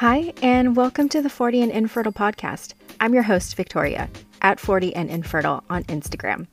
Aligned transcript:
Hi, 0.00 0.34
and 0.42 0.76
welcome 0.76 1.08
to 1.08 1.22
the 1.22 1.30
40 1.30 1.62
and 1.62 1.72
Infertile 1.72 2.12
podcast. 2.12 2.74
I'm 3.00 3.14
your 3.14 3.22
host, 3.22 3.56
Victoria, 3.56 4.10
at 4.42 4.60
40 4.60 4.94
and 4.94 5.08
Infertile 5.08 5.64
on 5.70 5.84
Instagram. 5.84 6.46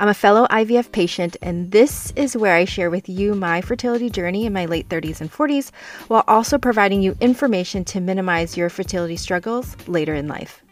I'm 0.00 0.08
a 0.08 0.14
fellow 0.14 0.46
IVF 0.46 0.92
patient, 0.92 1.36
and 1.42 1.72
this 1.72 2.10
is 2.16 2.38
where 2.38 2.56
I 2.56 2.64
share 2.64 2.88
with 2.88 3.06
you 3.06 3.34
my 3.34 3.60
fertility 3.60 4.08
journey 4.08 4.46
in 4.46 4.54
my 4.54 4.64
late 4.64 4.88
30s 4.88 5.20
and 5.20 5.30
40s, 5.30 5.72
while 6.08 6.24
also 6.26 6.56
providing 6.56 7.02
you 7.02 7.14
information 7.20 7.84
to 7.84 8.00
minimize 8.00 8.56
your 8.56 8.70
fertility 8.70 9.16
struggles 9.16 9.76
later 9.86 10.14
in 10.14 10.26
life. 10.26 10.62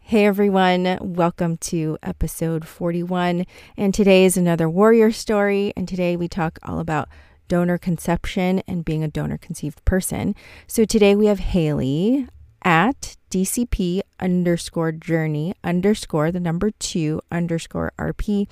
Hey 0.00 0.26
everyone, 0.26 0.98
welcome 1.00 1.56
to 1.58 1.96
episode 2.02 2.66
41. 2.66 3.46
And 3.76 3.94
today 3.94 4.24
is 4.24 4.36
another 4.36 4.68
warrior 4.68 5.12
story. 5.12 5.72
And 5.76 5.86
today 5.86 6.16
we 6.16 6.26
talk 6.26 6.58
all 6.64 6.80
about 6.80 7.08
donor 7.50 7.76
conception 7.76 8.62
and 8.68 8.84
being 8.84 9.02
a 9.02 9.08
donor 9.08 9.36
conceived 9.36 9.84
person. 9.84 10.36
So 10.68 10.84
today 10.84 11.16
we 11.16 11.26
have 11.26 11.40
Hayley 11.40 12.28
at 12.62 13.16
DCP 13.30 14.02
underscore 14.20 14.92
journey 14.92 15.54
underscore 15.64 16.30
the 16.30 16.38
number 16.38 16.70
two 16.70 17.20
underscore 17.30 17.92
RP. 17.98 18.48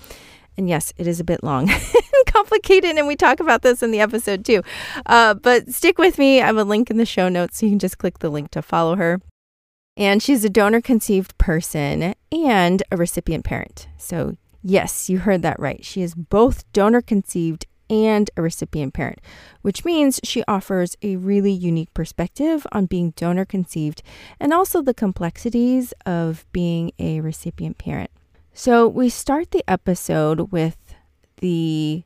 And 0.56 0.68
yes, 0.68 0.92
it 0.96 1.06
is 1.06 1.20
a 1.20 1.24
bit 1.24 1.44
long 1.44 1.70
and 1.70 2.26
complicated, 2.26 2.96
and 2.96 3.06
we 3.06 3.14
talk 3.14 3.38
about 3.38 3.62
this 3.62 3.84
in 3.84 3.92
the 3.92 4.00
episode 4.00 4.44
too. 4.44 4.62
Uh, 5.06 5.34
but 5.34 5.68
stick 5.68 5.96
with 5.98 6.18
me. 6.18 6.42
I 6.42 6.46
have 6.46 6.56
a 6.56 6.64
link 6.64 6.90
in 6.90 6.96
the 6.96 7.06
show 7.06 7.28
notes, 7.28 7.58
so 7.58 7.66
you 7.66 7.72
can 7.72 7.78
just 7.78 7.98
click 7.98 8.18
the 8.18 8.30
link 8.30 8.50
to 8.50 8.62
follow 8.62 8.96
her. 8.96 9.20
And 9.96 10.20
she's 10.20 10.44
a 10.44 10.50
donor 10.50 10.80
conceived 10.80 11.38
person 11.38 12.14
and 12.32 12.82
a 12.90 12.96
recipient 12.96 13.44
parent. 13.44 13.86
So, 13.96 14.34
yes, 14.60 15.08
you 15.08 15.18
heard 15.18 15.42
that 15.42 15.60
right. 15.60 15.84
She 15.84 16.02
is 16.02 16.16
both 16.16 16.70
donor 16.72 17.02
conceived 17.02 17.66
and 17.90 18.30
a 18.36 18.42
recipient 18.42 18.94
parent, 18.94 19.20
which 19.62 19.84
means 19.84 20.20
she 20.24 20.44
offers 20.46 20.96
a 21.02 21.16
really 21.16 21.52
unique 21.52 21.92
perspective 21.94 22.66
on 22.72 22.86
being 22.86 23.12
donor 23.16 23.44
conceived 23.44 24.02
and 24.38 24.52
also 24.52 24.82
the 24.82 24.94
complexities 24.94 25.92
of 26.06 26.46
being 26.52 26.92
a 26.98 27.20
recipient 27.20 27.78
parent. 27.78 28.10
So, 28.52 28.88
we 28.88 29.08
start 29.08 29.52
the 29.52 29.64
episode 29.68 30.50
with 30.50 30.76
the 31.36 32.02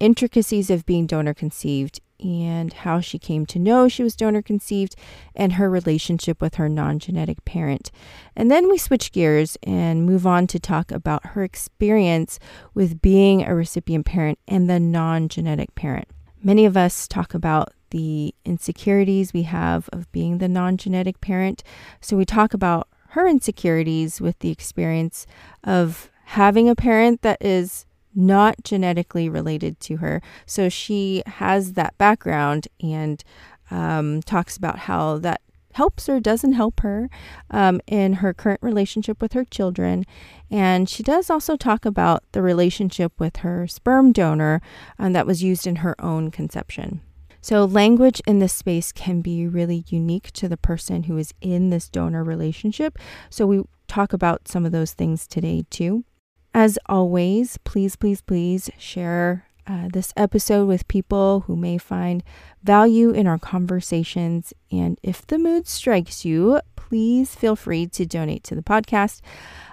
intricacies 0.00 0.70
of 0.70 0.86
being 0.86 1.06
donor 1.06 1.34
conceived 1.34 2.00
and 2.20 2.72
how 2.72 3.00
she 3.00 3.18
came 3.18 3.46
to 3.46 3.58
know 3.58 3.88
she 3.88 4.02
was 4.02 4.16
donor 4.16 4.42
conceived 4.42 4.94
and 5.34 5.54
her 5.54 5.68
relationship 5.68 6.40
with 6.40 6.56
her 6.56 6.68
non 6.68 6.98
genetic 6.98 7.44
parent. 7.44 7.90
And 8.36 8.50
then 8.50 8.68
we 8.68 8.78
switch 8.78 9.12
gears 9.12 9.56
and 9.62 10.06
move 10.06 10.26
on 10.26 10.46
to 10.48 10.58
talk 10.58 10.90
about 10.90 11.26
her 11.26 11.42
experience 11.42 12.38
with 12.74 13.02
being 13.02 13.42
a 13.42 13.54
recipient 13.54 14.06
parent 14.06 14.38
and 14.46 14.68
the 14.68 14.80
non 14.80 15.28
genetic 15.28 15.74
parent. 15.74 16.08
Many 16.42 16.64
of 16.64 16.76
us 16.76 17.06
talk 17.06 17.34
about 17.34 17.72
the 17.90 18.34
insecurities 18.44 19.32
we 19.32 19.42
have 19.42 19.88
of 19.92 20.10
being 20.12 20.38
the 20.38 20.48
non 20.48 20.76
genetic 20.76 21.20
parent. 21.20 21.62
So 22.00 22.16
we 22.16 22.24
talk 22.24 22.54
about 22.54 22.88
her 23.10 23.28
insecurities 23.28 24.20
with 24.20 24.38
the 24.38 24.50
experience 24.50 25.26
of 25.64 26.10
having 26.24 26.68
a 26.68 26.74
parent 26.74 27.20
that 27.22 27.36
is 27.42 27.84
not 28.14 28.62
genetically 28.64 29.28
related 29.28 29.80
to 29.80 29.96
her. 29.98 30.22
So 30.46 30.68
she 30.68 31.22
has 31.26 31.74
that 31.74 31.96
background 31.98 32.68
and 32.80 33.22
um, 33.70 34.22
talks 34.22 34.56
about 34.56 34.80
how 34.80 35.18
that 35.18 35.40
helps 35.74 36.08
or 36.08 36.20
doesn't 36.20 36.52
help 36.52 36.80
her 36.80 37.08
um, 37.50 37.80
in 37.86 38.14
her 38.14 38.34
current 38.34 38.60
relationship 38.62 39.20
with 39.20 39.32
her 39.32 39.44
children. 39.44 40.04
And 40.50 40.88
she 40.88 41.02
does 41.02 41.30
also 41.30 41.56
talk 41.56 41.84
about 41.84 42.24
the 42.32 42.42
relationship 42.42 43.12
with 43.18 43.38
her 43.38 43.66
sperm 43.66 44.12
donor 44.12 44.60
um, 44.98 45.12
that 45.14 45.26
was 45.26 45.42
used 45.42 45.66
in 45.66 45.76
her 45.76 45.98
own 46.02 46.30
conception. 46.30 47.00
So, 47.44 47.64
language 47.64 48.22
in 48.24 48.38
this 48.38 48.52
space 48.52 48.92
can 48.92 49.20
be 49.20 49.48
really 49.48 49.84
unique 49.88 50.30
to 50.32 50.48
the 50.48 50.56
person 50.56 51.04
who 51.04 51.16
is 51.16 51.34
in 51.40 51.70
this 51.70 51.88
donor 51.88 52.22
relationship. 52.22 52.98
So, 53.30 53.46
we 53.46 53.64
talk 53.88 54.12
about 54.12 54.46
some 54.46 54.64
of 54.64 54.70
those 54.70 54.92
things 54.92 55.26
today 55.26 55.64
too. 55.68 56.04
As 56.54 56.78
always, 56.86 57.58
please, 57.58 57.96
please, 57.96 58.20
please 58.20 58.70
share 58.78 59.46
uh, 59.66 59.88
this 59.92 60.12
episode 60.16 60.66
with 60.66 60.88
people 60.88 61.44
who 61.46 61.56
may 61.56 61.78
find 61.78 62.22
value 62.62 63.10
in 63.10 63.26
our 63.26 63.38
conversations. 63.38 64.52
And 64.70 64.98
if 65.02 65.26
the 65.26 65.38
mood 65.38 65.66
strikes 65.66 66.24
you, 66.24 66.60
please 66.76 67.34
feel 67.34 67.56
free 67.56 67.86
to 67.86 68.04
donate 68.04 68.44
to 68.44 68.54
the 68.54 68.62
podcast. 68.62 69.20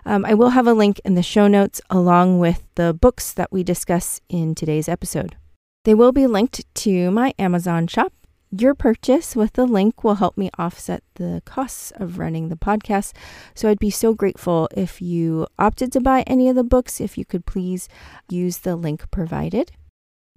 Um, 0.06 0.23
I 0.25 0.34
will 0.35 0.50
have 0.50 0.67
a 0.67 0.73
link 0.73 1.01
in 1.03 1.16
the 1.16 1.23
show 1.23 1.47
notes 1.47 1.81
along 1.90 2.40
with 2.40 2.63
the 2.75 2.94
books 2.94 3.34
that 3.34 3.51
we 3.51 3.63
discuss 3.63 4.22
in 4.29 4.56
today's 4.56 4.88
episode. 4.88 5.35
They 5.84 5.94
will 5.94 6.11
be 6.11 6.28
linked 6.28 6.63
to 6.75 7.11
my 7.11 7.34
Amazon 7.40 7.88
shop 7.88 8.13
your 8.52 8.74
purchase 8.74 9.36
with 9.36 9.54
the 9.54 9.66
link 9.66 10.04
will 10.04 10.16
help 10.16 10.38
me 10.38 10.50
offset 10.58 11.04
the 11.16 11.42
costs 11.46 11.92
of 11.96 12.18
running 12.18 12.50
the 12.50 12.56
podcast. 12.56 13.14
So 13.54 13.70
I'd 13.70 13.80
be 13.80 13.90
so 13.92 14.14
grateful 14.14 14.68
if 14.76 15.02
you 15.02 15.48
opted 15.58 15.92
to 15.94 16.02
buy 16.02 16.24
any 16.26 16.50
of 16.50 16.56
the 16.56 16.64
books, 16.64 17.00
if 17.00 17.18
you 17.18 17.26
could 17.26 17.46
please 17.46 17.88
use 18.30 18.59
the 18.59 18.76
link 18.76 19.09
provided. 19.12 19.72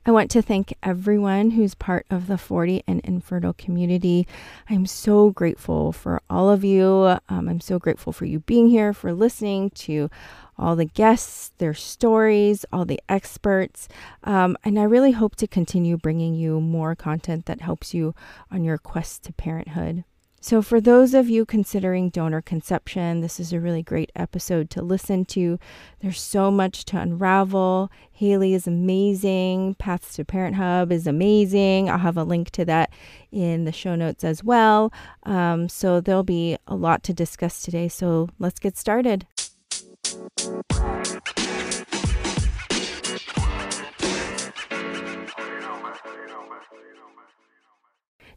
I 0.04 0.10
want 0.10 0.32
to 0.32 0.42
thank 0.42 0.74
everyone 0.82 1.52
who's 1.52 1.76
part 1.76 2.06
of 2.10 2.26
the 2.26 2.36
40 2.36 2.82
and 2.88 3.00
infertile 3.04 3.52
community. 3.52 4.26
I'm 4.68 4.84
so 4.84 5.30
grateful 5.30 5.92
for 5.92 6.20
all 6.28 6.50
of 6.50 6.64
you. 6.64 7.18
Um, 7.28 7.48
I'm 7.48 7.60
so 7.60 7.78
grateful 7.78 8.12
for 8.12 8.24
you 8.24 8.40
being 8.40 8.68
here, 8.68 8.92
for 8.92 9.12
listening 9.12 9.70
to 9.70 10.10
all 10.58 10.76
the 10.76 10.84
guests, 10.84 11.52
their 11.58 11.74
stories, 11.74 12.64
all 12.72 12.84
the 12.84 13.00
experts. 13.08 13.88
Um, 14.24 14.56
and 14.64 14.78
I 14.78 14.84
really 14.84 15.12
hope 15.12 15.36
to 15.36 15.46
continue 15.46 15.96
bringing 15.96 16.34
you 16.34 16.60
more 16.60 16.94
content 16.94 17.46
that 17.46 17.60
helps 17.60 17.94
you 17.94 18.14
on 18.50 18.64
your 18.64 18.78
quest 18.78 19.24
to 19.24 19.32
parenthood. 19.32 20.04
So, 20.44 20.60
for 20.60 20.80
those 20.80 21.14
of 21.14 21.30
you 21.30 21.46
considering 21.46 22.08
donor 22.08 22.42
conception, 22.42 23.20
this 23.20 23.38
is 23.38 23.52
a 23.52 23.60
really 23.60 23.84
great 23.84 24.10
episode 24.16 24.70
to 24.70 24.82
listen 24.82 25.24
to. 25.26 25.56
There's 26.00 26.20
so 26.20 26.50
much 26.50 26.84
to 26.86 26.98
unravel. 26.98 27.92
Hayley 28.10 28.52
is 28.52 28.66
amazing. 28.66 29.76
Paths 29.76 30.14
to 30.14 30.24
Parenthub 30.24 30.90
is 30.90 31.06
amazing. 31.06 31.88
I'll 31.88 31.98
have 31.98 32.16
a 32.16 32.24
link 32.24 32.50
to 32.50 32.64
that 32.64 32.92
in 33.30 33.66
the 33.66 33.70
show 33.70 33.94
notes 33.94 34.24
as 34.24 34.42
well. 34.42 34.92
Um, 35.22 35.68
so, 35.68 36.00
there'll 36.00 36.24
be 36.24 36.56
a 36.66 36.74
lot 36.74 37.04
to 37.04 37.12
discuss 37.12 37.62
today. 37.62 37.86
So, 37.86 38.28
let's 38.40 38.58
get 38.58 38.76
started. 38.76 39.28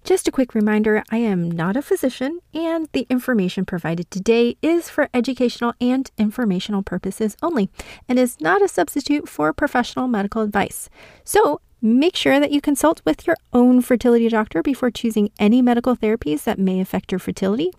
Just 0.05 0.27
a 0.27 0.31
quick 0.31 0.53
reminder 0.53 1.03
I 1.09 1.17
am 1.17 1.49
not 1.49 1.75
a 1.75 1.81
physician, 1.81 2.39
and 2.53 2.87
the 2.93 3.07
information 3.09 3.65
provided 3.65 4.11
today 4.11 4.55
is 4.61 4.87
for 4.87 5.09
educational 5.15 5.73
and 5.81 6.11
informational 6.15 6.83
purposes 6.83 7.35
only 7.41 7.71
and 8.07 8.19
is 8.19 8.39
not 8.39 8.61
a 8.61 8.67
substitute 8.67 9.27
for 9.27 9.51
professional 9.51 10.07
medical 10.07 10.43
advice. 10.43 10.89
So, 11.23 11.59
make 11.81 12.15
sure 12.15 12.39
that 12.39 12.51
you 12.51 12.61
consult 12.61 13.01
with 13.05 13.27
your 13.27 13.37
own 13.53 13.81
fertility 13.81 14.29
doctor 14.29 14.63
before 14.63 14.91
choosing 14.91 15.31
any 15.39 15.61
medical 15.61 15.95
therapies 15.95 16.43
that 16.43 16.59
may 16.59 16.79
affect 16.79 17.11
your 17.11 17.19
fertility. 17.19 17.71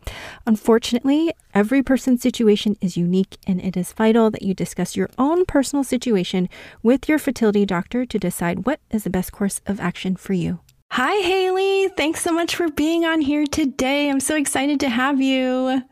Unfortunately, 0.46 1.32
every 1.54 1.82
person's 1.82 2.22
situation 2.22 2.76
is 2.80 2.96
unique, 2.96 3.36
and 3.46 3.60
it 3.60 3.76
is 3.76 3.92
vital 3.92 4.30
that 4.30 4.42
you 4.42 4.54
discuss 4.54 4.96
your 4.96 5.10
own 5.18 5.44
personal 5.44 5.84
situation 5.84 6.48
with 6.82 7.08
your 7.08 7.18
fertility 7.18 7.66
doctor 7.66 8.06
to 8.06 8.18
decide 8.18 8.66
what 8.66 8.80
is 8.90 9.04
the 9.04 9.10
best 9.10 9.32
course 9.32 9.60
of 9.66 9.80
action 9.80 10.16
for 10.16 10.32
you. 10.32 10.60
Hi, 10.92 11.14
Hayley. 11.22 11.88
Thanks 11.96 12.22
so 12.22 12.32
much 12.32 12.54
for 12.54 12.70
being 12.70 13.04
on 13.04 13.20
here 13.20 13.44
today. 13.44 14.08
I'm 14.08 14.20
so 14.20 14.36
excited 14.36 14.80
to 14.80 14.88
have 14.88 15.20
you. 15.20 15.82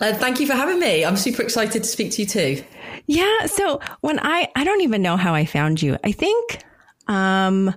Uh, 0.00 0.12
thank 0.12 0.40
you 0.40 0.46
for 0.46 0.54
having 0.54 0.78
me. 0.78 1.04
I'm 1.04 1.16
super 1.16 1.42
excited 1.42 1.82
to 1.82 1.88
speak 1.88 2.12
to 2.12 2.22
you 2.22 2.28
too. 2.28 2.64
Yeah. 3.06 3.46
So 3.46 3.80
when 4.02 4.20
I, 4.20 4.48
I 4.54 4.62
don't 4.62 4.82
even 4.82 5.02
know 5.02 5.16
how 5.16 5.34
I 5.34 5.46
found 5.46 5.82
you. 5.82 5.96
I 6.04 6.12
think, 6.12 6.58
um, 7.06 7.74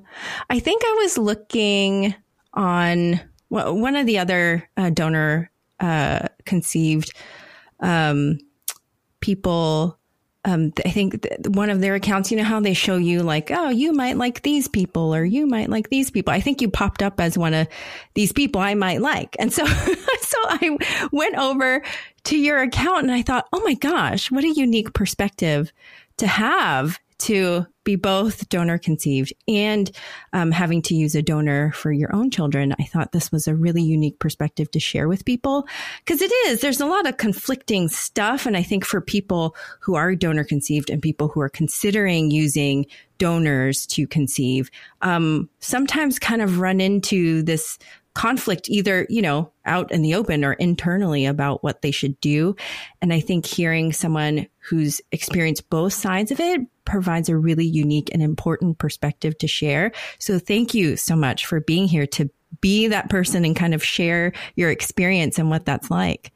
I 0.49 0.59
think 0.59 0.81
I 0.85 0.97
was 1.01 1.17
looking 1.17 2.15
on 2.53 3.21
one 3.49 3.95
of 3.95 4.05
the 4.05 4.19
other 4.19 4.69
uh, 4.77 4.89
donor, 4.91 5.49
uh, 5.79 6.27
conceived, 6.45 7.11
um, 7.79 8.39
people 9.19 9.99
um, 10.45 10.71
I 10.85 10.89
think 10.89 11.27
one 11.47 11.69
of 11.69 11.81
their 11.81 11.95
accounts, 11.95 12.31
you 12.31 12.37
know 12.37 12.43
how 12.43 12.59
they 12.59 12.73
show 12.73 12.95
you 12.95 13.23
like, 13.23 13.51
oh, 13.51 13.69
you 13.69 13.91
might 13.91 14.17
like 14.17 14.41
these 14.41 14.67
people 14.67 15.13
or 15.13 15.25
you 15.25 15.45
might 15.45 15.69
like 15.69 15.89
these 15.89 16.09
people. 16.09 16.33
I 16.33 16.39
think 16.39 16.61
you 16.61 16.69
popped 16.69 17.03
up 17.03 17.19
as 17.19 17.37
one 17.37 17.53
of 17.53 17.67
these 18.13 18.31
people 18.31 18.61
I 18.61 18.73
might 18.73 19.01
like. 19.01 19.35
And 19.37 19.51
so, 19.51 19.65
so 20.21 20.37
I 20.43 20.77
went 21.11 21.35
over 21.35 21.83
to 22.25 22.37
your 22.37 22.61
account 22.61 23.03
and 23.03 23.11
I 23.11 23.21
thought, 23.21 23.47
oh 23.51 23.61
my 23.65 23.73
gosh, 23.73 24.31
what 24.31 24.45
a 24.45 24.53
unique 24.53 24.93
perspective 24.93 25.73
to 26.17 26.27
have 26.27 26.99
to 27.19 27.67
be 27.89 27.95
both 27.95 28.49
donor 28.49 28.77
conceived 28.77 29.33
and 29.47 29.89
um, 30.33 30.51
having 30.51 30.81
to 30.83 30.95
use 30.95 31.15
a 31.15 31.21
donor 31.21 31.71
for 31.71 31.91
your 31.91 32.13
own 32.15 32.29
children, 32.29 32.75
I 32.79 32.83
thought 32.83 33.11
this 33.11 33.31
was 33.31 33.47
a 33.47 33.55
really 33.55 33.81
unique 33.81 34.19
perspective 34.19 34.69
to 34.71 34.79
share 34.79 35.07
with 35.07 35.25
people 35.25 35.67
because 36.05 36.21
it 36.21 36.31
is. 36.47 36.61
There's 36.61 36.81
a 36.81 36.85
lot 36.85 37.07
of 37.07 37.17
conflicting 37.17 37.87
stuff. 37.87 38.45
And 38.45 38.55
I 38.55 38.61
think 38.61 38.85
for 38.85 39.01
people 39.01 39.55
who 39.79 39.95
are 39.95 40.15
donor 40.15 40.43
conceived 40.43 40.89
and 40.89 41.01
people 41.01 41.29
who 41.29 41.41
are 41.41 41.49
considering 41.49 42.29
using 42.29 42.85
donors 43.17 43.85
to 43.87 44.07
conceive, 44.07 44.69
um, 45.01 45.49
sometimes 45.59 46.19
kind 46.19 46.41
of 46.41 46.59
run 46.59 46.79
into 46.79 47.41
this 47.43 47.77
conflict 48.13 48.69
either, 48.69 49.05
you 49.09 49.21
know, 49.21 49.51
out 49.65 49.91
in 49.91 50.01
the 50.01 50.15
open 50.15 50.43
or 50.43 50.53
internally 50.53 51.25
about 51.25 51.63
what 51.63 51.81
they 51.81 51.91
should 51.91 52.19
do. 52.21 52.55
And 53.01 53.13
I 53.13 53.19
think 53.19 53.45
hearing 53.45 53.93
someone 53.93 54.47
who's 54.57 55.01
experienced 55.11 55.69
both 55.69 55.93
sides 55.93 56.31
of 56.31 56.39
it 56.39 56.61
provides 56.85 57.29
a 57.29 57.37
really 57.37 57.65
unique 57.65 58.09
and 58.13 58.21
important 58.21 58.77
perspective 58.77 59.37
to 59.37 59.47
share. 59.47 59.91
So 60.17 60.39
thank 60.39 60.73
you 60.73 60.97
so 60.97 61.15
much 61.15 61.45
for 61.45 61.59
being 61.61 61.87
here 61.87 62.07
to 62.07 62.29
be 62.61 62.87
that 62.87 63.09
person 63.09 63.45
and 63.45 63.55
kind 63.55 63.73
of 63.73 63.83
share 63.83 64.33
your 64.55 64.71
experience 64.71 65.37
and 65.37 65.49
what 65.49 65.65
that's 65.65 65.91
like. 65.91 66.31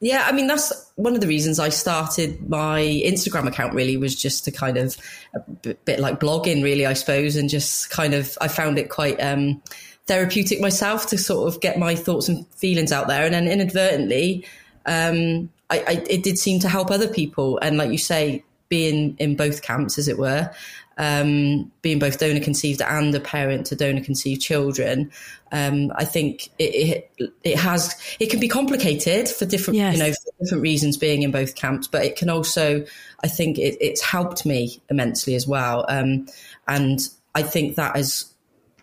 Yeah, 0.00 0.26
I 0.28 0.32
mean 0.32 0.46
that's 0.46 0.92
one 0.96 1.14
of 1.14 1.22
the 1.22 1.26
reasons 1.26 1.58
I 1.58 1.70
started 1.70 2.50
my 2.50 2.82
Instagram 2.82 3.46
account. 3.48 3.72
Really, 3.72 3.96
was 3.96 4.14
just 4.14 4.44
to 4.44 4.50
kind 4.50 4.76
of 4.76 4.96
a 5.34 5.40
bit 5.74 5.98
like 5.98 6.20
blogging, 6.20 6.62
really, 6.62 6.84
I 6.84 6.92
suppose, 6.92 7.34
and 7.34 7.48
just 7.48 7.88
kind 7.88 8.12
of 8.12 8.36
I 8.40 8.48
found 8.48 8.78
it 8.78 8.90
quite 8.90 9.18
um, 9.22 9.62
therapeutic 10.06 10.60
myself 10.60 11.06
to 11.08 11.18
sort 11.18 11.52
of 11.52 11.60
get 11.60 11.78
my 11.78 11.94
thoughts 11.94 12.28
and 12.28 12.46
feelings 12.48 12.92
out 12.92 13.08
there. 13.08 13.24
And 13.24 13.34
then 13.34 13.48
inadvertently, 13.48 14.46
um, 14.86 15.50
I, 15.70 15.78
I, 15.78 16.04
it 16.08 16.22
did 16.22 16.38
seem 16.38 16.60
to 16.60 16.68
help 16.68 16.90
other 16.90 17.08
people. 17.08 17.58
And 17.58 17.76
like 17.76 17.90
you 17.90 17.98
say, 17.98 18.44
being 18.68 19.16
in 19.18 19.36
both 19.36 19.62
camps, 19.62 19.98
as 19.98 20.08
it 20.08 20.18
were, 20.18 20.50
um, 20.98 21.70
being 21.82 21.98
both 21.98 22.18
donor 22.18 22.40
conceived 22.40 22.80
and 22.80 23.14
a 23.14 23.20
parent 23.20 23.66
to 23.66 23.76
donor 23.76 24.00
conceived 24.00 24.40
children, 24.40 25.10
um, 25.52 25.92
I 25.94 26.04
think 26.04 26.48
it, 26.58 27.10
it, 27.18 27.32
it 27.44 27.58
has 27.58 28.00
it 28.18 28.30
can 28.30 28.40
be 28.40 28.48
complicated 28.48 29.28
for 29.28 29.44
different 29.44 29.76
yes. 29.76 29.94
you 29.94 30.02
know 30.02 30.10
for 30.10 30.44
different 30.44 30.62
reasons 30.62 30.96
being 30.96 31.22
in 31.22 31.30
both 31.30 31.54
camps, 31.54 31.86
but 31.86 32.04
it 32.04 32.16
can 32.16 32.30
also 32.30 32.84
I 33.22 33.28
think 33.28 33.58
it, 33.58 33.76
it's 33.80 34.02
helped 34.02 34.46
me 34.46 34.80
immensely 34.88 35.34
as 35.34 35.46
well, 35.46 35.84
um, 35.88 36.26
and 36.66 37.00
I 37.34 37.42
think 37.42 37.76
that 37.76 37.94
has 37.96 38.32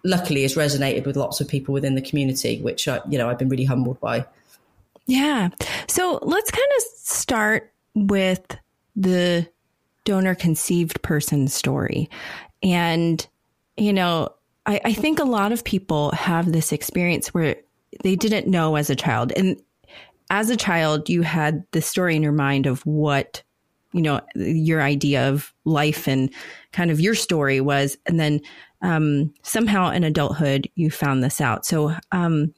luckily 0.03 0.41
has 0.41 0.55
resonated 0.55 1.05
with 1.05 1.15
lots 1.15 1.39
of 1.39 1.47
people 1.47 1.73
within 1.73 1.95
the 1.95 2.01
community, 2.01 2.61
which 2.61 2.87
I, 2.87 2.99
you 3.09 3.17
know 3.17 3.29
I've 3.29 3.39
been 3.39 3.49
really 3.49 3.65
humbled 3.65 3.99
by. 3.99 4.25
Yeah. 5.05 5.49
So 5.87 6.19
let's 6.21 6.51
kind 6.51 6.71
of 6.77 6.83
start 6.97 7.71
with 7.95 8.57
the 8.95 9.47
donor 10.05 10.35
conceived 10.35 11.01
person 11.01 11.47
story. 11.47 12.09
And, 12.61 13.25
you 13.77 13.93
know, 13.93 14.29
I, 14.65 14.79
I 14.85 14.93
think 14.93 15.19
a 15.19 15.25
lot 15.25 15.51
of 15.51 15.63
people 15.63 16.11
have 16.11 16.51
this 16.51 16.71
experience 16.71 17.33
where 17.33 17.57
they 18.03 18.15
didn't 18.15 18.47
know 18.47 18.75
as 18.75 18.89
a 18.89 18.95
child. 18.95 19.33
And 19.35 19.61
as 20.29 20.49
a 20.49 20.55
child, 20.55 21.09
you 21.09 21.21
had 21.21 21.63
the 21.71 21.81
story 21.81 22.15
in 22.15 22.23
your 22.23 22.31
mind 22.31 22.65
of 22.65 22.85
what, 22.85 23.43
you 23.91 24.01
know, 24.01 24.21
your 24.35 24.81
idea 24.81 25.29
of 25.29 25.53
life 25.65 26.07
and 26.07 26.29
kind 26.71 26.91
of 26.91 26.99
your 26.99 27.15
story 27.15 27.61
was. 27.61 27.97
And 28.05 28.19
then 28.19 28.41
um, 28.83 29.33
somehow 29.41 29.89
in 29.89 30.03
adulthood 30.03 30.69
you 30.75 30.91
found 30.91 31.23
this 31.23 31.41
out. 31.41 31.65
So, 31.65 31.95
um, 32.11 32.53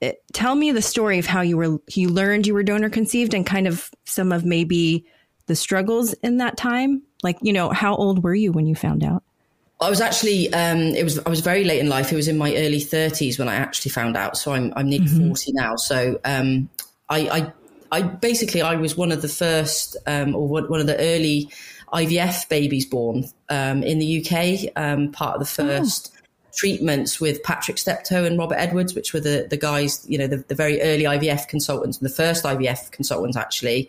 it, 0.00 0.22
tell 0.32 0.54
me 0.54 0.72
the 0.72 0.82
story 0.82 1.18
of 1.18 1.26
how 1.26 1.40
you 1.40 1.56
were 1.56 1.78
you 1.88 2.08
learned 2.08 2.46
you 2.46 2.54
were 2.54 2.62
donor 2.62 2.90
conceived 2.90 3.32
and 3.32 3.46
kind 3.46 3.66
of 3.66 3.90
some 4.04 4.32
of 4.32 4.44
maybe 4.44 5.06
the 5.46 5.56
struggles 5.56 6.12
in 6.14 6.38
that 6.38 6.56
time. 6.56 7.02
Like, 7.22 7.38
you 7.40 7.52
know, 7.52 7.70
how 7.70 7.94
old 7.94 8.22
were 8.22 8.34
you 8.34 8.52
when 8.52 8.66
you 8.66 8.74
found 8.74 9.02
out? 9.02 9.22
I 9.80 9.90
was 9.90 10.00
actually 10.00 10.52
um, 10.52 10.78
it 10.78 11.04
was 11.04 11.18
I 11.18 11.28
was 11.28 11.40
very 11.40 11.64
late 11.64 11.80
in 11.80 11.88
life. 11.88 12.12
It 12.12 12.16
was 12.16 12.28
in 12.28 12.38
my 12.38 12.54
early 12.56 12.80
thirties 12.80 13.38
when 13.38 13.48
I 13.48 13.54
actually 13.54 13.90
found 13.90 14.16
out. 14.16 14.36
So 14.36 14.52
I'm 14.52 14.72
I'm 14.76 14.88
nearly 14.88 15.06
mm-hmm. 15.06 15.28
forty 15.28 15.52
now. 15.52 15.76
So 15.76 16.18
um, 16.24 16.68
I, 17.08 17.28
I 17.28 17.52
I 17.92 18.02
basically 18.02 18.62
I 18.62 18.76
was 18.76 18.96
one 18.96 19.12
of 19.12 19.22
the 19.22 19.28
first 19.28 19.96
um, 20.06 20.34
or 20.34 20.48
one 20.48 20.80
of 20.80 20.86
the 20.86 20.98
early 20.98 21.50
IVF 21.92 22.48
babies 22.48 22.86
born 22.86 23.24
um, 23.48 23.82
in 23.82 23.98
the 23.98 24.24
UK, 24.24 24.72
um, 24.76 25.12
part 25.12 25.40
of 25.40 25.40
the 25.40 25.62
oh. 25.62 25.66
first 25.66 26.12
oh. 26.14 26.26
treatments 26.54 27.20
with 27.20 27.42
Patrick 27.42 27.78
Steptoe 27.78 28.24
and 28.24 28.38
Robert 28.38 28.56
Edwards, 28.56 28.94
which 28.94 29.12
were 29.12 29.20
the, 29.20 29.46
the 29.48 29.56
guys, 29.56 30.04
you 30.08 30.18
know, 30.18 30.26
the, 30.26 30.38
the 30.38 30.54
very 30.54 30.80
early 30.82 31.04
IVF 31.04 31.48
consultants, 31.48 31.98
the 31.98 32.08
first 32.08 32.44
IVF 32.44 32.90
consultants 32.90 33.36
actually 33.36 33.88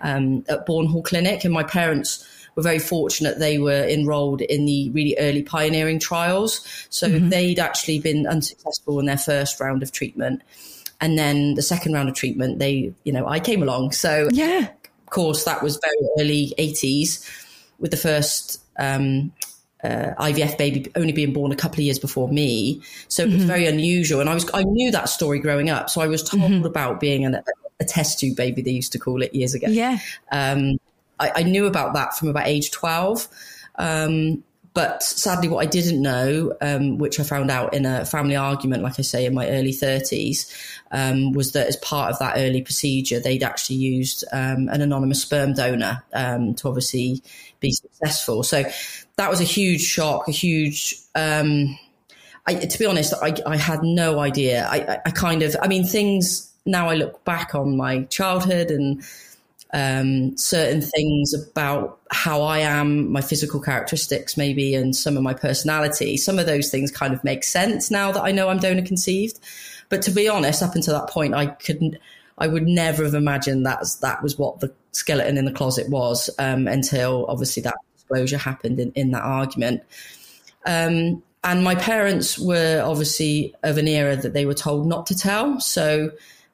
um, 0.00 0.44
at 0.48 0.66
Bourne 0.66 0.86
Hall 0.86 1.02
Clinic. 1.02 1.44
And 1.44 1.54
my 1.54 1.62
parents 1.62 2.26
were 2.54 2.62
very 2.62 2.78
fortunate 2.78 3.38
they 3.38 3.58
were 3.58 3.84
enrolled 3.84 4.40
in 4.42 4.64
the 4.64 4.90
really 4.90 5.16
early 5.18 5.42
pioneering 5.42 5.98
trials. 5.98 6.66
So 6.90 7.08
mm-hmm. 7.08 7.28
they'd 7.28 7.58
actually 7.58 8.00
been 8.00 8.26
unsuccessful 8.26 8.98
in 8.98 9.06
their 9.06 9.18
first 9.18 9.58
round 9.60 9.82
of 9.82 9.92
treatment. 9.92 10.42
And 11.00 11.16
then 11.16 11.54
the 11.54 11.62
second 11.62 11.92
round 11.92 12.08
of 12.08 12.16
treatment, 12.16 12.58
they, 12.58 12.92
you 13.04 13.12
know, 13.12 13.26
I 13.26 13.38
came 13.38 13.62
along. 13.62 13.92
So 13.92 14.28
yeah 14.32 14.70
course, 15.10 15.44
that 15.44 15.62
was 15.62 15.78
very 15.82 16.10
early 16.20 16.54
80s 16.58 17.28
with 17.78 17.90
the 17.90 17.96
first 17.96 18.60
um, 18.78 19.32
uh, 19.84 20.12
IVF 20.18 20.58
baby 20.58 20.90
only 20.96 21.12
being 21.12 21.32
born 21.32 21.52
a 21.52 21.56
couple 21.56 21.76
of 21.76 21.84
years 21.84 21.98
before 21.98 22.28
me. 22.28 22.82
So 23.08 23.22
it 23.22 23.26
was 23.26 23.36
mm-hmm. 23.36 23.46
very 23.46 23.66
unusual. 23.66 24.20
And 24.20 24.28
I 24.28 24.34
was 24.34 24.48
I 24.52 24.62
knew 24.64 24.90
that 24.90 25.08
story 25.08 25.38
growing 25.38 25.70
up. 25.70 25.90
So 25.90 26.00
I 26.00 26.06
was 26.06 26.22
told 26.22 26.50
mm-hmm. 26.50 26.64
about 26.64 27.00
being 27.00 27.24
an, 27.24 27.40
a 27.80 27.84
test 27.84 28.18
tube 28.18 28.36
baby, 28.36 28.62
they 28.62 28.70
used 28.70 28.92
to 28.92 28.98
call 28.98 29.22
it 29.22 29.34
years 29.34 29.54
ago. 29.54 29.68
Yeah. 29.68 29.98
Um, 30.32 30.78
I, 31.20 31.32
I, 31.36 31.42
knew 31.42 31.66
about 31.66 31.94
that 31.94 32.16
from 32.16 32.28
about 32.28 32.46
age 32.46 32.70
12. 32.70 33.28
Um, 33.76 34.44
but 34.74 35.02
sadly, 35.02 35.48
what 35.48 35.66
I 35.66 35.66
didn't 35.66 36.00
know, 36.00 36.54
um, 36.60 36.98
which 36.98 37.18
I 37.18 37.22
found 37.22 37.50
out 37.50 37.74
in 37.74 37.86
a 37.86 38.04
family 38.04 38.36
argument, 38.36 38.82
like 38.82 38.98
I 38.98 39.02
say, 39.02 39.26
in 39.26 39.34
my 39.34 39.48
early 39.48 39.72
30s, 39.72 40.52
um, 40.92 41.32
was 41.32 41.52
that 41.52 41.66
as 41.66 41.76
part 41.76 42.12
of 42.12 42.18
that 42.18 42.34
early 42.36 42.62
procedure, 42.62 43.18
they'd 43.18 43.42
actually 43.42 43.76
used 43.76 44.24
um, 44.32 44.68
an 44.68 44.80
anonymous 44.80 45.22
sperm 45.22 45.54
donor 45.54 46.04
um, 46.12 46.54
to 46.54 46.68
obviously 46.68 47.22
be 47.60 47.72
successful. 47.72 48.42
So 48.42 48.64
that 49.16 49.30
was 49.30 49.40
a 49.40 49.44
huge 49.44 49.82
shock, 49.82 50.28
a 50.28 50.32
huge. 50.32 50.96
Um, 51.14 51.78
I, 52.46 52.54
to 52.54 52.78
be 52.78 52.86
honest, 52.86 53.14
I, 53.20 53.34
I, 53.46 53.56
had 53.56 53.82
no 53.82 54.20
idea. 54.20 54.66
I, 54.66 55.00
I 55.04 55.10
kind 55.10 55.42
of, 55.42 55.54
I 55.60 55.68
mean, 55.68 55.84
things 55.84 56.50
now 56.64 56.88
I 56.88 56.94
look 56.94 57.24
back 57.24 57.54
on 57.54 57.76
my 57.76 58.02
childhood 58.04 58.70
and 58.70 59.02
um, 59.72 60.36
certain 60.36 60.80
things 60.80 61.34
about 61.34 62.00
how 62.10 62.42
I 62.42 62.60
am, 62.60 63.10
my 63.12 63.20
physical 63.20 63.60
characteristics, 63.60 64.36
maybe, 64.36 64.74
and 64.74 64.96
some 64.96 65.16
of 65.16 65.22
my 65.22 65.34
personality. 65.34 66.16
Some 66.16 66.38
of 66.38 66.46
those 66.46 66.70
things 66.70 66.90
kind 66.90 67.12
of 67.12 67.22
make 67.22 67.44
sense 67.44 67.90
now 67.90 68.10
that 68.12 68.22
I 68.22 68.32
know 68.32 68.48
I'm 68.48 68.58
donor 68.58 68.82
conceived. 68.82 69.38
But 69.88 70.02
to 70.02 70.10
be 70.10 70.28
honest, 70.28 70.62
up 70.62 70.74
until 70.74 70.98
that 70.98 71.10
point, 71.10 71.34
I 71.34 71.46
couldn't, 71.46 71.96
I 72.38 72.46
would 72.46 72.66
never 72.66 73.04
have 73.04 73.14
imagined 73.14 73.66
that 73.66 73.84
that 74.00 74.22
was 74.22 74.38
what 74.38 74.60
the 74.60 74.72
skeleton 74.92 75.36
in 75.36 75.44
the 75.44 75.52
closet 75.52 75.88
was 75.88 76.30
um, 76.38 76.66
until 76.66 77.26
obviously 77.28 77.62
that 77.62 77.76
disclosure 77.94 78.38
happened 78.38 78.80
in, 78.80 78.92
in 78.92 79.10
that 79.10 79.22
argument. 79.22 79.82
Um, 80.64 81.22
and 81.44 81.62
my 81.62 81.74
parents 81.74 82.38
were 82.38 82.82
obviously 82.84 83.54
of 83.62 83.78
an 83.78 83.86
era 83.86 84.16
that 84.16 84.32
they 84.32 84.44
were 84.44 84.54
told 84.54 84.86
not 84.86 85.06
to 85.06 85.16
tell. 85.16 85.60
So 85.60 86.10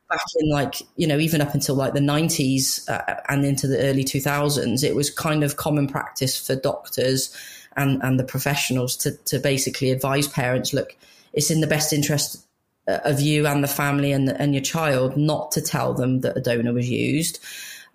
back 0.09 0.25
in 0.39 0.51
like 0.51 0.77
you 0.97 1.07
know 1.07 1.19
even 1.19 1.41
up 1.41 1.55
until 1.55 1.75
like 1.75 1.95
the 1.95 2.01
90s 2.01 2.89
uh, 2.89 3.21
and 3.29 3.45
into 3.45 3.67
the 3.67 3.79
early 3.79 4.05
2000s 4.05 4.85
it 4.85 4.95
was 4.95 5.11
kind 5.11 5.43
of 5.43 5.57
common 5.57 5.87
practice 5.87 6.47
for 6.47 6.55
doctors 6.55 7.35
and 7.77 8.03
and 8.03 8.21
the 8.21 8.25
professionals 8.25 8.97
to 8.97 9.13
to 9.25 9.39
basically 9.39 9.91
advise 9.91 10.29
parents 10.29 10.73
look 10.73 10.97
it's 11.33 11.51
in 11.51 11.61
the 11.61 11.67
best 11.67 11.93
interest 11.93 12.45
uh, 12.87 12.99
of 13.05 13.21
you 13.21 13.47
and 13.47 13.63
the 13.63 13.69
family 13.69 14.13
and 14.13 14.29
and 14.29 14.55
your 14.55 14.63
child 14.63 15.17
not 15.17 15.51
to 15.53 15.61
tell 15.61 15.95
them 15.95 16.21
that 16.21 16.37
a 16.37 16.41
donor 16.41 16.73
was 16.73 16.89
used. 16.89 17.39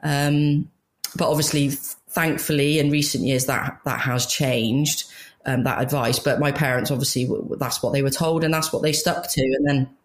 Um, 0.02 0.70
but 1.16 1.30
obviously 1.30 1.70
thankfully 1.70 2.80
in 2.80 2.90
recent 2.90 3.24
years 3.24 3.46
that 3.46 3.80
that 3.86 4.00
has 4.00 4.26
changed 4.26 5.06
um, 5.46 5.64
that 5.64 5.82
advice. 5.82 6.20
But 6.20 6.40
my 6.40 6.52
parents 6.52 6.92
obviously 6.92 7.30
that's 7.58 7.82
what 7.82 7.94
they 7.94 8.02
were 8.02 8.10
told 8.10 8.44
and 8.44 8.54
that's 8.54 8.74
what 8.74 8.82
they 8.82 8.94
stuck 8.94 9.30
to. 9.30 9.42
And 9.42 9.68
then 9.68 9.98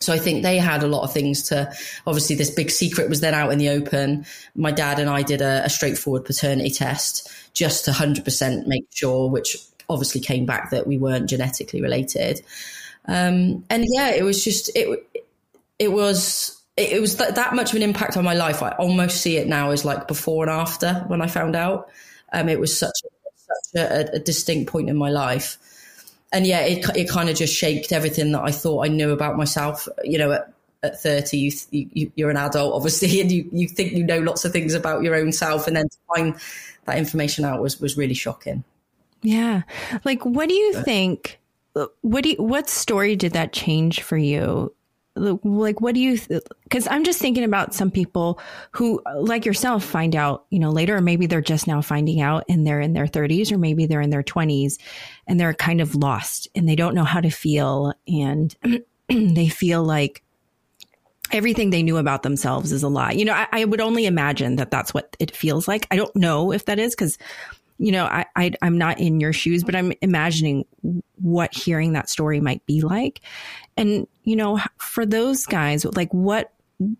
so 0.00 0.14
I 0.14 0.18
think 0.18 0.42
they 0.42 0.56
had 0.56 0.82
a 0.82 0.86
lot 0.86 1.02
of 1.02 1.12
things 1.12 1.42
to, 1.44 1.70
obviously 2.06 2.34
this 2.34 2.50
big 2.50 2.70
secret 2.70 3.10
was 3.10 3.20
then 3.20 3.34
out 3.34 3.52
in 3.52 3.58
the 3.58 3.68
open. 3.68 4.24
My 4.54 4.70
dad 4.70 4.98
and 4.98 5.10
I 5.10 5.22
did 5.22 5.42
a, 5.42 5.62
a 5.64 5.68
straightforward 5.68 6.24
paternity 6.24 6.70
test 6.70 7.30
just 7.52 7.84
to 7.84 7.90
100% 7.90 8.66
make 8.66 8.86
sure, 8.90 9.28
which 9.28 9.58
obviously 9.90 10.22
came 10.22 10.46
back 10.46 10.70
that 10.70 10.86
we 10.86 10.96
weren't 10.96 11.28
genetically 11.28 11.82
related. 11.82 12.40
Um, 13.04 13.64
and 13.68 13.84
yeah, 13.88 14.10
it 14.10 14.24
was 14.24 14.42
just, 14.42 14.70
it, 14.74 15.06
it 15.78 15.92
was, 15.92 16.58
it, 16.78 16.98
was 16.98 17.16
th- 17.16 17.34
that 17.34 17.54
much 17.54 17.70
of 17.70 17.76
an 17.76 17.82
impact 17.82 18.16
on 18.16 18.24
my 18.24 18.34
life. 18.34 18.62
I 18.62 18.70
almost 18.70 19.20
see 19.20 19.36
it 19.36 19.48
now 19.48 19.70
as 19.70 19.84
like 19.84 20.08
before 20.08 20.44
and 20.44 20.50
after 20.50 21.04
when 21.08 21.20
I 21.20 21.26
found 21.26 21.54
out. 21.54 21.90
Um, 22.32 22.48
it 22.48 22.58
was 22.58 22.78
such, 22.78 23.02
such 23.34 23.82
a, 23.82 24.14
a 24.14 24.18
distinct 24.18 24.70
point 24.70 24.88
in 24.88 24.96
my 24.96 25.10
life 25.10 25.58
and 26.32 26.46
yeah, 26.46 26.60
it 26.60 26.84
it 26.96 27.08
kind 27.08 27.28
of 27.28 27.36
just 27.36 27.54
shaped 27.54 27.92
everything 27.92 28.32
that 28.32 28.42
I 28.42 28.52
thought 28.52 28.84
I 28.84 28.88
knew 28.88 29.10
about 29.10 29.36
myself. 29.36 29.88
You 30.04 30.18
know, 30.18 30.32
at, 30.32 30.52
at 30.82 31.00
30, 31.00 31.36
you, 31.36 31.52
you, 31.70 32.12
you're 32.14 32.30
an 32.30 32.36
adult, 32.36 32.74
obviously, 32.74 33.20
and 33.22 33.30
you, 33.30 33.48
you 33.52 33.68
think 33.68 33.92
you 33.92 34.04
know 34.04 34.20
lots 34.20 34.44
of 34.44 34.52
things 34.52 34.74
about 34.74 35.02
your 35.02 35.14
own 35.14 35.32
self. 35.32 35.66
And 35.66 35.76
then 35.76 35.88
to 35.88 35.96
find 36.14 36.36
that 36.86 36.98
information 36.98 37.44
out 37.44 37.60
was, 37.60 37.80
was 37.80 37.96
really 37.96 38.14
shocking. 38.14 38.64
Yeah. 39.22 39.62
Like, 40.04 40.24
what 40.24 40.48
do 40.48 40.54
you 40.54 40.82
think? 40.82 41.38
Uh, 41.76 41.86
what 42.00 42.24
do 42.24 42.30
you, 42.30 42.36
what 42.36 42.68
story 42.68 43.16
did 43.16 43.32
that 43.32 43.52
change 43.52 44.02
for 44.02 44.16
you? 44.16 44.74
Like, 45.16 45.80
what 45.80 45.94
do 45.94 46.00
you, 46.00 46.18
because 46.64 46.86
I'm 46.86 47.04
just 47.04 47.20
thinking 47.20 47.44
about 47.44 47.74
some 47.74 47.90
people 47.90 48.38
who, 48.70 49.02
like 49.16 49.44
yourself, 49.44 49.84
find 49.84 50.14
out, 50.14 50.46
you 50.50 50.58
know, 50.58 50.70
later, 50.70 50.96
or 50.96 51.00
maybe 51.00 51.26
they're 51.26 51.40
just 51.40 51.66
now 51.66 51.82
finding 51.82 52.20
out 52.20 52.44
and 52.48 52.66
they're 52.66 52.80
in 52.80 52.92
their 52.92 53.06
30s, 53.06 53.50
or 53.50 53.58
maybe 53.58 53.86
they're 53.86 54.00
in 54.00 54.10
their 54.10 54.22
20s 54.22 54.78
and 55.26 55.38
they're 55.38 55.54
kind 55.54 55.80
of 55.80 55.94
lost 55.94 56.48
and 56.54 56.68
they 56.68 56.76
don't 56.76 56.94
know 56.94 57.04
how 57.04 57.20
to 57.20 57.30
feel. 57.30 57.92
And 58.06 58.54
they 59.08 59.48
feel 59.48 59.82
like, 59.82 60.22
everything 61.32 61.70
they 61.70 61.84
knew 61.84 61.96
about 61.96 62.24
themselves 62.24 62.72
is 62.72 62.82
a 62.82 62.88
lie. 62.88 63.12
You 63.12 63.24
know, 63.24 63.34
I, 63.34 63.46
I, 63.52 63.64
would 63.64 63.80
only 63.80 64.04
imagine 64.04 64.56
that 64.56 64.72
that's 64.72 64.92
what 64.92 65.16
it 65.20 65.36
feels 65.36 65.68
like. 65.68 65.86
I 65.92 65.94
don't 65.94 66.14
know 66.16 66.52
if 66.52 66.64
that 66.64 66.80
is 66.80 66.92
because 66.92 67.18
you 67.80 67.92
know, 67.92 68.04
I, 68.04 68.26
I 68.36 68.52
I'm 68.60 68.76
not 68.76 69.00
in 69.00 69.20
your 69.20 69.32
shoes, 69.32 69.64
but 69.64 69.74
I'm 69.74 69.94
imagining 70.02 70.66
what 71.16 71.54
hearing 71.54 71.94
that 71.94 72.10
story 72.10 72.38
might 72.38 72.64
be 72.66 72.82
like. 72.82 73.22
And, 73.80 74.06
you 74.24 74.36
know, 74.36 74.60
for 74.76 75.06
those 75.06 75.46
guys, 75.46 75.84
like 75.84 76.12
what 76.12 76.52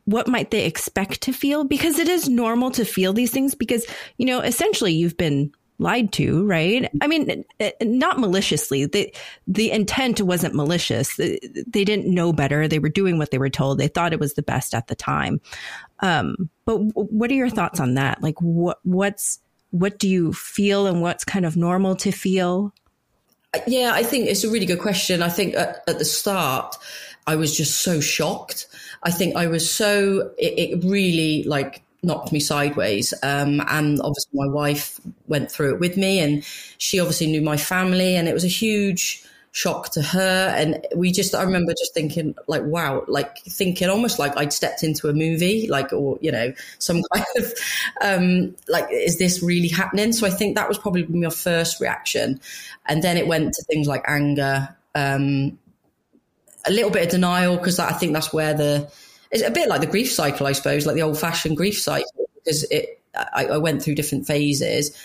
what 0.05 0.29
might 0.29 0.51
they 0.51 0.67
expect 0.67 1.23
to 1.23 1.33
feel? 1.33 1.65
Because 1.65 1.99
it 1.99 2.09
is 2.09 2.29
normal 2.29 2.71
to 2.73 2.85
feel 2.85 3.13
these 3.13 3.31
things 3.31 3.55
because, 3.55 3.87
you 4.19 4.27
know, 4.27 4.41
essentially 4.41 4.93
you've 4.93 5.17
been 5.17 5.53
lied 5.79 6.13
to, 6.13 6.45
right? 6.47 6.91
I 7.01 7.07
mean, 7.07 7.45
not 7.81 8.19
maliciously. 8.19 8.85
The 8.87 9.15
the 9.47 9.71
intent 9.71 10.21
wasn't 10.21 10.55
malicious. 10.55 11.17
They, 11.17 11.39
didn't 11.85 12.07
know 12.07 12.33
better. 12.33 12.69
They 12.69 12.79
were 12.79 12.91
doing 12.91 13.19
what 13.19 13.31
they 13.31 13.39
were 13.39 13.49
told. 13.49 13.79
They 13.79 13.89
thought 13.89 14.13
it 14.13 14.21
was 14.21 14.35
the 14.35 14.43
best 14.43 14.75
at 14.75 14.89
the 14.89 14.95
time. 14.95 15.41
Um, 16.01 16.51
but 16.67 16.77
what 16.77 17.31
are 17.31 17.35
your 17.35 17.51
thoughts 17.51 17.81
on 17.81 17.95
that? 17.95 18.23
Like, 18.23 18.41
what 18.41 18.79
what's 18.83 19.41
what 19.71 19.99
do 19.99 20.09
you 20.09 20.33
feel 20.33 20.87
and 20.87 21.01
what's 21.01 21.25
kind 21.25 21.47
of 21.47 21.57
normal 21.57 21.97
to 21.97 22.11
feel? 22.11 22.75
Yeah, 23.67 23.93
I 23.95 24.03
think 24.03 24.29
it's 24.29 24.45
a 24.45 24.51
really 24.51 24.67
good 24.67 24.79
question. 24.79 25.23
I 25.23 25.29
think 25.29 25.55
at, 25.55 25.83
at 25.89 25.99
the 25.99 26.05
start, 26.05 26.77
I 27.27 27.35
was 27.37 27.57
just 27.57 27.83
so 27.83 28.01
shocked. 28.01 28.67
I 29.03 29.11
think 29.11 29.35
I 29.37 29.47
was 29.49 29.69
so, 29.73 30.31
it, 30.39 30.55
it 30.59 30.85
really 30.85 31.43
like 31.45 31.83
knocked 32.03 32.31
me 32.33 32.39
sideways. 32.39 33.13
Um, 33.23 33.61
and 33.67 34.01
obviously, 34.01 34.31
my 34.35 34.47
wife 34.47 35.01
went 35.27 35.51
through 35.51 35.75
it 35.75 35.81
with 35.81 35.97
me, 35.97 36.21
and 36.21 36.45
she 36.79 37.01
obviously 37.01 37.27
knew 37.27 37.43
my 37.43 37.57
family, 37.57 38.15
and 38.15 38.29
it 38.29 38.35
was 38.35 38.45
a 38.45 38.49
huge 38.49 39.25
shock 39.53 39.91
to 39.91 40.03
her. 40.03 40.55
And 40.57 40.87
we 40.95 41.11
just, 41.13 41.35
I 41.35 41.43
remember 41.43 41.73
just 41.73 41.93
thinking, 41.93 42.35
like, 42.47 42.63
wow, 42.63 43.05
like 43.09 43.39
thinking 43.39 43.89
almost 43.89 44.19
like 44.19 44.37
I'd 44.37 44.53
stepped 44.53 44.83
into 44.83 45.09
a 45.09 45.13
movie, 45.13 45.67
like, 45.69 45.93
or, 45.93 46.19
you 46.21 46.31
know, 46.31 46.53
some 46.79 47.03
kind 47.15 47.27
of, 47.37 47.53
um, 48.01 48.57
like, 48.69 48.87
is 48.91 49.19
this 49.19 49.43
really 49.43 49.69
happening? 49.69 50.13
So 50.13 50.27
I 50.27 50.31
think 50.31 50.57
that 50.57 50.69
was 50.69 50.79
probably 50.79 51.05
my 51.07 51.31
first 51.31 51.81
reaction. 51.81 52.41
And 52.87 53.03
then 53.03 53.17
it 53.17 53.27
went 53.27 53.53
to 53.55 53.63
things 53.65 53.87
like 53.87 54.05
anger, 54.07 54.75
um, 54.95 55.59
a 56.67 56.71
little 56.71 56.91
bit 56.91 57.05
of 57.05 57.11
denial, 57.11 57.57
because 57.57 57.79
I 57.79 57.93
think 57.93 58.13
that's 58.13 58.33
where 58.33 58.55
the, 58.55 58.91
it's 59.31 59.43
a 59.43 59.51
bit 59.51 59.69
like 59.69 59.81
the 59.81 59.87
grief 59.87 60.13
cycle, 60.13 60.47
I 60.47 60.53
suppose, 60.53 60.87
like 60.87 60.95
the 60.95 61.03
old 61.03 61.19
fashioned 61.19 61.57
grief 61.57 61.79
cycle, 61.79 62.29
because 62.37 62.65
it, 62.65 63.01
I, 63.15 63.47
I 63.47 63.57
went 63.59 63.83
through 63.83 63.97
different 63.97 64.27
phases 64.27 64.97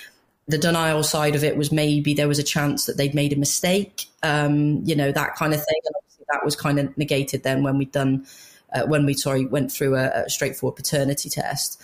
the 0.48 0.58
denial 0.58 1.04
side 1.04 1.36
of 1.36 1.44
it 1.44 1.58
was 1.58 1.72
maybe 1.72 2.14
there 2.14 2.28
was 2.28 2.40
a 2.40 2.44
chance 2.44 2.86
that 2.86 2.98
they'd 2.98 3.16
made 3.16 3.34
a 3.34 3.36
mistake, 3.36 4.06
um, 4.22 4.82
you 4.86 4.96
know, 4.96 5.12
that 5.12 5.36
kind 5.36 5.54
of 5.54 5.60
thing. 5.60 5.82
And 5.86 5.96
that 6.32 6.46
was 6.46 6.56
kind 6.56 6.80
of 6.80 6.96
negated 6.98 7.44
then 7.44 7.64
when 7.64 7.78
we'd 7.78 7.92
done, 7.92 8.26
uh, 8.74 8.86
when 8.86 9.06
we, 9.06 9.14
sorry, 9.14 9.46
went 9.46 9.72
through 9.72 9.96
a, 9.96 10.26
a, 10.26 10.30
straightforward 10.30 10.76
paternity 10.76 11.30
test. 11.30 11.82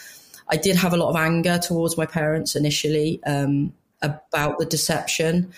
I 0.47 0.57
did 0.57 0.75
have 0.75 0.93
a 0.93 0.97
lot 0.97 1.09
of 1.09 1.15
anger 1.15 1.57
towards 1.57 1.97
my 1.97 2.05
parents 2.05 2.55
initially 2.55 3.23
um, 3.23 3.73
about 4.01 4.59
the 4.59 4.65
deception. 4.65 5.53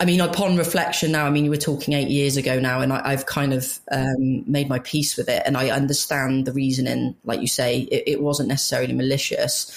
I 0.00 0.06
mean, 0.06 0.20
upon 0.20 0.56
reflection 0.56 1.12
now, 1.12 1.26
I 1.26 1.30
mean, 1.30 1.48
we're 1.50 1.56
talking 1.56 1.94
eight 1.94 2.08
years 2.08 2.36
ago 2.36 2.58
now, 2.58 2.80
and 2.80 2.92
I, 2.92 3.10
have 3.10 3.26
kind 3.26 3.52
of 3.52 3.78
um, 3.92 4.50
made 4.50 4.68
my 4.68 4.78
peace 4.80 5.16
with 5.16 5.28
it. 5.28 5.42
And 5.46 5.56
I 5.56 5.70
understand 5.70 6.46
the 6.46 6.52
reasoning, 6.52 7.16
like 7.24 7.40
you 7.40 7.46
say, 7.46 7.80
it, 7.80 8.04
it 8.06 8.22
wasn't 8.22 8.48
necessarily 8.48 8.92
malicious. 8.92 9.72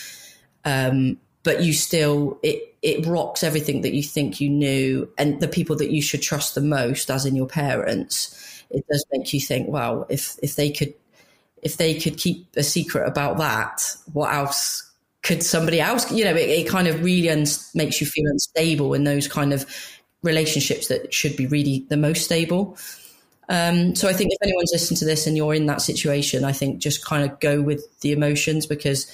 Um, 0.65 1.19
but 1.43 1.63
you 1.63 1.73
still 1.73 2.39
it 2.43 2.75
it 2.81 3.05
rocks 3.05 3.43
everything 3.43 3.81
that 3.81 3.93
you 3.93 4.03
think 4.03 4.39
you 4.39 4.49
knew 4.49 5.09
and 5.17 5.39
the 5.39 5.47
people 5.47 5.75
that 5.75 5.91
you 5.91 6.01
should 6.01 6.21
trust 6.21 6.55
the 6.55 6.61
most 6.61 7.09
as 7.09 7.25
in 7.25 7.35
your 7.35 7.47
parents. 7.47 8.63
It 8.69 8.85
does 8.89 9.05
make 9.11 9.33
you 9.33 9.39
think 9.39 9.69
well 9.69 10.05
if 10.09 10.37
if 10.43 10.55
they 10.55 10.71
could 10.71 10.93
if 11.61 11.77
they 11.77 11.95
could 11.99 12.17
keep 12.17 12.47
a 12.55 12.63
secret 12.63 13.07
about 13.07 13.37
that 13.37 13.81
what 14.13 14.33
else 14.33 14.83
could 15.23 15.41
somebody 15.41 15.81
else 15.81 16.09
you 16.11 16.23
know 16.23 16.35
it, 16.35 16.49
it 16.49 16.67
kind 16.67 16.87
of 16.87 17.03
really 17.03 17.29
un- 17.29 17.45
makes 17.73 17.99
you 17.99 18.05
feel 18.05 18.27
unstable 18.27 18.93
in 18.93 19.03
those 19.05 19.27
kind 19.27 19.53
of 19.53 19.65
relationships 20.23 20.87
that 20.87 21.13
should 21.13 21.35
be 21.35 21.47
really 21.47 21.85
the 21.89 21.97
most 21.97 22.25
stable. 22.25 22.77
Um, 23.49 23.95
so 23.95 24.09
I 24.09 24.13
think 24.13 24.31
if 24.31 24.37
anyone's 24.43 24.71
listening 24.73 24.97
to 24.97 25.05
this 25.05 25.25
and 25.25 25.37
you're 25.37 25.53
in 25.53 25.67
that 25.67 25.81
situation, 25.81 26.43
I 26.43 26.51
think 26.51 26.79
just 26.79 27.05
kind 27.05 27.29
of 27.29 27.39
go 27.39 27.61
with 27.61 27.99
the 28.01 28.11
emotions 28.11 28.65
because 28.65 29.11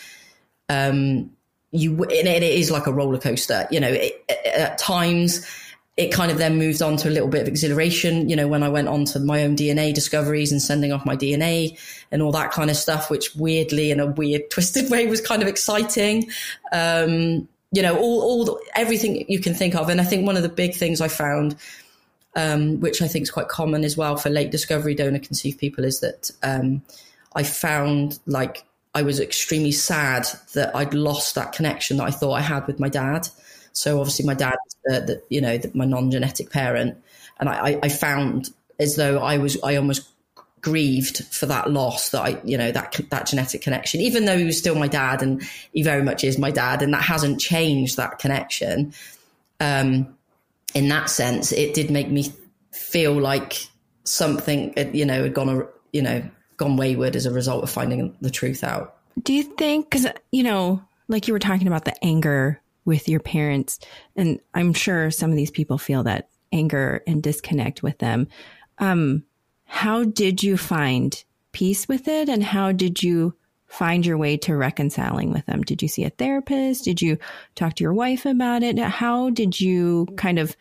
um, 0.69 1.31
you 1.73 1.91
and 2.03 2.27
it 2.27 2.43
is 2.43 2.71
like 2.71 2.87
a 2.87 2.93
roller 2.93 3.17
coaster. 3.17 3.67
You 3.71 3.79
know, 3.79 3.89
it, 3.89 4.23
at 4.45 4.77
times 4.77 5.45
it 5.97 6.11
kind 6.11 6.31
of 6.31 6.37
then 6.37 6.57
moved 6.57 6.81
on 6.81 6.97
to 6.97 7.09
a 7.09 7.11
little 7.11 7.27
bit 7.27 7.41
of 7.41 7.47
exhilaration. 7.47 8.29
You 8.29 8.35
know, 8.35 8.47
when 8.47 8.63
I 8.63 8.69
went 8.69 8.87
on 8.87 9.05
to 9.05 9.19
my 9.19 9.43
own 9.43 9.55
DNA 9.55 9.93
discoveries 9.93 10.51
and 10.51 10.61
sending 10.61 10.91
off 10.91 11.05
my 11.05 11.17
DNA 11.17 11.77
and 12.11 12.21
all 12.21 12.31
that 12.31 12.51
kind 12.51 12.69
of 12.69 12.77
stuff, 12.77 13.09
which 13.09 13.35
weirdly 13.35 13.91
in 13.91 13.99
a 13.99 14.05
weird 14.05 14.43
twisted 14.51 14.89
way 14.89 15.07
was 15.07 15.19
kind 15.19 15.41
of 15.41 15.47
exciting. 15.47 16.29
Um, 16.71 17.47
you 17.71 17.81
know, 17.81 17.97
all 17.97 18.21
all 18.21 18.45
the, 18.45 18.59
everything 18.75 19.25
you 19.27 19.39
can 19.39 19.55
think 19.55 19.75
of, 19.75 19.89
and 19.89 19.99
I 19.99 20.03
think 20.03 20.27
one 20.27 20.37
of 20.37 20.43
the 20.43 20.49
big 20.49 20.75
things 20.75 21.01
I 21.01 21.07
found. 21.09 21.55
Um, 22.35 22.79
which 22.79 22.99
I 22.99 23.07
think 23.07 23.21
is 23.21 23.29
quite 23.29 23.47
common 23.47 23.83
as 23.83 23.95
well 23.95 24.17
for 24.17 24.31
late 24.31 24.49
discovery 24.49 24.95
donor 24.95 25.19
conceived 25.19 25.59
people, 25.59 25.83
is 25.85 25.99
that 25.99 26.31
um, 26.41 26.81
I 27.35 27.43
found 27.43 28.17
like 28.25 28.65
I 28.95 29.01
was 29.01 29.19
extremely 29.19 29.71
sad 29.71 30.27
that 30.53 30.75
I'd 30.75 30.93
lost 30.93 31.35
that 31.35 31.51
connection 31.51 31.97
that 31.97 32.03
I 32.03 32.11
thought 32.11 32.33
I 32.33 32.41
had 32.41 32.67
with 32.67 32.79
my 32.79 32.89
dad. 32.89 33.27
So 33.71 33.99
obviously, 33.99 34.25
my 34.25 34.35
dad, 34.35 34.55
the, 34.85 34.99
the 35.01 35.23
you 35.29 35.41
know, 35.41 35.57
the, 35.57 35.71
my 35.73 35.85
non-genetic 35.85 36.51
parent, 36.51 36.97
and 37.39 37.49
I, 37.49 37.79
I 37.81 37.89
found 37.89 38.51
as 38.79 38.95
though 38.95 39.19
I 39.19 39.37
was, 39.37 39.57
I 39.63 39.75
almost 39.75 40.07
grieved 40.61 41.25
for 41.25 41.45
that 41.47 41.71
loss 41.71 42.09
that 42.09 42.21
I, 42.21 42.41
you 42.43 42.57
know, 42.57 42.71
that 42.71 42.99
that 43.09 43.25
genetic 43.27 43.61
connection. 43.61 43.99
Even 43.99 44.25
though 44.25 44.37
he 44.37 44.45
was 44.45 44.57
still 44.57 44.75
my 44.75 44.87
dad, 44.87 45.21
and 45.23 45.41
he 45.73 45.81
very 45.81 46.03
much 46.03 46.23
is 46.23 46.37
my 46.37 46.51
dad, 46.51 46.81
and 46.81 46.93
that 46.93 47.03
hasn't 47.03 47.39
changed 47.39 47.97
that 47.97 48.19
connection. 48.19 48.93
Um, 49.59 50.15
in 50.75 50.87
that 50.89 51.09
sense, 51.09 51.51
it 51.51 51.73
did 51.73 51.89
make 51.89 52.09
me 52.09 52.31
feel 52.71 53.13
like 53.13 53.67
something, 54.03 54.73
you 54.93 55.05
know, 55.05 55.23
had 55.23 55.33
gone, 55.33 55.67
you 55.91 56.01
know, 56.01 56.23
gone 56.57 56.77
wayward 56.77 57.15
as 57.15 57.25
a 57.25 57.31
result 57.31 57.63
of 57.63 57.69
finding 57.69 58.15
the 58.21 58.29
truth 58.29 58.63
out. 58.63 58.95
Do 59.21 59.33
you 59.33 59.43
think, 59.43 59.89
because, 59.89 60.07
you 60.31 60.43
know, 60.43 60.83
like 61.07 61.27
you 61.27 61.33
were 61.33 61.39
talking 61.39 61.67
about 61.67 61.85
the 61.85 62.03
anger 62.03 62.61
with 62.85 63.07
your 63.07 63.19
parents, 63.19 63.79
and 64.15 64.39
I'm 64.53 64.73
sure 64.73 65.11
some 65.11 65.29
of 65.29 65.37
these 65.37 65.51
people 65.51 65.77
feel 65.77 66.03
that 66.03 66.29
anger 66.51 67.03
and 67.07 67.21
disconnect 67.21 67.83
with 67.83 67.97
them. 67.99 68.27
Um, 68.79 69.23
how 69.65 70.03
did 70.03 70.43
you 70.43 70.57
find 70.57 71.23
peace 71.51 71.87
with 71.87 72.07
it? 72.07 72.29
And 72.29 72.43
how 72.43 72.71
did 72.71 73.01
you 73.01 73.35
find 73.67 74.05
your 74.05 74.17
way 74.17 74.37
to 74.37 74.55
reconciling 74.55 75.31
with 75.31 75.45
them? 75.45 75.61
Did 75.61 75.81
you 75.81 75.87
see 75.87 76.03
a 76.03 76.09
therapist? 76.11 76.83
Did 76.83 77.01
you 77.01 77.17
talk 77.55 77.75
to 77.75 77.83
your 77.83 77.93
wife 77.93 78.25
about 78.25 78.61
it? 78.61 78.77
How 78.77 79.29
did 79.31 79.59
you 79.59 80.07
kind 80.15 80.37
of 80.37 80.55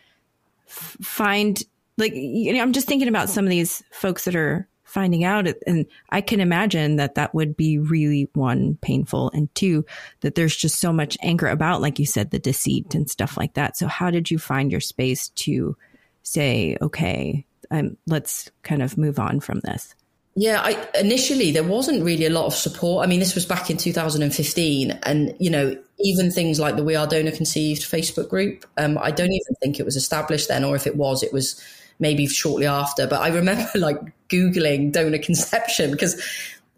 find, 0.67 1.63
like, 1.99 2.15
you 2.15 2.53
know, 2.55 2.63
I'm 2.63 2.73
just 2.73 2.87
thinking 2.87 3.09
about 3.09 3.29
some 3.29 3.45
of 3.45 3.51
these 3.51 3.83
folks 3.91 4.25
that 4.25 4.37
are 4.37 4.67
finding 4.93 5.25
out. 5.25 5.49
And 5.67 5.87
I 6.11 6.21
can 6.21 6.41
imagine 6.41 6.97
that 6.97 7.15
that 7.15 7.35
would 7.35 7.57
be 7.57 7.79
really 7.79 8.29
one 8.35 8.77
painful 8.83 9.31
and 9.33 9.53
two, 9.55 9.87
that 10.21 10.35
there's 10.35 10.55
just 10.55 10.79
so 10.79 10.93
much 10.93 11.17
anger 11.23 11.47
about, 11.47 11.81
like 11.81 11.99
you 11.99 12.07
said, 12.07 12.31
the 12.31 12.39
deceit 12.39 12.95
and 12.95 13.09
stuff 13.09 13.37
like 13.37 13.55
that. 13.55 13.77
So 13.77 13.87
how 13.87 14.11
did 14.11 14.31
you 14.31 14.39
find 14.39 14.71
your 14.71 14.81
space 14.81 15.31
to 15.31 15.77
say, 16.23 16.77
okay, 16.83 17.47
um, 17.71 17.97
let's 18.07 18.51
kind 18.63 18.83
of 18.83 18.99
move 18.99 19.19
on 19.19 19.41
from 19.41 19.61
this? 19.61 19.95
Yeah, 20.35 20.61
I, 20.63 20.89
initially 20.99 21.53
there 21.53 21.65
wasn't 21.65 22.05
really 22.05 22.27
a 22.27 22.31
lot 22.31 22.47
of 22.47 22.55
support. 22.55 23.05
I 23.05 23.09
mean, 23.09 23.21
this 23.21 23.35
was 23.35 23.45
back 23.45 23.71
in 23.71 23.77
2015, 23.77 24.91
and 25.03 25.35
you 25.39 25.51
know, 25.51 25.77
even 25.99 26.31
things 26.31 26.59
like 26.59 26.77
the 26.77 26.85
We 26.85 26.97
Are 26.97 27.07
Donor 27.07 27.33
Conceived 27.33 27.83
Facebook 27.83 28.31
group, 28.31 28.65
um, 28.79 28.99
I 28.99 29.11
don't 29.11 29.33
even 29.33 29.55
think 29.63 29.79
it 29.79 29.85
was 29.85 29.97
established 29.97 30.49
then, 30.49 30.65
or 30.65 30.75
if 30.75 30.87
it 30.87 30.97
was, 30.97 31.23
it 31.23 31.35
was 31.35 31.63
maybe 32.03 32.27
shortly 32.27 32.67
after. 32.67 33.07
But 33.07 33.23
I 33.23 33.29
remember 33.29 33.71
like 33.75 33.99
Googling 34.29 34.93
donor 34.93 35.19
conception 35.19 35.91
because 35.91 36.21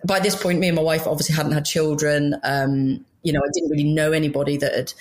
by 0.07 0.21
this 0.21 0.40
point, 0.40 0.61
me 0.61 0.69
and 0.69 0.76
my 0.76 0.83
wife 0.83 1.07
obviously 1.09 1.35
hadn't 1.35 1.52
had 1.52 1.64
children. 1.64 2.37
Um, 2.45 3.04
you 3.25 3.33
know, 3.33 3.40
I 3.40 3.49
didn't 3.52 3.71
really 3.71 3.90
know 3.93 4.12
anybody 4.12 4.59
that 4.59 4.75
had 4.75 4.93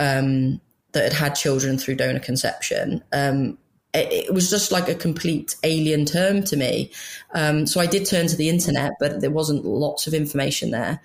um, 0.00 0.60
that 0.92 1.04
had 1.04 1.12
had 1.12 1.34
children 1.34 1.78
through 1.78 1.96
donor 1.96 2.18
conception. 2.18 3.04
Um, 3.12 3.58
it, 3.94 4.28
it, 4.28 4.34
was 4.34 4.50
just 4.50 4.72
like 4.72 4.88
a 4.88 4.94
complete 4.94 5.56
alien 5.62 6.04
term 6.04 6.42
to 6.44 6.56
me. 6.56 6.90
Um, 7.34 7.66
so 7.66 7.80
I 7.80 7.86
did 7.86 8.06
turn 8.06 8.26
to 8.28 8.36
the 8.36 8.48
internet, 8.48 8.92
but 9.00 9.20
there 9.20 9.30
wasn't 9.30 9.64
lots 9.64 10.06
of 10.06 10.14
information 10.14 10.70
there. 10.70 11.00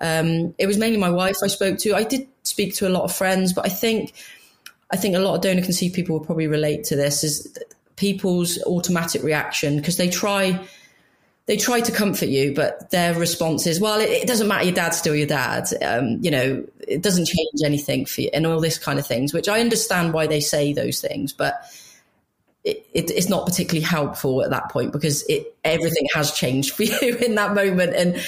Um, 0.00 0.54
it 0.58 0.66
was 0.66 0.78
mainly 0.78 0.98
my 0.98 1.10
wife 1.10 1.36
I 1.42 1.48
spoke 1.48 1.78
to. 1.78 1.94
I 1.94 2.04
did 2.04 2.26
speak 2.44 2.74
to 2.76 2.88
a 2.88 2.90
lot 2.90 3.02
of 3.02 3.14
friends, 3.14 3.52
but 3.52 3.66
I 3.66 3.68
think 3.68 4.12
I 4.90 4.96
think 4.96 5.14
a 5.14 5.20
lot 5.20 5.34
of 5.34 5.42
donor 5.42 5.62
conceived 5.62 5.94
people 5.94 6.18
will 6.18 6.24
probably 6.24 6.46
relate 6.46 6.84
to 6.84 6.96
this 6.96 7.22
is 7.22 7.56
people's 7.98 8.62
automatic 8.64 9.22
reaction 9.22 9.76
because 9.76 9.96
they 9.96 10.08
try 10.08 10.58
they 11.48 11.56
try 11.56 11.80
to 11.80 11.90
comfort 11.90 12.28
you, 12.28 12.52
but 12.52 12.90
their 12.90 13.14
response 13.18 13.66
is, 13.66 13.80
well, 13.80 13.98
it, 14.00 14.10
it 14.10 14.28
doesn't 14.28 14.48
matter. 14.48 14.66
Your 14.66 14.74
dad's 14.74 14.98
still 14.98 15.14
your 15.14 15.26
dad. 15.26 15.66
Um, 15.82 16.18
you 16.20 16.30
know, 16.30 16.62
it 16.86 17.02
doesn't 17.02 17.24
change 17.24 17.62
anything 17.64 18.04
for 18.04 18.20
you 18.20 18.30
and 18.34 18.46
all 18.46 18.60
this 18.60 18.78
kind 18.78 18.98
of 18.98 19.06
things, 19.06 19.32
which 19.32 19.48
I 19.48 19.58
understand 19.60 20.12
why 20.12 20.26
they 20.26 20.40
say 20.40 20.74
those 20.74 21.00
things, 21.00 21.32
but 21.32 21.62
it, 22.64 22.86
it, 22.92 23.10
it's 23.10 23.30
not 23.30 23.46
particularly 23.46 23.80
helpful 23.80 24.42
at 24.42 24.50
that 24.50 24.68
point 24.70 24.92
because 24.92 25.22
it, 25.22 25.56
everything 25.64 26.06
has 26.14 26.32
changed 26.32 26.74
for 26.74 26.82
you 26.84 27.16
in 27.16 27.34
that 27.36 27.54
moment. 27.54 27.94
And, 27.94 28.22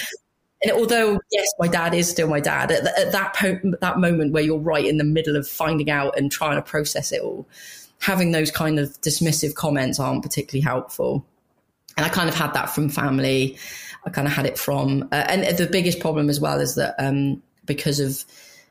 and 0.63 0.71
although, 0.71 1.19
yes, 1.31 1.47
my 1.59 1.67
dad 1.67 1.93
is 1.93 2.09
still 2.09 2.27
my 2.27 2.39
dad 2.39 2.71
at, 2.71 2.87
at 2.97 3.11
that, 3.11 3.35
po- 3.35 3.59
that 3.81 3.99
moment 3.99 4.33
where 4.33 4.41
you're 4.41 4.57
right 4.57 4.85
in 4.85 4.97
the 4.97 5.03
middle 5.03 5.35
of 5.35 5.47
finding 5.47 5.91
out 5.91 6.17
and 6.17 6.31
trying 6.31 6.55
to 6.55 6.63
process 6.63 7.11
it 7.11 7.21
all, 7.21 7.47
having 8.01 8.31
those 8.31 8.51
kind 8.51 8.79
of 8.79 8.99
dismissive 9.01 9.53
comments 9.53 9.99
aren't 9.99 10.23
particularly 10.23 10.61
helpful. 10.61 11.25
And 11.95 12.05
I 12.05 12.09
kind 12.09 12.27
of 12.27 12.35
had 12.35 12.53
that 12.53 12.71
from 12.71 12.89
family. 12.89 13.57
I 14.05 14.09
kind 14.09 14.27
of 14.27 14.33
had 14.33 14.45
it 14.45 14.57
from, 14.57 15.07
uh, 15.11 15.25
and 15.29 15.57
the 15.57 15.67
biggest 15.67 15.99
problem 15.99 16.29
as 16.29 16.39
well 16.39 16.59
is 16.59 16.75
that 16.75 16.95
um, 16.97 17.43
because 17.65 17.99
of 17.99 18.25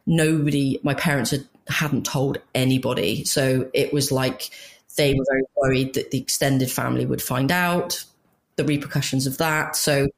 nobody, 0.04 0.80
my 0.82 0.94
parents 0.94 1.30
had, 1.30 1.46
hadn't 1.68 2.04
told 2.04 2.38
anybody. 2.54 3.24
So 3.24 3.70
it 3.72 3.92
was 3.92 4.10
like 4.10 4.50
they 4.96 5.14
were 5.14 5.24
very 5.30 5.44
worried 5.56 5.94
that 5.94 6.10
the 6.10 6.18
extended 6.18 6.70
family 6.70 7.06
would 7.06 7.22
find 7.22 7.52
out 7.52 8.04
the 8.56 8.64
repercussions 8.64 9.28
of 9.28 9.38
that. 9.38 9.76
So 9.76 10.08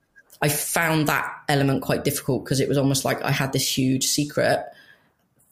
I 0.40 0.48
found 0.48 1.08
that 1.08 1.30
element 1.50 1.82
quite 1.82 2.04
difficult 2.04 2.44
because 2.44 2.60
it 2.60 2.68
was 2.68 2.78
almost 2.78 3.04
like 3.04 3.22
I 3.22 3.30
had 3.30 3.52
this 3.52 3.76
huge 3.76 4.06
secret 4.06 4.64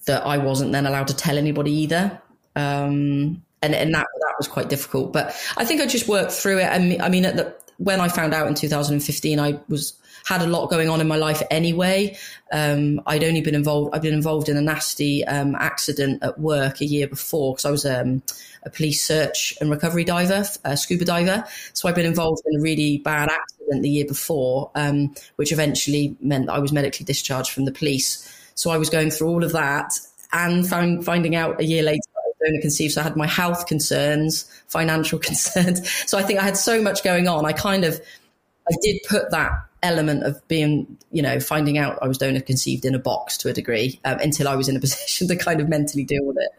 that 0.07 0.27
I 0.27 0.39
wasn't 0.39 0.73
then 0.73 0.87
allowed 0.87 1.09
to 1.09 1.15
tell 1.15 1.37
anybody 1.37 1.73
either. 1.73 2.23
Um, 2.57 3.43
and 3.63 3.75
and 3.75 3.95
that 3.95 4.07
that 4.21 4.35
was 4.39 4.49
quite 4.49 4.69
difficult. 4.69 5.13
But 5.13 5.35
I 5.57 5.65
think 5.65 5.81
I 5.81 5.87
just 5.87 6.09
worked 6.09 6.33
through 6.33 6.59
it. 6.59 6.67
And 6.67 7.01
I 7.03 7.09
mean, 7.09 7.25
at 7.25 7.37
the, 7.37 7.55
when 7.79 8.01
I 8.01 8.09
found 8.09 8.35
out 8.35 8.47
in 8.47 8.55
2015, 8.55 9.41
I 9.41 9.61
was 9.69 9.95
had 10.25 10.43
a 10.43 10.47
lot 10.47 10.69
going 10.69 10.89
on 10.89 11.01
in 11.01 11.09
my 11.09 11.17
life 11.17 11.43
anyway. 11.51 12.17
Um, 12.53 13.01
I'd 13.07 13.25
only 13.25 13.41
been 13.41 13.55
involved. 13.55 13.95
I'd 13.95 14.03
been 14.03 14.15
involved 14.15 14.49
in 14.49 14.57
a 14.57 14.61
nasty 14.61 15.25
um, 15.25 15.55
accident 15.57 16.23
at 16.23 16.39
work 16.39 16.81
a 16.81 16.87
year 16.87 17.09
before 17.09 17.55
because 17.55 17.65
I 17.65 17.71
was 17.71 17.87
um, 17.87 18.23
a 18.63 18.71
police 18.71 19.03
search 19.03 19.57
and 19.61 19.71
recovery 19.71 20.05
diver, 20.05 20.45
a 20.65 20.77
scuba 20.77 21.05
diver. 21.05 21.45
So 21.73 21.89
I'd 21.89 21.95
been 21.95 22.07
involved 22.07 22.43
in 22.47 22.59
a 22.59 22.63
really 22.63 22.99
bad 22.99 23.31
accident 23.31 23.83
the 23.83 23.91
year 23.91 24.05
before, 24.07 24.71
um, 24.75 25.15
which 25.37 25.53
eventually 25.53 26.17
meant 26.21 26.51
I 26.51 26.59
was 26.59 26.73
medically 26.73 27.05
discharged 27.05 27.51
from 27.51 27.65
the 27.65 27.73
police. 27.73 28.31
So 28.55 28.71
I 28.71 28.77
was 28.77 28.91
going 28.91 29.11
through 29.11 29.29
all 29.29 29.45
of 29.45 29.53
that 29.53 29.99
and 30.33 30.69
found, 30.69 31.05
finding 31.05 31.35
out 31.35 31.61
a 31.61 31.65
year 31.65 31.83
later 31.83 32.01
donor 32.45 32.61
conceived. 32.61 32.95
So 32.95 33.01
I 33.01 33.05
had 33.05 33.17
my 33.17 33.27
health 33.27 33.67
concerns, 33.67 34.45
financial 34.69 35.19
concerns. 35.29 35.91
So 36.07 36.19
I 36.19 36.23
think 36.23 36.39
I 36.39 36.43
had 36.43 36.57
so 36.57 36.83
much 36.83 37.03
going 37.03 37.29
on. 37.29 37.45
I 37.45 37.53
kind 37.53 37.85
of, 37.85 38.01
I 38.69 38.75
did 38.83 39.01
put 39.09 39.31
that 39.31 39.53
element 39.83 40.25
of 40.25 40.47
being, 40.49 40.99
you 41.11 41.23
know, 41.23 41.41
finding 41.41 41.79
out 41.79 41.99
I 42.03 42.09
was 42.09 42.19
donor 42.19 42.41
conceived 42.41 42.85
in 42.85 42.95
a 42.95 42.99
box 42.99 43.37
to 43.39 43.49
a 43.49 43.53
degree 43.53 43.99
um, 44.05 44.19
until 44.19 44.49
I 44.49 44.57
was 44.57 44.69
in 44.69 44.77
a 44.77 44.81
position 44.87 45.29
to 45.29 45.37
kind 45.37 45.61
of 45.61 45.69
mentally 45.69 46.05
deal 46.05 46.25
with 46.25 46.37
it. 46.39 46.51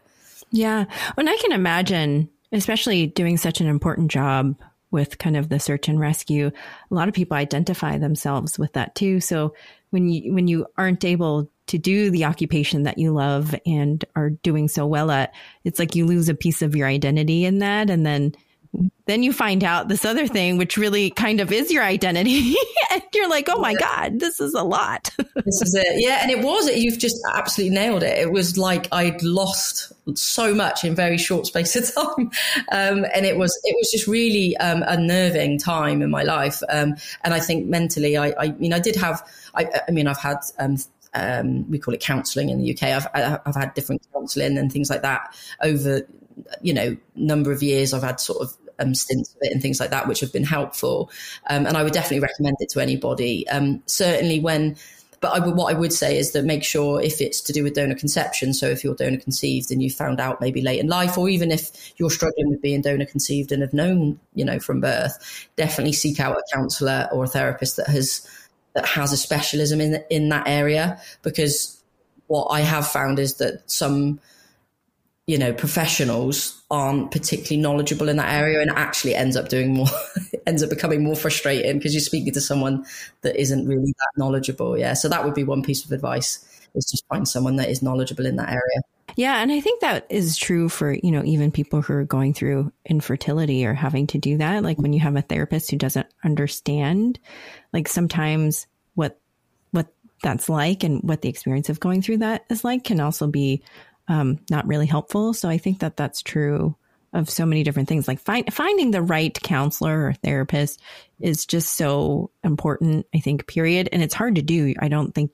Yeah. 0.50 0.84
And 1.16 1.30
I 1.30 1.36
can 1.36 1.52
imagine, 1.52 2.28
especially 2.52 3.06
doing 3.06 3.36
such 3.36 3.60
an 3.60 3.66
important 3.66 4.10
job 4.10 4.56
with 4.90 5.18
kind 5.18 5.36
of 5.36 5.48
the 5.48 5.58
search 5.58 5.88
and 5.88 5.98
rescue, 5.98 6.50
a 6.90 6.94
lot 6.94 7.08
of 7.08 7.14
people 7.14 7.36
identify 7.36 7.96
themselves 7.96 8.58
with 8.58 8.74
that 8.74 8.94
too. 8.94 9.20
So 9.20 9.54
when 9.90 10.08
you 10.08 10.32
when 10.34 10.46
you 10.48 10.66
aren't 10.76 11.04
able 11.04 11.50
to 11.72 11.78
do 11.78 12.10
the 12.10 12.26
occupation 12.26 12.82
that 12.82 12.98
you 12.98 13.12
love 13.12 13.54
and 13.64 14.04
are 14.14 14.28
doing 14.28 14.68
so 14.68 14.86
well 14.86 15.10
at, 15.10 15.34
it's 15.64 15.78
like 15.78 15.94
you 15.94 16.04
lose 16.04 16.28
a 16.28 16.34
piece 16.34 16.60
of 16.60 16.76
your 16.76 16.86
identity 16.86 17.46
in 17.46 17.60
that. 17.60 17.88
And 17.88 18.04
then, 18.04 18.34
then 19.06 19.22
you 19.22 19.32
find 19.32 19.64
out 19.64 19.88
this 19.88 20.04
other 20.04 20.26
thing, 20.26 20.58
which 20.58 20.76
really 20.76 21.08
kind 21.08 21.40
of 21.40 21.50
is 21.50 21.70
your 21.70 21.82
identity. 21.82 22.54
and 22.90 23.02
you're 23.14 23.30
like, 23.30 23.48
oh 23.48 23.58
my 23.58 23.72
God, 23.72 24.20
this 24.20 24.38
is 24.38 24.52
a 24.52 24.62
lot. 24.62 25.08
this 25.16 25.62
is 25.62 25.74
it. 25.74 26.02
Yeah. 26.02 26.18
And 26.20 26.30
it 26.30 26.44
was, 26.44 26.68
you've 26.76 26.98
just 26.98 27.16
absolutely 27.32 27.74
nailed 27.74 28.02
it. 28.02 28.18
It 28.18 28.32
was 28.32 28.58
like 28.58 28.86
I'd 28.92 29.22
lost 29.22 29.94
so 30.14 30.54
much 30.54 30.84
in 30.84 30.94
very 30.94 31.16
short 31.16 31.46
space 31.46 31.74
of 31.74 31.94
time. 31.94 32.30
Um, 32.70 33.06
and 33.14 33.24
it 33.24 33.38
was, 33.38 33.58
it 33.64 33.74
was 33.78 33.90
just 33.90 34.06
really 34.06 34.58
um, 34.58 34.84
unnerving 34.86 35.58
time 35.58 36.02
in 36.02 36.10
my 36.10 36.22
life. 36.22 36.62
Um, 36.68 36.96
and 37.24 37.32
I 37.32 37.40
think 37.40 37.66
mentally, 37.66 38.18
I, 38.18 38.34
I 38.38 38.48
mean, 38.52 38.74
I 38.74 38.78
did 38.78 38.96
have, 38.96 39.26
I, 39.54 39.70
I 39.88 39.90
mean, 39.90 40.06
I've 40.06 40.20
had 40.20 40.36
um, 41.14 41.70
we 41.70 41.78
call 41.78 41.94
it 41.94 42.00
counselling 42.00 42.48
in 42.48 42.58
the 42.58 42.72
UK. 42.72 42.82
I've, 42.84 43.06
I've 43.44 43.54
had 43.54 43.74
different 43.74 44.06
counselling 44.12 44.58
and 44.58 44.72
things 44.72 44.90
like 44.90 45.02
that 45.02 45.34
over, 45.62 46.02
you 46.62 46.72
know, 46.72 46.96
number 47.14 47.52
of 47.52 47.62
years. 47.62 47.92
I've 47.92 48.02
had 48.02 48.20
sort 48.20 48.42
of 48.42 48.56
um, 48.78 48.94
stints 48.94 49.30
of 49.30 49.38
it 49.42 49.52
and 49.52 49.62
things 49.62 49.80
like 49.80 49.90
that, 49.90 50.08
which 50.08 50.20
have 50.20 50.32
been 50.32 50.44
helpful. 50.44 51.10
Um, 51.48 51.66
and 51.66 51.76
I 51.76 51.82
would 51.82 51.92
definitely 51.92 52.20
recommend 52.20 52.56
it 52.60 52.70
to 52.70 52.80
anybody. 52.80 53.48
Um, 53.48 53.82
certainly 53.86 54.40
when, 54.40 54.76
but 55.20 55.40
I 55.40 55.48
what 55.48 55.72
I 55.72 55.78
would 55.78 55.92
say 55.92 56.18
is 56.18 56.32
that 56.32 56.44
make 56.44 56.64
sure 56.64 57.00
if 57.00 57.20
it's 57.20 57.40
to 57.42 57.52
do 57.52 57.62
with 57.62 57.74
donor 57.74 57.94
conception, 57.94 58.52
so 58.52 58.66
if 58.66 58.82
you're 58.82 58.96
donor 58.96 59.18
conceived 59.18 59.70
and 59.70 59.80
you 59.80 59.88
found 59.88 60.18
out 60.18 60.40
maybe 60.40 60.60
late 60.60 60.80
in 60.80 60.88
life, 60.88 61.16
or 61.16 61.28
even 61.28 61.52
if 61.52 61.92
you're 61.96 62.10
struggling 62.10 62.50
with 62.50 62.60
being 62.60 62.80
donor 62.82 63.06
conceived 63.06 63.52
and 63.52 63.62
have 63.62 63.72
known, 63.72 64.18
you 64.34 64.44
know, 64.44 64.58
from 64.58 64.80
birth, 64.80 65.46
definitely 65.56 65.92
seek 65.92 66.18
out 66.18 66.36
a 66.36 66.42
counsellor 66.52 67.08
or 67.12 67.22
a 67.22 67.28
therapist 67.28 67.76
that 67.76 67.86
has 67.86 68.26
that 68.74 68.86
has 68.86 69.12
a 69.12 69.16
specialism 69.16 69.80
in 69.80 70.02
in 70.10 70.28
that 70.30 70.46
area 70.46 71.00
because 71.22 71.82
what 72.26 72.46
I 72.46 72.60
have 72.60 72.86
found 72.86 73.18
is 73.18 73.34
that 73.34 73.70
some 73.70 74.20
you 75.26 75.38
know 75.38 75.52
professionals 75.52 76.62
aren't 76.70 77.10
particularly 77.10 77.60
knowledgeable 77.60 78.08
in 78.08 78.16
that 78.16 78.32
area 78.32 78.60
and 78.60 78.70
actually 78.70 79.14
ends 79.14 79.36
up 79.36 79.48
doing 79.48 79.74
more 79.74 79.88
ends 80.46 80.62
up 80.62 80.70
becoming 80.70 81.04
more 81.04 81.16
frustrating 81.16 81.78
because 81.78 81.94
you're 81.94 82.00
speaking 82.00 82.32
to 82.32 82.40
someone 82.40 82.84
that 83.20 83.36
isn't 83.36 83.66
really 83.66 83.94
that 83.98 84.10
knowledgeable. 84.16 84.76
Yeah 84.78 84.94
so 84.94 85.08
that 85.08 85.24
would 85.24 85.34
be 85.34 85.44
one 85.44 85.62
piece 85.62 85.84
of 85.84 85.92
advice 85.92 86.48
is 86.74 86.86
just 86.90 87.06
find 87.08 87.28
someone 87.28 87.56
that 87.56 87.68
is 87.68 87.82
knowledgeable 87.82 88.26
in 88.26 88.36
that 88.36 88.48
area 88.48 88.80
yeah, 89.16 89.42
and 89.42 89.52
I 89.52 89.60
think 89.60 89.80
that 89.80 90.06
is 90.10 90.36
true 90.36 90.68
for, 90.68 90.92
you 90.92 91.10
know, 91.10 91.22
even 91.24 91.50
people 91.50 91.82
who 91.82 91.94
are 91.94 92.04
going 92.04 92.34
through 92.34 92.72
infertility 92.84 93.66
or 93.66 93.74
having 93.74 94.06
to 94.08 94.18
do 94.18 94.38
that. 94.38 94.62
Like 94.62 94.78
when 94.78 94.92
you 94.92 95.00
have 95.00 95.16
a 95.16 95.22
therapist 95.22 95.70
who 95.70 95.76
doesn't 95.76 96.06
understand, 96.24 97.18
like 97.72 97.88
sometimes 97.88 98.66
what 98.94 99.18
what 99.70 99.88
that's 100.22 100.48
like 100.48 100.84
and 100.84 101.02
what 101.02 101.22
the 101.22 101.28
experience 101.28 101.68
of 101.68 101.80
going 101.80 102.02
through 102.02 102.18
that 102.18 102.44
is 102.50 102.64
like 102.64 102.84
can 102.84 103.00
also 103.00 103.26
be 103.26 103.62
um, 104.08 104.40
not 104.50 104.66
really 104.66 104.86
helpful. 104.86 105.32
So 105.32 105.48
I 105.48 105.58
think 105.58 105.80
that 105.80 105.96
that's 105.96 106.22
true 106.22 106.76
of 107.12 107.28
so 107.28 107.44
many 107.44 107.62
different 107.62 107.88
things. 107.88 108.08
Like 108.08 108.20
find, 108.20 108.52
finding 108.52 108.90
the 108.90 109.02
right 109.02 109.38
counselor 109.42 110.06
or 110.06 110.12
therapist 110.14 110.80
is 111.20 111.46
just 111.46 111.76
so 111.76 112.30
important. 112.42 113.06
I 113.14 113.20
think. 113.20 113.46
Period. 113.46 113.88
And 113.92 114.02
it's 114.02 114.14
hard 114.14 114.36
to 114.36 114.42
do. 114.42 114.74
I 114.78 114.88
don't 114.88 115.14
think 115.14 115.32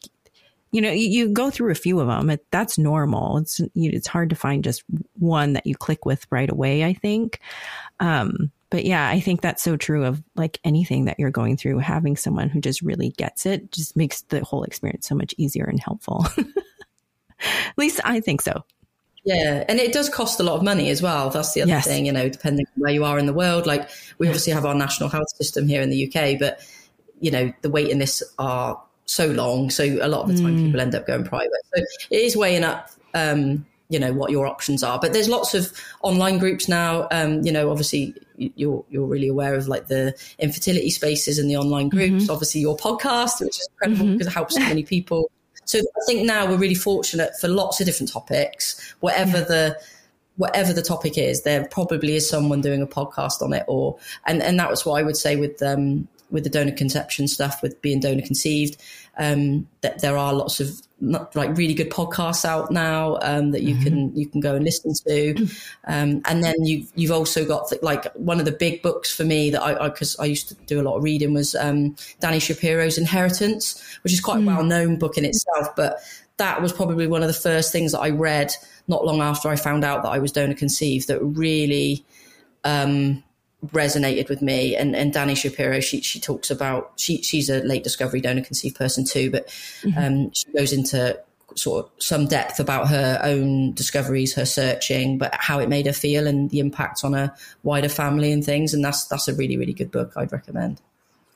you 0.70 0.80
know, 0.80 0.90
you, 0.90 1.08
you, 1.08 1.28
go 1.28 1.50
through 1.50 1.72
a 1.72 1.76
few 1.76 1.98
of 2.00 2.08
them. 2.08 2.30
It, 2.30 2.44
that's 2.50 2.78
normal. 2.78 3.38
It's 3.38 3.60
you, 3.74 3.90
it's 3.92 4.06
hard 4.06 4.30
to 4.30 4.36
find 4.36 4.62
just 4.62 4.84
one 5.14 5.54
that 5.54 5.66
you 5.66 5.74
click 5.74 6.04
with 6.04 6.26
right 6.30 6.50
away. 6.50 6.84
I 6.84 6.94
think. 6.94 7.40
Um, 8.00 8.52
but 8.70 8.84
yeah, 8.84 9.08
I 9.08 9.20
think 9.20 9.40
that's 9.40 9.62
so 9.62 9.76
true 9.76 10.04
of 10.04 10.22
like 10.36 10.60
anything 10.62 11.06
that 11.06 11.18
you're 11.18 11.30
going 11.30 11.56
through. 11.56 11.78
Having 11.78 12.16
someone 12.16 12.50
who 12.50 12.60
just 12.60 12.82
really 12.82 13.10
gets 13.10 13.46
it 13.46 13.72
just 13.72 13.96
makes 13.96 14.22
the 14.22 14.44
whole 14.44 14.64
experience 14.64 15.08
so 15.08 15.14
much 15.14 15.34
easier 15.38 15.64
and 15.64 15.80
helpful. 15.80 16.26
At 17.40 17.78
least 17.78 18.00
I 18.04 18.20
think 18.20 18.42
so. 18.42 18.64
Yeah, 19.24 19.64
and 19.68 19.78
it 19.78 19.92
does 19.92 20.08
cost 20.08 20.40
a 20.40 20.42
lot 20.42 20.56
of 20.56 20.62
money 20.62 20.90
as 20.90 21.02
well. 21.02 21.28
That's 21.30 21.52
the 21.52 21.62
other 21.62 21.72
yes. 21.72 21.86
thing, 21.86 22.06
you 22.06 22.12
know, 22.12 22.28
depending 22.28 22.66
on 22.76 22.82
where 22.82 22.92
you 22.92 23.04
are 23.04 23.18
in 23.18 23.26
the 23.26 23.32
world. 23.32 23.66
Like 23.66 23.88
we 24.18 24.26
obviously 24.26 24.52
have 24.52 24.64
our 24.64 24.74
national 24.74 25.08
health 25.08 25.28
system 25.36 25.68
here 25.68 25.82
in 25.82 25.90
the 25.90 26.06
UK, 26.06 26.38
but 26.38 26.60
you 27.20 27.30
know, 27.30 27.52
the 27.62 27.70
waiting 27.70 27.98
lists 27.98 28.22
are 28.38 28.80
so 29.08 29.26
long. 29.26 29.70
So 29.70 29.84
a 30.00 30.06
lot 30.08 30.22
of 30.22 30.28
the 30.28 30.40
time 30.40 30.56
mm. 30.56 30.66
people 30.66 30.80
end 30.80 30.94
up 30.94 31.06
going 31.06 31.24
private. 31.24 31.50
So 31.74 31.82
it 32.10 32.20
is 32.20 32.36
weighing 32.36 32.62
up, 32.62 32.90
um, 33.14 33.66
you 33.88 33.98
know, 33.98 34.12
what 34.12 34.30
your 34.30 34.46
options 34.46 34.82
are. 34.82 35.00
But 35.00 35.14
there's 35.14 35.28
lots 35.28 35.54
of 35.54 35.72
online 36.02 36.38
groups 36.38 36.68
now. 36.68 37.08
Um, 37.10 37.40
you 37.42 37.50
know, 37.50 37.70
obviously 37.70 38.14
you're 38.36 38.84
you're 38.90 39.06
really 39.06 39.28
aware 39.28 39.54
of 39.54 39.66
like 39.66 39.88
the 39.88 40.14
infertility 40.38 40.90
spaces 40.90 41.38
and 41.38 41.50
the 41.50 41.56
online 41.56 41.88
groups. 41.88 42.24
Mm-hmm. 42.24 42.30
Obviously 42.30 42.60
your 42.60 42.76
podcast, 42.76 43.40
which 43.40 43.58
is 43.58 43.68
incredible 43.72 44.04
mm-hmm. 44.04 44.12
because 44.12 44.26
it 44.28 44.34
helps 44.34 44.54
so 44.54 44.60
many 44.60 44.82
people. 44.82 45.30
So 45.64 45.78
I 45.78 46.00
think 46.06 46.26
now 46.26 46.46
we're 46.46 46.58
really 46.58 46.74
fortunate 46.74 47.32
for 47.40 47.48
lots 47.48 47.80
of 47.80 47.86
different 47.86 48.12
topics, 48.12 48.94
whatever 49.00 49.38
yeah. 49.38 49.44
the 49.44 49.80
whatever 50.36 50.72
the 50.72 50.82
topic 50.82 51.18
is, 51.18 51.42
there 51.42 51.66
probably 51.66 52.14
is 52.14 52.28
someone 52.28 52.60
doing 52.60 52.80
a 52.80 52.86
podcast 52.86 53.42
on 53.42 53.52
it 53.52 53.64
or 53.66 53.98
and, 54.26 54.40
and 54.40 54.58
that 54.60 54.70
was 54.70 54.86
what 54.86 55.00
I 55.00 55.02
would 55.02 55.16
say 55.16 55.34
with 55.34 55.62
um 55.62 56.08
with 56.30 56.44
the 56.44 56.50
donor 56.50 56.72
conception 56.72 57.28
stuff, 57.28 57.62
with 57.62 57.80
being 57.82 58.00
donor 58.00 58.22
conceived, 58.22 58.80
um, 59.18 59.68
that 59.80 60.00
there 60.00 60.16
are 60.16 60.32
lots 60.34 60.60
of 60.60 60.70
like 61.00 61.56
really 61.56 61.74
good 61.74 61.90
podcasts 61.90 62.44
out 62.44 62.72
now 62.72 63.18
um, 63.22 63.52
that 63.52 63.62
you 63.62 63.74
mm-hmm. 63.74 63.84
can 63.84 64.16
you 64.16 64.26
can 64.26 64.40
go 64.40 64.54
and 64.54 64.64
listen 64.64 64.92
to, 65.06 65.46
um, 65.86 66.20
and 66.26 66.42
then 66.42 66.54
you 66.64 66.86
you've 66.94 67.12
also 67.12 67.44
got 67.44 67.72
like 67.82 68.12
one 68.14 68.38
of 68.38 68.44
the 68.44 68.52
big 68.52 68.82
books 68.82 69.14
for 69.14 69.24
me 69.24 69.50
that 69.50 69.62
I 69.62 69.88
because 69.88 70.18
I, 70.18 70.24
I, 70.24 70.26
used 70.26 70.48
to 70.48 70.54
do 70.66 70.80
a 70.80 70.82
lot 70.82 70.96
of 70.96 71.02
reading 71.02 71.34
was 71.34 71.54
um, 71.54 71.94
Dani 72.20 72.40
Shapiro's 72.40 72.98
Inheritance, 72.98 73.82
which 74.02 74.12
is 74.12 74.20
quite 74.20 74.38
mm. 74.38 74.44
a 74.44 74.46
well 74.46 74.64
known 74.64 74.98
book 74.98 75.16
in 75.16 75.24
itself, 75.24 75.68
but 75.76 76.00
that 76.38 76.62
was 76.62 76.72
probably 76.72 77.06
one 77.06 77.22
of 77.22 77.28
the 77.28 77.34
first 77.34 77.72
things 77.72 77.92
that 77.92 78.00
I 78.00 78.10
read 78.10 78.52
not 78.86 79.04
long 79.04 79.20
after 79.20 79.48
I 79.48 79.56
found 79.56 79.84
out 79.84 80.02
that 80.02 80.08
I 80.08 80.18
was 80.18 80.32
donor 80.32 80.54
conceived 80.54 81.08
that 81.08 81.20
really 81.20 82.04
um, 82.64 83.22
resonated 83.66 84.28
with 84.28 84.40
me. 84.40 84.76
And, 84.76 84.94
and 84.94 85.12
Dani 85.12 85.36
Shapiro, 85.36 85.80
she, 85.80 86.00
she 86.00 86.20
talks 86.20 86.50
about, 86.50 86.92
she, 86.96 87.22
she's 87.22 87.50
a 87.50 87.60
late 87.60 87.84
discovery 87.84 88.20
donor 88.20 88.42
conceived 88.42 88.76
person 88.76 89.04
too, 89.04 89.30
but 89.30 89.48
mm-hmm. 89.48 89.98
um, 89.98 90.32
she 90.32 90.44
goes 90.52 90.72
into 90.72 91.18
sort 91.56 91.84
of 91.84 91.90
some 91.98 92.26
depth 92.26 92.60
about 92.60 92.88
her 92.88 93.18
own 93.22 93.72
discoveries, 93.72 94.34
her 94.34 94.46
searching, 94.46 95.18
but 95.18 95.34
how 95.34 95.58
it 95.58 95.68
made 95.68 95.86
her 95.86 95.92
feel 95.92 96.26
and 96.26 96.50
the 96.50 96.60
impact 96.60 97.02
on 97.04 97.14
a 97.14 97.34
wider 97.62 97.88
family 97.88 98.32
and 98.32 98.44
things. 98.44 98.74
And 98.74 98.84
that's, 98.84 99.04
that's 99.04 99.28
a 99.28 99.34
really, 99.34 99.56
really 99.56 99.72
good 99.72 99.90
book 99.90 100.12
I'd 100.16 100.32
recommend. 100.32 100.80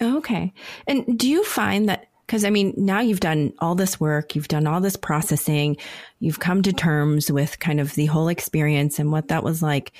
Okay. 0.00 0.52
And 0.87 1.18
do 1.18 1.28
you 1.28 1.44
find 1.44 1.88
that 1.88 2.08
because 2.32 2.44
I 2.46 2.50
mean, 2.50 2.72
now 2.78 3.00
you've 3.00 3.20
done 3.20 3.52
all 3.58 3.74
this 3.74 4.00
work, 4.00 4.35
you've 4.35 4.48
done 4.48 4.66
all 4.66 4.80
this 4.80 4.96
processing, 4.96 5.76
you've 6.18 6.40
come 6.40 6.62
to 6.62 6.72
terms 6.72 7.30
with 7.30 7.58
kind 7.58 7.78
of 7.78 7.94
the 7.94 8.06
whole 8.06 8.28
experience 8.28 8.98
and 8.98 9.12
what 9.12 9.28
that 9.28 9.44
was 9.44 9.62
like. 9.62 9.92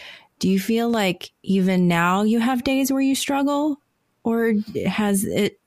Do 0.42 0.48
you 0.48 0.59
feel 0.59 0.90
like 0.90 1.31
even 1.44 1.87
now 1.87 2.24
you 2.24 2.40
have 2.40 2.64
days 2.64 2.90
where 2.90 3.00
you 3.00 3.14
struggle, 3.14 3.76
or 4.24 4.55
has 4.87 5.22
it, 5.22 5.61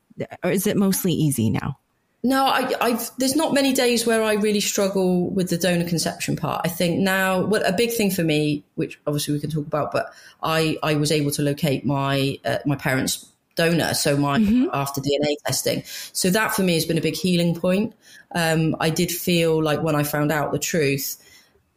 or 0.43 0.51
is 0.51 0.67
it 0.67 0.75
mostly 0.75 1.13
easy 1.13 1.49
now? 1.49 1.79
No, 2.23 2.43
I, 2.43 2.73
I've, 2.81 3.09
there's 3.17 3.37
not 3.37 3.53
many 3.53 3.71
days 3.71 4.05
where 4.05 4.21
I 4.21 4.33
really 4.33 4.59
struggle 4.59 5.29
with 5.29 5.49
the 5.49 5.57
donor 5.57 5.87
conception 5.87 6.35
part. 6.35 6.59
I 6.65 6.67
think 6.67 6.99
now, 6.99 7.45
what 7.45 7.65
a 7.65 7.71
big 7.71 7.93
thing 7.93 8.11
for 8.11 8.23
me, 8.23 8.65
which 8.75 8.99
obviously 9.07 9.33
we 9.33 9.39
can 9.39 9.49
talk 9.49 9.65
about, 9.65 9.93
but 9.93 10.13
I, 10.43 10.77
I 10.83 10.95
was 10.95 11.09
able 11.09 11.31
to 11.31 11.41
locate 11.41 11.85
my 11.85 12.37
uh, 12.43 12.57
my 12.65 12.75
parents' 12.75 13.31
donor, 13.55 13.93
so 13.93 14.17
my 14.17 14.39
mm-hmm. 14.39 14.67
after 14.73 14.99
DNA 14.99 15.35
testing. 15.45 15.83
So 16.11 16.29
that 16.31 16.53
for 16.53 16.63
me 16.63 16.73
has 16.73 16.83
been 16.83 16.97
a 16.97 17.01
big 17.01 17.15
healing 17.15 17.55
point. 17.55 17.95
Um, 18.33 18.75
I 18.81 18.89
did 18.89 19.09
feel 19.09 19.63
like 19.63 19.81
when 19.81 19.95
I 19.95 20.03
found 20.03 20.33
out 20.33 20.51
the 20.51 20.59
truth 20.59 21.15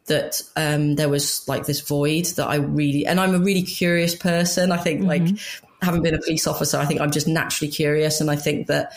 that 0.09 0.41
um, 0.55 0.95
there 0.95 1.09
was 1.09 1.47
like 1.47 1.65
this 1.65 1.81
void 1.81 2.25
that 2.35 2.47
I 2.47 2.55
really, 2.55 3.05
and 3.05 3.19
I'm 3.19 3.33
a 3.33 3.39
really 3.39 3.63
curious 3.63 4.13
person. 4.13 4.71
I 4.71 4.77
think 4.77 5.01
mm-hmm. 5.01 5.09
like 5.09 5.39
having 5.81 6.03
been 6.03 6.13
a 6.13 6.19
police 6.19 6.45
officer, 6.45 6.77
I 6.77 6.85
think 6.85 7.01
I'm 7.01 7.11
just 7.11 7.27
naturally 7.27 7.71
curious, 7.71 8.21
and 8.21 8.29
I 8.29 8.35
think 8.35 8.67
that. 8.67 8.93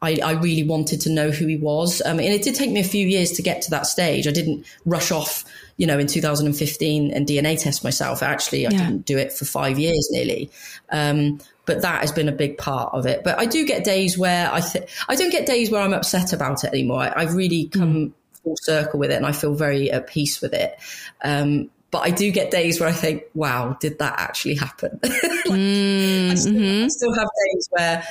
I, 0.00 0.18
I, 0.22 0.32
really 0.32 0.62
wanted 0.64 1.00
to 1.00 1.10
know 1.10 1.30
who 1.30 1.46
he 1.46 1.56
was. 1.56 2.02
Um, 2.02 2.20
and 2.20 2.28
it 2.28 2.42
did 2.42 2.54
take 2.54 2.70
me 2.70 2.78
a 2.78 2.84
few 2.84 3.06
years 3.06 3.32
to 3.32 3.42
get 3.42 3.62
to 3.62 3.70
that 3.70 3.86
stage. 3.86 4.28
I 4.28 4.32
didn't 4.32 4.66
rush 4.84 5.10
off 5.10 5.44
you 5.76 5.86
know, 5.86 5.98
in 5.98 6.06
2015 6.06 7.10
and 7.12 7.26
DNA 7.26 7.60
test 7.60 7.82
myself. 7.82 8.22
Actually, 8.22 8.66
I 8.66 8.70
yeah. 8.70 8.78
didn't 8.78 9.06
do 9.06 9.18
it 9.18 9.32
for 9.32 9.44
five 9.44 9.78
years 9.78 10.08
nearly. 10.10 10.50
Um, 10.90 11.40
but 11.66 11.82
that 11.82 12.02
has 12.02 12.12
been 12.12 12.28
a 12.28 12.32
big 12.32 12.58
part 12.58 12.92
of 12.94 13.06
it. 13.06 13.24
But 13.24 13.38
I 13.38 13.46
do 13.46 13.66
get 13.66 13.84
days 13.84 14.16
where 14.18 14.52
I 14.52 14.60
th- 14.60 14.88
I 15.08 15.16
don't 15.16 15.30
get 15.30 15.46
days 15.46 15.70
where 15.70 15.80
I'm 15.80 15.94
upset 15.94 16.32
about 16.32 16.62
it 16.62 16.68
anymore. 16.68 17.00
I, 17.00 17.24
have 17.24 17.34
really 17.34 17.68
come 17.68 17.94
mm. 17.94 18.12
Full 18.44 18.56
circle 18.60 19.00
with 19.00 19.10
it, 19.10 19.14
and 19.14 19.26
I 19.26 19.32
feel 19.32 19.54
very 19.54 19.90
at 19.90 20.06
peace 20.06 20.40
with 20.40 20.54
it. 20.54 20.78
Um, 21.22 21.70
but 21.90 22.00
I 22.00 22.10
do 22.10 22.30
get 22.30 22.50
days 22.50 22.78
where 22.78 22.88
I 22.88 22.92
think, 22.92 23.24
"Wow, 23.34 23.76
did 23.80 23.98
that 23.98 24.14
actually 24.18 24.56
happen?" 24.56 25.00
like, 25.02 25.12
mm, 25.12 26.30
I, 26.30 26.34
still, 26.34 26.52
mm-hmm. 26.52 26.84
I, 26.84 26.88
still, 26.88 27.14
have 27.14 27.28
days 27.52 27.68
where 27.70 28.04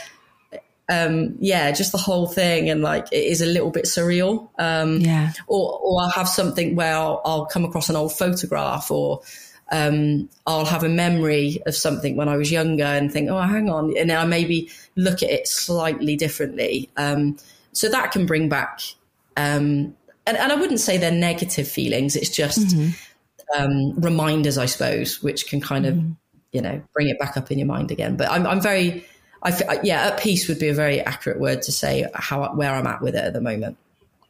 um, 0.90 1.36
yeah, 1.40 1.72
just 1.72 1.92
the 1.92 1.98
whole 1.98 2.28
thing, 2.28 2.70
and 2.70 2.82
like 2.82 3.08
it 3.12 3.24
is 3.24 3.42
a 3.42 3.46
little 3.46 3.72
bit 3.72 3.86
surreal. 3.86 4.50
Um, 4.60 5.00
yeah. 5.00 5.32
Or, 5.48 5.80
or 5.80 6.02
I'll 6.02 6.10
have 6.10 6.28
something 6.28 6.76
where 6.76 6.96
I'll, 6.96 7.22
I'll 7.24 7.46
come 7.46 7.66
across 7.66 7.90
an 7.90 7.96
old 7.96 8.14
photograph, 8.14 8.92
or 8.92 9.22
um, 9.72 10.30
I'll 10.46 10.66
have 10.66 10.84
a 10.84 10.90
memory 10.90 11.62
of 11.66 11.76
something 11.76 12.16
when 12.16 12.28
I 12.28 12.38
was 12.38 12.52
younger, 12.52 12.84
and 12.84 13.12
think, 13.12 13.30
oh, 13.30 13.40
hang 13.42 13.70
on, 13.70 13.96
and 13.98 14.12
I 14.12 14.26
maybe 14.26 14.70
look 14.96 15.24
at 15.24 15.30
it 15.30 15.48
slightly 15.48 16.16
differently. 16.16 16.90
Um, 16.98 17.38
so 17.72 17.90
that 17.90 18.12
can 18.12 18.26
bring 18.26 18.50
back, 18.50 18.82
um, 19.38 19.96
and, 20.26 20.38
and 20.38 20.52
I 20.52 20.56
wouldn't 20.56 20.80
say 20.80 20.98
they're 20.98 21.12
negative 21.12 21.68
feelings. 21.68 22.16
It's 22.16 22.30
just 22.30 22.68
mm-hmm. 22.68 22.92
Um, 23.56 24.00
reminders, 24.00 24.58
I 24.58 24.66
suppose, 24.66 25.22
which 25.22 25.48
can 25.48 25.62
kind 25.62 25.86
of, 25.86 25.94
mm-hmm. 25.96 26.14
you 26.54 26.62
know, 26.62 26.82
bring 26.94 27.10
it 27.10 27.20
back 27.20 27.38
up 27.38 27.52
in 27.52 27.60
your 27.60 27.68
mind 27.68 27.92
again. 27.92 28.16
But 28.16 28.32
I'm, 28.32 28.48
I'm 28.48 28.62
very 28.62 29.06
I 29.44 29.80
yeah, 29.84 30.08
at 30.08 30.20
peace 30.20 30.48
would 30.48 30.60
be 30.60 30.70
a 30.70 30.74
very 30.74 31.02
accurate 31.02 31.40
word 31.40 31.62
to 31.64 31.72
say 31.72 32.08
how 32.14 32.54
where 32.54 32.74
I'm 32.74 32.88
at 32.88 33.02
with 33.02 33.16
it 33.16 33.24
at 33.24 33.34
the 33.34 33.42
moment. 33.42 33.78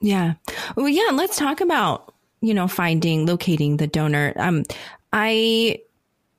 Yeah. 0.01 0.33
Well, 0.75 0.89
yeah. 0.89 1.11
Let's 1.13 1.37
talk 1.37 1.61
about 1.61 2.13
you 2.41 2.53
know 2.53 2.67
finding 2.67 3.25
locating 3.25 3.77
the 3.77 3.87
donor. 3.87 4.33
Um, 4.35 4.63
I 5.11 5.79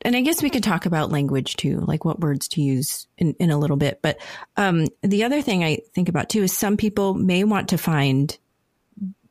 and 0.03 0.17
I 0.17 0.21
guess 0.23 0.43
we 0.43 0.51
could 0.51 0.65
talk 0.65 0.87
about 0.87 1.13
language 1.13 1.57
too, 1.57 1.81
like 1.81 2.05
what 2.05 2.21
words 2.21 2.49
to 2.49 2.61
use 2.61 3.07
in, 3.17 3.35
in 3.39 3.51
a 3.51 3.59
little 3.59 3.77
bit. 3.77 4.01
But 4.03 4.19
um, 4.57 4.87
the 5.03 5.25
other 5.25 5.41
thing 5.41 5.63
I 5.63 5.79
think 5.95 6.09
about 6.09 6.29
too 6.29 6.43
is 6.43 6.53
some 6.53 6.77
people 6.77 7.15
may 7.15 7.45
want 7.45 7.69
to 7.69 7.79
find 7.79 8.37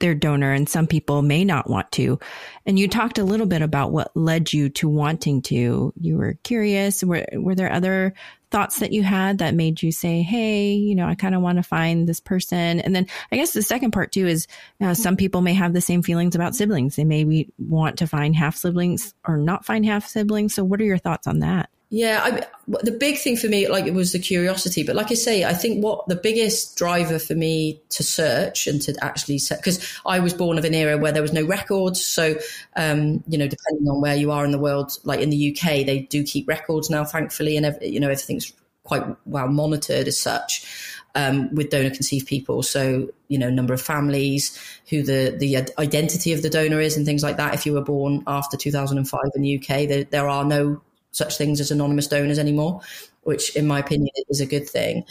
their 0.04 0.14
donor 0.14 0.52
and 0.52 0.68
some 0.68 0.86
people 0.86 1.22
may 1.22 1.46
not 1.46 1.70
want 1.70 1.90
to. 1.94 2.20
And 2.66 2.78
you 2.78 2.90
talked 2.90 3.18
a 3.18 3.24
little 3.24 3.46
bit 3.46 3.62
about 3.62 3.94
what 3.94 4.12
led 4.18 4.52
you 4.52 4.68
to 4.72 4.90
wanting 4.90 5.42
to. 5.44 5.94
You 5.98 6.18
were 6.18 6.34
curious. 6.44 7.02
Were, 7.06 7.26
were 7.32 7.56
there 7.56 7.72
other 7.72 8.14
thoughts 8.52 8.80
that 8.80 8.92
you 8.92 9.02
had 9.02 9.38
that 9.38 9.56
made 9.56 9.82
you 9.82 9.94
say, 9.94 10.22
Hey, 10.22 10.74
you 10.74 10.94
know, 10.94 11.08
I 11.08 11.16
kind 11.16 11.34
of 11.36 11.42
want 11.42 11.58
to 11.58 11.64
find 11.64 12.06
this 12.06 12.20
person. 12.20 12.82
And 12.82 12.94
then 12.94 13.08
I 13.32 13.38
guess 13.38 13.54
the 13.54 13.62
second 13.62 13.92
part 13.92 14.12
too 14.12 14.28
is 14.28 14.46
uh, 14.82 14.94
some 14.94 15.16
people 15.16 15.42
may 15.42 15.54
have 15.54 15.72
the 15.72 15.80
same 15.80 16.04
feelings 16.04 16.36
about 16.36 16.54
siblings. 16.54 16.98
They 16.98 17.06
maybe 17.06 17.54
want 17.58 17.98
to 18.00 18.08
find 18.08 18.36
half 18.36 18.58
siblings 18.58 19.14
or 19.26 19.38
not 19.38 19.66
find 19.66 19.86
half 19.86 20.06
siblings. 20.06 20.54
So 20.54 20.66
what 20.66 20.82
are 20.82 20.86
your 20.86 20.98
thoughts 20.98 21.28
on 21.28 21.40
that? 21.40 21.70
Yeah, 21.96 22.22
I, 22.24 22.78
the 22.82 22.90
big 22.90 23.20
thing 23.20 23.38
for 23.38 23.48
me, 23.48 23.68
like 23.68 23.86
it 23.86 23.94
was 23.94 24.14
the 24.14 24.18
curiosity. 24.18 24.82
But 24.82 24.96
like 24.96 25.12
I 25.12 25.14
say, 25.14 25.44
I 25.44 25.54
think 25.54 25.84
what 25.84 26.08
the 26.08 26.16
biggest 26.16 26.76
driver 26.76 27.20
for 27.20 27.36
me 27.36 27.84
to 27.90 28.02
search 28.02 28.66
and 28.66 28.82
to 28.82 28.96
actually 29.04 29.38
set, 29.38 29.60
because 29.60 29.88
I 30.04 30.18
was 30.20 30.34
born 30.34 30.58
of 30.58 30.66
an 30.66 30.74
era 30.74 30.98
where 30.98 31.12
there 31.12 31.22
was 31.22 31.34
no 31.34 31.46
records. 31.46 32.04
So, 32.04 32.36
um, 32.76 33.24
you 33.28 33.38
know, 33.38 33.48
depending 33.48 33.88
on 33.88 34.02
where 34.02 34.16
you 34.16 34.32
are 34.32 34.44
in 34.44 34.50
the 34.50 34.58
world, 34.58 34.98
like 35.04 35.20
in 35.20 35.30
the 35.30 35.56
UK, 35.56 35.86
they 35.86 36.08
do 36.10 36.24
keep 36.24 36.48
records 36.48 36.90
now, 36.90 37.06
thankfully, 37.06 37.58
and 37.58 37.78
you 37.80 38.00
know 38.00 38.10
everything's 38.10 38.52
quite 38.84 39.04
well 39.28 39.50
monitored 39.50 40.08
as 40.08 40.20
such. 40.20 40.66
Um, 41.14 41.54
with 41.54 41.70
donor 41.70 41.92
conceived 41.92 42.26
people. 42.26 42.64
So, 42.64 43.08
you 43.28 43.38
know, 43.38 43.52
number 43.52 43.76
of 43.76 43.80
families, 43.84 44.58
who 44.90 45.04
the, 45.04 45.36
the 45.38 45.58
identity 45.78 46.34
of 46.34 46.42
the 46.42 46.50
donor 46.50 46.82
is, 46.82 46.98
and 46.98 47.06
things 47.06 47.22
like 47.22 47.38
that. 47.38 47.54
If 47.54 47.68
you 47.68 47.74
were 47.74 47.84
born 47.84 48.24
after 48.26 48.58
2005 48.58 49.22
in 49.36 49.44
the 49.44 49.58
UK, 49.60 49.88
there, 49.88 50.06
there 50.06 50.28
are 50.28 50.44
no 50.44 50.82
such 51.14 51.38
things 51.38 51.62
as 51.62 51.72
anonymous 51.72 52.08
donors 52.08 52.38
anymore, 52.38 52.82
which 53.22 53.56
in 53.56 53.66
my 53.66 53.80
opinion 53.80 54.10
is 54.30 54.42
a 54.42 54.46
good 54.46 54.68
thing. 54.68 55.06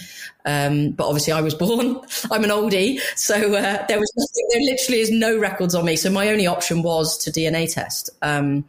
Um, 0.45 0.91
but 0.91 1.07
obviously 1.07 1.33
I 1.33 1.41
was 1.41 1.55
born, 1.65 2.01
I'm 2.31 2.45
an 2.45 2.51
oldie. 2.51 3.01
So 3.17 3.35
uh, 3.37 3.87
there 3.87 3.99
was 3.99 4.13
nothing, 4.17 4.49
there 4.51 4.75
literally 4.75 5.01
is 5.01 5.11
no 5.11 5.39
records 5.39 5.75
on 5.75 5.87
me. 5.87 5.97
So 5.97 6.11
my 6.11 6.29
only 6.29 6.47
option 6.47 6.83
was 6.83 7.17
to 7.19 7.31
DNA 7.31 7.73
test. 7.73 8.11
Um, 8.21 8.65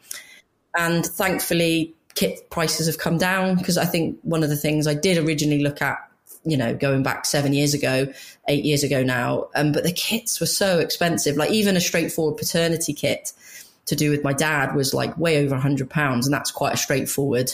and 0.78 1.06
thankfully 1.06 1.94
kit 2.16 2.50
prices 2.52 2.86
have 2.88 3.00
come 3.00 3.18
down 3.18 3.58
because 3.58 3.78
I 3.78 3.86
think 3.86 4.20
one 4.22 4.44
of 4.44 4.50
the 4.50 4.56
things 4.56 4.88
I 4.88 4.94
did 4.94 5.18
originally 5.18 5.62
look 5.62 5.82
at 5.82 5.98
you 6.46 6.58
know, 6.58 6.76
going 6.76 7.04
back 7.04 7.26
seven 7.26 7.54
years 7.54 7.74
ago, 7.74 8.06
eight 8.50 8.66
years 8.66 8.84
ago 8.84 9.02
now. 9.02 9.48
Um, 9.56 9.72
but 9.72 9.84
the 9.84 9.94
kits 9.94 10.42
were 10.42 10.46
so 10.46 10.80
expensive. 10.80 11.38
Like 11.38 11.52
even 11.52 11.78
a 11.78 11.82
straightforward 11.82 12.38
paternity 12.38 12.94
kit 12.94 13.32
to 13.86 13.96
do 13.96 14.10
with 14.12 14.24
my 14.24 14.34
dad 14.34 14.76
was 14.76 14.94
like 14.94 15.18
way 15.18 15.44
over 15.44 15.56
a 15.56 15.60
hundred 15.60 15.90
pounds, 15.90 16.26
and 16.26 16.34
that's 16.34 16.52
quite 16.52 16.74
a 16.74 16.78
straightforward 16.78 17.52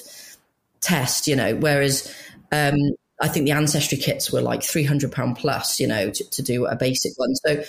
test, 0.82 1.28
you 1.28 1.36
know. 1.36 1.56
Whereas 1.56 2.13
um, 2.52 2.76
I 3.22 3.28
think 3.28 3.46
the 3.46 3.52
ancestry 3.52 3.98
kits 3.98 4.32
were 4.32 4.42
like 4.42 4.63
three 4.63 4.84
hundred 4.84 5.12
pound 5.12 5.38
plus, 5.38 5.80
you 5.80 5.88
know, 5.88 6.10
to, 6.10 6.30
to, 6.30 6.42
do 6.42 6.65
a 6.65 6.76
basic 6.76 7.18
one. 7.18 7.36
So 7.36 7.63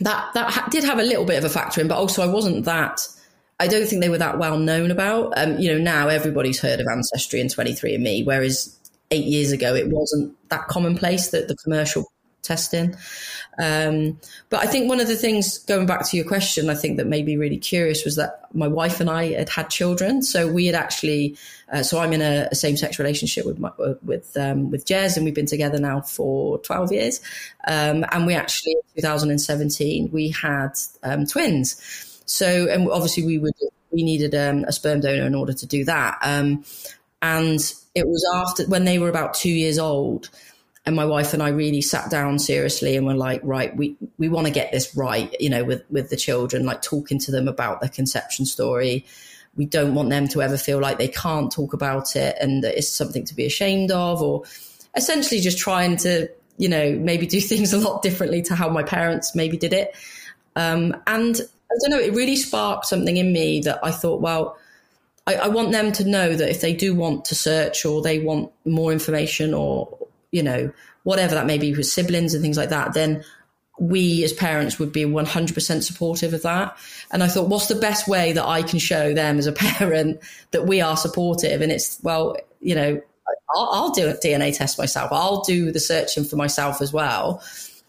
that 0.00 0.34
that 0.34 0.50
ha- 0.50 0.68
did 0.70 0.84
have 0.84 0.98
a 0.98 1.02
little 1.02 1.24
bit 1.24 1.38
of 1.38 1.44
a 1.44 1.50
factor 1.50 1.80
in, 1.80 1.88
but 1.88 1.98
also 1.98 2.22
I 2.22 2.32
wasn't 2.32 2.64
that. 2.64 3.06
I 3.58 3.68
don't 3.68 3.86
think 3.86 4.02
they 4.02 4.10
were 4.10 4.18
that 4.18 4.38
well 4.38 4.58
known 4.58 4.90
about. 4.90 5.32
Um, 5.36 5.58
you 5.58 5.72
know, 5.72 5.78
now 5.78 6.08
everybody's 6.08 6.60
heard 6.60 6.80
of 6.80 6.86
Ancestry 6.90 7.40
and 7.40 7.48
23andMe, 7.48 8.26
whereas 8.26 8.78
eight 9.10 9.24
years 9.24 9.52
ago 9.52 9.74
it 9.74 9.88
wasn't 9.88 10.34
that 10.50 10.68
commonplace 10.68 11.28
that 11.28 11.48
the 11.48 11.56
commercial 11.56 12.04
testing. 12.42 12.94
Um, 13.58 14.20
but 14.50 14.60
I 14.60 14.66
think 14.66 14.88
one 14.88 15.00
of 15.00 15.08
the 15.08 15.16
things, 15.16 15.58
going 15.58 15.86
back 15.86 16.06
to 16.08 16.16
your 16.16 16.26
question, 16.26 16.68
I 16.68 16.74
think 16.74 16.98
that 16.98 17.06
made 17.06 17.24
me 17.24 17.36
really 17.36 17.58
curious 17.58 18.04
was 18.04 18.16
that 18.16 18.46
my 18.52 18.68
wife 18.68 19.00
and 19.00 19.08
I 19.08 19.32
had 19.32 19.48
had 19.48 19.70
children. 19.70 20.22
So 20.22 20.50
we 20.50 20.66
had 20.66 20.74
actually, 20.74 21.36
uh, 21.72 21.82
so 21.82 21.98
I'm 21.98 22.12
in 22.12 22.22
a, 22.22 22.48
a 22.50 22.54
same 22.54 22.76
sex 22.76 22.98
relationship 22.98 23.46
with 23.46 23.58
my, 23.58 23.68
uh, 23.78 23.94
with 24.02 24.36
um, 24.36 24.70
with 24.70 24.86
Jez, 24.86 25.16
and 25.16 25.24
we've 25.24 25.34
been 25.34 25.46
together 25.46 25.78
now 25.78 26.00
for 26.00 26.58
12 26.58 26.92
years. 26.92 27.20
Um, 27.66 28.04
and 28.12 28.26
we 28.26 28.34
actually, 28.34 28.72
in 28.94 29.02
2017, 29.02 30.10
we 30.12 30.30
had 30.30 30.72
um, 31.02 31.26
twins. 31.26 32.22
So, 32.26 32.66
and 32.68 32.90
obviously 32.90 33.24
we 33.24 33.38
would 33.38 33.54
we 33.90 34.02
needed 34.02 34.34
um, 34.34 34.64
a 34.64 34.72
sperm 34.72 35.00
donor 35.00 35.24
in 35.24 35.34
order 35.34 35.52
to 35.54 35.66
do 35.66 35.84
that. 35.84 36.18
Um, 36.20 36.64
and 37.22 37.60
it 37.94 38.06
was 38.06 38.24
after 38.34 38.66
when 38.66 38.84
they 38.84 38.98
were 38.98 39.08
about 39.08 39.34
two 39.34 39.50
years 39.50 39.78
old 39.78 40.28
and 40.86 40.94
my 40.96 41.04
wife 41.04 41.34
and 41.34 41.42
I 41.42 41.48
really 41.48 41.82
sat 41.82 42.10
down 42.10 42.38
seriously 42.38 42.96
and 42.96 43.06
were 43.06 43.14
like, 43.14 43.40
right, 43.42 43.76
we, 43.76 43.96
we 44.18 44.28
want 44.28 44.46
to 44.46 44.52
get 44.52 44.72
this 44.72 44.96
right, 44.96 45.34
you 45.40 45.50
know, 45.50 45.64
with, 45.64 45.84
with 45.90 46.10
the 46.10 46.16
children, 46.16 46.64
like 46.64 46.80
talking 46.80 47.18
to 47.20 47.32
them 47.32 47.48
about 47.48 47.80
their 47.80 47.90
conception 47.90 48.46
story. 48.46 49.04
We 49.56 49.66
don't 49.66 49.94
want 49.94 50.10
them 50.10 50.28
to 50.28 50.42
ever 50.42 50.56
feel 50.56 50.78
like 50.78 50.98
they 50.98 51.08
can't 51.08 51.50
talk 51.50 51.72
about 51.72 52.14
it 52.14 52.36
and 52.40 52.62
that 52.62 52.78
it's 52.78 52.88
something 52.88 53.24
to 53.24 53.34
be 53.34 53.46
ashamed 53.46 53.90
of 53.90 54.22
or 54.22 54.44
essentially 54.94 55.40
just 55.40 55.58
trying 55.58 55.96
to 55.98 56.28
you 56.58 56.68
know, 56.68 56.92
maybe 56.92 57.26
do 57.26 57.40
things 57.40 57.72
a 57.72 57.78
lot 57.78 58.02
differently 58.02 58.42
to 58.42 58.54
how 58.54 58.68
my 58.68 58.82
parents 58.82 59.34
maybe 59.34 59.56
did 59.56 59.72
it. 59.72 59.94
Um, 60.54 60.96
and 61.06 61.40
I 61.70 61.74
don't 61.80 61.90
know, 61.90 61.98
it 61.98 62.14
really 62.14 62.36
sparked 62.36 62.86
something 62.86 63.16
in 63.16 63.32
me 63.32 63.60
that 63.60 63.80
I 63.82 63.90
thought, 63.90 64.20
well, 64.20 64.58
I, 65.26 65.34
I 65.34 65.48
want 65.48 65.72
them 65.72 65.92
to 65.92 66.08
know 66.08 66.34
that 66.34 66.48
if 66.48 66.60
they 66.60 66.72
do 66.72 66.94
want 66.94 67.26
to 67.26 67.34
search 67.34 67.84
or 67.84 68.00
they 68.00 68.20
want 68.20 68.52
more 68.64 68.92
information 68.92 69.52
or, 69.52 69.88
you 70.36 70.42
know, 70.42 70.70
whatever 71.04 71.34
that 71.34 71.46
may 71.46 71.56
be 71.56 71.72
with 71.74 71.86
siblings 71.86 72.34
and 72.34 72.42
things 72.42 72.58
like 72.58 72.68
that, 72.68 72.92
then 72.92 73.24
we 73.78 74.22
as 74.22 74.34
parents 74.34 74.78
would 74.78 74.92
be 74.92 75.04
100% 75.04 75.82
supportive 75.82 76.34
of 76.34 76.42
that. 76.42 76.76
And 77.10 77.22
I 77.22 77.28
thought, 77.28 77.48
what's 77.48 77.68
the 77.68 77.74
best 77.74 78.06
way 78.06 78.32
that 78.32 78.46
I 78.46 78.62
can 78.62 78.78
show 78.78 79.14
them 79.14 79.38
as 79.38 79.46
a 79.46 79.52
parent 79.78 80.20
that 80.50 80.66
we 80.66 80.82
are 80.82 80.96
supportive? 80.96 81.62
And 81.62 81.72
it's, 81.72 81.98
well, 82.02 82.36
you 82.60 82.74
know, 82.74 83.00
I'll, 83.54 83.68
I'll 83.72 83.90
do 83.90 84.08
a 84.08 84.12
DNA 84.12 84.54
test 84.56 84.78
myself. 84.78 85.10
I'll 85.10 85.40
do 85.42 85.72
the 85.72 85.80
searching 85.80 86.24
for 86.24 86.36
myself 86.36 86.82
as 86.82 86.92
well. 86.92 87.42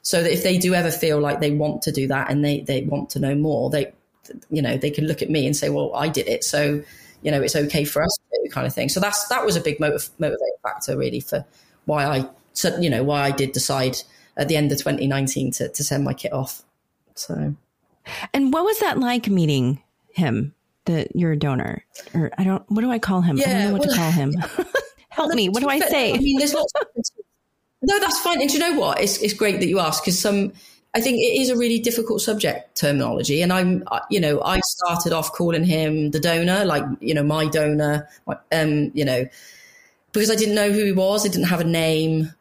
So 0.03 0.23
that 0.23 0.31
if 0.31 0.43
they 0.43 0.57
do 0.57 0.73
ever 0.73 0.89
feel 0.91 1.19
like 1.19 1.41
they 1.41 1.51
want 1.51 1.81
to 1.81 1.91
do 1.91 2.07
that 2.07 2.31
and 2.31 2.45
they, 2.45 2.61
they 2.61 2.83
want 2.83 3.09
to 3.11 3.19
know 3.19 3.35
more, 3.35 3.69
they, 3.69 3.91
you 4.49 4.61
know, 4.61 4.77
they 4.77 4.89
can 4.89 5.05
look 5.05 5.21
at 5.21 5.29
me 5.29 5.45
and 5.45 5.53
say, 5.53 5.67
well, 5.67 5.93
I 5.93 6.07
did 6.07 6.29
it. 6.29 6.45
So, 6.45 6.81
you 7.23 7.31
know, 7.31 7.41
it's 7.41 7.57
okay 7.57 7.83
for 7.83 8.01
us 8.03 8.17
kind 8.51 8.65
of 8.65 8.73
thing. 8.73 8.87
So 8.87 9.01
that's, 9.01 9.27
that 9.27 9.45
was 9.45 9.57
a 9.57 9.61
big 9.61 9.79
motiv- 9.79 10.09
motivating 10.19 10.55
factor 10.63 10.97
really 10.97 11.19
for 11.19 11.45
why 11.85 12.05
I, 12.05 12.29
you 12.79 12.89
know, 12.89 13.03
why 13.03 13.23
I 13.23 13.31
did 13.31 13.51
decide 13.51 13.97
at 14.37 14.47
the 14.47 14.55
end 14.55 14.71
of 14.71 14.77
2019 14.77 15.51
to, 15.51 15.69
to 15.69 15.83
send 15.83 16.03
my 16.03 16.13
kit 16.13 16.33
off. 16.33 16.63
So, 17.15 17.55
and 18.33 18.53
what 18.53 18.63
was 18.63 18.79
that 18.79 18.99
like 18.99 19.27
meeting 19.27 19.81
him? 20.13 20.53
That 20.85 21.13
you're 21.15 21.33
a 21.33 21.37
donor, 21.37 21.83
or 22.13 22.31
I 22.37 22.45
don't. 22.45 22.63
What 22.71 22.79
do 22.81 22.89
I 22.89 22.97
call 22.97 23.19
him? 23.19 23.35
Yeah, 23.35 23.49
I 23.49 23.53
don't 23.53 23.63
know 23.65 23.71
what 23.73 23.81
well, 23.81 23.89
to 23.89 23.95
call 23.97 24.11
him. 24.11 24.33
Help 25.09 25.33
me. 25.33 25.49
What 25.49 25.61
do 25.61 25.67
I 25.67 25.79
say? 25.79 26.13
I 26.13 26.17
mean, 26.17 26.37
there's 26.37 26.53
lots. 26.53 26.71
Of, 26.79 26.87
no, 27.81 27.99
that's 27.99 28.19
fine. 28.21 28.41
And 28.41 28.49
you 28.49 28.59
know 28.59 28.79
what? 28.79 29.01
It's 29.01 29.21
it's 29.21 29.33
great 29.33 29.59
that 29.59 29.67
you 29.67 29.79
ask 29.79 30.03
because 30.03 30.19
some. 30.19 30.53
I 30.95 31.01
think 31.01 31.17
it 31.17 31.41
is 31.41 31.49
a 31.49 31.57
really 31.57 31.77
difficult 31.79 32.21
subject 32.21 32.75
terminology, 32.75 33.41
and 33.41 33.51
I'm, 33.51 33.83
you 34.09 34.19
know, 34.19 34.41
I 34.41 34.61
started 34.61 35.11
off 35.11 35.33
calling 35.33 35.63
him 35.63 36.11
the 36.11 36.19
donor, 36.19 36.63
like 36.63 36.83
you 37.01 37.13
know, 37.13 37.23
my 37.23 37.47
donor, 37.47 38.07
um, 38.53 38.91
you 38.93 39.03
know, 39.03 39.27
because 40.13 40.31
I 40.31 40.35
didn't 40.35 40.55
know 40.55 40.71
who 40.71 40.85
he 40.85 40.93
was. 40.93 41.25
I 41.25 41.29
didn't 41.29 41.47
have 41.47 41.59
a 41.59 41.65
name 41.65 42.33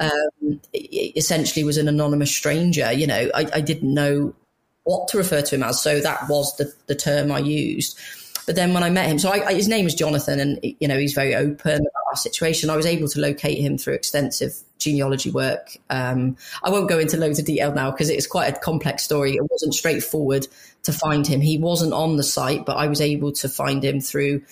um, 0.00 0.60
essentially 0.72 1.64
was 1.64 1.76
an 1.76 1.88
anonymous 1.88 2.34
stranger. 2.34 2.92
You 2.92 3.06
know, 3.06 3.30
I, 3.34 3.46
I, 3.54 3.60
didn't 3.60 3.92
know 3.92 4.34
what 4.82 5.08
to 5.08 5.18
refer 5.18 5.40
to 5.42 5.54
him 5.54 5.62
as, 5.62 5.80
so 5.80 6.00
that 6.00 6.28
was 6.28 6.56
the, 6.56 6.72
the 6.86 6.94
term 6.94 7.30
I 7.30 7.38
used. 7.38 7.98
But 8.46 8.56
then 8.56 8.74
when 8.74 8.82
I 8.82 8.90
met 8.90 9.08
him, 9.08 9.18
so 9.18 9.30
I, 9.30 9.54
his 9.54 9.68
name 9.68 9.86
is 9.86 9.94
Jonathan, 9.94 10.38
and 10.40 10.58
you 10.62 10.88
know 10.88 10.98
he's 10.98 11.14
very 11.14 11.34
open 11.34 11.76
about 11.76 12.04
our 12.10 12.16
situation. 12.16 12.70
I 12.70 12.76
was 12.76 12.86
able 12.86 13.08
to 13.08 13.20
locate 13.20 13.58
him 13.58 13.78
through 13.78 13.94
extensive 13.94 14.54
genealogy 14.78 15.30
work. 15.30 15.78
Um, 15.88 16.36
I 16.62 16.70
won't 16.70 16.88
go 16.88 16.98
into 16.98 17.16
loads 17.16 17.38
of 17.38 17.46
detail 17.46 17.72
now 17.72 17.90
because 17.90 18.10
it's 18.10 18.26
quite 18.26 18.54
a 18.54 18.58
complex 18.58 19.02
story. 19.02 19.36
It 19.36 19.50
wasn't 19.50 19.74
straightforward 19.74 20.46
to 20.82 20.92
find 20.92 21.26
him. 21.26 21.40
He 21.40 21.56
wasn't 21.56 21.94
on 21.94 22.16
the 22.16 22.22
site, 22.22 22.66
but 22.66 22.76
I 22.76 22.88
was 22.88 23.00
able 23.00 23.32
to 23.32 23.48
find 23.48 23.82
him 23.82 24.00
through 24.00 24.42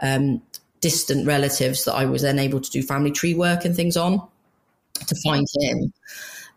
um, 0.00 0.42
distant 0.80 1.26
relatives 1.26 1.86
that 1.86 1.94
I 1.94 2.04
was 2.04 2.22
then 2.22 2.38
able 2.38 2.60
to 2.60 2.70
do 2.70 2.82
family 2.82 3.10
tree 3.10 3.34
work 3.34 3.64
and 3.64 3.74
things 3.74 3.96
on 3.96 4.22
to 5.06 5.16
find 5.24 5.46
him. 5.60 5.92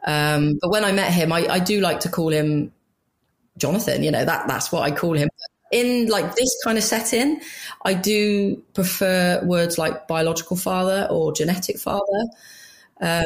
Um, 0.05 0.59
but 0.61 0.69
when 0.69 0.83
I 0.83 0.91
met 0.91 1.11
him, 1.11 1.31
I, 1.31 1.47
I, 1.47 1.59
do 1.59 1.79
like 1.79 2.01
to 2.01 2.09
call 2.09 2.29
him 2.29 2.73
Jonathan. 3.57 4.03
You 4.03 4.11
know 4.11 4.25
that 4.25 4.47
that's 4.47 4.71
what 4.71 4.83
I 4.83 4.91
call 4.91 5.13
him. 5.13 5.29
In 5.71 6.07
like 6.07 6.35
this 6.35 6.49
kind 6.63 6.77
of 6.77 6.83
setting, 6.83 7.41
I 7.83 7.93
do 7.93 8.57
prefer 8.73 9.41
words 9.43 9.77
like 9.77 10.07
biological 10.07 10.57
father 10.57 11.07
or 11.09 11.33
genetic 11.33 11.79
father, 11.79 12.27
um, 13.01 13.25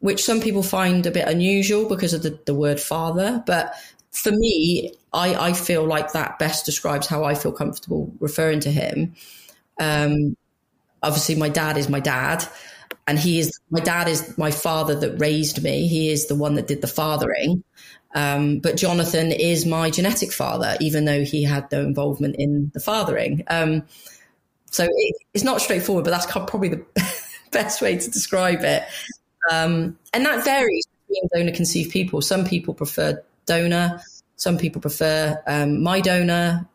which 0.00 0.22
some 0.22 0.40
people 0.40 0.62
find 0.62 1.06
a 1.06 1.10
bit 1.10 1.26
unusual 1.28 1.88
because 1.88 2.12
of 2.12 2.22
the, 2.22 2.38
the 2.46 2.54
word 2.54 2.80
father. 2.80 3.42
But 3.46 3.74
for 4.10 4.32
me, 4.32 4.92
I, 5.12 5.34
I, 5.34 5.52
feel 5.52 5.84
like 5.84 6.12
that 6.12 6.38
best 6.38 6.66
describes 6.66 7.06
how 7.06 7.24
I 7.24 7.34
feel 7.34 7.52
comfortable 7.52 8.12
referring 8.20 8.60
to 8.60 8.70
him. 8.70 9.14
Um, 9.78 10.36
obviously, 11.02 11.36
my 11.36 11.48
dad 11.48 11.78
is 11.78 11.88
my 11.88 12.00
dad 12.00 12.46
and 13.06 13.18
he 13.18 13.38
is 13.38 13.58
my 13.70 13.80
dad 13.80 14.08
is 14.08 14.36
my 14.36 14.50
father 14.50 14.94
that 14.94 15.20
raised 15.20 15.62
me. 15.62 15.88
He 15.88 16.10
is 16.10 16.26
the 16.26 16.34
one 16.34 16.54
that 16.54 16.66
did 16.66 16.80
the 16.80 16.86
fathering. 16.86 17.64
Um, 18.14 18.58
but 18.60 18.76
Jonathan 18.76 19.32
is 19.32 19.66
my 19.66 19.90
genetic 19.90 20.32
father, 20.32 20.76
even 20.80 21.04
though 21.04 21.24
he 21.24 21.42
had 21.44 21.70
no 21.70 21.80
involvement 21.80 22.36
in 22.36 22.70
the 22.74 22.80
fathering. 22.80 23.44
Um, 23.48 23.84
so 24.70 24.84
it, 24.84 25.16
it's 25.34 25.44
not 25.44 25.60
straightforward, 25.60 26.04
but 26.04 26.10
that's 26.10 26.26
probably 26.26 26.68
the 26.68 26.84
best 27.52 27.80
way 27.82 27.98
to 27.98 28.10
describe 28.10 28.62
it. 28.62 28.84
Um, 29.50 29.98
and 30.12 30.24
that 30.26 30.44
varies 30.44 30.86
between 31.06 31.28
donor 31.34 31.56
conceived 31.56 31.90
people. 31.90 32.20
Some 32.20 32.44
people 32.44 32.74
prefer 32.74 33.22
donor, 33.46 34.00
some 34.36 34.58
people 34.58 34.80
prefer 34.80 35.42
um, 35.46 35.82
my 35.82 36.00
donor, 36.00 36.66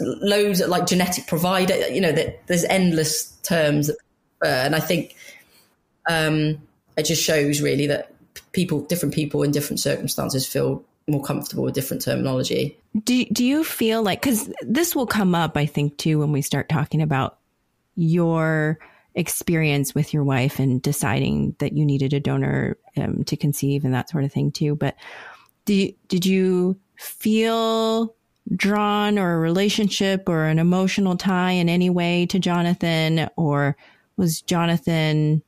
loads 0.00 0.60
of 0.60 0.68
like 0.68 0.86
genetic 0.86 1.26
provider. 1.26 1.88
You 1.88 2.00
know, 2.00 2.12
there's 2.46 2.64
endless 2.64 3.30
terms 3.42 3.88
that 3.88 3.96
and 4.46 4.74
I 4.74 4.80
think 4.80 5.16
um, 6.08 6.60
it 6.96 7.04
just 7.04 7.22
shows 7.22 7.60
really 7.60 7.86
that 7.86 8.12
people, 8.52 8.80
different 8.82 9.14
people 9.14 9.42
in 9.42 9.50
different 9.50 9.80
circumstances, 9.80 10.46
feel 10.46 10.84
more 11.08 11.22
comfortable 11.22 11.64
with 11.64 11.74
different 11.74 12.02
terminology. 12.02 12.78
Do 13.04 13.24
Do 13.26 13.44
you 13.44 13.64
feel 13.64 14.02
like 14.02 14.20
because 14.20 14.52
this 14.62 14.94
will 14.94 15.06
come 15.06 15.34
up, 15.34 15.56
I 15.56 15.66
think, 15.66 15.96
too, 15.96 16.18
when 16.18 16.32
we 16.32 16.42
start 16.42 16.68
talking 16.68 17.02
about 17.02 17.38
your 17.96 18.78
experience 19.14 19.94
with 19.94 20.14
your 20.14 20.22
wife 20.22 20.58
and 20.58 20.80
deciding 20.80 21.56
that 21.58 21.72
you 21.72 21.84
needed 21.84 22.12
a 22.12 22.20
donor 22.20 22.76
um, 22.96 23.24
to 23.24 23.36
conceive 23.36 23.84
and 23.84 23.92
that 23.92 24.08
sort 24.08 24.24
of 24.24 24.32
thing 24.32 24.52
too. 24.52 24.74
But 24.74 24.96
did 25.64 25.94
did 26.08 26.24
you 26.24 26.78
feel 26.96 28.14
drawn 28.56 29.18
or 29.18 29.34
a 29.34 29.38
relationship 29.38 30.28
or 30.28 30.44
an 30.44 30.58
emotional 30.58 31.16
tie 31.16 31.52
in 31.52 31.68
any 31.68 31.90
way 31.90 32.26
to 32.26 32.38
Jonathan 32.38 33.28
or 33.36 33.76
was 34.16 34.40
Jonathan 34.42 35.42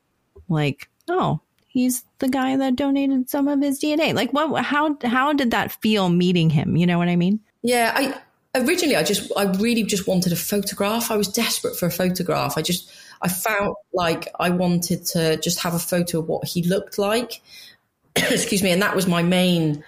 like, 0.49 0.89
oh, 1.09 1.41
he's 1.67 2.05
the 2.19 2.29
guy 2.29 2.57
that 2.57 2.77
donated 2.77 3.29
some 3.29 3.49
of 3.49 3.61
his 3.61 3.81
DNA? 3.81 4.15
Like, 4.15 4.33
what? 4.33 4.65
How 4.65 4.97
how 5.03 5.33
did 5.33 5.51
that 5.51 5.73
feel 5.81 6.09
meeting 6.09 6.51
him? 6.51 6.77
You 6.77 6.87
know 6.87 6.99
what 6.99 7.09
I 7.09 7.17
mean? 7.17 7.41
Yeah, 7.63 7.93
I 7.95 8.61
originally 8.61 8.97
I 8.97 9.03
just 9.03 9.33
I 9.37 9.45
really 9.45 9.83
just 9.83 10.07
wanted 10.07 10.33
a 10.33 10.37
photograph. 10.37 11.11
I 11.11 11.17
was 11.17 11.29
desperate 11.29 11.77
for 11.77 11.87
a 11.87 11.91
photograph. 11.91 12.57
I 12.57 12.63
just 12.63 12.91
I 13.23 13.29
felt 13.29 13.77
like 13.93 14.29
I 14.39 14.51
wanted 14.51 15.07
to 15.07 15.37
just 15.39 15.61
have 15.61 15.75
a 15.75 15.79
photo 15.79 16.21
of 16.21 16.29
what 16.29 16.47
he 16.47 16.63
looked 16.63 16.99
like. 16.99 17.43
Excuse 18.17 18.63
me, 18.63 18.71
and 18.71 18.83
that 18.83 18.95
was 18.95 19.07
my 19.07 19.23
main 19.23 19.85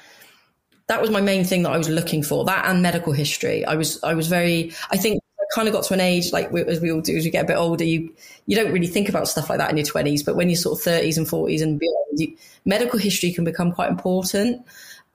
that 0.86 1.00
was 1.00 1.10
my 1.10 1.20
main 1.20 1.44
thing 1.44 1.62
that 1.62 1.72
I 1.72 1.78
was 1.78 1.88
looking 1.88 2.22
for. 2.22 2.44
That 2.44 2.66
and 2.66 2.82
medical 2.82 3.12
history. 3.12 3.64
I 3.64 3.74
was 3.74 4.02
I 4.02 4.14
was 4.14 4.28
very 4.28 4.72
I 4.90 4.96
think 4.96 5.22
kind 5.54 5.68
of 5.68 5.74
got 5.74 5.84
to 5.84 5.94
an 5.94 6.00
age 6.00 6.32
like 6.32 6.50
we, 6.50 6.62
as 6.62 6.80
we 6.80 6.90
all 6.90 7.00
do 7.00 7.16
as 7.16 7.24
we 7.24 7.30
get 7.30 7.44
a 7.44 7.46
bit 7.46 7.56
older 7.56 7.84
you 7.84 8.12
you 8.46 8.56
don't 8.56 8.72
really 8.72 8.86
think 8.86 9.08
about 9.08 9.28
stuff 9.28 9.48
like 9.48 9.58
that 9.58 9.70
in 9.70 9.76
your 9.76 9.86
20s 9.86 10.24
but 10.24 10.34
when 10.34 10.48
you're 10.48 10.56
sort 10.56 10.78
of 10.78 10.84
30s 10.84 11.16
and 11.16 11.26
40s 11.26 11.62
and 11.62 11.78
beyond 11.78 12.04
you, 12.20 12.36
medical 12.64 12.98
history 12.98 13.32
can 13.32 13.44
become 13.44 13.72
quite 13.72 13.90
important. 13.90 14.64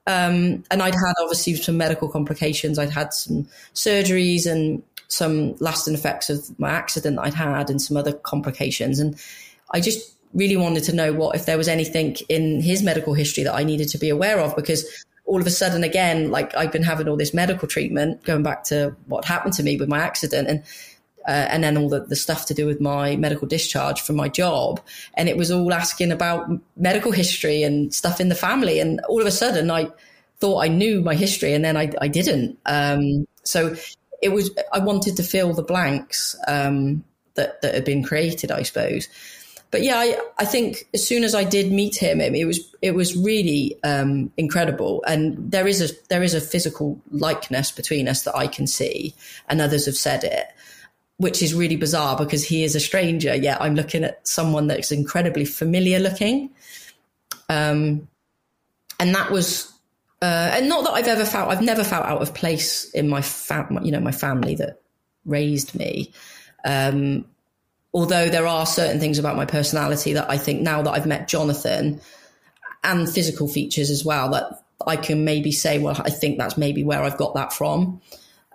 Um, 0.07 0.63
and 0.71 0.81
I'd 0.81 0.95
had 0.95 1.13
obviously 1.21 1.55
some 1.55 1.77
medical 1.77 2.09
complications. 2.09 2.79
I'd 2.79 2.89
had 2.89 3.13
some 3.13 3.47
surgeries 3.73 4.49
and 4.49 4.81
some 5.07 5.55
lasting 5.57 5.93
effects 5.93 6.29
of 6.29 6.59
my 6.59 6.69
accident 6.69 7.19
I'd 7.19 7.33
had 7.33 7.69
and 7.69 7.81
some 7.81 7.97
other 7.97 8.13
complications. 8.13 8.99
And 8.99 9.19
I 9.71 9.79
just 9.79 10.15
really 10.33 10.57
wanted 10.57 10.83
to 10.85 10.95
know 10.95 11.13
what 11.13 11.35
if 11.35 11.45
there 11.45 11.57
was 11.57 11.67
anything 11.67 12.15
in 12.27 12.61
his 12.61 12.83
medical 12.83 13.13
history 13.13 13.43
that 13.43 13.55
I 13.55 13.63
needed 13.63 13.89
to 13.89 13.97
be 13.97 14.09
aware 14.09 14.39
of 14.39 14.55
because 14.55 15.05
all 15.29 15.39
of 15.39 15.47
a 15.47 15.51
sudden 15.51 15.83
again 15.83 16.31
like 16.31 16.55
i've 16.57 16.71
been 16.71 16.83
having 16.83 17.07
all 17.07 17.15
this 17.15 17.33
medical 17.33 17.67
treatment 17.67 18.21
going 18.23 18.43
back 18.43 18.63
to 18.63 18.95
what 19.05 19.25
happened 19.25 19.53
to 19.53 19.63
me 19.63 19.77
with 19.77 19.87
my 19.87 19.99
accident 19.99 20.47
and 20.47 20.63
uh, 21.27 21.47
and 21.51 21.63
then 21.63 21.77
all 21.77 21.89
the, 21.89 21.99
the 21.99 22.15
stuff 22.15 22.47
to 22.47 22.55
do 22.55 22.65
with 22.65 22.81
my 22.81 23.15
medical 23.17 23.47
discharge 23.47 24.01
from 24.01 24.15
my 24.15 24.27
job. 24.27 24.81
And 25.13 25.29
it 25.29 25.37
was 25.37 25.51
all 25.51 25.71
asking 25.73 26.11
about 26.11 26.49
medical 26.75 27.11
history 27.11 27.61
and 27.61 27.93
stuff 27.93 28.19
in 28.19 28.29
the 28.29 28.35
family. 28.35 28.79
And 28.79 28.99
all 29.01 29.21
of 29.21 29.27
a 29.27 29.31
sudden 29.31 29.69
i 29.69 29.89
thought 30.39 30.63
i 30.63 30.67
knew 30.69 31.01
my 31.01 31.13
history 31.13 31.53
and 31.53 31.63
then 31.63 31.77
i, 31.77 31.91
I 32.01 32.07
didn't. 32.07 32.57
Um, 32.65 33.27
so 33.43 33.75
it 34.21 34.29
was 34.29 34.51
i 34.73 34.79
wanted 34.79 35.17
to 35.17 35.23
fill 35.23 35.53
the 35.53 35.63
blanks 35.63 36.35
um, 36.47 37.03
that, 37.35 37.61
that 37.61 37.73
had 37.73 37.85
been 37.85 38.03
created 38.03 38.51
i 38.51 38.63
suppose 38.63 39.07
but 39.71 39.83
yeah, 39.83 39.97
I, 39.97 40.19
I 40.39 40.45
think 40.45 40.87
as 40.93 41.07
soon 41.07 41.23
as 41.23 41.35
I 41.35 41.43
did 41.43 41.71
meet 41.71 41.95
him, 41.95 42.21
it, 42.21 42.45
was 42.45 42.75
it 42.81 42.95
was 42.95 43.15
really 43.15 43.77
um, 43.83 44.31
incredible. 44.35 45.03
And 45.07 45.51
there 45.51 45.67
is 45.67 45.81
a 45.81 45.93
there 46.09 46.23
is 46.23 46.33
a 46.33 46.41
physical 46.41 46.99
likeness 47.11 47.71
between 47.71 48.07
us 48.07 48.23
that 48.23 48.35
I 48.35 48.47
can 48.47 48.65
see, 48.65 49.13
and 49.47 49.61
others 49.61 49.85
have 49.85 49.95
said 49.95 50.23
it, 50.23 50.47
which 51.17 51.43
is 51.43 51.53
really 51.53 51.75
bizarre 51.75 52.17
because 52.17 52.43
he 52.43 52.63
is 52.63 52.75
a 52.75 52.79
stranger. 52.79 53.35
Yet 53.35 53.61
I'm 53.61 53.75
looking 53.75 54.03
at 54.03 54.27
someone 54.27 54.67
that's 54.67 54.91
incredibly 54.91 55.45
familiar 55.45 55.99
looking, 55.99 56.49
um, 57.47 58.07
and 58.99 59.13
that 59.15 59.31
was. 59.31 59.71
Uh, 60.21 60.51
and 60.53 60.67
not 60.67 60.83
that 60.83 60.91
I've 60.91 61.07
ever 61.07 61.23
felt 61.23 61.49
I've 61.49 61.61
never 61.61 61.81
felt 61.81 62.05
out 62.05 62.21
of 62.21 62.33
place 62.33 62.89
in 62.89 63.07
my 63.07 63.21
fam- 63.21 63.79
you 63.85 63.91
know 63.91 64.01
my 64.01 64.11
family 64.11 64.53
that 64.55 64.81
raised 65.23 65.75
me. 65.75 66.11
Um, 66.65 67.23
although 67.93 68.29
there 68.29 68.47
are 68.47 68.65
certain 68.65 68.99
things 68.99 69.19
about 69.19 69.35
my 69.35 69.45
personality 69.45 70.13
that 70.13 70.29
I 70.29 70.37
think 70.37 70.61
now 70.61 70.81
that 70.81 70.91
I've 70.91 71.05
met 71.05 71.27
Jonathan 71.27 72.01
and 72.83 73.09
physical 73.09 73.47
features 73.47 73.89
as 73.89 74.05
well 74.05 74.29
that 74.31 74.63
I 74.85 74.95
can 74.95 75.25
maybe 75.25 75.51
say, 75.51 75.79
well, 75.79 75.99
I 75.99 76.09
think 76.09 76.37
that's 76.37 76.57
maybe 76.57 76.83
where 76.83 77.03
I've 77.03 77.17
got 77.17 77.35
that 77.35 77.53
from. 77.53 78.01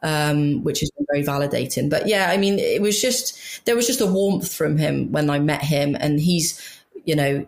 Um, 0.03 0.63
which 0.63 0.81
has 0.81 0.91
been 0.91 1.07
very 1.11 1.25
validating. 1.25 1.89
But 1.89 2.07
yeah, 2.07 2.29
I 2.29 2.37
mean, 2.37 2.59
it 2.59 2.83
was 2.83 3.01
just 3.01 3.65
there 3.65 3.75
was 3.75 3.87
just 3.87 4.03
a 4.03 4.07
warmth 4.07 4.55
from 4.55 4.77
him 4.77 5.11
when 5.13 5.31
I 5.31 5.39
met 5.39 5.63
him, 5.63 5.97
and 5.99 6.21
he's, 6.21 6.61
you 7.07 7.17
know, 7.17 7.47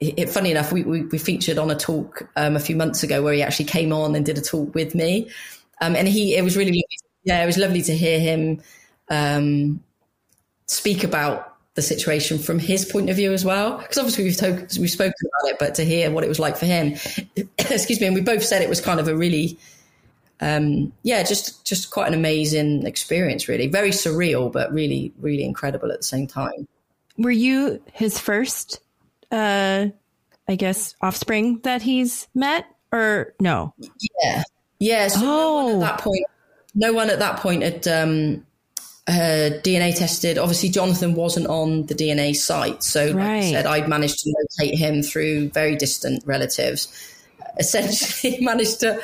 it, 0.00 0.30
funny 0.30 0.50
enough, 0.50 0.72
we, 0.72 0.82
we, 0.82 1.02
we 1.02 1.18
featured 1.18 1.58
on 1.58 1.70
a 1.70 1.76
talk 1.76 2.28
um, 2.36 2.56
a 2.56 2.60
few 2.60 2.74
months 2.74 3.02
ago 3.02 3.22
where 3.22 3.34
he 3.34 3.42
actually 3.42 3.66
came 3.66 3.92
on 3.92 4.14
and 4.14 4.24
did 4.24 4.38
a 4.38 4.40
talk 4.40 4.74
with 4.74 4.94
me, 4.94 5.30
um, 5.82 5.94
and 5.94 6.08
he 6.08 6.36
it 6.36 6.42
was 6.42 6.56
really 6.56 6.84
yeah, 7.24 7.42
it 7.42 7.46
was 7.46 7.58
lovely 7.58 7.82
to 7.82 7.94
hear 7.94 8.18
him 8.18 8.62
um, 9.10 9.82
speak 10.72 11.04
about 11.04 11.52
the 11.74 11.82
situation 11.82 12.38
from 12.38 12.58
his 12.58 12.84
point 12.84 13.08
of 13.08 13.16
view 13.16 13.32
as 13.32 13.44
well. 13.44 13.78
Because 13.78 13.98
obviously 13.98 14.24
we've 14.24 14.36
to- 14.36 14.80
we've 14.80 14.90
spoken 14.90 15.14
about 15.20 15.50
it, 15.50 15.58
but 15.58 15.74
to 15.76 15.84
hear 15.84 16.10
what 16.10 16.24
it 16.24 16.28
was 16.28 16.38
like 16.38 16.56
for 16.56 16.66
him, 16.66 16.94
excuse 17.58 18.00
me, 18.00 18.06
and 18.06 18.14
we 18.14 18.20
both 18.20 18.42
said 18.42 18.62
it 18.62 18.68
was 18.68 18.80
kind 18.80 19.00
of 19.00 19.08
a 19.08 19.16
really, 19.16 19.58
um, 20.40 20.92
yeah, 21.02 21.22
just 21.22 21.64
just 21.64 21.90
quite 21.90 22.08
an 22.08 22.14
amazing 22.14 22.86
experience. 22.86 23.48
Really, 23.48 23.68
very 23.68 23.90
surreal, 23.90 24.52
but 24.52 24.72
really 24.72 25.12
really 25.18 25.44
incredible 25.44 25.90
at 25.92 25.98
the 25.98 26.04
same 26.04 26.26
time. 26.26 26.68
Were 27.16 27.30
you 27.30 27.82
his 27.92 28.18
first, 28.18 28.80
uh, 29.30 29.86
I 30.48 30.54
guess, 30.56 30.94
offspring 31.00 31.60
that 31.60 31.82
he's 31.82 32.28
met, 32.34 32.66
or 32.92 33.34
no? 33.40 33.74
Yeah, 34.22 34.42
yeah. 34.78 35.08
So 35.08 35.20
oh. 35.22 35.68
no 35.68 35.74
at 35.76 35.80
that 35.80 36.00
point, 36.00 36.26
no 36.74 36.92
one 36.92 37.08
at 37.08 37.18
that 37.18 37.38
point 37.38 37.62
had. 37.62 37.88
Um, 37.88 38.46
uh, 39.08 39.50
DNA 39.62 39.96
tested. 39.96 40.38
Obviously, 40.38 40.68
Jonathan 40.68 41.14
wasn't 41.14 41.46
on 41.48 41.86
the 41.86 41.94
DNA 41.94 42.34
site. 42.34 42.82
So, 42.82 43.06
like 43.06 43.14
right. 43.16 43.36
I 43.36 43.50
said, 43.50 43.66
I'd 43.66 43.88
managed 43.88 44.20
to 44.20 44.34
locate 44.60 44.78
him 44.78 45.02
through 45.02 45.48
very 45.50 45.76
distant 45.76 46.22
relatives. 46.26 46.88
Essentially, 47.58 48.38
managed 48.44 48.80
to 48.80 49.00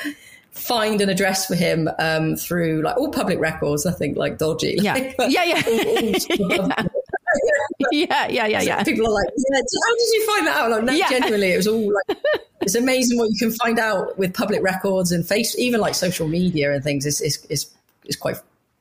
find 0.52 1.00
an 1.00 1.08
address 1.08 1.46
for 1.46 1.54
him 1.54 1.88
um, 1.98 2.36
through 2.36 2.82
like 2.82 2.96
all 2.96 3.10
public 3.10 3.40
records, 3.40 3.86
I 3.86 3.92
think, 3.92 4.16
like 4.16 4.38
dodgy. 4.38 4.76
Yeah. 4.80 4.94
Like, 5.18 5.32
yeah, 5.32 5.44
yeah. 5.44 5.62
All, 5.66 6.62
all 6.62 6.72
yeah. 7.92 8.28
yeah, 8.28 8.46
yeah, 8.46 8.62
yeah, 8.62 8.82
People 8.82 9.06
are 9.06 9.12
like, 9.12 9.28
yeah, 9.36 9.56
how 9.56 9.94
did 9.94 10.08
you 10.12 10.26
find 10.26 10.46
that 10.46 10.56
out? 10.56 10.70
Like, 10.70 10.84
no, 10.84 10.92
yeah. 10.92 11.08
genuinely, 11.08 11.52
it 11.52 11.56
was 11.56 11.68
all 11.68 11.92
like, 12.08 12.18
it's 12.62 12.74
amazing 12.74 13.18
what 13.18 13.30
you 13.30 13.36
can 13.38 13.52
find 13.52 13.78
out 13.78 14.18
with 14.18 14.34
public 14.34 14.62
records 14.62 15.12
and 15.12 15.26
face, 15.26 15.56
even 15.58 15.80
like 15.80 15.94
social 15.94 16.26
media 16.26 16.72
and 16.72 16.82
things. 16.82 17.06
It's, 17.06 17.20
it's, 17.20 17.44
it's, 17.50 17.70
it's 18.04 18.16
quite 18.16 18.36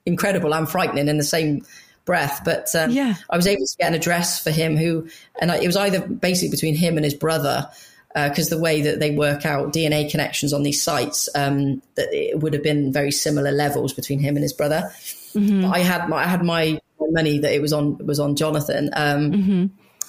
incredible 0.07 0.55
and 0.55 0.67
frightening 0.67 1.07
in 1.07 1.17
the 1.17 1.23
same 1.23 1.63
breath. 2.05 2.41
But 2.43 2.73
um, 2.73 2.89
yeah. 2.89 3.15
I 3.29 3.35
was 3.35 3.45
able 3.45 3.65
to 3.67 3.77
get 3.77 3.89
an 3.89 3.93
address 3.93 4.41
for 4.41 4.49
him 4.49 4.75
who, 4.75 5.07
and 5.39 5.51
I, 5.51 5.57
it 5.57 5.67
was 5.67 5.77
either 5.77 5.99
basically 6.07 6.49
between 6.49 6.75
him 6.75 6.95
and 6.95 7.03
his 7.03 7.13
brother, 7.13 7.69
because 8.15 8.51
uh, 8.51 8.55
the 8.55 8.61
way 8.61 8.81
that 8.81 8.99
they 8.99 9.11
work 9.11 9.45
out 9.45 9.73
DNA 9.73 10.09
connections 10.09 10.53
on 10.53 10.63
these 10.63 10.81
sites, 10.81 11.29
um, 11.35 11.83
that 11.95 12.07
it 12.11 12.39
would 12.39 12.53
have 12.53 12.63
been 12.63 12.91
very 12.91 13.11
similar 13.11 13.51
levels 13.51 13.93
between 13.93 14.19
him 14.19 14.35
and 14.35 14.43
his 14.43 14.53
brother. 14.53 14.89
Mm-hmm. 15.33 15.65
I 15.65 15.79
had 15.79 16.09
my, 16.09 16.17
I 16.17 16.25
had 16.25 16.43
my 16.43 16.79
money 16.99 17.39
that 17.39 17.53
it 17.53 17.61
was 17.61 17.73
on 17.73 17.97
was 18.05 18.19
on 18.19 18.35
Jonathan, 18.35 18.89
um, 18.93 19.31
mm-hmm. 19.31 19.65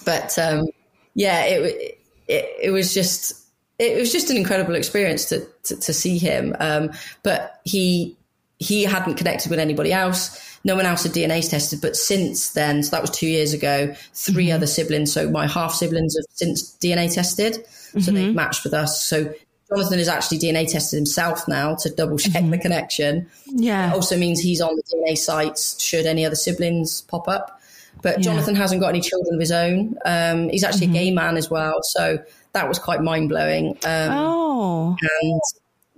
but 0.06 0.38
um, 0.38 0.68
yeah, 1.14 1.44
it, 1.44 1.98
it 2.28 2.48
it 2.62 2.70
was 2.70 2.94
just 2.94 3.34
it 3.78 3.98
was 3.98 4.11
just 4.11 4.30
an 4.30 4.37
incredible 4.37 4.74
experience 4.74 5.26
to 5.26 5.46
to, 5.64 5.76
to 5.76 5.92
see 5.92 6.18
him. 6.18 6.56
Um, 6.61 6.90
but 7.22 7.61
he 7.64 8.17
he 8.59 8.85
hadn't 8.85 9.14
connected 9.14 9.51
with 9.51 9.59
anybody 9.59 9.92
else. 9.92 10.59
No 10.64 10.75
one 10.75 10.87
else 10.87 11.05
had 11.05 11.12
DNA's 11.12 11.49
tested. 11.49 11.81
But 11.81 11.97
since 11.97 12.51
then, 12.51 12.83
so 12.83 12.90
that 12.90 13.01
was 13.01 13.11
two 13.11 13.29
years 13.29 13.53
ago, 13.53 13.94
3 14.14 14.47
mm-hmm. 14.47 14.55
other 14.55 14.66
siblings, 14.66 15.12
so 15.12 15.31
my 15.31 15.47
half 15.47 15.75
siblings 15.75 16.16
have 16.16 16.25
since 16.31 16.77
DNA 16.79 17.12
tested. 17.12 17.55
Mm-hmm. 17.55 18.01
So 18.01 18.11
they've 18.11 18.35
matched 18.35 18.64
with 18.64 18.75
us. 18.75 19.03
So 19.03 19.33
Jonathan 19.68 19.99
has 19.99 20.09
actually 20.09 20.38
DNA 20.38 20.71
tested 20.71 20.97
himself 20.97 21.47
now 21.47 21.77
to 21.77 21.90
double 21.90 22.18
check 22.18 22.42
mm-hmm. 22.42 22.51
the 22.51 22.59
connection. 22.59 23.29
Yeah. 23.47 23.90
It 23.90 23.94
also 23.94 24.16
means 24.16 24.40
he's 24.40 24.61
on 24.61 24.75
the 24.75 24.83
DNA 24.83 25.16
sites 25.16 25.81
should 25.81 26.07
any 26.07 26.25
other 26.25 26.37
siblings 26.37 27.03
pop 27.03 27.29
up. 27.29 27.61
But 28.03 28.18
yeah. 28.18 28.23
Jonathan 28.23 28.55
hasn't 28.55 28.81
got 28.81 28.88
any 28.88 29.01
children 29.01 29.35
of 29.35 29.40
his 29.40 29.53
own. 29.53 29.97
Um, 30.05 30.49
he's 30.49 30.64
actually 30.64 30.87
a 30.87 30.88
mm-hmm. 30.88 30.94
gay 30.94 31.11
man 31.11 31.37
as 31.37 31.51
well. 31.51 31.79
So 31.83 32.18
that 32.53 32.68
was 32.68 32.79
quite 32.79 33.03
mind 33.03 33.29
blowing. 33.29 33.71
Um, 33.85 34.11
oh. 34.12 34.97
And 35.23 35.40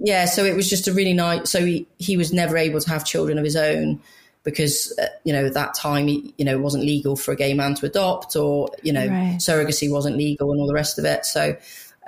yeah, 0.02 0.24
so 0.24 0.44
it 0.44 0.56
was 0.56 0.68
just 0.68 0.88
a 0.88 0.92
really 0.92 1.12
nice. 1.12 1.50
So 1.50 1.64
he 1.64 1.86
he 1.98 2.16
was 2.16 2.32
never 2.32 2.56
able 2.56 2.80
to 2.80 2.90
have 2.90 3.04
children 3.04 3.38
of 3.38 3.44
his 3.44 3.56
own 3.56 4.00
because 4.42 4.96
uh, 4.98 5.06
you 5.24 5.32
know 5.32 5.46
at 5.46 5.54
that 5.54 5.74
time 5.74 6.06
he, 6.06 6.34
you 6.38 6.44
know 6.44 6.52
it 6.52 6.60
wasn't 6.60 6.84
legal 6.84 7.16
for 7.16 7.32
a 7.32 7.36
gay 7.36 7.52
man 7.52 7.74
to 7.74 7.86
adopt 7.86 8.34
or 8.34 8.70
you 8.82 8.92
know 8.92 9.06
right. 9.06 9.36
surrogacy 9.38 9.90
wasn't 9.90 10.16
legal 10.16 10.50
and 10.52 10.60
all 10.60 10.66
the 10.66 10.74
rest 10.74 10.98
of 10.98 11.04
it. 11.04 11.26
So 11.26 11.56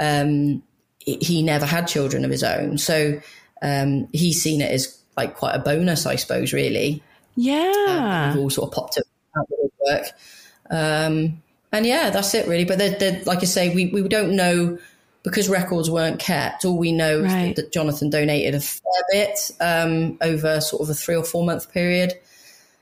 um, 0.00 0.62
he 1.00 1.42
never 1.42 1.66
had 1.66 1.86
children 1.86 2.24
of 2.24 2.30
his 2.30 2.42
own. 2.42 2.78
So 2.78 3.20
um, 3.60 4.08
he's 4.12 4.42
seen 4.42 4.60
it 4.60 4.70
as 4.70 4.98
like 5.16 5.36
quite 5.36 5.54
a 5.54 5.58
bonus, 5.58 6.06
I 6.06 6.16
suppose, 6.16 6.52
really. 6.52 7.02
Yeah, 7.36 8.32
um, 8.32 8.38
all 8.38 8.50
sort 8.50 8.68
of 8.68 8.74
popped 8.74 8.98
up 8.98 9.04
work. 9.86 10.06
Um, 10.70 11.42
and 11.72 11.86
yeah, 11.86 12.10
that's 12.10 12.34
it 12.34 12.48
really. 12.48 12.64
But 12.64 12.78
they're, 12.78 12.98
they're, 12.98 13.22
like 13.24 13.38
I 13.38 13.46
say, 13.46 13.74
we 13.74 13.86
we 13.86 14.06
don't 14.08 14.34
know 14.34 14.78
because 15.22 15.48
records 15.48 15.90
weren't 15.90 16.18
kept, 16.18 16.64
all 16.64 16.76
we 16.76 16.92
know 16.92 17.20
right. 17.20 17.50
is 17.50 17.56
that, 17.56 17.56
that, 17.56 17.72
Jonathan 17.72 18.10
donated 18.10 18.54
a 18.54 18.60
fair 18.60 19.02
bit 19.10 19.50
um, 19.60 20.18
over 20.20 20.60
sort 20.60 20.82
of 20.82 20.90
a 20.90 20.94
three 20.94 21.14
or 21.14 21.24
four 21.24 21.44
month 21.44 21.72
period. 21.72 22.14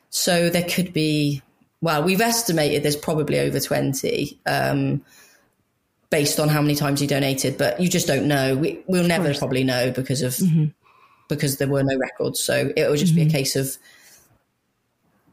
So 0.08 0.48
there 0.48 0.64
could 0.64 0.92
be, 0.92 1.42
well, 1.80 2.02
we've 2.02 2.20
estimated 2.20 2.82
there's 2.82 2.96
probably 2.96 3.38
over 3.38 3.60
20 3.60 4.38
um, 4.46 5.04
based 6.08 6.40
on 6.40 6.48
how 6.48 6.62
many 6.62 6.74
times 6.74 7.00
he 7.00 7.06
donated, 7.06 7.58
but 7.58 7.78
you 7.80 7.88
just 7.88 8.06
don't 8.06 8.26
know. 8.26 8.56
We, 8.56 8.82
will 8.86 9.06
never 9.06 9.34
probably 9.34 9.62
know 9.62 9.90
because 9.90 10.22
of 10.22 10.32
mm-hmm. 10.32 10.66
because 11.28 11.58
there 11.58 11.68
were 11.68 11.84
no 11.84 11.98
records. 11.98 12.40
So 12.40 12.72
it 12.74 12.88
will 12.88 12.96
just 12.96 13.12
mm-hmm. 13.12 13.16
be 13.16 13.22
a 13.22 13.26
mm-hmm. 13.26 13.36
case 13.36 13.56
of 13.56 13.76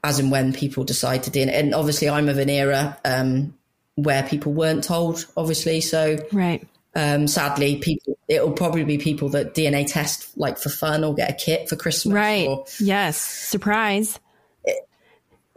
as 0.03 0.19
and 0.19 0.29
when 0.29 0.53
people 0.53 0.83
decide 0.83 1.23
to 1.23 1.31
do 1.31 1.39
it. 1.39 1.49
And 1.49 1.73
obviously, 1.73 2.09
I'm 2.09 2.29
of 2.29 2.37
an 2.37 2.49
era 2.49 2.99
um, 3.03 3.55
where 3.95 4.23
people 4.23 4.53
weren't 4.53 4.83
told, 4.83 5.25
obviously. 5.35 5.81
So 5.81 6.17
right 6.31 6.67
um, 6.97 7.27
sadly, 7.27 7.75
people 7.75 8.17
it'll 8.27 8.51
probably 8.51 8.83
be 8.83 8.97
people 8.97 9.29
that 9.29 9.53
DNA 9.53 9.85
test 9.85 10.35
like 10.35 10.57
for 10.57 10.69
fun 10.69 11.03
or 11.03 11.13
get 11.13 11.29
a 11.29 11.33
kit 11.33 11.69
for 11.69 11.75
Christmas. 11.75 12.11
Right. 12.11 12.47
Or, 12.47 12.65
yes. 12.79 13.17
Surprise. 13.19 14.19
It, 14.63 14.89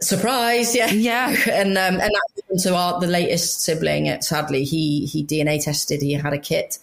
surprise. 0.01 0.75
Yeah. 0.75 0.91
Yeah. 0.91 1.35
and 1.51 1.75
um, 1.79 1.99
and 1.99 2.11
to 2.59 2.75
our 2.75 2.99
the 2.99 3.07
latest 3.07 3.61
sibling. 3.61 4.05
It, 4.05 4.23
sadly, 4.23 4.65
he 4.65 5.07
he 5.07 5.25
DNA 5.25 5.63
tested. 5.63 6.03
He 6.03 6.13
had 6.13 6.31
a 6.31 6.37
kit 6.37 6.77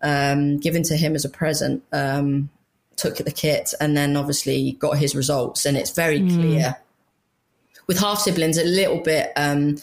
um, 0.00 0.56
given 0.56 0.82
to 0.84 0.96
him 0.96 1.14
as 1.14 1.26
a 1.26 1.28
present. 1.28 1.82
Um, 1.92 2.48
took 2.96 3.16
the 3.18 3.30
kit 3.30 3.74
and 3.80 3.96
then 3.96 4.16
obviously 4.16 4.72
got 4.72 4.96
his 4.96 5.14
results, 5.14 5.66
and 5.66 5.76
it's 5.76 5.90
very 5.90 6.20
mm. 6.20 6.34
clear. 6.34 6.76
With 7.86 8.00
half 8.00 8.20
siblings, 8.20 8.56
a 8.56 8.64
little 8.64 9.02
bit. 9.02 9.32
Um, 9.36 9.76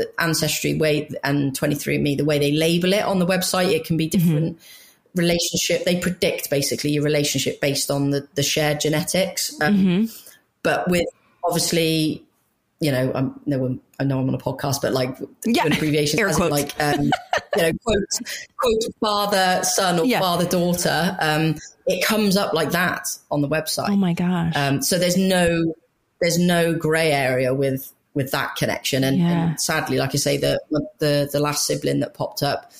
the 0.00 0.10
ancestry 0.22 0.74
way 0.74 1.08
and 1.22 1.58
23andme 1.58 2.16
the 2.16 2.24
way 2.24 2.38
they 2.38 2.52
label 2.52 2.92
it 2.92 3.04
on 3.04 3.18
the 3.18 3.26
website 3.26 3.70
it 3.70 3.84
can 3.84 3.96
be 3.96 4.08
mm-hmm. 4.08 4.18
different 4.18 4.56
mm-hmm. 4.56 5.20
relationship 5.20 5.84
they 5.84 6.00
predict 6.00 6.48
basically 6.48 6.90
your 6.90 7.04
relationship 7.04 7.60
based 7.60 7.90
on 7.90 8.10
the, 8.10 8.26
the 8.34 8.42
shared 8.42 8.80
genetics 8.80 9.60
um, 9.60 9.76
mm-hmm. 9.76 10.04
but 10.62 10.88
with 10.88 11.06
obviously 11.44 12.24
you 12.80 12.90
know 12.90 13.12
i'm 13.14 13.38
no 13.44 13.58
one 13.58 13.80
i 13.98 14.04
know 14.04 14.18
i'm 14.18 14.28
on 14.28 14.34
a 14.34 14.38
podcast 14.38 14.80
but 14.80 14.92
like 14.92 15.14
yeah. 15.44 15.66
abbreviations 15.66 16.38
like 16.38 16.74
um, 16.80 17.02
you 17.56 17.62
know 17.62 17.72
quote 17.84 18.18
quote 18.56 18.94
father 19.00 19.62
son 19.64 20.00
or 20.00 20.06
yeah. 20.06 20.18
father 20.18 20.46
daughter 20.46 21.16
um, 21.20 21.54
it 21.86 22.02
comes 22.04 22.36
up 22.36 22.54
like 22.54 22.70
that 22.70 23.06
on 23.30 23.42
the 23.42 23.48
website 23.48 23.90
oh 23.90 23.96
my 23.96 24.14
gosh 24.14 24.56
um, 24.56 24.82
so 24.82 24.98
there's 24.98 25.18
no 25.18 25.74
there's 26.22 26.38
no 26.38 26.74
gray 26.74 27.12
area 27.12 27.52
with 27.52 27.92
with 28.14 28.30
that 28.32 28.56
connection. 28.56 29.04
And, 29.04 29.18
yeah. 29.18 29.48
and, 29.48 29.60
sadly, 29.60 29.98
like 29.98 30.10
I 30.14 30.18
say, 30.18 30.36
the 30.36 30.60
the 30.98 31.28
the 31.30 31.40
last 31.40 31.66
sibling 31.66 32.00
that 32.00 32.14
popped 32.14 32.42
up, 32.42 32.72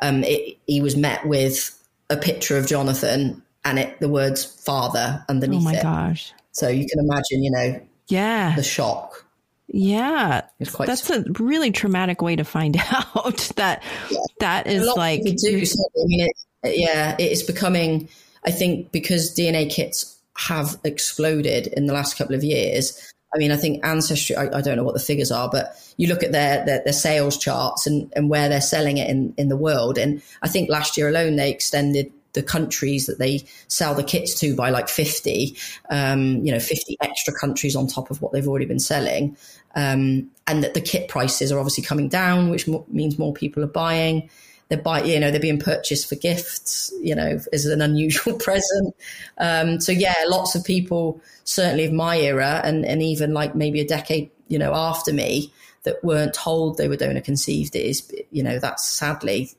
um, 0.00 0.24
it, 0.24 0.58
he 0.66 0.80
was 0.80 0.96
met 0.96 1.26
with 1.26 1.74
a 2.10 2.16
picture 2.16 2.56
of 2.56 2.66
Jonathan 2.66 3.42
and 3.64 3.78
it 3.78 4.00
the 4.00 4.08
words 4.08 4.44
father 4.44 5.24
underneath. 5.28 5.60
Oh 5.60 5.64
my 5.64 5.74
it. 5.74 5.82
gosh! 5.82 6.32
So 6.52 6.68
you 6.68 6.86
can 6.86 6.98
imagine, 7.00 7.42
you 7.42 7.50
know, 7.50 7.80
yeah, 8.08 8.54
the 8.56 8.62
shock. 8.62 9.24
Yeah, 9.68 10.42
it's 10.58 10.74
quite. 10.74 10.86
that's 10.86 11.10
a 11.10 11.24
really 11.38 11.70
traumatic 11.70 12.22
way 12.22 12.36
to 12.36 12.44
find 12.44 12.76
out 12.90 13.52
that 13.56 13.82
yeah. 14.10 14.18
that 14.40 14.66
is 14.66 14.86
like. 14.96 15.22
Do, 15.22 15.64
so, 15.64 15.82
I 15.82 16.04
mean, 16.06 16.28
it, 16.62 16.78
yeah, 16.78 17.16
it 17.18 17.30
is 17.30 17.42
becoming. 17.42 18.08
I 18.44 18.50
think 18.50 18.92
because 18.92 19.34
DNA 19.34 19.70
kits 19.70 20.18
have 20.38 20.78
exploded 20.84 21.66
in 21.66 21.86
the 21.86 21.92
last 21.92 22.16
couple 22.16 22.34
of 22.34 22.44
years, 22.44 23.12
I 23.34 23.38
mean, 23.38 23.52
I 23.52 23.56
think 23.56 23.84
Ancestry, 23.84 24.36
I, 24.36 24.44
I, 24.56 24.60
don't 24.62 24.76
know 24.76 24.84
what 24.84 24.94
the 24.94 25.00
figures 25.00 25.30
are, 25.30 25.50
but 25.50 25.76
you 25.98 26.08
look 26.08 26.22
at 26.22 26.32
their, 26.32 26.64
their, 26.64 26.82
their, 26.82 26.94
sales 26.94 27.36
charts 27.36 27.86
and, 27.86 28.10
and 28.16 28.30
where 28.30 28.48
they're 28.48 28.60
selling 28.60 28.96
it 28.96 29.10
in, 29.10 29.34
in 29.36 29.48
the 29.48 29.56
world. 29.56 29.98
And 29.98 30.22
I 30.40 30.48
think 30.48 30.70
last 30.70 30.96
year 30.96 31.08
alone, 31.08 31.36
they 31.36 31.50
extended 31.50 32.10
the 32.32 32.42
countries 32.42 33.06
that 33.06 33.18
they 33.18 33.44
sell 33.68 33.94
the 33.94 34.02
kits 34.02 34.38
to 34.40 34.54
by 34.54 34.70
like 34.70 34.88
50, 34.88 35.56
um, 35.90 36.36
you 36.44 36.52
know, 36.52 36.60
50 36.60 36.96
extra 37.00 37.34
countries 37.34 37.76
on 37.76 37.86
top 37.86 38.10
of 38.10 38.22
what 38.22 38.32
they've 38.32 38.48
already 38.48 38.66
been 38.66 38.78
selling. 38.78 39.36
Um, 39.74 40.30
and 40.46 40.64
that 40.64 40.74
the 40.74 40.80
kit 40.80 41.08
prices 41.08 41.52
are 41.52 41.58
obviously 41.58 41.84
coming 41.84 42.08
down, 42.08 42.48
which 42.48 42.66
means 42.88 43.18
more 43.18 43.34
people 43.34 43.62
are 43.62 43.68
buying. 43.68 44.30
They're 44.68 45.06
you 45.06 45.18
know, 45.18 45.30
they're 45.30 45.40
being 45.40 45.58
purchased 45.58 46.08
for 46.08 46.14
gifts, 46.14 46.92
you 47.00 47.14
know, 47.14 47.38
as 47.52 47.64
an 47.64 47.80
unusual 47.80 48.34
present. 48.38 48.94
Um, 49.38 49.80
so 49.80 49.92
yeah, 49.92 50.14
lots 50.26 50.54
of 50.54 50.64
people, 50.64 51.20
certainly 51.44 51.84
of 51.84 51.92
my 51.92 52.18
era, 52.18 52.60
and 52.64 52.84
and 52.84 53.02
even 53.02 53.32
like 53.32 53.54
maybe 53.54 53.80
a 53.80 53.86
decade, 53.86 54.30
you 54.48 54.58
know, 54.58 54.74
after 54.74 55.12
me, 55.12 55.52
that 55.84 56.04
weren't 56.04 56.34
told 56.34 56.76
they 56.76 56.88
were 56.88 56.96
donor 56.96 57.20
conceived 57.20 57.74
is, 57.74 58.12
you 58.30 58.42
know, 58.42 58.58
that's 58.58 58.86
sadly 58.86 59.50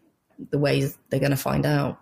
the 0.51 0.59
way 0.59 0.91
they're 1.09 1.19
going 1.19 1.31
to 1.31 1.37
find 1.37 1.65
out. 1.65 1.99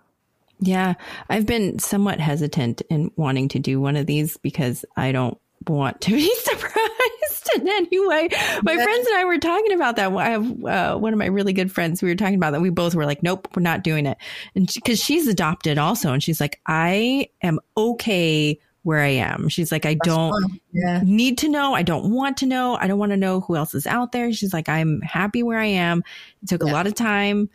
Yeah, 0.60 0.95
I've 1.30 1.45
been 1.45 1.80
somewhat 1.80 2.20
hesitant 2.20 2.82
in 2.89 3.12
wanting 3.16 3.47
to 3.49 3.60
do 3.60 3.80
one 3.80 3.95
of 3.95 4.05
these 4.05 4.38
because 4.38 4.84
I 4.95 5.12
don't 5.12 5.38
want 5.68 6.01
to 6.01 6.12
be 6.12 6.34
surprised 6.43 7.16
in 7.56 7.68
any 7.68 8.08
way. 8.08 8.30
My 8.64 8.76
friends 8.76 9.08
and 9.08 9.18
I 9.18 9.26
were 9.26 9.38
talking 9.38 9.74
about 9.74 9.95
that. 9.98 10.12
I 10.12 10.30
have 10.30 10.66
uh, 10.66 10.98
one 10.98 11.14
of 11.14 11.20
my 11.20 11.28
really 11.28 11.54
good 11.54 11.72
friends. 11.72 12.02
We 12.02 12.10
were 12.10 12.16
talking 12.16 12.36
about 12.36 12.52
that. 12.52 12.62
We 12.62 12.70
both 12.70 12.95
were 12.95 13.06
like, 13.06 13.24
"Nope, 13.24 13.48
we're 13.56 13.64
not 13.64 13.84
doing 13.84 14.06
it," 14.06 14.18
and 14.56 14.70
because 14.74 15.00
she, 15.00 15.16
she's 15.16 15.28
adopted 15.28 15.78
also, 15.78 16.14
and 16.14 16.24
she's 16.24 16.39
like, 16.39 16.60
"I 16.66 17.30
am 17.41 17.60
okay 17.76 18.60
where 18.88 19.02
I 19.02 19.10
am. 19.10 19.50
She's 19.50 19.70
like, 19.70 19.86
I 19.86 19.95
That's 19.95 20.08
don't 20.08 20.62
yeah. 20.72 21.02
need 21.04 21.39
to 21.39 21.50
know. 21.50 21.74
I 21.74 21.84
don't 21.84 22.10
want 22.10 22.38
to 22.38 22.45
know. 22.45 22.78
I 22.80 22.88
don't 22.88 22.98
want 22.98 23.10
to 23.10 23.18
know 23.18 23.41
who 23.41 23.58
else 23.58 23.76
is 23.76 23.86
out 23.86 24.14
there. 24.14 24.32
She's 24.32 24.54
like, 24.54 24.70
I'm 24.70 25.02
happy 25.02 25.43
where 25.43 25.60
I 25.60 25.66
am. 25.66 26.04
It 26.41 26.48
took 26.48 26.64
yeah. 26.64 26.72
a 26.72 26.74
lot 26.74 26.88
of 26.88 26.95
time. 26.95 27.50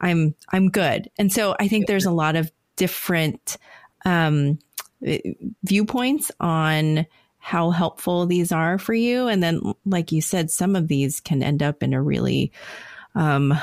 I'm, 0.00 0.34
I'm 0.48 0.70
good. 0.70 1.10
And 1.18 1.30
so 1.30 1.54
I 1.60 1.68
think 1.68 1.86
there's 1.86 2.06
a 2.06 2.10
lot 2.10 2.34
of 2.34 2.50
different, 2.76 3.58
um, 4.06 4.58
viewpoints 5.62 6.32
on 6.40 7.06
how 7.40 7.70
helpful 7.70 8.26
these 8.26 8.52
are 8.52 8.78
for 8.78 8.94
you. 8.94 9.26
And 9.26 9.42
then, 9.42 9.60
like 9.84 10.12
you 10.12 10.22
said, 10.22 10.50
some 10.50 10.76
of 10.76 10.86
these 10.86 11.20
can 11.20 11.42
end 11.42 11.62
up 11.62 11.82
in 11.82 11.94
a 11.94 12.02
really, 12.02 12.52
um, 13.14 13.58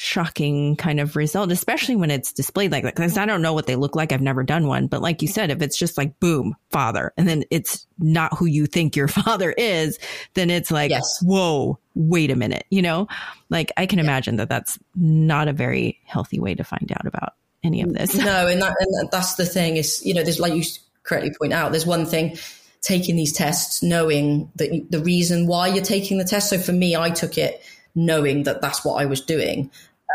shocking 0.00 0.76
kind 0.76 1.00
of 1.00 1.16
result, 1.16 1.50
especially 1.50 1.96
when 1.96 2.12
it's 2.12 2.32
displayed 2.32 2.70
like 2.70 2.84
that. 2.84 2.94
Because 2.94 3.18
I 3.18 3.26
don't 3.26 3.42
know 3.42 3.52
what 3.52 3.66
they 3.66 3.74
look 3.74 3.96
like. 3.96 4.12
I've 4.12 4.20
never 4.20 4.44
done 4.44 4.68
one. 4.68 4.86
But 4.86 5.02
like 5.02 5.22
you 5.22 5.26
said, 5.26 5.50
if 5.50 5.60
it's 5.60 5.76
just 5.76 5.98
like, 5.98 6.20
boom, 6.20 6.54
father, 6.70 7.12
and 7.16 7.28
then 7.28 7.42
it's 7.50 7.84
not 7.98 8.38
who 8.38 8.46
you 8.46 8.66
think 8.66 8.94
your 8.94 9.08
father 9.08 9.50
is, 9.50 9.98
then 10.34 10.50
it's 10.50 10.70
like, 10.70 10.90
yes. 10.90 11.18
whoa, 11.20 11.80
wait 11.96 12.30
a 12.30 12.36
minute. 12.36 12.64
You 12.70 12.82
know, 12.82 13.08
like 13.50 13.72
I 13.76 13.86
can 13.86 13.98
yeah. 13.98 14.04
imagine 14.04 14.36
that 14.36 14.48
that's 14.48 14.78
not 14.94 15.48
a 15.48 15.52
very 15.52 15.98
healthy 16.04 16.38
way 16.38 16.54
to 16.54 16.62
find 16.62 16.92
out 16.92 17.04
about 17.04 17.32
any 17.64 17.82
of 17.82 17.92
this. 17.92 18.14
No, 18.14 18.46
and, 18.46 18.62
that, 18.62 18.76
and 18.78 19.10
that's 19.10 19.34
the 19.34 19.46
thing 19.46 19.78
is, 19.78 20.00
you 20.06 20.14
know, 20.14 20.22
there's 20.22 20.38
like 20.38 20.54
you 20.54 20.62
correctly 21.02 21.32
point 21.40 21.52
out, 21.52 21.72
there's 21.72 21.86
one 21.86 22.06
thing 22.06 22.36
taking 22.80 23.16
these 23.16 23.32
tests, 23.32 23.82
knowing 23.82 24.50
that 24.56 24.86
the 24.90 25.00
reason 25.00 25.46
why 25.46 25.68
you're 25.68 25.84
taking 25.84 26.18
the 26.18 26.24
test. 26.24 26.50
So 26.50 26.58
for 26.58 26.72
me, 26.72 26.96
I 26.96 27.10
took 27.10 27.36
it 27.38 27.62
knowing 27.94 28.44
that 28.44 28.60
that's 28.60 28.84
what 28.84 29.00
I 29.00 29.06
was 29.06 29.20
doing. 29.20 29.70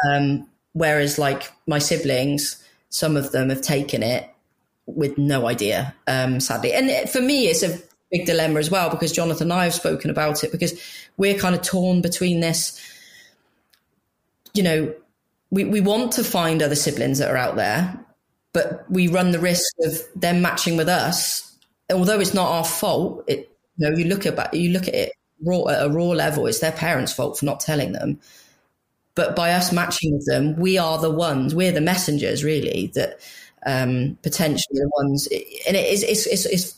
Um, 0.07 0.47
whereas, 0.73 1.19
like 1.19 1.51
my 1.67 1.79
siblings, 1.79 2.63
some 2.89 3.17
of 3.17 3.31
them 3.31 3.49
have 3.49 3.61
taken 3.61 4.03
it 4.03 4.29
with 4.85 5.17
no 5.17 5.47
idea, 5.47 5.93
um, 6.07 6.39
sadly. 6.39 6.73
And 6.73 6.89
it, 6.89 7.09
for 7.09 7.21
me, 7.21 7.47
it's 7.47 7.63
a 7.63 7.79
big 8.11 8.25
dilemma 8.25 8.59
as 8.59 8.69
well 8.69 8.89
because 8.89 9.11
Jonathan 9.11 9.51
and 9.51 9.59
I 9.59 9.63
have 9.65 9.73
spoken 9.73 10.09
about 10.09 10.43
it 10.43 10.51
because 10.51 10.79
we're 11.17 11.37
kind 11.37 11.55
of 11.55 11.61
torn 11.61 12.01
between 12.01 12.39
this. 12.39 12.79
You 14.53 14.63
know, 14.63 14.95
we, 15.49 15.63
we 15.63 15.81
want 15.81 16.11
to 16.13 16.23
find 16.23 16.61
other 16.61 16.75
siblings 16.75 17.19
that 17.19 17.31
are 17.31 17.37
out 17.37 17.55
there, 17.55 17.99
but 18.53 18.89
we 18.89 19.07
run 19.07 19.31
the 19.31 19.39
risk 19.39 19.73
of 19.83 19.99
them 20.15 20.41
matching 20.41 20.77
with 20.77 20.89
us. 20.89 21.52
Although 21.91 22.19
it's 22.19 22.33
not 22.33 22.49
our 22.49 22.63
fault, 22.63 23.25
it 23.27 23.55
you 23.77 23.89
know 23.89 23.97
you 23.97 24.05
look 24.05 24.25
at 24.25 24.53
you 24.53 24.69
look 24.71 24.87
at 24.87 24.95
it 24.95 25.11
raw 25.41 25.65
at 25.67 25.85
a 25.85 25.89
raw 25.89 26.09
level. 26.09 26.47
It's 26.47 26.59
their 26.59 26.71
parents' 26.71 27.13
fault 27.13 27.39
for 27.39 27.45
not 27.45 27.59
telling 27.59 27.91
them. 27.93 28.19
But 29.15 29.35
by 29.35 29.51
us 29.51 29.71
matching 29.71 30.13
with 30.13 30.25
them, 30.25 30.55
we 30.55 30.77
are 30.77 30.97
the 30.97 31.11
ones, 31.11 31.53
we're 31.53 31.71
the 31.71 31.81
messengers, 31.81 32.43
really, 32.43 32.91
that 32.95 33.19
um, 33.65 34.17
potentially 34.23 34.79
the 34.79 34.91
ones. 34.97 35.27
And 35.67 35.77
it 35.77 35.93
is, 35.93 36.03
it's, 36.03 36.25
it's, 36.25 36.45
it's, 36.45 36.75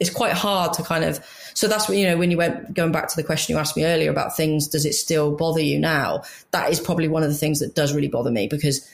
it's 0.00 0.10
quite 0.10 0.32
hard 0.32 0.72
to 0.74 0.82
kind 0.82 1.04
of. 1.04 1.24
So 1.54 1.68
that's 1.68 1.88
what, 1.88 1.96
you 1.96 2.06
know, 2.06 2.16
when 2.16 2.32
you 2.32 2.36
went 2.36 2.74
going 2.74 2.90
back 2.90 3.08
to 3.08 3.16
the 3.16 3.22
question 3.22 3.54
you 3.54 3.60
asked 3.60 3.76
me 3.76 3.84
earlier 3.84 4.10
about 4.10 4.36
things, 4.36 4.66
does 4.66 4.84
it 4.84 4.94
still 4.94 5.36
bother 5.36 5.60
you 5.60 5.78
now? 5.78 6.24
That 6.50 6.70
is 6.70 6.80
probably 6.80 7.06
one 7.06 7.22
of 7.22 7.28
the 7.28 7.36
things 7.36 7.60
that 7.60 7.76
does 7.76 7.94
really 7.94 8.08
bother 8.08 8.30
me 8.32 8.48
because 8.48 8.88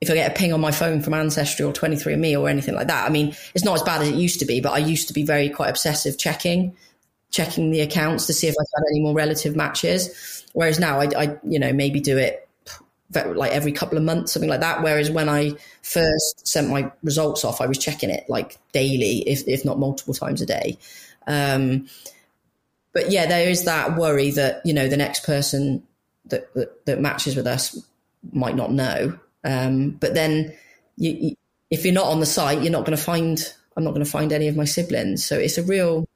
if 0.00 0.10
I 0.10 0.14
get 0.14 0.30
a 0.30 0.34
ping 0.34 0.52
on 0.52 0.60
my 0.60 0.70
phone 0.70 1.02
from 1.02 1.14
Ancestry 1.14 1.64
or 1.64 1.72
23andMe 1.72 2.40
or 2.40 2.48
anything 2.48 2.74
like 2.74 2.86
that, 2.86 3.06
I 3.06 3.10
mean, 3.10 3.34
it's 3.54 3.64
not 3.64 3.74
as 3.74 3.82
bad 3.82 4.00
as 4.00 4.08
it 4.08 4.14
used 4.14 4.38
to 4.40 4.46
be, 4.46 4.60
but 4.60 4.72
I 4.72 4.78
used 4.78 5.08
to 5.08 5.14
be 5.14 5.24
very 5.24 5.50
quite 5.50 5.68
obsessive 5.68 6.16
checking, 6.16 6.74
checking 7.30 7.70
the 7.70 7.80
accounts 7.80 8.26
to 8.26 8.32
see 8.32 8.46
if 8.46 8.54
I 8.58 8.64
had 8.74 8.84
any 8.90 9.00
more 9.00 9.14
relative 9.14 9.54
matches. 9.54 10.44
Whereas 10.54 10.80
now 10.80 11.00
I, 11.00 11.08
I, 11.16 11.38
you 11.44 11.58
know, 11.58 11.72
maybe 11.72 12.00
do 12.00 12.16
it 12.16 12.48
like 13.12 13.52
every 13.52 13.72
couple 13.72 13.98
of 13.98 14.04
months, 14.04 14.32
something 14.32 14.48
like 14.48 14.60
that. 14.60 14.82
Whereas 14.82 15.10
when 15.10 15.28
I 15.28 15.52
first 15.82 16.46
sent 16.46 16.70
my 16.70 16.90
results 17.02 17.44
off, 17.44 17.60
I 17.60 17.66
was 17.66 17.76
checking 17.76 18.08
it 18.08 18.24
like 18.28 18.56
daily, 18.72 19.18
if, 19.28 19.46
if 19.46 19.64
not 19.64 19.78
multiple 19.78 20.14
times 20.14 20.40
a 20.40 20.46
day. 20.46 20.78
Um, 21.26 21.88
but 22.92 23.10
yeah, 23.10 23.26
there 23.26 23.48
is 23.50 23.64
that 23.64 23.96
worry 23.96 24.30
that, 24.32 24.64
you 24.64 24.72
know, 24.72 24.88
the 24.88 24.96
next 24.96 25.24
person 25.24 25.82
that, 26.26 26.52
that, 26.54 26.86
that 26.86 27.00
matches 27.00 27.36
with 27.36 27.46
us 27.46 27.78
might 28.32 28.56
not 28.56 28.72
know. 28.72 29.18
Um, 29.44 29.90
but 29.90 30.14
then 30.14 30.54
you, 30.96 31.10
you, 31.12 31.34
if 31.70 31.84
you're 31.84 31.94
not 31.94 32.06
on 32.06 32.20
the 32.20 32.26
site, 32.26 32.62
you're 32.62 32.72
not 32.72 32.84
going 32.84 32.96
to 32.96 33.02
find, 33.02 33.40
I'm 33.76 33.84
not 33.84 33.90
going 33.90 34.04
to 34.04 34.10
find 34.10 34.32
any 34.32 34.48
of 34.48 34.56
my 34.56 34.64
siblings. 34.64 35.24
So 35.24 35.38
it's 35.38 35.58
a 35.58 35.62
real 35.62 36.06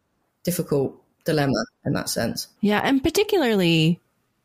difficult 0.42 1.00
dilemma 1.24 1.64
in 1.84 1.92
that 1.94 2.08
sense. 2.08 2.48
Yeah. 2.60 2.80
And 2.82 3.02
particularly 3.02 4.00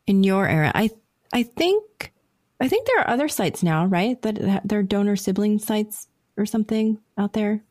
in 0.06 0.24
your 0.24 0.48
era. 0.48 0.72
I 0.74 0.90
I 1.32 1.44
think 1.44 2.12
I 2.60 2.68
think 2.68 2.86
there 2.86 2.98
are 3.00 3.08
other 3.08 3.28
sites 3.28 3.62
now, 3.62 3.86
right? 3.86 4.20
That 4.22 4.62
there 4.64 4.80
are 4.80 4.82
donor 4.82 5.16
sibling 5.16 5.58
sites 5.58 6.08
or 6.36 6.46
something 6.46 6.98
out 7.16 7.32
there. 7.32 7.62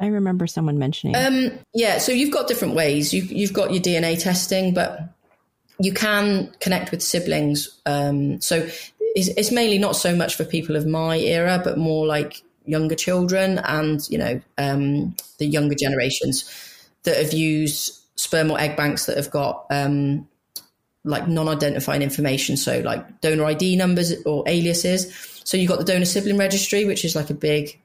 I 0.00 0.06
remember 0.06 0.46
someone 0.46 0.78
mentioning. 0.78 1.16
Um, 1.16 1.58
yeah, 1.74 1.98
so 1.98 2.12
you've 2.12 2.32
got 2.32 2.48
different 2.48 2.74
ways. 2.74 3.12
You, 3.14 3.22
you've 3.22 3.52
got 3.52 3.72
your 3.72 3.82
DNA 3.82 4.20
testing, 4.20 4.74
but 4.74 5.00
you 5.78 5.92
can 5.92 6.52
connect 6.60 6.90
with 6.90 7.02
siblings. 7.02 7.80
Um, 7.86 8.40
so 8.40 8.68
it's, 9.14 9.28
it's, 9.28 9.52
mainly 9.52 9.78
not 9.78 9.96
so 9.96 10.14
much 10.14 10.34
for 10.36 10.44
people 10.44 10.76
of 10.76 10.86
my 10.86 11.18
era, 11.18 11.60
but 11.62 11.78
more 11.78 12.06
like 12.06 12.42
younger 12.64 12.94
children 12.94 13.58
and 13.58 14.08
you 14.08 14.18
know 14.18 14.40
um, 14.58 15.16
the 15.38 15.46
younger 15.46 15.74
generations 15.74 16.48
that 17.02 17.16
have 17.16 17.32
used 17.32 17.98
sperm 18.14 18.50
or 18.50 18.60
egg 18.60 18.76
banks 18.76 19.06
that 19.06 19.16
have 19.16 19.30
got 19.30 19.66
um, 19.70 20.28
like 21.04 21.26
non-identifying 21.26 22.02
information, 22.02 22.56
so 22.56 22.80
like 22.80 23.20
donor 23.20 23.44
ID 23.46 23.76
numbers 23.76 24.12
or 24.24 24.44
aliases. 24.46 25.12
So 25.44 25.56
you've 25.56 25.68
got 25.68 25.78
the 25.78 25.84
donor 25.84 26.04
sibling 26.04 26.38
registry, 26.38 26.84
which 26.84 27.04
is 27.04 27.16
like 27.16 27.30
a 27.30 27.34
big, 27.34 27.80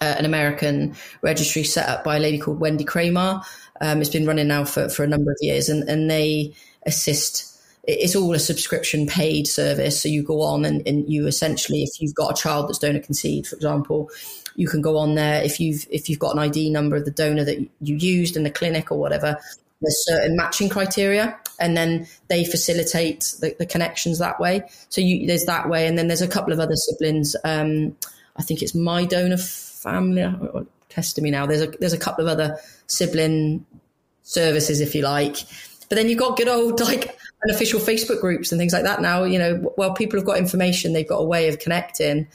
uh, 0.00 0.16
an 0.18 0.26
American 0.26 0.94
registry 1.22 1.64
set 1.64 1.88
up 1.88 2.04
by 2.04 2.16
a 2.16 2.20
lady 2.20 2.38
called 2.38 2.60
Wendy 2.60 2.84
Kramer. 2.84 3.40
Um, 3.80 4.00
it's 4.00 4.10
been 4.10 4.26
running 4.26 4.48
now 4.48 4.64
for, 4.64 4.88
for 4.88 5.02
a 5.04 5.08
number 5.08 5.30
of 5.30 5.38
years, 5.40 5.68
and, 5.68 5.88
and 5.88 6.10
they 6.10 6.54
assist. 6.84 7.52
It's 7.86 8.16
all 8.16 8.34
a 8.34 8.38
subscription 8.38 9.06
paid 9.06 9.46
service. 9.46 10.02
So 10.02 10.08
you 10.08 10.22
go 10.22 10.42
on 10.42 10.64
and, 10.64 10.86
and 10.86 11.08
you 11.08 11.26
essentially, 11.26 11.82
if 11.82 12.00
you've 12.00 12.14
got 12.14 12.38
a 12.38 12.42
child 12.42 12.68
that's 12.68 12.78
donor 12.78 13.00
conceived, 13.00 13.46
for 13.46 13.56
example, 13.56 14.10
you 14.56 14.66
can 14.66 14.80
go 14.80 14.96
on 14.98 15.14
there 15.14 15.42
if 15.42 15.60
you've 15.60 15.86
if 15.90 16.08
you've 16.08 16.18
got 16.18 16.32
an 16.32 16.38
ID 16.38 16.70
number 16.70 16.96
of 16.96 17.04
the 17.04 17.10
donor 17.10 17.44
that 17.44 17.58
you 17.80 17.96
used 17.96 18.36
in 18.36 18.42
the 18.42 18.50
clinic 18.50 18.90
or 18.90 18.98
whatever. 18.98 19.36
There's 19.82 20.06
certain 20.06 20.36
matching 20.36 20.70
criteria, 20.70 21.38
and 21.60 21.76
then 21.76 22.06
they 22.28 22.44
facilitate 22.44 23.34
the, 23.40 23.54
the 23.58 23.66
connections 23.66 24.18
that 24.18 24.40
way. 24.40 24.62
So 24.88 25.02
you, 25.02 25.26
there's 25.26 25.44
that 25.44 25.68
way, 25.68 25.86
and 25.86 25.98
then 25.98 26.08
there's 26.08 26.22
a 26.22 26.28
couple 26.28 26.54
of 26.54 26.58
other 26.58 26.74
siblings. 26.74 27.36
Um, 27.44 27.94
I 28.36 28.42
think 28.42 28.62
it's 28.62 28.74
my 28.74 29.04
donor 29.04 29.36
family. 29.36 30.24
Testing 30.88 31.24
me 31.24 31.30
now. 31.30 31.44
There's 31.44 31.60
a 31.60 31.66
there's 31.78 31.92
a 31.92 31.98
couple 31.98 32.26
of 32.26 32.30
other 32.30 32.58
sibling 32.86 33.66
services, 34.22 34.80
if 34.80 34.94
you 34.94 35.02
like. 35.02 35.36
But 35.88 35.96
then 35.96 36.08
you've 36.08 36.18
got 36.18 36.36
good 36.36 36.48
old 36.48 36.80
like 36.80 37.15
unofficial 37.48 37.80
Facebook 37.80 38.20
groups 38.20 38.52
and 38.52 38.58
things 38.58 38.72
like 38.72 38.84
that 38.84 39.00
now. 39.00 39.24
You 39.24 39.38
know, 39.38 39.74
well, 39.76 39.94
people 39.94 40.18
have 40.18 40.26
got 40.26 40.38
information, 40.38 40.92
they've 40.92 41.08
got 41.08 41.18
a 41.18 41.24
way 41.24 41.48
of 41.48 41.58
connecting, 41.58 42.28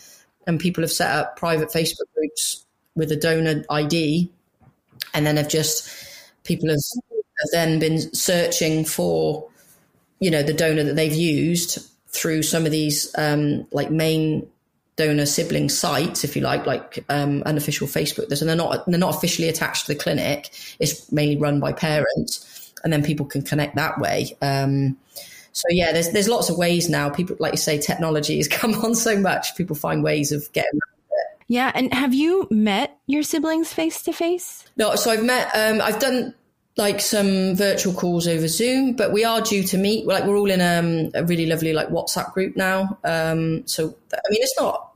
and 0.48 0.60
people 0.60 0.84
have 0.84 0.92
set 0.92 1.12
up 1.12 1.38
private 1.38 1.70
Facebook 1.70 2.12
groups 2.16 2.66
with 2.96 3.12
a 3.12 3.16
donor 3.16 3.64
ID, 3.70 4.30
and 5.14 5.26
then 5.26 5.38
have 5.38 5.50
just 5.50 5.90
people 6.44 6.70
have 6.70 6.80
have 7.06 7.50
then 7.52 7.80
been 7.80 8.14
searching 8.14 8.86
for, 8.86 9.48
you 10.20 10.30
know, 10.30 10.44
the 10.44 10.54
donor 10.54 10.84
that 10.84 10.96
they've 10.96 11.14
used 11.14 11.80
through 12.10 12.44
some 12.44 12.66
of 12.66 12.72
these 12.72 13.14
um, 13.18 13.66
like 13.72 13.90
main 13.90 14.48
donor 14.98 15.26
sibling 15.26 15.70
sites, 15.70 16.24
if 16.24 16.36
you 16.36 16.42
like, 16.42 16.66
like 16.66 17.04
um, 17.10 17.42
unofficial 17.46 17.88
Facebook. 17.88 18.30
and 18.40 18.50
they're 18.50 18.56
not 18.56 18.86
they're 18.86 19.00
not 19.00 19.16
officially 19.16 19.50
attached 19.50 19.86
to 19.86 19.94
the 19.94 20.00
clinic. 20.00 20.52
It's 20.80 21.12
mainly 21.12 21.38
run 21.38 21.60
by 21.60 21.74
parents, 21.74 22.51
and 22.84 22.92
then 22.92 23.04
people 23.04 23.26
can 23.26 23.42
connect 23.42 23.76
that 23.76 24.00
way. 24.00 24.36
Um, 24.42 24.98
so 25.54 25.68
yeah, 25.70 25.92
there's 25.92 26.12
there's 26.12 26.30
lots 26.30 26.50
of 26.50 26.58
ways 26.58 26.90
now. 26.90 27.10
People, 27.10 27.36
like 27.40 27.54
you 27.54 27.58
say, 27.58 27.78
technology 27.78 28.38
has 28.38 28.48
come 28.60 28.74
on 28.76 28.96
so 28.96 29.18
much. 29.18 29.56
People 29.56 29.76
find 29.76 30.04
ways 30.04 30.32
of 30.32 30.52
getting 30.54 30.80
Yeah, 31.48 31.72
and 31.76 31.94
have 31.94 32.14
you 32.14 32.48
met 32.50 32.98
your 33.08 33.24
siblings 33.24 33.74
face 33.74 34.02
to 34.04 34.14
face? 34.14 34.66
No, 34.78 34.96
so 34.96 35.12
I've 35.12 35.24
met. 35.24 35.50
Um, 35.56 35.82
I've 35.82 36.00
done 36.00 36.34
like 36.78 37.02
some 37.02 37.56
virtual 37.56 37.94
calls 37.94 38.28
over 38.28 38.48
Zoom, 38.48 38.94
but 38.94 39.12
we 39.12 39.26
are 39.26 39.42
due 39.42 39.64
to 39.64 39.78
meet. 39.78 40.08
Like 40.08 40.24
we're 40.24 40.38
all 40.38 40.50
in 40.50 40.62
um, 40.62 41.12
a 41.14 41.26
really 41.26 41.46
lovely 41.46 41.74
like 41.74 41.90
WhatsApp 41.90 42.32
group 42.34 42.56
now. 42.56 42.98
Um, 43.04 43.68
so 43.68 43.96
I 44.14 44.30
mean, 44.30 44.42
it's 44.42 44.60
not 44.60 44.92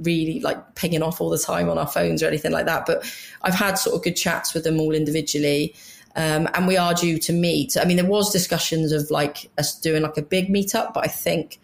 really 0.00 0.40
like 0.40 0.74
pinging 0.74 1.02
off 1.02 1.20
all 1.20 1.30
the 1.30 1.38
time 1.38 1.68
on 1.68 1.78
our 1.78 1.86
phones 1.86 2.22
or 2.22 2.26
anything 2.26 2.52
like 2.52 2.66
that, 2.66 2.86
but 2.86 3.04
I've 3.42 3.54
had 3.54 3.74
sort 3.74 3.94
of 3.94 4.02
good 4.02 4.16
chats 4.16 4.54
with 4.54 4.64
them 4.64 4.80
all 4.80 4.92
individually. 4.92 5.74
Um, 6.14 6.48
and 6.52 6.66
we 6.66 6.76
are 6.76 6.94
due 6.94 7.18
to 7.18 7.32
meet. 7.32 7.76
I 7.80 7.84
mean, 7.84 7.96
there 7.96 8.06
was 8.06 8.30
discussions 8.30 8.92
of 8.92 9.10
like 9.10 9.50
us 9.58 9.78
doing 9.78 10.02
like 10.02 10.16
a 10.18 10.22
big 10.22 10.48
meetup, 10.48 10.92
but 10.92 11.04
I 11.04 11.08
think 11.08 11.58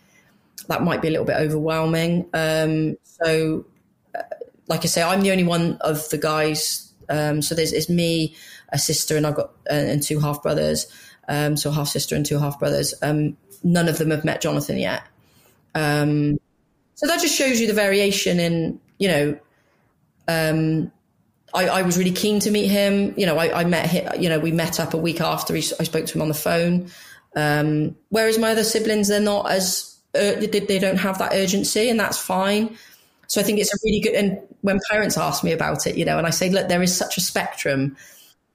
that 0.69 0.83
might 0.83 1.03
be 1.03 1.09
a 1.09 1.11
little 1.11 1.27
bit 1.27 1.37
overwhelming. 1.37 2.29
Um, 2.33 2.97
so, 3.03 3.67
uh, 4.15 4.23
like 4.67 4.81
I 4.85 4.87
say, 4.87 5.03
I'm 5.03 5.21
the 5.21 5.33
only 5.33 5.45
one 5.45 5.79
of 5.81 6.09
the 6.11 6.19
guys. 6.19 6.93
Um, 7.09 7.43
so 7.43 7.55
there's 7.55 7.73
it's 7.73 7.89
me, 7.89 8.37
a 8.71 8.79
sister, 8.79 9.17
and 9.17 9.27
I've 9.27 9.35
got 9.35 9.51
uh, 9.71 9.75
and 9.75 10.03
two 10.03 10.21
half 10.21 10.43
brothers. 10.43 10.87
Um, 11.29 11.57
so 11.57 11.71
half 11.71 11.89
sister 11.89 12.17
and 12.17 12.25
two 12.25 12.39
half 12.39 12.59
brothers. 12.59 12.95
Um, 13.03 13.37
none 13.63 13.89
of 13.89 13.99
them 13.99 14.11
have 14.11 14.25
met 14.25 14.41
Jonathan 14.41 14.79
yet. 14.79 15.03
Um, 15.75 16.39
so 16.95 17.07
that 17.07 17.21
just 17.21 17.37
shows 17.37 17.61
you 17.61 17.67
the 17.67 17.75
variation 17.75 18.41
in 18.41 18.81
you 18.99 19.09
know. 19.09 19.39
Um, 21.55 21.61
I, 21.61 21.69
I, 21.69 21.83
was 21.83 21.99
really 21.99 22.13
keen 22.13 22.41
to 22.41 22.51
meet 22.51 22.69
him. 22.69 23.15
You 23.17 23.27
know, 23.27 23.39
I, 23.39 23.61
I, 23.61 23.65
met 23.65 23.89
him. 23.89 24.21
You 24.21 24.29
know, 24.29 24.39
we 24.39 24.53
met 24.53 24.81
up 24.81 24.95
a 24.95 24.99
week 24.99 25.21
after 25.21 25.55
he, 25.55 25.61
I 25.81 25.85
spoke 25.85 26.07
to 26.07 26.15
him 26.15 26.23
on 26.23 26.29
the 26.29 26.35
phone. 26.35 26.91
whereas 28.11 28.39
my 28.39 28.51
other 28.53 28.65
siblings, 28.65 29.09
they're 29.09 29.21
not 29.21 29.51
as 29.51 29.97
they 30.13 30.79
don't 30.79 30.97
have 30.97 31.19
that 31.19 31.33
urgency, 31.35 31.89
and 31.89 31.99
that's 31.99 32.19
fine. 32.19 32.77
So 33.27 33.41
I 33.41 33.45
think 33.45 33.59
it's 33.59 33.73
a 33.73 33.79
really 33.85 34.01
good. 34.01 34.15
And 34.15 34.39
when 34.63 34.81
parents 34.91 35.17
ask 35.17 35.45
me 35.45 35.53
about 35.53 35.87
it, 35.87 35.97
you 35.97 36.05
know, 36.05 36.19
and 36.19 36.27
I 36.27 36.31
say, 36.31 36.51
look, 36.51 36.69
there 36.69 36.83
is 36.83 36.97
such 36.97 37.17
a 37.19 37.21
spectrum 37.21 37.97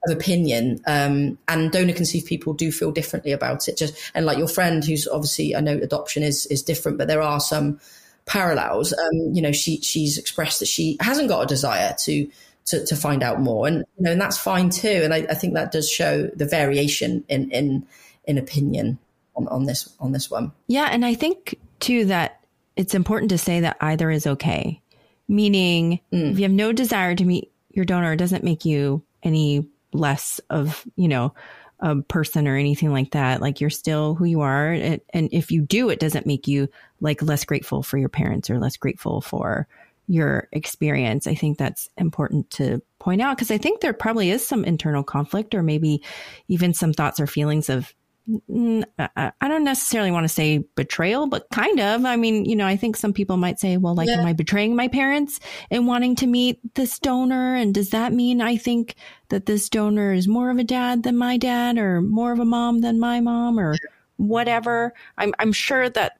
of 0.05 0.15
opinion, 0.15 0.81
um, 0.85 1.37
and 1.47 1.71
donor 1.71 1.93
conceived 1.93 2.25
people 2.25 2.53
do 2.53 2.71
feel 2.71 2.91
differently 2.91 3.31
about 3.31 3.67
it. 3.67 3.77
Just 3.77 3.95
and 4.13 4.25
like 4.25 4.37
your 4.37 4.47
friend, 4.47 4.83
who's 4.83 5.07
obviously, 5.07 5.55
I 5.55 5.61
know 5.61 5.77
adoption 5.77 6.23
is 6.23 6.45
is 6.47 6.63
different, 6.63 6.97
but 6.97 7.07
there 7.07 7.21
are 7.21 7.39
some 7.39 7.79
parallels. 8.25 8.93
Um, 8.93 9.33
you 9.33 9.41
know, 9.41 9.51
she 9.51 9.79
she's 9.81 10.17
expressed 10.17 10.59
that 10.59 10.67
she 10.67 10.97
hasn't 10.99 11.29
got 11.29 11.41
a 11.41 11.45
desire 11.45 11.95
to 11.99 12.29
to, 12.65 12.85
to 12.85 12.95
find 12.95 13.23
out 13.23 13.41
more, 13.41 13.67
and 13.67 13.79
you 13.97 14.03
know, 14.03 14.11
and 14.11 14.21
that's 14.21 14.37
fine 14.37 14.69
too. 14.69 15.01
And 15.03 15.13
I, 15.13 15.25
I 15.29 15.33
think 15.33 15.53
that 15.53 15.71
does 15.71 15.89
show 15.89 16.27
the 16.35 16.45
variation 16.45 17.23
in 17.27 17.51
in 17.51 17.85
in 18.25 18.37
opinion 18.37 18.99
on, 19.35 19.47
on 19.47 19.65
this 19.65 19.93
on 19.99 20.11
this 20.11 20.29
one. 20.29 20.51
Yeah, 20.67 20.89
and 20.91 21.05
I 21.05 21.13
think 21.13 21.59
too 21.79 22.05
that 22.05 22.39
it's 22.75 22.95
important 22.95 23.29
to 23.29 23.37
say 23.37 23.61
that 23.61 23.77
either 23.81 24.09
is 24.09 24.27
okay. 24.27 24.81
Meaning, 25.27 25.99
mm. 26.11 26.31
if 26.31 26.37
you 26.37 26.43
have 26.43 26.51
no 26.51 26.73
desire 26.73 27.15
to 27.15 27.25
meet 27.25 27.51
your 27.69 27.85
donor, 27.85 28.13
it 28.13 28.17
doesn't 28.17 28.43
make 28.43 28.65
you 28.65 29.03
any 29.23 29.67
less 29.93 30.39
of 30.49 30.85
you 30.95 31.07
know 31.07 31.33
a 31.79 32.01
person 32.01 32.47
or 32.47 32.55
anything 32.55 32.91
like 32.91 33.11
that. 33.11 33.41
Like 33.41 33.59
you're 33.61 33.69
still 33.69 34.15
who 34.15 34.25
you 34.25 34.41
are, 34.41 34.71
and, 34.71 35.01
and 35.13 35.29
if 35.31 35.51
you 35.51 35.61
do, 35.61 35.89
it 35.89 35.99
doesn't 35.99 36.25
make 36.25 36.47
you 36.47 36.69
like 37.01 37.21
less 37.21 37.45
grateful 37.45 37.83
for 37.83 37.97
your 37.97 38.09
parents 38.09 38.49
or 38.49 38.59
less 38.59 38.77
grateful 38.77 39.21
for 39.21 39.67
your 40.07 40.49
experience. 40.51 41.27
I 41.27 41.35
think 41.35 41.57
that's 41.57 41.89
important 41.97 42.49
to 42.51 42.81
point 42.99 43.21
out 43.21 43.37
because 43.37 43.51
I 43.51 43.57
think 43.57 43.81
there 43.81 43.93
probably 43.93 44.29
is 44.29 44.45
some 44.45 44.65
internal 44.65 45.03
conflict 45.03 45.55
or 45.55 45.63
maybe 45.63 46.03
even 46.47 46.73
some 46.73 46.93
thoughts 46.93 47.19
or 47.19 47.27
feelings 47.27 47.69
of 47.69 47.93
mm, 48.29 48.83
I 48.97 49.47
don't 49.47 49.63
necessarily 49.63 50.11
want 50.11 50.23
to 50.25 50.29
say 50.29 50.59
betrayal, 50.75 51.27
but 51.27 51.49
kind 51.51 51.79
of. 51.79 52.05
I 52.05 52.15
mean, 52.15 52.45
you 52.45 52.55
know, 52.55 52.65
I 52.65 52.77
think 52.77 52.95
some 52.95 53.13
people 53.13 53.37
might 53.37 53.59
say, 53.59 53.77
well, 53.77 53.95
like, 53.95 54.07
yeah. 54.07 54.19
am 54.19 54.25
I 54.25 54.33
betraying 54.33 54.75
my 54.75 54.87
parents 54.87 55.39
in 55.69 55.85
wanting 55.85 56.15
to 56.17 56.27
meet 56.27 56.59
this 56.75 56.99
donor? 56.99 57.55
And 57.55 57.73
does 57.73 57.89
that 57.89 58.13
mean 58.13 58.41
I 58.41 58.57
think 58.57 58.95
that 59.29 59.45
this 59.45 59.69
donor 59.69 60.13
is 60.13 60.27
more 60.27 60.49
of 60.49 60.57
a 60.57 60.63
dad 60.63 61.03
than 61.03 61.17
my 61.17 61.37
dad 61.37 61.77
or 61.77 62.01
more 62.01 62.31
of 62.31 62.39
a 62.39 62.45
mom 62.45 62.81
than 62.81 62.99
my 62.99 63.19
mom 63.19 63.59
or 63.59 63.75
whatever? 64.17 64.93
I'm, 65.17 65.33
I'm 65.39 65.51
sure 65.51 65.89
that 65.89 66.13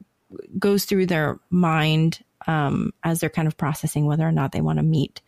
goes 0.58 0.86
through 0.86 1.06
their 1.06 1.40
mind 1.50 2.24
um, 2.48 2.92
as 3.04 3.20
they're 3.20 3.30
kind 3.30 3.48
of 3.48 3.58
processing 3.58 4.06
whether 4.06 4.28
or 4.28 4.32
not 4.32 4.52
they 4.52 4.62
want 4.62 4.80
to 4.80 4.84
meet 4.84 5.22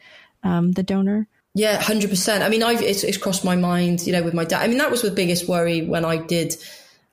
um, 0.44 0.72
the 0.72 0.84
donor. 0.84 1.28
Yeah, 1.54 1.82
hundred 1.82 2.10
percent. 2.10 2.44
I 2.44 2.50
mean, 2.50 2.64
I've 2.64 2.82
it's, 2.82 3.04
it's, 3.04 3.18
crossed 3.18 3.46
my 3.46 3.56
mind, 3.56 4.06
you 4.06 4.12
know, 4.12 4.24
with 4.24 4.34
my 4.34 4.44
dad. 4.44 4.62
I 4.62 4.68
mean, 4.68 4.78
that 4.78 4.92
was 4.92 5.02
the 5.02 5.12
biggest 5.12 5.48
worry 5.48 5.86
when 5.86 6.04
I 6.04 6.18
did, 6.18 6.56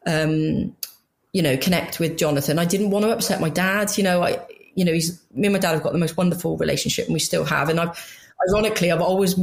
um, 0.05 0.76
you 1.32 1.42
know, 1.42 1.57
connect 1.57 2.00
with 2.00 2.18
Jonathan. 2.18 2.59
I 2.59 2.64
didn't 2.64 2.90
want 2.90 3.05
to 3.05 3.12
upset 3.12 3.40
my 3.40 3.48
dad. 3.48 3.96
You 3.96 4.03
know, 4.03 4.22
I, 4.22 4.44
you 4.74 4.84
know, 4.84 4.92
he's 4.92 5.22
me 5.32 5.46
and 5.46 5.53
my 5.53 5.61
dad 5.61 5.74
have 5.74 5.82
got 5.84 5.92
the 5.92 5.98
most 5.98 6.16
wonderful 6.16 6.57
relationship, 6.57 7.07
and 7.07 7.14
we 7.14 7.20
still 7.20 7.44
have. 7.44 7.68
And 7.68 7.78
I've, 7.78 8.18
ironically, 8.48 8.90
I've 8.90 9.00
always 9.00 9.36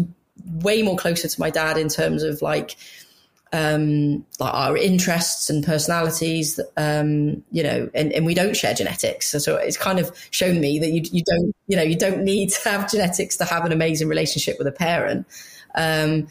way 0.45 0.81
more 0.81 0.97
closer 0.97 1.29
to 1.29 1.39
my 1.39 1.49
dad 1.49 1.77
in 1.77 1.87
terms 1.87 2.23
of 2.23 2.41
like 2.41 2.75
um, 3.51 4.25
like 4.39 4.53
our 4.53 4.77
interests 4.77 5.49
and 5.49 5.65
personalities, 5.65 6.59
um, 6.77 7.43
you 7.51 7.63
know, 7.63 7.89
and, 7.95 8.11
and 8.13 8.25
we 8.25 8.33
don't 8.33 8.55
share 8.55 8.73
genetics. 8.73 9.27
So, 9.27 9.39
so, 9.39 9.55
it's 9.55 9.77
kind 9.77 9.99
of 9.99 10.15
shown 10.29 10.59
me 10.59 10.79
that 10.79 10.91
you, 10.91 11.01
you 11.11 11.23
don't, 11.23 11.55
you 11.67 11.75
know, 11.75 11.83
you 11.83 11.97
don't 11.97 12.23
need 12.23 12.49
to 12.51 12.69
have 12.69 12.91
genetics 12.91 13.37
to 13.37 13.45
have 13.45 13.65
an 13.65 13.71
amazing 13.71 14.07
relationship 14.07 14.57
with 14.59 14.67
a 14.67 14.71
parent. 14.71 15.25
Um, 15.75 16.27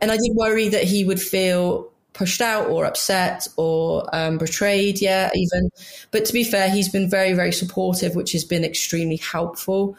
and 0.00 0.10
I 0.10 0.16
did 0.16 0.34
worry 0.34 0.68
that 0.68 0.84
he 0.84 1.04
would 1.04 1.20
feel 1.20 1.90
pushed 2.12 2.40
out 2.40 2.68
or 2.68 2.84
upset 2.84 3.46
or 3.56 4.08
um, 4.12 4.38
betrayed. 4.38 5.00
Yeah, 5.00 5.30
even. 5.34 5.70
But 6.10 6.24
to 6.24 6.32
be 6.32 6.42
fair, 6.42 6.68
he's 6.68 6.88
been 6.88 7.08
very, 7.08 7.32
very 7.32 7.52
supportive, 7.52 8.16
which 8.16 8.32
has 8.32 8.44
been 8.44 8.64
extremely 8.64 9.16
helpful. 9.16 9.96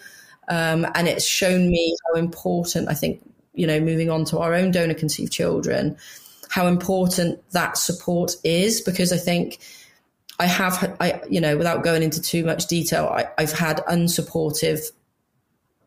Um, 0.49 0.85
and 0.95 1.07
it's 1.07 1.25
shown 1.25 1.69
me 1.69 1.95
how 2.07 2.19
important 2.19 2.89
I 2.89 2.93
think, 2.93 3.21
you 3.53 3.65
know, 3.65 3.79
moving 3.79 4.09
on 4.09 4.25
to 4.25 4.39
our 4.39 4.53
own 4.53 4.71
donor 4.71 4.93
conceived 4.93 5.31
children 5.31 5.97
how 6.51 6.67
important 6.67 7.39
that 7.51 7.77
support 7.77 8.35
is 8.43 8.81
because 8.81 9.13
I 9.13 9.17
think 9.17 9.59
I 10.37 10.47
have, 10.47 10.97
I, 10.99 11.21
you 11.29 11.39
know, 11.39 11.55
without 11.55 11.81
going 11.81 12.03
into 12.03 12.21
too 12.21 12.43
much 12.43 12.67
detail, 12.67 13.07
I, 13.07 13.25
I've 13.37 13.53
had 13.53 13.77
unsupportive 13.89 14.91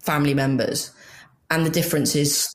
family 0.01 0.33
members 0.33 0.91
and 1.51 1.67
the 1.67 1.71
difference 1.71 2.17
is 2.17 2.55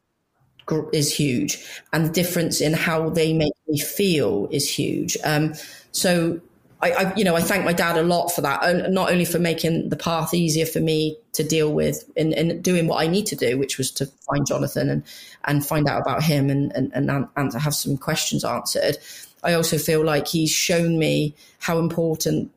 is 0.94 1.16
huge 1.16 1.64
and 1.94 2.06
the 2.06 2.12
difference 2.12 2.62
in 2.62 2.74
how 2.74 3.10
they 3.10 3.34
make 3.34 3.54
me 3.68 3.80
feel 3.80 4.48
is 4.52 4.68
huge. 4.68 5.16
Um, 5.24 5.54
so 5.92 6.42
I, 6.82 6.92
I, 6.92 7.16
you 7.16 7.26
know, 7.26 7.36
I 7.36 7.42
thank 7.42 7.66
my 7.66 7.74
dad 7.74 7.98
a 7.98 8.04
lot 8.04 8.30
for 8.30 8.42
that, 8.42 8.90
not 8.90 9.12
only 9.12 9.26
for 9.26 9.38
making 9.38 9.90
the 9.90 9.98
path 9.98 10.34
easier 10.34 10.66
for 10.66 10.80
me 10.80 11.18
to 11.34 11.44
deal 11.44 11.74
with 11.74 12.10
and, 12.16 12.64
doing 12.64 12.88
what 12.88 13.04
I 13.04 13.08
need 13.08 13.26
to 13.28 13.36
do, 13.36 13.58
which 13.58 13.78
was 13.78 13.92
to 13.92 14.06
find 14.06 14.48
Jonathan 14.48 14.90
and, 14.90 15.04
and 15.44 15.66
find 15.66 15.90
out 15.90 16.02
about 16.02 16.24
him 16.24 16.50
and, 16.50 16.72
and, 16.74 16.92
and, 16.94 17.28
and 17.36 17.52
to 17.52 17.60
have 17.60 17.76
some 17.76 17.98
questions 17.98 18.46
answered. 18.46 18.98
I 19.44 19.54
also 19.54 19.78
feel 19.78 20.06
like 20.06 20.28
he's 20.28 20.52
shown 20.52 20.98
me 20.98 21.36
how 21.60 21.80
important 21.80 22.52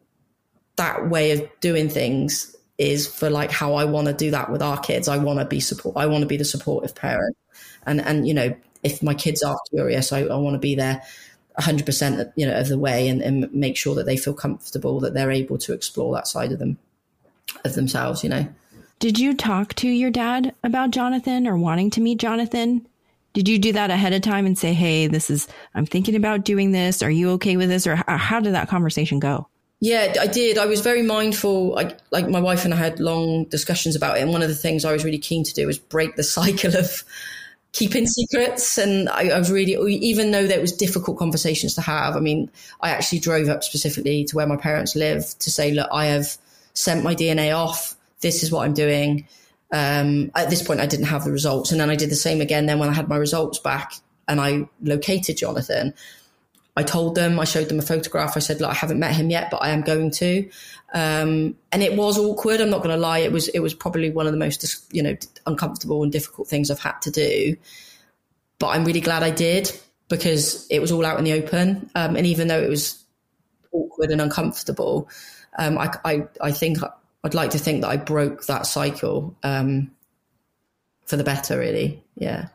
that 0.76 1.08
way 1.08 1.32
of 1.32 1.48
doing 1.60 1.88
things 1.88 2.54
is 2.78 3.06
for 3.06 3.28
like 3.28 3.50
how 3.50 3.74
I 3.74 3.84
want 3.84 4.06
to 4.06 4.12
do 4.12 4.30
that 4.30 4.50
with 4.50 4.62
our 4.62 4.78
kids. 4.78 5.08
I 5.08 5.18
want 5.18 5.40
to 5.40 5.44
be 5.44 5.60
support. 5.60 5.96
I 5.96 6.06
want 6.06 6.22
to 6.22 6.26
be 6.26 6.36
the 6.36 6.44
supportive 6.44 6.94
parent, 6.94 7.36
and 7.86 8.00
and 8.00 8.26
you 8.26 8.34
know 8.34 8.56
if 8.82 9.02
my 9.02 9.14
kids 9.14 9.42
are 9.42 9.56
curious, 9.70 10.12
I, 10.12 10.22
I 10.22 10.36
want 10.36 10.54
to 10.54 10.58
be 10.58 10.74
there 10.74 11.02
100% 11.58 12.32
you 12.36 12.46
know 12.46 12.58
of 12.58 12.68
the 12.68 12.78
way 12.78 13.08
and, 13.08 13.20
and 13.20 13.52
make 13.52 13.76
sure 13.76 13.94
that 13.94 14.06
they 14.06 14.16
feel 14.16 14.34
comfortable 14.34 15.00
that 15.00 15.14
they're 15.14 15.30
able 15.30 15.58
to 15.58 15.72
explore 15.72 16.14
that 16.14 16.26
side 16.26 16.52
of 16.52 16.58
them 16.58 16.78
of 17.64 17.74
themselves 17.74 18.22
you 18.22 18.30
know 18.30 18.46
did 18.98 19.18
you 19.18 19.34
talk 19.34 19.74
to 19.74 19.88
your 19.88 20.10
dad 20.10 20.54
about 20.64 20.90
jonathan 20.90 21.46
or 21.46 21.56
wanting 21.56 21.90
to 21.90 22.00
meet 22.00 22.18
jonathan 22.18 22.86
did 23.34 23.48
you 23.48 23.58
do 23.58 23.72
that 23.72 23.90
ahead 23.90 24.12
of 24.12 24.22
time 24.22 24.46
and 24.46 24.58
say 24.58 24.72
hey 24.72 25.06
this 25.06 25.28
is 25.28 25.46
i'm 25.74 25.84
thinking 25.84 26.16
about 26.16 26.44
doing 26.44 26.72
this 26.72 27.02
are 27.02 27.10
you 27.10 27.30
okay 27.30 27.56
with 27.56 27.68
this 27.68 27.86
or 27.86 27.96
how 27.96 28.40
did 28.40 28.54
that 28.54 28.68
conversation 28.68 29.18
go 29.18 29.46
yeah, 29.84 30.14
I 30.20 30.28
did. 30.28 30.58
I 30.58 30.66
was 30.66 30.80
very 30.80 31.02
mindful. 31.02 31.76
I, 31.76 31.96
like 32.12 32.28
my 32.28 32.38
wife 32.38 32.64
and 32.64 32.72
I 32.72 32.76
had 32.76 33.00
long 33.00 33.46
discussions 33.46 33.96
about 33.96 34.16
it. 34.16 34.20
And 34.20 34.30
one 34.30 34.40
of 34.40 34.48
the 34.48 34.54
things 34.54 34.84
I 34.84 34.92
was 34.92 35.04
really 35.04 35.18
keen 35.18 35.42
to 35.42 35.52
do 35.52 35.66
was 35.66 35.76
break 35.76 36.14
the 36.14 36.22
cycle 36.22 36.76
of 36.76 37.02
keeping 37.72 38.06
secrets. 38.06 38.78
And 38.78 39.08
I, 39.08 39.30
I, 39.30 39.38
was 39.38 39.50
really, 39.50 39.72
even 39.94 40.30
though 40.30 40.46
there 40.46 40.60
was 40.60 40.72
difficult 40.72 41.18
conversations 41.18 41.74
to 41.74 41.80
have, 41.80 42.16
I 42.16 42.20
mean, 42.20 42.50
I 42.80 42.90
actually 42.90 43.20
drove 43.20 43.48
up 43.48 43.64
specifically 43.64 44.24
to 44.24 44.36
where 44.36 44.46
my 44.46 44.56
parents 44.56 44.94
live 44.94 45.26
to 45.38 45.50
say, 45.50 45.72
look, 45.72 45.88
I 45.92 46.06
have 46.06 46.36
sent 46.74 47.02
my 47.02 47.14
DNA 47.14 47.56
off. 47.56 47.96
This 48.20 48.42
is 48.42 48.52
what 48.52 48.64
I'm 48.64 48.74
doing. 48.74 49.26
Um, 49.72 50.30
at 50.34 50.50
this 50.50 50.62
point, 50.62 50.80
I 50.80 50.86
didn't 50.86 51.06
have 51.06 51.24
the 51.24 51.32
results. 51.32 51.72
And 51.72 51.80
then 51.80 51.88
I 51.88 51.96
did 51.96 52.10
the 52.10 52.16
same 52.16 52.40
again. 52.40 52.66
Then 52.66 52.78
when 52.78 52.90
I 52.90 52.92
had 52.92 53.08
my 53.08 53.16
results 53.16 53.58
back 53.58 53.94
and 54.28 54.40
I 54.40 54.68
located 54.82 55.38
Jonathan, 55.38 55.94
I 56.76 56.82
told 56.82 57.14
them, 57.14 57.38
I 57.38 57.44
showed 57.44 57.68
them 57.68 57.78
a 57.78 57.82
photograph. 57.82 58.36
I 58.36 58.40
said, 58.40 58.60
look, 58.60 58.70
I 58.70 58.74
haven't 58.74 58.98
met 58.98 59.14
him 59.14 59.28
yet, 59.28 59.50
but 59.50 59.58
I 59.58 59.70
am 59.70 59.82
going 59.82 60.10
to. 60.12 60.48
Um, 60.94 61.56
and 61.70 61.82
it 61.82 61.96
was 61.96 62.18
awkward. 62.18 62.60
I'm 62.60 62.70
not 62.70 62.82
going 62.82 62.94
to 62.94 63.00
lie. 63.00 63.18
It 63.18 63.32
was, 63.32 63.48
it 63.48 63.58
was 63.60 63.74
probably 63.74 64.10
one 64.10 64.26
of 64.26 64.32
the 64.32 64.38
most, 64.38 64.86
you 64.92 65.02
know, 65.02 65.16
uncomfortable 65.46 66.02
and 66.02 66.10
difficult 66.10 66.48
things 66.48 66.70
I've 66.70 66.78
had 66.78 67.00
to 67.02 67.10
do. 67.10 67.56
But 68.58 68.68
I'm 68.68 68.84
really 68.84 69.00
glad 69.00 69.22
I 69.22 69.30
did 69.30 69.70
because 70.08 70.66
it 70.68 70.78
was 70.78 70.92
all 70.92 71.04
out 71.04 71.18
in 71.18 71.24
the 71.24 71.34
open. 71.34 71.90
Um, 71.94 72.16
and 72.16 72.26
even 72.26 72.48
though 72.48 72.60
it 72.60 72.70
was 72.70 73.02
awkward 73.72 74.10
and 74.10 74.20
uncomfortable, 74.20 75.10
um, 75.58 75.76
I, 75.76 75.94
I, 76.04 76.22
I 76.40 76.52
think 76.52 76.78
I'd 77.24 77.34
like 77.34 77.50
to 77.50 77.58
think 77.58 77.82
that 77.82 77.88
I 77.88 77.96
broke 77.98 78.46
that 78.46 78.66
cycle 78.66 79.36
um, 79.42 79.90
for 81.04 81.16
the 81.16 81.24
better, 81.24 81.58
really. 81.58 82.02
Yeah. 82.16 82.48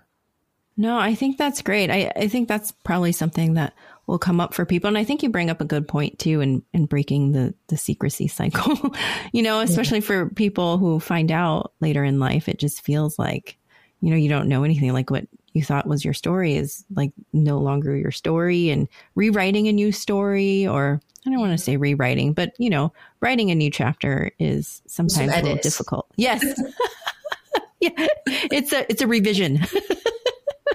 No, 0.75 0.97
I 0.97 1.15
think 1.15 1.37
that's 1.37 1.63
great. 1.63 1.89
I, 1.89 2.11
I 2.15 2.27
think 2.27 2.47
that's 2.47 2.71
probably 2.71 3.11
something 3.11 3.55
that 3.55 3.73
will 4.07 4.17
come 4.17 4.39
up 4.39 4.53
for 4.53 4.65
people. 4.65 4.87
And 4.87 4.97
I 4.97 5.03
think 5.03 5.21
you 5.21 5.29
bring 5.29 5.49
up 5.49 5.61
a 5.61 5.65
good 5.65 5.87
point 5.87 6.17
too 6.17 6.41
in, 6.41 6.63
in 6.73 6.85
breaking 6.85 7.33
the, 7.33 7.53
the 7.67 7.77
secrecy 7.77 8.27
cycle, 8.27 8.95
you 9.33 9.43
know, 9.43 9.59
especially 9.59 9.99
yeah. 9.99 10.05
for 10.05 10.29
people 10.29 10.77
who 10.77 10.99
find 10.99 11.31
out 11.31 11.73
later 11.81 12.03
in 12.03 12.19
life, 12.19 12.47
it 12.47 12.57
just 12.57 12.81
feels 12.81 13.19
like, 13.19 13.57
you 14.01 14.09
know, 14.09 14.15
you 14.15 14.29
don't 14.29 14.47
know 14.47 14.63
anything 14.63 14.93
like 14.93 15.11
what 15.11 15.27
you 15.53 15.63
thought 15.63 15.87
was 15.87 16.05
your 16.05 16.13
story 16.13 16.55
is 16.55 16.85
like 16.95 17.11
no 17.33 17.57
longer 17.57 17.95
your 17.95 18.11
story 18.11 18.69
and 18.69 18.87
rewriting 19.15 19.67
a 19.67 19.73
new 19.73 19.91
story 19.91 20.65
or 20.65 21.01
I 21.25 21.29
don't 21.29 21.39
want 21.39 21.57
to 21.57 21.63
say 21.63 21.75
rewriting, 21.75 22.31
but 22.31 22.53
you 22.57 22.69
know, 22.69 22.93
writing 23.19 23.51
a 23.51 23.55
new 23.55 23.69
chapter 23.69 24.31
is 24.39 24.81
sometimes 24.87 25.33
a 25.33 25.41
little 25.41 25.57
difficult. 25.57 26.07
Yes. 26.15 26.45
yeah. 27.81 27.89
It's 28.27 28.71
a 28.71 28.89
it's 28.89 29.01
a 29.01 29.07
revision. 29.07 29.59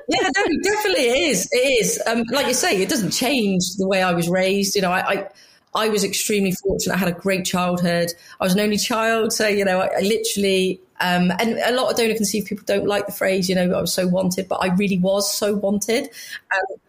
yeah, 0.09 0.23
no, 0.23 0.43
it 0.45 0.63
definitely 0.63 1.07
is. 1.29 1.49
It 1.53 1.57
is. 1.57 2.03
Um, 2.07 2.25
like 2.31 2.47
you 2.47 2.55
say, 2.55 2.81
it 2.81 2.89
doesn't 2.89 3.11
change 3.11 3.75
the 3.77 3.87
way 3.87 4.03
I 4.03 4.13
was 4.13 4.29
raised. 4.29 4.75
You 4.75 4.83
know, 4.83 4.93
I, 4.93 5.13
I 5.13 5.29
I 5.75 5.89
was 5.89 6.05
extremely 6.05 6.53
fortunate. 6.53 6.95
I 6.95 6.99
had 6.99 7.09
a 7.09 7.19
great 7.19 7.45
childhood. 7.45 8.13
I 8.41 8.45
was 8.45 8.55
an 8.55 8.61
only 8.61 8.77
child, 8.77 9.33
so 9.33 9.49
you 9.49 9.65
know, 9.65 9.81
I, 9.81 9.87
I 9.87 10.01
literally 10.01 10.81
um, 11.03 11.33
and 11.41 11.59
a 11.59 11.73
lot 11.73 11.91
of 11.91 11.97
donor 11.97 12.15
conceived 12.15 12.47
people 12.47 12.65
don't 12.65 12.87
like 12.87 13.07
the 13.07 13.13
phrase, 13.13 13.49
you 13.49 13.57
know, 13.57 13.73
I 13.73 13.81
was 13.81 13.93
so 13.93 14.07
wanted, 14.07 14.49
but 14.49 14.57
I 14.57 14.69
really 14.77 14.99
was 14.99 15.33
so 15.33 15.57
wanted. 15.57 16.05
And 16.05 16.81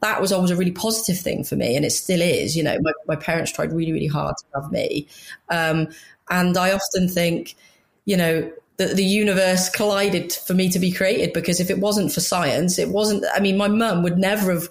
that 0.00 0.20
was 0.20 0.32
always 0.32 0.50
a 0.50 0.56
really 0.56 0.70
positive 0.70 1.18
thing 1.18 1.44
for 1.44 1.56
me. 1.56 1.74
And 1.74 1.84
it 1.84 1.90
still 1.90 2.20
is, 2.20 2.54
you 2.54 2.62
know, 2.62 2.76
my, 2.82 2.92
my 3.08 3.16
parents 3.16 3.50
tried 3.50 3.72
really, 3.72 3.92
really 3.92 4.06
hard 4.06 4.36
to 4.36 4.60
love 4.60 4.70
me. 4.70 5.08
Um, 5.48 5.88
and 6.28 6.58
I 6.58 6.72
often 6.72 7.08
think, 7.08 7.54
you 8.04 8.18
know, 8.18 8.52
the, 8.76 8.86
the 8.86 9.04
universe 9.04 9.68
collided 9.68 10.32
for 10.32 10.54
me 10.54 10.68
to 10.70 10.78
be 10.78 10.90
created 10.90 11.32
because 11.32 11.60
if 11.60 11.70
it 11.70 11.78
wasn't 11.78 12.12
for 12.12 12.20
science, 12.20 12.78
it 12.78 12.88
wasn't, 12.88 13.24
I 13.34 13.40
mean, 13.40 13.56
my 13.56 13.68
mum 13.68 14.02
would 14.02 14.18
never 14.18 14.52
have 14.52 14.68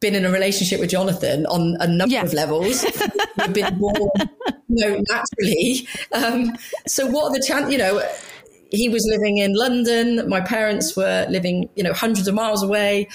been 0.00 0.14
in 0.14 0.24
a 0.24 0.30
relationship 0.30 0.80
with 0.80 0.90
Jonathan 0.90 1.46
on 1.46 1.76
a 1.80 1.86
number 1.86 2.14
yeah. 2.14 2.22
of 2.22 2.32
levels. 2.32 2.84
We've 3.38 3.52
been 3.52 3.78
born, 3.78 4.10
you 4.68 4.86
know, 4.86 5.02
naturally. 5.10 5.88
Um, 6.12 6.56
so 6.86 7.06
what 7.06 7.26
are 7.26 7.32
the 7.32 7.44
chance? 7.46 7.70
You 7.70 7.78
know, 7.78 8.02
he 8.70 8.88
was 8.88 9.06
living 9.08 9.38
in 9.38 9.54
London. 9.54 10.28
My 10.28 10.40
parents 10.40 10.96
were 10.96 11.26
living, 11.30 11.68
you 11.76 11.82
know, 11.82 11.92
hundreds 11.92 12.28
of 12.28 12.34
miles 12.34 12.62
away. 12.62 13.08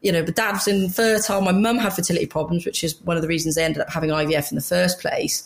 You 0.00 0.12
know, 0.12 0.22
the 0.22 0.32
dad 0.32 0.52
was 0.52 0.68
infertile. 0.68 1.40
My 1.40 1.52
mum 1.52 1.78
had 1.78 1.92
fertility 1.92 2.26
problems, 2.26 2.64
which 2.64 2.82
is 2.82 3.00
one 3.02 3.16
of 3.16 3.22
the 3.22 3.28
reasons 3.28 3.56
they 3.56 3.64
ended 3.64 3.82
up 3.82 3.90
having 3.90 4.10
IVF 4.10 4.50
in 4.50 4.56
the 4.56 4.62
first 4.62 5.00
place. 5.00 5.42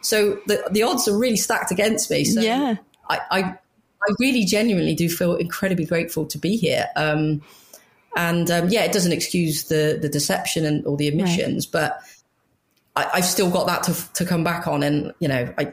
So 0.00 0.40
the 0.46 0.66
the 0.70 0.82
odds 0.82 1.06
are 1.06 1.16
really 1.16 1.36
stacked 1.36 1.70
against 1.70 2.10
me. 2.10 2.24
So 2.24 2.40
yeah, 2.40 2.76
I, 3.08 3.20
I, 3.30 3.58
I 4.02 4.12
really 4.18 4.44
genuinely 4.44 4.94
do 4.94 5.08
feel 5.08 5.36
incredibly 5.36 5.84
grateful 5.84 6.26
to 6.26 6.38
be 6.38 6.56
here. 6.56 6.88
Um, 6.96 7.42
and 8.16 8.50
um, 8.50 8.68
yeah, 8.68 8.84
it 8.84 8.92
doesn't 8.92 9.12
excuse 9.12 9.64
the 9.64 9.98
the 10.00 10.08
deception 10.08 10.64
and 10.64 10.84
all 10.86 10.96
the 10.96 11.10
omissions, 11.12 11.66
right. 11.66 11.72
but 11.72 12.02
I, 12.96 13.16
have 13.16 13.24
still 13.24 13.50
got 13.50 13.66
that 13.66 13.82
to 13.84 14.12
to 14.14 14.24
come 14.24 14.42
back 14.42 14.66
on. 14.66 14.82
And 14.82 15.12
you 15.20 15.28
know, 15.28 15.52
I, 15.58 15.72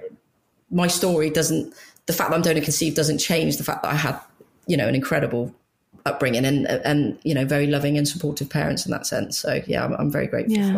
my 0.70 0.88
story 0.88 1.30
doesn't. 1.30 1.74
The 2.06 2.14
fact 2.14 2.30
that 2.30 2.36
I'm 2.36 2.42
donor 2.42 2.62
conceived 2.62 2.96
doesn't 2.96 3.18
change 3.18 3.58
the 3.58 3.64
fact 3.64 3.84
that 3.84 3.92
I 3.92 3.96
had, 3.96 4.20
you 4.66 4.78
know, 4.78 4.88
an 4.88 4.96
incredible 4.96 5.54
upbringing 6.06 6.46
and 6.46 6.68
and 6.68 7.20
you 7.24 7.34
know 7.34 7.44
very 7.44 7.68
loving 7.68 7.98
and 7.98 8.08
supportive 8.08 8.50
parents 8.50 8.86
in 8.86 8.92
that 8.92 9.08
sense. 9.08 9.38
So 9.38 9.62
yeah, 9.68 9.84
I'm, 9.84 9.94
I'm 9.94 10.12
very 10.12 10.28
grateful 10.28 10.58
yeah. 10.58 10.68
for 10.68 10.74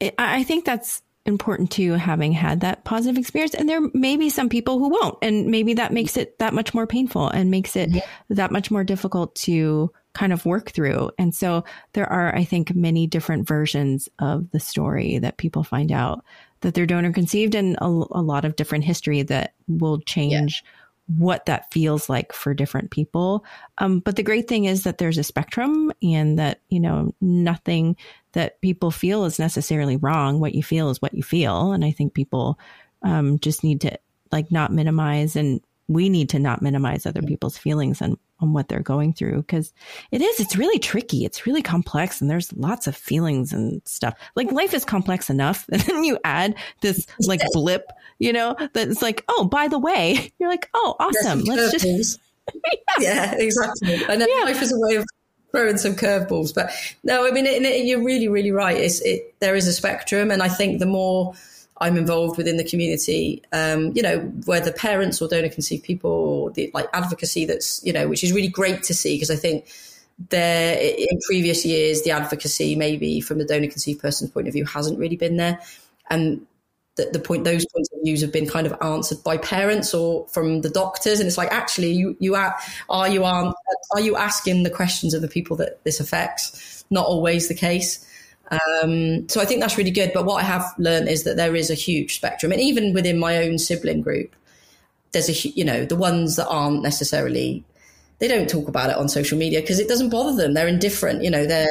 that. 0.00 0.14
I 0.18 0.42
think 0.44 0.64
that's 0.64 1.02
important 1.24 1.70
too, 1.70 1.92
having 1.92 2.32
had 2.32 2.60
that 2.60 2.84
positive 2.84 3.18
experience. 3.18 3.54
And 3.54 3.68
there 3.68 3.80
may 3.94 4.16
be 4.16 4.28
some 4.28 4.48
people 4.48 4.78
who 4.78 4.88
won't, 4.88 5.18
and 5.22 5.46
maybe 5.46 5.74
that 5.74 5.92
makes 5.92 6.16
it 6.16 6.38
that 6.38 6.54
much 6.54 6.74
more 6.74 6.86
painful 6.86 7.28
and 7.28 7.50
makes 7.50 7.76
it 7.76 7.90
yeah. 7.90 8.06
that 8.30 8.50
much 8.50 8.70
more 8.70 8.84
difficult 8.84 9.34
to 9.36 9.92
kind 10.14 10.32
of 10.32 10.44
work 10.44 10.70
through. 10.70 11.10
And 11.18 11.34
so 11.34 11.64
there 11.92 12.10
are, 12.10 12.34
I 12.34 12.44
think, 12.44 12.74
many 12.74 13.06
different 13.06 13.46
versions 13.46 14.08
of 14.18 14.50
the 14.50 14.60
story 14.60 15.18
that 15.18 15.38
people 15.38 15.64
find 15.64 15.92
out 15.92 16.24
that 16.60 16.74
they're 16.74 16.86
donor 16.86 17.12
conceived 17.12 17.54
and 17.54 17.76
a, 17.80 17.86
a 17.86 18.22
lot 18.22 18.44
of 18.44 18.56
different 18.56 18.84
history 18.84 19.22
that 19.22 19.54
will 19.68 20.00
change. 20.00 20.62
Yeah. 20.64 20.70
What 21.06 21.46
that 21.46 21.70
feels 21.72 22.08
like 22.08 22.32
for 22.32 22.54
different 22.54 22.90
people. 22.90 23.44
Um, 23.78 24.00
but 24.00 24.16
the 24.16 24.22
great 24.22 24.48
thing 24.48 24.64
is 24.64 24.84
that 24.84 24.98
there's 24.98 25.18
a 25.18 25.24
spectrum 25.24 25.92
and 26.02 26.38
that, 26.38 26.60
you 26.68 26.80
know, 26.80 27.14
nothing 27.20 27.96
that 28.32 28.60
people 28.60 28.90
feel 28.90 29.24
is 29.24 29.38
necessarily 29.38 29.96
wrong. 29.96 30.40
What 30.40 30.54
you 30.54 30.62
feel 30.62 30.90
is 30.90 31.02
what 31.02 31.14
you 31.14 31.22
feel. 31.22 31.72
And 31.72 31.84
I 31.84 31.90
think 31.90 32.14
people 32.14 32.58
um, 33.02 33.38
just 33.40 33.62
need 33.64 33.80
to 33.82 33.98
like 34.30 34.50
not 34.50 34.72
minimize 34.72 35.36
and 35.36 35.60
we 35.88 36.08
need 36.08 36.30
to 36.30 36.38
not 36.38 36.62
minimize 36.62 37.04
other 37.04 37.22
people's 37.22 37.58
feelings 37.58 38.00
and 38.00 38.16
on 38.42 38.52
what 38.52 38.68
they're 38.68 38.80
going 38.80 39.12
through 39.12 39.38
because 39.38 39.72
it 40.10 40.20
is 40.20 40.40
it's 40.40 40.56
really 40.56 40.78
tricky. 40.78 41.24
It's 41.24 41.46
really 41.46 41.62
complex 41.62 42.20
and 42.20 42.30
there's 42.30 42.52
lots 42.54 42.86
of 42.86 42.96
feelings 42.96 43.52
and 43.52 43.82
stuff. 43.84 44.14
Like 44.34 44.52
life 44.52 44.74
is 44.74 44.84
complex 44.84 45.30
enough 45.30 45.66
and 45.72 45.80
then 45.82 46.04
you 46.04 46.18
add 46.24 46.54
this 46.80 47.06
like 47.26 47.40
blip 47.52 47.90
you 48.18 48.32
know 48.32 48.54
that's 48.72 49.02
like 49.02 49.24
oh 49.28 49.44
by 49.44 49.68
the 49.68 49.78
way 49.78 50.32
you're 50.38 50.48
like 50.48 50.68
oh 50.74 50.96
awesome. 51.00 51.40
let's 51.40 51.82
just 51.82 52.20
yeah. 52.54 52.70
yeah. 52.98 53.34
exactly. 53.36 53.94
And 54.08 54.20
then 54.20 54.28
yeah. 54.28 54.44
life 54.44 54.62
is 54.62 54.72
a 54.72 54.78
way 54.78 54.96
of 54.96 55.04
throwing 55.50 55.76
some 55.76 55.94
curveballs. 55.94 56.54
But 56.54 56.70
no 57.04 57.26
i 57.26 57.30
mean 57.30 57.46
it, 57.46 57.62
it, 57.62 57.84
you're 57.84 58.02
really 58.02 58.28
really 58.28 58.52
right. 58.52 58.76
It's 58.76 59.00
it 59.00 59.34
there 59.40 59.54
is 59.54 59.66
a 59.66 59.72
spectrum 59.72 60.30
and 60.30 60.42
i 60.42 60.48
think 60.48 60.78
the 60.78 60.86
more 60.86 61.34
I'm 61.82 61.96
involved 61.96 62.38
within 62.38 62.56
the 62.56 62.64
community, 62.64 63.42
um, 63.52 63.92
you 63.94 64.02
know, 64.02 64.20
whether 64.46 64.72
parents 64.72 65.20
or 65.20 65.26
donor 65.26 65.48
conceived 65.48 65.82
people 65.82 66.10
or 66.10 66.50
the 66.52 66.70
like 66.72 66.86
advocacy 66.92 67.44
that's, 67.44 67.84
you 67.84 67.92
know, 67.92 68.06
which 68.06 68.22
is 68.22 68.32
really 68.32 68.48
great 68.48 68.84
to 68.84 68.94
see 68.94 69.16
because 69.16 69.32
I 69.32 69.36
think 69.36 69.68
there 70.30 70.78
in 70.78 71.18
previous 71.26 71.64
years, 71.64 72.02
the 72.02 72.12
advocacy 72.12 72.76
maybe 72.76 73.20
from 73.20 73.38
the 73.38 73.44
donor 73.44 73.66
conceived 73.66 74.00
person's 74.00 74.30
point 74.30 74.46
of 74.46 74.54
view 74.54 74.64
hasn't 74.64 74.96
really 74.96 75.16
been 75.16 75.36
there. 75.36 75.58
And 76.08 76.46
the, 76.94 77.10
the 77.12 77.18
point, 77.18 77.42
those 77.42 77.66
points 77.74 77.90
of 77.92 77.98
views 78.04 78.20
have 78.20 78.32
been 78.32 78.48
kind 78.48 78.66
of 78.66 78.74
answered 78.80 79.24
by 79.24 79.38
parents 79.38 79.92
or 79.92 80.28
from 80.28 80.60
the 80.60 80.70
doctors. 80.70 81.18
And 81.18 81.26
it's 81.26 81.38
like, 81.38 81.50
actually, 81.50 81.92
you, 81.92 82.16
you 82.20 82.36
are, 82.36 82.54
are 82.90 83.08
you, 83.08 83.24
are, 83.24 83.52
are 83.92 84.00
you 84.00 84.16
asking 84.16 84.62
the 84.62 84.70
questions 84.70 85.14
of 85.14 85.22
the 85.22 85.28
people 85.28 85.56
that 85.56 85.82
this 85.82 85.98
affects? 85.98 86.84
Not 86.90 87.06
always 87.06 87.48
the 87.48 87.54
case. 87.54 88.06
Um, 88.52 89.28
so 89.28 89.40
I 89.40 89.46
think 89.46 89.60
that's 89.60 89.78
really 89.78 89.90
good. 89.90 90.12
But 90.12 90.26
what 90.26 90.42
I 90.42 90.46
have 90.46 90.74
learned 90.78 91.08
is 91.08 91.24
that 91.24 91.36
there 91.36 91.56
is 91.56 91.70
a 91.70 91.74
huge 91.74 92.16
spectrum, 92.16 92.52
and 92.52 92.60
even 92.60 92.92
within 92.92 93.18
my 93.18 93.38
own 93.38 93.58
sibling 93.58 94.02
group, 94.02 94.36
there's 95.12 95.28
a 95.28 95.48
you 95.48 95.64
know 95.64 95.84
the 95.84 95.96
ones 95.96 96.36
that 96.36 96.46
aren't 96.48 96.82
necessarily 96.82 97.64
they 98.18 98.28
don't 98.28 98.48
talk 98.48 98.68
about 98.68 98.88
it 98.88 98.96
on 98.96 99.08
social 99.08 99.36
media 99.36 99.60
because 99.60 99.80
it 99.80 99.88
doesn't 99.88 100.10
bother 100.10 100.36
them. 100.36 100.54
They're 100.54 100.68
indifferent. 100.68 101.24
You 101.24 101.30
know, 101.30 101.44
they're 101.44 101.66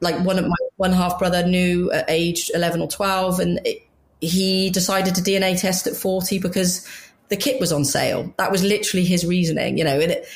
like 0.00 0.18
one 0.24 0.38
of 0.38 0.44
my 0.44 0.56
one 0.76 0.92
half 0.92 1.18
brother 1.18 1.46
knew 1.46 1.90
at 1.92 2.04
age 2.08 2.50
eleven 2.54 2.82
or 2.82 2.88
twelve, 2.88 3.40
and 3.40 3.58
it, 3.64 3.82
he 4.20 4.70
decided 4.70 5.14
to 5.14 5.22
DNA 5.22 5.58
test 5.58 5.86
at 5.86 5.96
forty 5.96 6.38
because 6.38 6.86
the 7.28 7.36
kit 7.36 7.60
was 7.60 7.72
on 7.72 7.84
sale. 7.84 8.34
That 8.36 8.52
was 8.52 8.62
literally 8.62 9.06
his 9.06 9.24
reasoning. 9.24 9.78
You 9.78 9.84
know, 9.84 9.98
and 9.98 10.12
it 10.12 10.26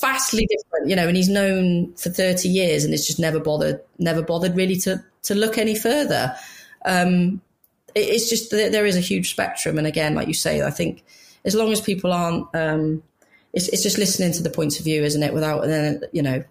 vastly 0.00 0.46
different, 0.46 0.88
you 0.88 0.96
know, 0.96 1.08
and 1.08 1.16
he's 1.16 1.28
known 1.28 1.92
for 1.94 2.10
30 2.10 2.48
years 2.48 2.84
and 2.84 2.94
it's 2.94 3.06
just 3.06 3.18
never 3.18 3.40
bothered, 3.40 3.80
never 3.98 4.22
bothered 4.22 4.56
really 4.56 4.76
to, 4.76 5.02
to 5.22 5.34
look 5.34 5.58
any 5.58 5.74
further. 5.74 6.34
Um, 6.84 7.40
it, 7.94 8.08
it's 8.08 8.28
just 8.28 8.50
that 8.50 8.72
there 8.72 8.86
is 8.86 8.96
a 8.96 9.00
huge 9.00 9.30
spectrum. 9.30 9.78
And 9.78 9.86
again, 9.86 10.14
like 10.14 10.28
you 10.28 10.34
say, 10.34 10.62
I 10.62 10.70
think 10.70 11.04
as 11.44 11.54
long 11.54 11.72
as 11.72 11.80
people 11.80 12.12
aren't, 12.12 12.46
um, 12.54 13.02
it's, 13.52 13.68
it's 13.68 13.82
just 13.82 13.98
listening 13.98 14.32
to 14.32 14.42
the 14.42 14.50
points 14.50 14.78
of 14.78 14.84
view, 14.84 15.02
isn't 15.02 15.22
it? 15.22 15.34
Without 15.34 15.66
then, 15.66 16.02
you 16.12 16.22
know, 16.22 16.44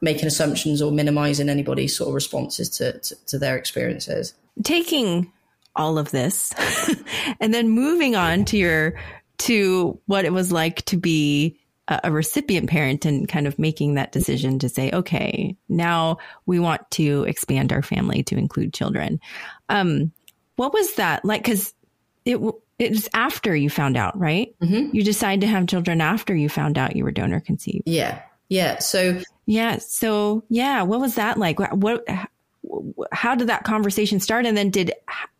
making 0.00 0.26
assumptions 0.26 0.82
or 0.82 0.90
minimizing 0.90 1.48
anybody's 1.48 1.96
sort 1.96 2.08
of 2.08 2.14
responses 2.14 2.68
to, 2.68 2.98
to, 2.98 3.16
to 3.26 3.38
their 3.38 3.56
experiences. 3.56 4.34
Taking 4.64 5.32
all 5.76 5.96
of 5.98 6.10
this 6.10 6.52
and 7.40 7.54
then 7.54 7.68
moving 7.70 8.16
on 8.16 8.44
to 8.46 8.58
your, 8.58 8.94
to 9.38 9.98
what 10.06 10.24
it 10.24 10.32
was 10.32 10.50
like 10.52 10.84
to 10.86 10.96
be 10.96 11.58
a 11.88 12.12
recipient 12.12 12.70
parent 12.70 13.04
and 13.04 13.28
kind 13.28 13.46
of 13.46 13.58
making 13.58 13.94
that 13.94 14.12
decision 14.12 14.58
to 14.60 14.68
say, 14.68 14.90
okay, 14.92 15.56
now 15.68 16.18
we 16.46 16.58
want 16.58 16.88
to 16.92 17.24
expand 17.24 17.72
our 17.72 17.82
family 17.82 18.22
to 18.22 18.36
include 18.36 18.72
children. 18.72 19.20
Um, 19.68 20.12
what 20.56 20.72
was 20.72 20.94
that 20.94 21.24
like? 21.24 21.42
Because 21.42 21.74
it 22.24 22.38
it 22.78 22.90
was 22.90 23.08
after 23.14 23.54
you 23.54 23.68
found 23.68 23.96
out, 23.96 24.18
right? 24.18 24.54
Mm-hmm. 24.62 24.94
You 24.94 25.02
decide 25.02 25.40
to 25.40 25.46
have 25.46 25.66
children 25.66 26.00
after 26.00 26.34
you 26.34 26.48
found 26.48 26.78
out 26.78 26.96
you 26.96 27.04
were 27.04 27.10
donor 27.10 27.40
conceived. 27.40 27.84
Yeah, 27.86 28.22
yeah. 28.48 28.78
So 28.78 29.20
yeah, 29.46 29.78
so 29.78 30.44
yeah, 30.48 30.82
what 30.82 31.00
was 31.00 31.16
that 31.16 31.38
like? 31.38 31.58
What? 31.58 32.06
How 33.10 33.34
did 33.34 33.48
that 33.48 33.64
conversation 33.64 34.20
start? 34.20 34.46
And 34.46 34.56
then 34.56 34.70
did 34.70 34.92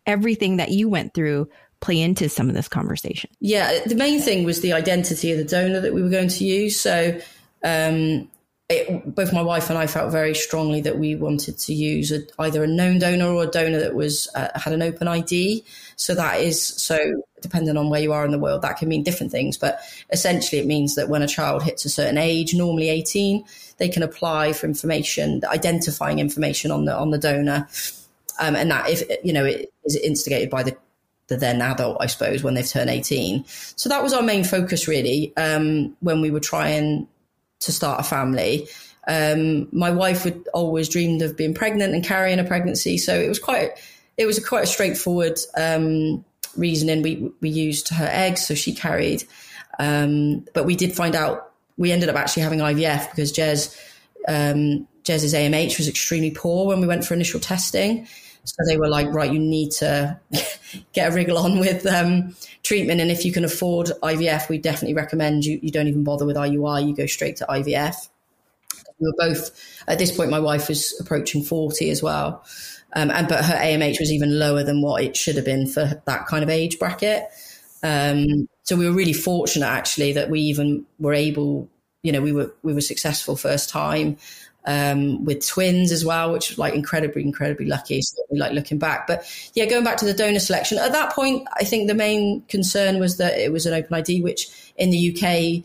everything 0.05 0.57
that 0.57 0.71
you 0.71 0.89
went 0.89 1.13
through 1.13 1.49
play 1.83 1.99
into 1.99 2.29
some 2.29 2.47
of 2.47 2.55
this 2.55 2.69
conversation? 2.69 3.29
Yeah, 3.41 3.79
the 3.85 3.95
main 3.95 4.21
thing 4.21 4.45
was 4.45 4.61
the 4.61 4.71
identity 4.71 5.33
of 5.33 5.37
the 5.37 5.43
donor 5.43 5.81
that 5.81 5.93
we 5.93 6.01
were 6.01 6.09
going 6.09 6.29
to 6.29 6.45
use. 6.45 6.79
So 6.79 7.19
um, 7.61 8.29
it, 8.69 9.13
both 9.13 9.33
my 9.33 9.41
wife 9.41 9.69
and 9.69 9.77
I 9.77 9.87
felt 9.87 10.09
very 10.09 10.33
strongly 10.33 10.79
that 10.81 10.97
we 10.97 11.15
wanted 11.15 11.57
to 11.59 11.73
use 11.73 12.09
a, 12.13 12.21
either 12.39 12.63
a 12.63 12.67
known 12.67 12.99
donor 12.99 13.27
or 13.27 13.43
a 13.43 13.47
donor 13.47 13.79
that 13.79 13.95
was 13.95 14.29
uh, 14.33 14.47
had 14.57 14.71
an 14.71 14.81
open 14.81 15.09
ID. 15.09 15.65
So 15.97 16.15
that 16.15 16.39
is 16.39 16.63
so 16.63 16.97
depending 17.41 17.75
on 17.75 17.89
where 17.89 17.99
you 17.99 18.13
are 18.13 18.23
in 18.23 18.31
the 18.31 18.39
world, 18.39 18.61
that 18.61 18.77
can 18.77 18.87
mean 18.87 19.03
different 19.03 19.33
things. 19.33 19.57
But 19.57 19.81
essentially, 20.09 20.61
it 20.61 20.65
means 20.65 20.95
that 20.95 21.09
when 21.09 21.21
a 21.21 21.27
child 21.27 21.63
hits 21.63 21.83
a 21.83 21.89
certain 21.89 22.17
age, 22.17 22.53
normally 22.53 22.87
eighteen, 22.87 23.43
they 23.77 23.89
can 23.89 24.03
apply 24.03 24.53
for 24.53 24.67
information, 24.67 25.41
identifying 25.45 26.19
information 26.19 26.71
on 26.71 26.85
the 26.85 26.95
on 26.95 27.11
the 27.11 27.17
donor, 27.17 27.67
um, 28.39 28.55
and 28.55 28.71
that 28.71 28.89
if 28.89 29.03
you 29.25 29.33
know 29.33 29.43
it 29.43 29.73
is 29.83 29.97
instigated 29.97 30.49
by 30.49 30.63
the 30.63 30.77
the 31.33 31.39
then 31.39 31.61
adult, 31.61 31.97
I 31.99 32.07
suppose, 32.07 32.43
when 32.43 32.53
they've 32.53 32.67
turned 32.67 32.89
18. 32.89 33.43
So 33.47 33.89
that 33.89 34.03
was 34.03 34.13
our 34.13 34.21
main 34.21 34.43
focus, 34.43 34.87
really, 34.87 35.33
um, 35.35 35.95
when 35.99 36.21
we 36.21 36.31
were 36.31 36.39
trying 36.39 37.07
to 37.61 37.71
start 37.71 37.99
a 37.99 38.03
family. 38.03 38.67
Um, 39.07 39.67
my 39.71 39.91
wife 39.91 40.23
had 40.23 40.47
always 40.53 40.87
dreamed 40.87 41.21
of 41.21 41.35
being 41.35 41.53
pregnant 41.53 41.93
and 41.93 42.03
carrying 42.03 42.39
a 42.39 42.43
pregnancy, 42.43 42.97
so 42.97 43.19
it 43.19 43.27
was 43.27 43.39
quite 43.39 43.71
it 44.15 44.25
was 44.25 44.37
a 44.37 44.43
quite 44.43 44.63
a 44.63 44.67
straightforward 44.67 45.39
um, 45.57 46.23
reasoning. 46.55 47.01
We 47.01 47.31
we 47.41 47.49
used 47.49 47.89
her 47.89 48.07
eggs, 48.09 48.45
so 48.45 48.55
she 48.55 48.73
carried, 48.73 49.25
um, 49.79 50.45
but 50.53 50.65
we 50.65 50.75
did 50.75 50.93
find 50.93 51.15
out 51.15 51.51
we 51.77 51.91
ended 51.91 52.09
up 52.09 52.15
actually 52.15 52.43
having 52.43 52.59
IVF 52.59 53.09
because 53.09 53.33
Jez 53.33 53.77
um, 54.29 54.87
Jez's 55.03 55.33
AMH 55.33 55.77
was 55.77 55.89
extremely 55.89 56.31
poor 56.31 56.67
when 56.67 56.79
we 56.79 56.87
went 56.87 57.03
for 57.03 57.13
initial 57.13 57.41
testing. 57.41 58.07
So 58.45 58.57
they 58.67 58.77
were 58.77 58.89
like, 58.89 59.07
right, 59.13 59.31
you 59.31 59.39
need 59.39 59.71
to 59.71 60.19
get 60.93 61.11
a 61.11 61.15
wriggle 61.15 61.37
on 61.37 61.59
with 61.59 61.85
um, 61.85 62.35
treatment. 62.63 63.01
And 63.01 63.09
if 63.09 63.25
you 63.25 63.31
can 63.31 63.45
afford 63.45 63.87
IVF, 64.01 64.49
we 64.49 64.57
definitely 64.57 64.95
recommend 64.95 65.45
you, 65.45 65.59
you 65.61 65.71
don't 65.71 65.87
even 65.87 66.03
bother 66.03 66.25
with 66.25 66.35
IUI, 66.35 66.87
you 66.87 66.95
go 66.95 67.05
straight 67.05 67.37
to 67.37 67.45
IVF. 67.45 68.09
We 68.99 69.07
were 69.07 69.15
both, 69.17 69.51
at 69.87 69.97
this 69.97 70.15
point, 70.15 70.29
my 70.29 70.39
wife 70.39 70.69
was 70.69 70.99
approaching 70.99 71.43
40 71.43 71.89
as 71.89 72.03
well. 72.03 72.43
Um, 72.95 73.09
and 73.09 73.27
but 73.27 73.43
her 73.43 73.55
AMH 73.55 73.99
was 73.99 74.11
even 74.11 74.37
lower 74.37 74.63
than 74.63 74.81
what 74.81 75.03
it 75.03 75.17
should 75.17 75.35
have 75.35 75.45
been 75.45 75.67
for 75.67 76.01
that 76.05 76.27
kind 76.27 76.43
of 76.43 76.49
age 76.49 76.77
bracket. 76.77 77.23
Um, 77.81 78.47
so 78.63 78.75
we 78.75 78.85
were 78.85 78.95
really 78.95 79.13
fortunate 79.13 79.67
actually 79.67 80.13
that 80.13 80.29
we 80.29 80.39
even 80.41 80.85
were 80.99 81.13
able, 81.13 81.67
you 82.03 82.11
know, 82.11 82.21
we 82.21 82.31
were 82.31 82.53
we 82.61 82.73
were 82.73 82.81
successful 82.81 83.35
first 83.35 83.69
time 83.69 84.17
um, 84.65 85.23
with 85.25 85.45
twins 85.45 85.91
as 85.91 86.05
well, 86.05 86.31
which 86.31 86.49
was 86.49 86.57
like 86.57 86.73
incredibly, 86.73 87.21
incredibly 87.21 87.65
lucky. 87.65 88.01
So 88.01 88.21
like 88.31 88.53
looking 88.53 88.79
back, 88.79 89.07
but 89.07 89.25
yeah, 89.53 89.65
going 89.65 89.83
back 89.83 89.97
to 89.97 90.05
the 90.05 90.13
donor 90.13 90.39
selection 90.39 90.77
at 90.77 90.91
that 90.91 91.13
point, 91.13 91.47
I 91.53 91.63
think 91.63 91.87
the 91.87 91.93
main 91.93 92.41
concern 92.47 92.99
was 92.99 93.17
that 93.17 93.37
it 93.37 93.51
was 93.51 93.65
an 93.65 93.73
open 93.73 93.93
ID, 93.93 94.21
which 94.21 94.73
in 94.77 94.89
the 94.89 95.11
UK 95.11 95.63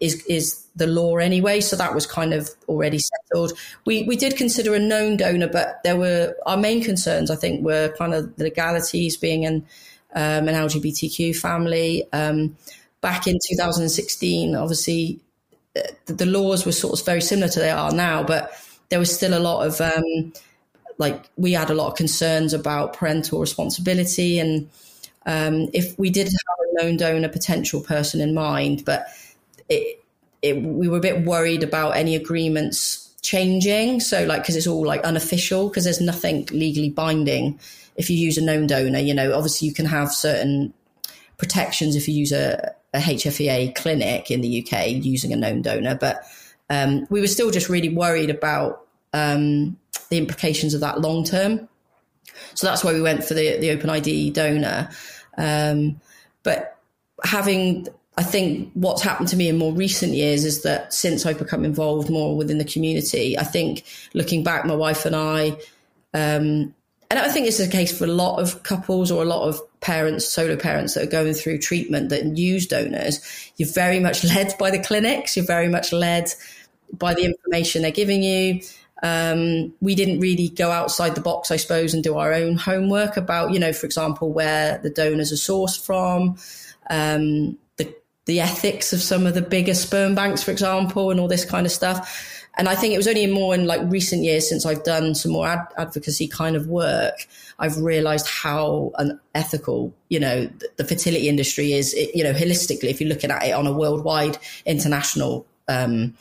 is 0.00 0.24
is 0.26 0.64
the 0.76 0.86
law 0.86 1.16
anyway. 1.16 1.60
So 1.60 1.76
that 1.76 1.94
was 1.94 2.06
kind 2.06 2.32
of 2.32 2.50
already 2.68 2.98
settled. 2.98 3.52
We 3.84 4.04
we 4.04 4.16
did 4.16 4.36
consider 4.36 4.74
a 4.74 4.78
known 4.78 5.16
donor, 5.16 5.48
but 5.48 5.80
there 5.84 5.96
were 5.96 6.34
our 6.46 6.56
main 6.56 6.82
concerns. 6.82 7.30
I 7.30 7.36
think 7.36 7.64
were 7.64 7.94
kind 7.98 8.14
of 8.14 8.34
the 8.36 8.44
legalities, 8.44 9.16
being 9.16 9.44
an 9.44 9.66
um, 10.14 10.48
an 10.48 10.54
LGBTQ 10.54 11.36
family. 11.36 12.06
Um, 12.12 12.56
back 13.00 13.26
in 13.26 13.38
2016, 13.50 14.56
obviously 14.56 15.20
the 16.06 16.26
laws 16.26 16.64
were 16.64 16.72
sort 16.72 16.98
of 16.98 17.04
very 17.04 17.20
similar 17.20 17.48
to 17.48 17.60
they 17.60 17.70
are 17.70 17.92
now, 17.92 18.22
but 18.22 18.52
there 18.88 18.98
was 18.98 19.14
still 19.14 19.36
a 19.36 19.40
lot 19.40 19.66
of 19.66 19.80
um, 19.80 20.32
like 20.98 21.28
we 21.36 21.52
had 21.52 21.70
a 21.70 21.74
lot 21.74 21.88
of 21.88 21.96
concerns 21.96 22.52
about 22.52 22.92
parental 22.92 23.40
responsibility, 23.40 24.38
and 24.38 24.68
um, 25.26 25.68
if 25.72 25.98
we 25.98 26.10
did 26.10 26.26
have 26.26 26.58
a 26.60 26.82
known 26.82 26.96
donor 26.96 27.28
potential 27.28 27.80
person 27.80 28.20
in 28.20 28.34
mind, 28.34 28.84
but 28.84 29.06
it, 29.68 30.02
it, 30.42 30.60
we 30.60 30.88
were 30.88 30.98
a 30.98 31.00
bit 31.00 31.24
worried 31.24 31.62
about 31.62 31.96
any 31.96 32.14
agreements 32.14 33.04
changing. 33.22 34.00
So 34.00 34.24
like 34.26 34.42
because 34.42 34.54
it's 34.54 34.66
all 34.66 34.86
like 34.86 35.00
unofficial 35.02 35.68
because 35.68 35.84
there's 35.84 36.00
nothing 36.00 36.46
legally 36.52 36.90
binding. 36.90 37.58
If 37.96 38.10
you 38.10 38.16
use 38.16 38.36
a 38.36 38.44
known 38.44 38.66
donor, 38.66 38.98
you 38.98 39.14
know, 39.14 39.34
obviously 39.34 39.66
you 39.68 39.74
can 39.74 39.86
have 39.86 40.12
certain 40.12 40.74
protections 41.38 41.96
if 41.96 42.06
you 42.06 42.14
use 42.14 42.32
a, 42.32 42.74
a 42.94 42.98
HFEA 42.98 43.74
clinic 43.74 44.30
in 44.30 44.40
the 44.40 44.64
UK 44.64 44.88
using 44.88 45.32
a 45.32 45.36
known 45.36 45.62
donor, 45.62 45.96
but 45.96 46.24
um, 46.70 47.06
we 47.10 47.20
were 47.20 47.26
still 47.26 47.50
just 47.50 47.68
really 47.68 47.90
worried 47.90 48.30
about 48.30 48.86
um, 49.12 49.76
the 50.08 50.18
implications 50.18 50.72
of 50.74 50.80
that 50.80 51.00
long 51.00 51.24
term. 51.24 51.68
So 52.54 52.66
that's 52.66 52.82
why 52.82 52.92
we 52.92 53.02
went 53.02 53.24
for 53.24 53.34
the 53.34 53.58
the 53.58 53.70
Open 53.70 53.90
ID 53.90 54.30
donor. 54.30 54.88
Um, 55.36 56.00
but 56.42 56.78
having, 57.24 57.88
I 58.16 58.22
think 58.22 58.70
what's 58.74 59.02
happened 59.02 59.28
to 59.28 59.36
me 59.36 59.48
in 59.48 59.58
more 59.58 59.72
recent 59.72 60.12
years 60.12 60.44
is 60.44 60.62
that 60.62 60.92
since 60.94 61.26
I've 61.26 61.38
become 61.38 61.64
involved 61.64 62.08
more 62.08 62.36
within 62.36 62.58
the 62.58 62.64
community, 62.64 63.38
I 63.38 63.44
think 63.44 63.84
looking 64.14 64.42
back, 64.42 64.64
my 64.64 64.74
wife 64.74 65.04
and 65.04 65.16
I 65.16 65.56
um, 66.14 66.74
and 67.10 67.18
I 67.18 67.28
think 67.28 67.46
is 67.46 67.58
the 67.58 67.68
case 67.68 67.96
for 67.96 68.04
a 68.04 68.08
lot 68.08 68.40
of 68.40 68.62
couples 68.62 69.10
or 69.10 69.22
a 69.22 69.26
lot 69.26 69.48
of 69.48 69.60
parents, 69.84 70.26
solo 70.26 70.56
parents 70.56 70.94
that 70.94 71.04
are 71.04 71.10
going 71.10 71.34
through 71.34 71.58
treatment 71.58 72.08
that 72.08 72.24
use 72.38 72.66
donors. 72.66 73.20
You're 73.58 73.68
very 73.68 74.00
much 74.00 74.24
led 74.34 74.54
by 74.58 74.70
the 74.70 74.78
clinics. 74.78 75.36
You're 75.36 75.46
very 75.46 75.68
much 75.68 75.92
led 75.92 76.32
by 76.92 77.14
the 77.14 77.24
information 77.24 77.82
they're 77.82 77.90
giving 77.90 78.22
you. 78.22 78.62
Um, 79.02 79.74
we 79.82 79.94
didn't 79.94 80.20
really 80.20 80.48
go 80.48 80.70
outside 80.70 81.14
the 81.14 81.20
box, 81.20 81.50
I 81.50 81.56
suppose, 81.56 81.92
and 81.92 82.02
do 82.02 82.16
our 82.16 82.32
own 82.32 82.56
homework 82.56 83.18
about, 83.18 83.52
you 83.52 83.58
know, 83.58 83.74
for 83.74 83.84
example, 83.84 84.32
where 84.32 84.78
the 84.78 84.88
donors 84.88 85.30
are 85.30 85.36
sourced 85.36 85.78
from, 85.78 86.38
um, 86.88 87.58
the 87.76 87.94
the 88.24 88.40
ethics 88.40 88.94
of 88.94 89.02
some 89.02 89.26
of 89.26 89.34
the 89.34 89.42
bigger 89.42 89.74
sperm 89.74 90.14
banks, 90.14 90.42
for 90.42 90.50
example, 90.50 91.10
and 91.10 91.20
all 91.20 91.28
this 91.28 91.44
kind 91.44 91.66
of 91.66 91.72
stuff. 91.72 92.33
And 92.56 92.68
I 92.68 92.74
think 92.74 92.94
it 92.94 92.96
was 92.96 93.08
only 93.08 93.26
more 93.26 93.54
in 93.54 93.66
like 93.66 93.80
recent 93.84 94.22
years 94.22 94.48
since 94.48 94.64
I've 94.64 94.84
done 94.84 95.14
some 95.14 95.32
more 95.32 95.46
ad- 95.46 95.66
advocacy 95.76 96.28
kind 96.28 96.54
of 96.54 96.68
work, 96.68 97.26
I've 97.58 97.76
realized 97.78 98.28
how 98.28 98.92
unethical, 98.96 99.92
you 100.08 100.20
know, 100.20 100.44
the, 100.44 100.68
the 100.76 100.84
fertility 100.84 101.28
industry 101.28 101.72
is, 101.72 101.94
it, 101.94 102.14
you 102.14 102.22
know, 102.22 102.32
holistically, 102.32 102.90
if 102.90 103.00
you're 103.00 103.08
looking 103.08 103.30
at 103.30 103.44
it 103.44 103.52
on 103.52 103.66
a 103.66 103.72
worldwide 103.72 104.38
international, 104.66 105.46
um, 105.68 106.14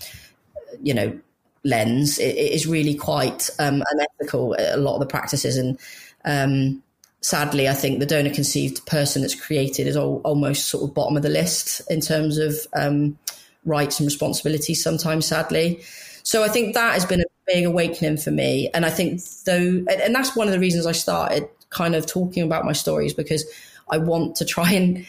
you 0.81 0.93
know, 0.93 1.19
lens, 1.63 2.17
it, 2.19 2.36
it 2.36 2.51
is 2.51 2.67
really 2.67 2.95
quite 2.95 3.49
um, 3.59 3.84
unethical, 3.91 4.55
a 4.57 4.77
lot 4.77 4.95
of 4.95 4.99
the 5.01 5.05
practices. 5.05 5.57
And 5.57 5.79
um, 6.25 6.84
sadly, 7.21 7.69
I 7.69 7.73
think 7.73 7.99
the 7.99 8.05
donor 8.05 8.34
conceived 8.34 8.86
person 8.86 9.21
that's 9.21 9.39
created 9.39 9.88
is 9.88 9.95
all, 9.95 10.21
almost 10.23 10.67
sort 10.67 10.84
of 10.84 10.95
bottom 10.95 11.15
of 11.15 11.23
the 11.23 11.29
list 11.29 11.81
in 11.89 12.01
terms 12.01 12.38
of 12.38 12.55
um, 12.75 13.17
rights 13.65 13.99
and 13.99 14.07
responsibilities 14.07 14.84
sometimes, 14.84 15.25
sadly. 15.25 15.84
So 16.24 16.43
I 16.43 16.47
think 16.47 16.74
that 16.74 16.93
has 16.93 17.05
been 17.05 17.21
a 17.21 17.26
big 17.45 17.65
awakening 17.65 18.17
for 18.17 18.32
me. 18.32 18.69
And 18.74 18.86
I 18.86 18.89
think 18.89 19.21
though, 19.45 19.86
and 19.89 20.15
that's 20.15 20.36
one 20.36 20.47
of 20.47 20.53
the 20.53 20.59
reasons 20.59 20.86
I 20.86 20.93
started 20.93 21.47
kind 21.69 21.95
of 21.95 22.05
talking 22.05 22.43
about 22.43 22.65
my 22.65 22.74
stories 22.74 23.13
because 23.13 23.45
I 23.89 23.97
want 23.97 24.36
to 24.38 24.45
try 24.45 24.71
and 24.71 25.05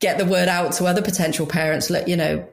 get 0.00 0.18
the 0.18 0.24
word 0.24 0.48
out 0.48 0.72
to 0.72 0.86
other 0.86 1.02
potential 1.02 1.46
parents. 1.46 1.90
Let 1.90 2.08
you 2.08 2.16
know, 2.16 2.46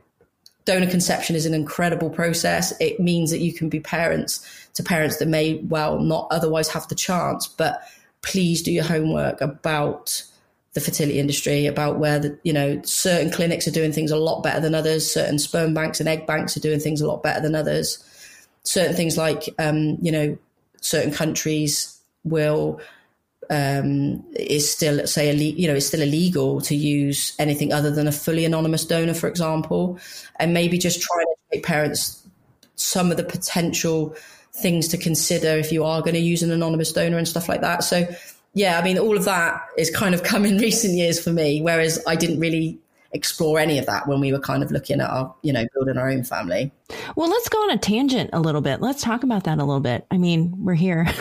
donor 0.65 0.89
conception 0.89 1.35
is 1.35 1.45
an 1.45 1.53
incredible 1.53 2.09
process. 2.09 2.73
It 2.79 2.99
means 2.99 3.31
that 3.31 3.39
you 3.39 3.53
can 3.53 3.69
be 3.69 3.79
parents 3.79 4.45
to 4.73 4.83
parents 4.83 5.17
that 5.17 5.27
may 5.27 5.55
well 5.55 5.99
not 5.99 6.27
otherwise 6.31 6.69
have 6.69 6.87
the 6.87 6.95
chance. 6.95 7.47
But 7.47 7.81
please 8.21 8.61
do 8.61 8.71
your 8.71 8.83
homework 8.83 9.41
about 9.41 10.23
the 10.73 10.81
fertility 10.81 11.19
industry, 11.19 11.65
about 11.65 11.99
where 11.99 12.19
the 12.19 12.37
you 12.43 12.53
know 12.53 12.81
certain 12.83 13.31
clinics 13.31 13.67
are 13.67 13.71
doing 13.71 13.91
things 13.91 14.11
a 14.11 14.17
lot 14.17 14.41
better 14.41 14.59
than 14.59 14.75
others, 14.75 15.11
certain 15.11 15.39
sperm 15.39 15.73
banks 15.73 15.99
and 15.99 16.07
egg 16.07 16.25
banks 16.25 16.55
are 16.55 16.61
doing 16.61 16.79
things 16.79 17.01
a 17.01 17.07
lot 17.07 17.23
better 17.23 17.41
than 17.41 17.55
others. 17.55 18.03
Certain 18.63 18.95
things 18.95 19.17
like 19.17 19.49
um, 19.59 19.97
you 20.01 20.11
know 20.11 20.37
certain 20.81 21.11
countries 21.11 21.99
will 22.23 22.79
um, 23.49 24.23
is 24.33 24.71
still 24.71 25.05
say 25.05 25.33
you 25.35 25.67
know 25.67 25.75
it's 25.75 25.87
still 25.87 26.01
illegal 26.01 26.61
to 26.61 26.75
use 26.75 27.33
anything 27.37 27.73
other 27.73 27.91
than 27.91 28.07
a 28.07 28.11
fully 28.11 28.45
anonymous 28.45 28.85
donor, 28.85 29.13
for 29.13 29.27
example, 29.27 29.99
and 30.39 30.53
maybe 30.53 30.77
just 30.77 31.01
try 31.01 31.23
to 31.23 31.35
educate 31.51 31.65
parents 31.65 32.25
some 32.75 33.11
of 33.11 33.17
the 33.17 33.23
potential 33.23 34.15
things 34.53 34.87
to 34.89 34.97
consider 34.97 35.49
if 35.49 35.71
you 35.71 35.83
are 35.83 36.01
going 36.01 36.13
to 36.13 36.19
use 36.19 36.43
an 36.43 36.51
anonymous 36.51 36.91
donor 36.91 37.17
and 37.17 37.27
stuff 37.27 37.47
like 37.47 37.61
that. 37.61 37.83
So 37.83 38.07
yeah, 38.53 38.79
I 38.79 38.83
mean, 38.83 38.97
all 38.97 39.17
of 39.17 39.25
that 39.25 39.61
is 39.77 39.89
kind 39.89 40.13
of 40.13 40.23
come 40.31 40.45
in 40.45 40.57
recent 40.57 40.93
years 40.93 41.21
for 41.21 41.31
me, 41.31 41.61
whereas 41.61 42.03
I 42.07 42.15
didn't 42.15 42.39
really 42.39 42.79
explore 43.13 43.59
any 43.59 43.77
of 43.77 43.85
that 43.85 44.07
when 44.07 44.21
we 44.21 44.31
were 44.31 44.39
kind 44.39 44.63
of 44.63 44.71
looking 44.71 45.01
at 45.01 45.09
our, 45.09 45.33
you 45.41 45.51
know, 45.51 45.65
building 45.73 45.97
our 45.97 46.09
own 46.09 46.23
family. 46.23 46.71
Well, 47.15 47.29
let's 47.29 47.49
go 47.49 47.57
on 47.63 47.71
a 47.71 47.77
tangent 47.77 48.29
a 48.31 48.39
little 48.39 48.61
bit. 48.61 48.81
Let's 48.81 49.01
talk 49.01 49.23
about 49.23 49.43
that 49.43 49.59
a 49.59 49.65
little 49.65 49.81
bit. 49.81 50.05
I 50.11 50.17
mean, 50.17 50.53
we're 50.57 50.75
here. 50.75 51.05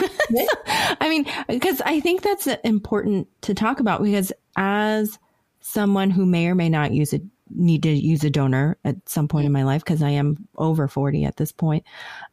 I 1.01 1.09
mean, 1.09 1.27
because 1.49 1.81
I 1.81 1.99
think 2.01 2.23
that's 2.23 2.47
important 2.65 3.27
to 3.43 3.55
talk 3.55 3.81
about 3.81 4.03
because 4.03 4.33
as 4.57 5.19
someone 5.61 6.11
who 6.11 6.27
may 6.27 6.47
or 6.47 6.55
may 6.55 6.69
not 6.69 6.93
use 6.93 7.13
a 7.13 7.21
need 7.53 7.83
to 7.83 7.91
use 7.91 8.23
a 8.23 8.31
donor 8.31 8.79
at 8.85 8.97
some 9.09 9.27
point 9.27 9.47
in 9.47 9.53
my 9.53 9.65
life 9.65 9.85
because 9.85 10.03
I 10.03 10.11
am 10.11 10.49
over 10.57 10.87
40 10.87 11.25
at 11.25 11.37
this 11.37 11.51
point. 11.51 11.85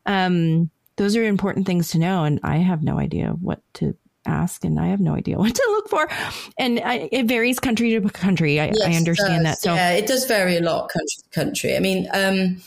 Um, 0.06 0.70
those 0.96 1.16
are 1.16 1.24
important 1.24 1.66
things 1.66 1.90
to 1.90 2.00
know. 2.00 2.24
And 2.24 2.40
I 2.44 2.58
have 2.58 2.84
no 2.84 3.00
idea 3.00 3.30
what 3.30 3.62
to 3.76 3.96
ask, 4.28 4.64
and 4.64 4.80
I 4.80 4.88
have 4.88 5.00
no 5.00 5.16
idea 5.16 5.38
what 5.44 5.56
to 5.56 5.66
look 5.70 5.90
for. 5.90 6.08
And 6.58 6.80
I, 6.80 7.10
it 7.12 7.26
varies 7.26 7.60
country 7.60 7.92
to 7.92 8.10
country. 8.10 8.60
I, 8.60 8.68
yes, 8.68 8.82
I 8.82 8.94
understand 8.94 9.46
that. 9.46 9.60
So 9.60 9.74
yeah, 9.74 9.92
it 9.92 10.08
does 10.08 10.26
vary 10.26 10.58
a 10.58 10.62
lot 10.62 10.90
country 10.90 11.24
to 11.24 11.30
country. 11.32 11.76
I 11.76 11.80
mean. 11.80 12.08
Um, 12.14 12.62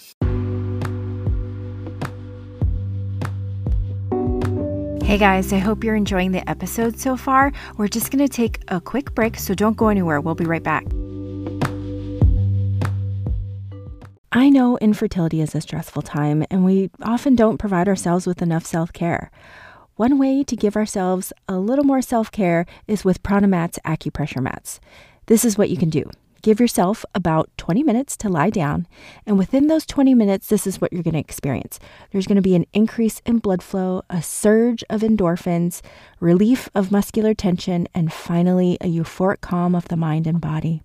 Hey 5.10 5.18
guys, 5.18 5.52
I 5.52 5.58
hope 5.58 5.82
you're 5.82 5.96
enjoying 5.96 6.30
the 6.30 6.48
episode 6.48 7.00
so 7.00 7.16
far. 7.16 7.50
We're 7.76 7.88
just 7.88 8.12
going 8.12 8.24
to 8.24 8.32
take 8.32 8.62
a 8.68 8.80
quick 8.80 9.12
break, 9.12 9.38
so 9.38 9.56
don't 9.56 9.76
go 9.76 9.88
anywhere. 9.88 10.20
We'll 10.20 10.36
be 10.36 10.44
right 10.44 10.62
back. 10.62 10.84
I 14.30 14.48
know 14.48 14.78
infertility 14.78 15.40
is 15.40 15.56
a 15.56 15.60
stressful 15.60 16.02
time, 16.02 16.46
and 16.48 16.64
we 16.64 16.90
often 17.02 17.34
don't 17.34 17.58
provide 17.58 17.88
ourselves 17.88 18.24
with 18.24 18.40
enough 18.40 18.64
self 18.64 18.92
care. 18.92 19.32
One 20.00 20.16
way 20.16 20.42
to 20.44 20.56
give 20.56 20.76
ourselves 20.76 21.30
a 21.46 21.58
little 21.58 21.84
more 21.84 22.00
self 22.00 22.32
care 22.32 22.64
is 22.88 23.04
with 23.04 23.22
Pranamat's 23.22 23.78
acupressure 23.84 24.42
mats. 24.42 24.80
This 25.26 25.44
is 25.44 25.58
what 25.58 25.68
you 25.68 25.76
can 25.76 25.90
do. 25.90 26.04
Give 26.42 26.60
yourself 26.60 27.04
about 27.14 27.50
20 27.58 27.82
minutes 27.82 28.16
to 28.18 28.28
lie 28.28 28.50
down. 28.50 28.86
And 29.26 29.36
within 29.36 29.66
those 29.66 29.84
20 29.84 30.14
minutes, 30.14 30.46
this 30.46 30.66
is 30.66 30.80
what 30.80 30.92
you're 30.92 31.02
going 31.02 31.14
to 31.14 31.20
experience. 31.20 31.78
There's 32.10 32.26
going 32.26 32.36
to 32.36 32.42
be 32.42 32.54
an 32.54 32.66
increase 32.72 33.20
in 33.26 33.38
blood 33.38 33.62
flow, 33.62 34.02
a 34.08 34.22
surge 34.22 34.82
of 34.88 35.02
endorphins, 35.02 35.82
relief 36.18 36.68
of 36.74 36.90
muscular 36.90 37.34
tension, 37.34 37.88
and 37.94 38.12
finally, 38.12 38.78
a 38.80 38.86
euphoric 38.86 39.40
calm 39.40 39.74
of 39.74 39.88
the 39.88 39.96
mind 39.96 40.26
and 40.26 40.40
body. 40.40 40.82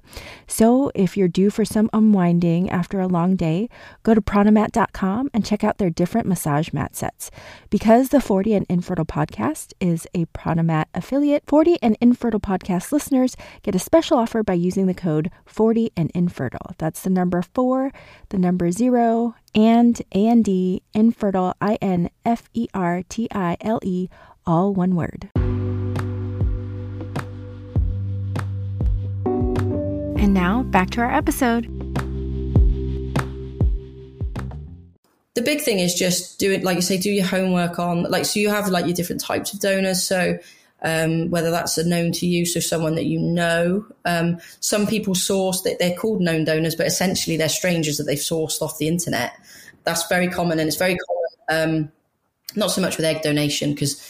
So, 0.48 0.92
if 0.94 1.16
you're 1.16 1.28
due 1.28 1.50
for 1.50 1.64
some 1.64 1.90
unwinding 1.94 2.70
after 2.70 3.00
a 3.00 3.08
long 3.08 3.36
day, 3.36 3.70
go 4.04 4.14
to 4.14 4.22
pranamat.com 4.22 5.30
and 5.34 5.46
check 5.46 5.64
out 5.64 5.78
their 5.78 5.90
different 5.90 6.28
massage 6.28 6.74
mat 6.74 6.96
sets. 6.96 7.32
Because 7.70 8.10
the 8.10 8.22
40 8.22 8.54
and 8.54 8.66
Infertile 8.70 9.06
podcast 9.06 9.74
is 9.80 10.08
a 10.14 10.26
Pranamat 10.28 10.86
affiliate, 10.94 11.44
40 11.48 11.78
and 11.82 11.98
Infertile 12.02 12.40
podcast 12.40 12.92
listeners 12.92 13.36
get 13.64 13.76
a 13.76 13.80
special 13.80 14.18
offer 14.18 14.44
by 14.44 14.54
using 14.54 14.88
the 14.88 14.94
code 14.94 15.32
40 15.46 15.92
and 15.96 16.12
infertile. 16.14 16.74
That's 16.78 17.02
the 17.02 17.10
number 17.10 17.42
four, 17.42 17.92
the 18.30 18.38
number 18.38 18.72
zero, 18.72 19.36
and 19.54 20.02
and 20.12 20.44
d 20.44 20.82
infertile, 20.94 21.56
I 21.62 21.78
N 21.82 22.10
F 22.26 22.50
E 22.54 22.68
R 22.74 23.04
T 23.08 23.28
I 23.32 23.58
L 23.62 23.80
E, 23.84 24.10
all 24.46 24.74
one 24.74 24.96
word. 24.96 25.30
And 30.18 30.34
now 30.34 30.64
back 30.64 30.90
to 30.92 31.02
our 31.02 31.14
episode. 31.14 31.66
The 35.36 35.42
big 35.42 35.62
thing 35.62 35.80
is 35.80 35.94
just 35.94 36.40
do 36.40 36.52
it, 36.52 36.64
like 36.64 36.78
you 36.78 36.82
say, 36.82 36.98
do 36.98 37.12
your 37.12 37.26
homework 37.26 37.78
on, 37.78 38.04
like, 38.04 38.24
so 38.24 38.40
you 38.40 38.50
have 38.50 38.70
like 38.70 38.86
your 38.86 38.94
different 38.96 39.22
types 39.22 39.54
of 39.54 39.60
donors. 39.60 40.02
So 40.02 40.40
um, 40.82 41.30
whether 41.30 41.52
that's 41.52 41.78
a 41.78 41.88
known 41.88 42.12
to 42.14 42.28
you, 42.28 42.46
so 42.46 42.60
someone 42.60 42.96
that 42.96 43.06
you 43.06 43.20
know. 43.20 43.86
Um, 44.06 44.38
some 44.60 44.86
people 44.86 45.16
source 45.16 45.62
that 45.62 45.80
they're 45.80 45.96
called 45.96 46.22
known 46.22 46.44
donors, 46.44 46.76
but 46.76 46.88
essentially 46.88 47.38
they're 47.38 47.50
strangers 47.50 47.98
that 47.98 48.04
they've 48.04 48.18
sourced 48.18 48.62
off 48.62 48.78
the 48.78 48.88
internet. 48.88 49.34
That's 49.84 50.08
very 50.08 50.28
common, 50.28 50.60
and 50.60 50.68
it's 50.68 50.78
very 50.78 50.96
common. 50.96 51.16
Um, 51.48 51.92
not 52.56 52.72
so 52.72 52.82
much 52.82 52.98
with 52.98 53.06
egg 53.06 53.22
donation 53.22 53.72
because 53.72 54.02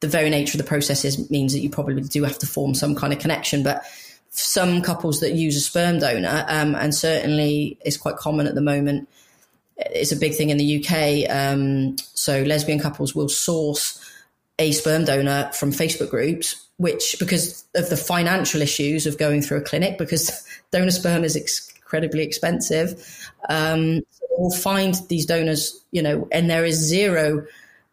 the 0.00 0.08
very 0.08 0.30
nature 0.30 0.56
of 0.56 0.64
the 0.64 0.68
process 0.68 1.04
is, 1.04 1.30
means 1.30 1.52
that 1.52 1.60
you 1.60 1.70
probably 1.70 2.00
do 2.02 2.22
have 2.24 2.38
to 2.38 2.46
form 2.46 2.74
some 2.74 2.94
kind 2.94 3.12
of 3.12 3.18
connection, 3.18 3.62
but 3.62 3.82
some 4.30 4.82
couples 4.82 5.20
that 5.20 5.32
use 5.32 5.56
a 5.56 5.60
sperm 5.60 5.98
donor, 5.98 6.44
um, 6.48 6.74
and 6.74 6.94
certainly 6.94 7.78
it's 7.84 7.96
quite 7.96 8.16
common 8.16 8.46
at 8.46 8.54
the 8.54 8.60
moment. 8.60 9.08
It's 9.76 10.12
a 10.12 10.16
big 10.16 10.34
thing 10.34 10.50
in 10.50 10.58
the 10.58 10.84
UK. 10.84 11.30
Um, 11.30 11.96
so 12.14 12.42
lesbian 12.42 12.80
couples 12.80 13.14
will 13.14 13.28
source 13.28 14.04
a 14.58 14.72
sperm 14.72 15.04
donor 15.04 15.50
from 15.52 15.70
Facebook 15.70 16.10
groups, 16.10 16.66
which 16.78 17.16
because 17.18 17.64
of 17.74 17.88
the 17.90 17.96
financial 17.96 18.60
issues 18.60 19.06
of 19.06 19.18
going 19.18 19.42
through 19.42 19.58
a 19.58 19.62
clinic, 19.62 19.98
because 19.98 20.44
donor 20.70 20.90
sperm 20.90 21.24
is 21.24 21.36
incredibly 21.36 22.22
expensive, 22.22 23.30
um, 23.48 24.02
we'll 24.36 24.50
find 24.50 24.94
these 25.08 25.26
donors, 25.26 25.80
you 25.90 26.02
know, 26.02 26.28
and 26.32 26.48
there 26.48 26.64
is 26.64 26.76
zero 26.76 27.46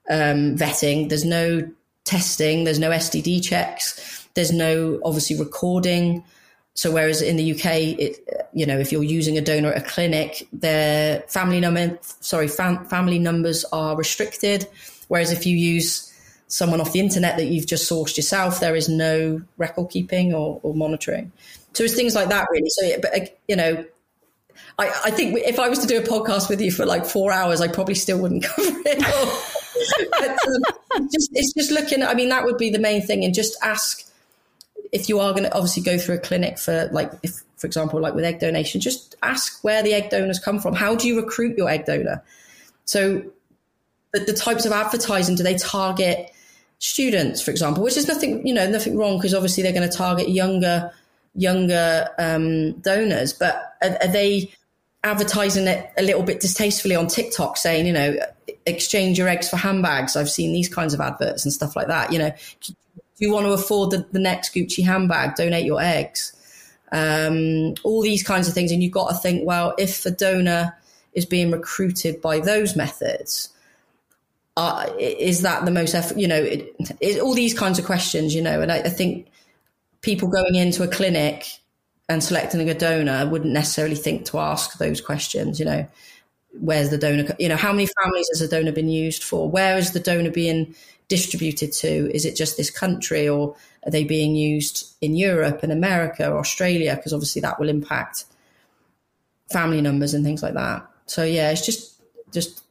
um, 0.09 0.55
vetting. 0.55 1.09
There's 1.09 1.26
no 1.26 1.70
testing. 2.03 2.63
There's 2.63 2.80
no 2.80 2.91
STD 2.91 3.43
checks. 3.43 4.28
There's 4.36 4.51
no 4.51 4.99
obviously 5.03 5.38
recording. 5.38 6.24
So 6.76 6.91
whereas 6.91 7.22
in 7.22 7.38
the 7.38 7.53
UK, 7.53 7.66
it, 7.99 8.49
you 8.53 8.66
know, 8.66 8.78
if 8.78 8.91
you're 8.91 9.03
using 9.03 9.38
a 9.38 9.41
donor 9.41 9.72
at 9.72 9.82
a 9.82 9.86
clinic, 9.86 10.47
their 10.51 11.22
family 11.22 11.59
number, 11.59 11.97
sorry, 12.20 12.49
fam- 12.49 12.86
family 12.86 13.18
numbers 13.18 13.63
are 13.72 13.95
restricted. 13.95 14.68
Whereas 15.07 15.32
if 15.32 15.45
you 15.45 15.55
use 15.55 16.11
someone 16.48 16.80
off 16.80 16.93
the 16.93 17.00
internet 17.00 17.38
that 17.38 17.46
you've 17.46 17.66
just 17.66 17.89
sourced 17.89 18.18
yourself, 18.18 18.60
there 18.60 18.76
is 18.76 18.88
no 18.88 19.41
record 19.58 19.89
keeping 19.89 20.34
or, 20.34 20.60
or 20.64 20.74
monitoring. 20.74 21.32
So 21.74 21.84
it's 21.84 21.96
things 21.96 22.16
like 22.16 22.30
that, 22.30 22.48
really. 22.52 22.70
So, 22.70 23.02
but 23.02 23.16
uh, 23.16 23.26
you 23.48 23.56
know, 23.56 23.86
I, 24.78 24.88
I, 25.06 25.12
think 25.12 25.38
if 25.39 25.60
I 25.60 25.70
was 25.70 25.80
to 25.80 25.88
do 25.88 25.98
a 25.98 26.02
podcast 26.02 26.50
with 26.50 26.62
you 26.62 26.72
for 26.72 26.86
like 26.86 27.06
four 27.06 27.32
hours, 27.32 27.62
I 27.62 27.68
probably 27.68 27.96
still 27.96 28.20
wouldn't 28.20 28.43
cover 28.56 28.80
it 28.86 29.56
but, 30.12 30.30
um, 30.96 31.10
just, 31.12 31.30
it's 31.34 31.54
just 31.54 31.72
looking. 31.72 32.04
I 32.04 32.14
mean, 32.14 32.30
that 32.30 32.43
would 32.43 32.58
be 32.58 32.70
the 32.70 32.80
main 32.80 33.02
thing, 33.02 33.24
and 33.24 33.34
just 33.34 33.58
ask 33.62 34.04
if 34.91 35.10
you 35.10 35.20
are 35.20 35.32
going 35.32 35.43
to 35.43 35.54
obviously 35.54 35.84
go 35.84 35.98
through 35.98 36.16
a 36.16 36.20
clinic 36.20 36.58
for 36.58 36.89
like, 36.91 37.12
if 37.24 37.43
for 37.58 37.68
example, 37.68 38.00
like 38.00 38.14
with 38.14 38.24
egg 38.24 38.39
donation, 38.39 38.82
just 38.82 39.16
ask 39.24 39.64
where 39.64 39.84
the 39.84 39.93
egg 39.93 40.10
donors 40.10 40.39
come 40.39 40.60
from. 40.60 40.74
How 40.74 40.96
do 40.96 41.08
you 41.08 41.20
recruit 41.20 41.58
your 41.58 41.70
egg 41.70 41.86
donor? 41.86 42.24
So, 42.86 43.24
the, 44.14 44.20
the 44.20 44.34
types 44.34 44.66
of 44.66 44.72
advertising 44.72 45.36
do 45.36 45.43
they 45.43 45.58
target? 45.58 46.32
Students, 46.80 47.42
for 47.42 47.52
example, 47.52 47.84
which 47.84 47.98
is 47.98 48.08
nothing, 48.08 48.46
you 48.46 48.54
know, 48.54 48.70
nothing 48.70 48.98
wrong 48.98 49.18
because 49.18 49.34
obviously 49.34 49.64
they're 49.64 49.74
going 49.74 49.90
to 49.90 49.98
target 49.98 50.30
younger, 50.30 50.92
younger 51.36 52.10
um, 52.20 52.74
donors. 52.80 53.34
But 53.34 53.76
are, 53.82 53.98
are, 54.02 54.08
they 54.08 54.52
advertising 55.04 55.68
it 55.68 55.90
a 55.98 56.04
little 56.04 56.24
bit 56.24 56.40
distastefully 56.40 56.96
on 56.96 57.08
TikTok, 57.08 57.58
saying, 57.58 57.86
you 57.86 57.94
know, 57.94 58.18
exchange 58.66 59.18
your 59.18 59.28
eggs 59.28 59.50
for 59.50 59.58
handbags? 59.58 60.16
I've 60.16 60.30
seen 60.30 60.54
these 60.54 60.70
kinds 60.70 60.94
of 60.94 61.02
adverts 61.02 61.46
and 61.46 61.54
stuff 61.54 61.76
like 61.76 61.88
that. 61.88 62.12
You 62.12 62.20
know, 62.20 62.32
do 62.62 62.74
you 63.20 63.32
want 63.32 63.46
to 63.46 63.54
afford 63.54 63.92
the, 63.92 64.06
the 64.12 64.20
next 64.20 64.54
Gucci 64.54 64.84
handbag? 64.84 65.36
Donate 65.36 65.66
your 65.66 65.82
eggs. 65.82 66.34
Um, 66.92 67.76
all 67.84 68.02
these 68.02 68.24
kinds 68.24 68.48
of 68.48 68.54
things, 68.54 68.72
and 68.72 68.84
you've 68.84 68.92
got 68.92 69.10
to 69.10 69.16
think, 69.16 69.46
well, 69.46 69.74
if 69.78 70.06
a 70.06 70.12
donor 70.12 70.78
is 71.14 71.26
being 71.26 71.50
recruited 71.52 72.22
by 72.22 72.40
those 72.40 72.76
methods 72.76 73.50
uh, 74.58 74.89
is 74.99 75.41
that 75.41 75.66
the 75.66 75.72
most 75.72 75.93
effort? 75.93 76.18
You 76.18 76.28
know, 76.28 76.41
it, 76.41 76.76
it, 77.01 77.22
all 77.22 77.34
these 77.34 77.53
kinds 77.53 77.78
of 77.78 77.86
questions. 77.86 78.34
You 78.34 78.41
know, 78.41 78.62
and 78.62 78.72
I, 78.72 78.78
I, 78.80 78.89
think 78.89 79.28
people 80.01 80.30
going 80.30 80.56
into 80.56 80.84
a 80.84 80.88
clinic 80.88 81.45
and 82.08 82.24
selecting 82.24 82.70
a 82.70 82.74
donor 82.74 83.28
wouldn't 83.30 83.53
necessarily 83.53 83.95
think 83.95 84.26
to 84.26 84.39
ask 84.39 84.78
those 84.78 85.01
questions. 85.01 85.60
You 85.60 85.66
know, 85.66 85.88
where's 86.60 86.89
the 86.89 86.97
donor? 86.97 87.36
You 87.38 87.49
know, 87.49 87.58
how 87.58 87.74
many 87.74 87.89
families 88.01 88.28
has 88.32 88.41
a 88.41 88.47
donor 88.47 88.72
been 88.72 88.89
used 88.89 89.24
for? 89.24 89.49
Where 89.49 89.78
is 89.78 89.91
the 89.91 89.99
donor 89.99 90.32
being 90.32 90.74
distributed 91.10 91.74
to? 91.74 92.14
Is 92.16 92.26
it 92.26 92.36
just 92.36 92.56
this 92.56 92.70
country, 92.70 93.28
or 93.28 93.56
are 93.86 93.91
they 93.91 94.06
being 94.06 94.36
used 94.36 94.95
in 95.01 95.16
Europe 95.16 95.64
and 95.64 95.72
America 95.72 96.30
or 96.32 96.39
Australia? 96.39 96.95
Because 96.95 97.12
obviously 97.12 97.41
that 97.41 97.60
will 97.60 97.70
impact 97.70 98.24
family 99.51 99.82
numbers 99.82 100.14
and 100.14 100.24
things 100.24 100.41
like 100.41 100.53
that. 100.53 100.89
So 101.08 101.24
yeah, 101.24 101.51
it's 101.51 101.66
just 101.66 102.01
just 102.32 102.64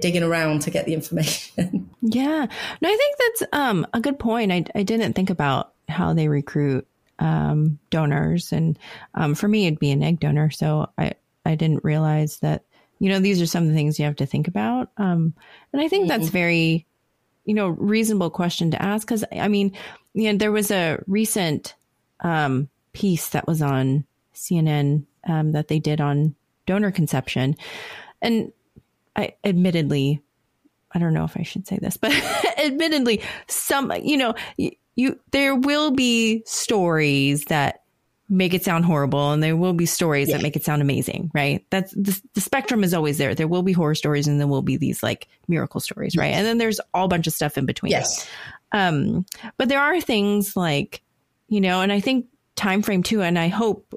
digging 0.00 0.22
around 0.22 0.62
to 0.62 0.70
get 0.70 0.86
the 0.86 0.94
information. 0.94 1.90
yeah. 2.02 2.46
No, 2.80 2.88
I 2.88 2.96
think 2.96 3.16
that's 3.18 3.42
um, 3.52 3.86
a 3.92 4.00
good 4.00 4.18
point. 4.18 4.52
I, 4.52 4.64
I 4.74 4.82
didn't 4.82 5.12
think 5.12 5.30
about 5.30 5.72
how 5.88 6.12
they 6.12 6.28
recruit 6.28 6.86
um, 7.18 7.78
donors. 7.90 8.52
And 8.52 8.78
um, 9.14 9.34
for 9.34 9.48
me, 9.48 9.66
it'd 9.66 9.78
be 9.78 9.90
an 9.90 10.02
egg 10.02 10.20
donor. 10.20 10.50
So 10.50 10.90
I, 10.98 11.12
I 11.44 11.54
didn't 11.54 11.84
realize 11.84 12.38
that, 12.40 12.64
you 12.98 13.08
know, 13.08 13.20
these 13.20 13.40
are 13.40 13.46
some 13.46 13.64
of 13.64 13.68
the 13.68 13.74
things 13.74 13.98
you 13.98 14.04
have 14.04 14.16
to 14.16 14.26
think 14.26 14.48
about. 14.48 14.90
Um, 14.96 15.34
and 15.72 15.80
I 15.80 15.88
think 15.88 16.02
mm-hmm. 16.02 16.20
that's 16.20 16.30
very, 16.30 16.86
you 17.44 17.54
know, 17.54 17.68
reasonable 17.68 18.30
question 18.30 18.70
to 18.72 18.82
ask. 18.82 19.06
Cause 19.06 19.24
I 19.32 19.48
mean, 19.48 19.72
you 20.14 20.32
know, 20.32 20.38
there 20.38 20.52
was 20.52 20.70
a 20.70 21.02
recent 21.06 21.74
um, 22.20 22.68
piece 22.92 23.28
that 23.30 23.46
was 23.46 23.62
on 23.62 24.04
CNN 24.34 25.06
um, 25.26 25.52
that 25.52 25.68
they 25.68 25.78
did 25.78 26.00
on 26.00 26.34
donor 26.66 26.90
conception. 26.90 27.56
And 28.20 28.52
I 29.16 29.34
admittedly, 29.44 30.22
I 30.92 30.98
don't 30.98 31.14
know 31.14 31.24
if 31.24 31.36
I 31.36 31.42
should 31.42 31.66
say 31.66 31.78
this, 31.78 31.96
but 31.96 32.12
admittedly, 32.58 33.22
some, 33.46 33.92
you 34.02 34.16
know, 34.16 34.34
you, 34.56 34.72
you, 34.96 35.20
there 35.30 35.54
will 35.54 35.90
be 35.90 36.42
stories 36.46 37.44
that 37.46 37.82
make 38.30 38.52
it 38.52 38.62
sound 38.62 38.84
horrible 38.84 39.32
and 39.32 39.42
there 39.42 39.56
will 39.56 39.72
be 39.72 39.86
stories 39.86 40.28
yeah. 40.28 40.36
that 40.36 40.42
make 40.42 40.54
it 40.54 40.64
sound 40.64 40.82
amazing, 40.82 41.30
right? 41.32 41.64
That's 41.70 41.92
the, 41.92 42.20
the, 42.34 42.40
spectrum 42.42 42.84
is 42.84 42.92
always 42.92 43.16
there. 43.16 43.34
There 43.34 43.48
will 43.48 43.62
be 43.62 43.72
horror 43.72 43.94
stories 43.94 44.28
and 44.28 44.38
there 44.38 44.46
will 44.46 44.60
be 44.60 44.76
these 44.76 45.02
like 45.02 45.28
miracle 45.46 45.80
stories, 45.80 46.14
right? 46.14 46.34
And 46.34 46.46
then 46.46 46.58
there's 46.58 46.78
all 46.92 47.08
bunch 47.08 47.26
of 47.26 47.32
stuff 47.32 47.56
in 47.56 47.64
between. 47.64 47.90
Yes. 47.90 48.28
Um, 48.72 49.24
but 49.56 49.70
there 49.70 49.80
are 49.80 49.98
things 50.00 50.56
like, 50.56 51.02
you 51.48 51.60
know, 51.60 51.80
and 51.80 51.90
I 51.90 52.00
think 52.00 52.26
time 52.54 52.82
frame 52.82 53.02
too, 53.02 53.22
and 53.22 53.38
I 53.38 53.48
hope 53.48 53.94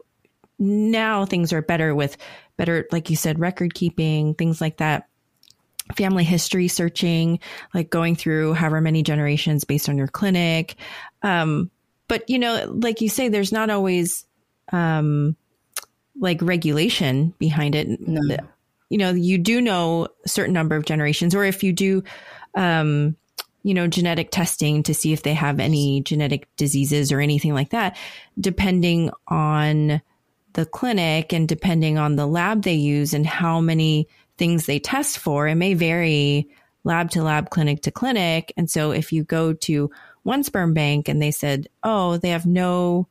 now 0.62 1.26
things 1.26 1.51
are 1.51 1.62
better 1.62 1.93
with 1.95 2.16
better, 2.55 2.88
like 2.91 3.09
you 3.09 3.16
said, 3.16 3.39
record 3.39 3.74
keeping, 3.74 4.36
things 4.36 4.62
like 4.62 4.78
that 4.78 5.07
family 5.95 6.24
history 6.24 6.68
searching, 6.68 7.39
like 7.74 7.89
going 7.89 8.16
through 8.16 8.53
however 8.53 8.80
many 8.80 9.03
generations 9.03 9.64
based 9.64 9.89
on 9.89 9.97
your 9.97 10.07
clinic. 10.07 10.76
Um, 11.24 11.72
but 12.07 12.30
you 12.30 12.39
know, 12.39 12.66
like 12.70 13.01
you 13.01 13.09
say, 13.09 13.28
there's 13.28 13.51
not 13.51 13.70
always 13.70 14.26
um, 14.72 15.36
like 16.20 16.41
regulation 16.41 17.34
behind 17.39 17.76
it. 17.76 17.99
No. 18.07 18.38
You 18.89 18.97
know, 18.97 19.12
you 19.12 19.38
do 19.38 19.62
know 19.62 20.09
a 20.26 20.30
certain 20.30 20.53
number 20.53 20.76
of 20.76 20.86
generations, 20.86 21.34
or 21.34 21.43
if 21.43 21.64
you 21.64 21.74
do, 21.74 22.03
um, 22.55 23.16
you 23.64 23.74
know, 23.74 23.88
genetic 23.88 24.32
testing 24.32 24.84
to 24.84 24.93
see 24.93 25.14
if 25.14 25.24
they 25.24 25.34
have 25.34 25.59
any 25.59 26.01
genetic 26.01 26.47
diseases 26.57 27.12
or 27.12 27.20
anything 27.20 27.53
like 27.53 27.70
that, 27.70 27.97
depending 28.39 29.09
on 29.28 30.01
the 30.54 30.66
clinic 30.66 31.34
and 31.34 31.47
depending 31.47 31.97
on 31.97 32.16
the 32.16 32.28
lab 32.28 32.64
they 32.64 32.74
use 32.74 33.14
and 33.14 33.26
how 33.26 33.62
many 33.62 34.08
things 34.38 34.66
they 34.66 34.80
test 34.80 35.18
for, 35.18 35.47
it 35.47 35.56
may 35.56 35.74
vary 35.74 36.49
lab 36.84 37.12
to 37.12 37.24
lab, 37.24 37.49
clinic 37.49 37.82
to 37.84 37.91
clinic. 37.91 38.54
And 38.58 38.70
so 38.70 38.91
if 38.91 39.12
you 39.12 39.24
go 39.24 39.54
to 39.54 39.91
one 40.24 40.43
sperm 40.43 40.74
bank 40.74 41.08
and 41.08 41.22
they 41.22 41.32
said, 41.32 41.68
oh, 41.84 42.18
they 42.18 42.30
have 42.30 42.45
no 42.45 43.08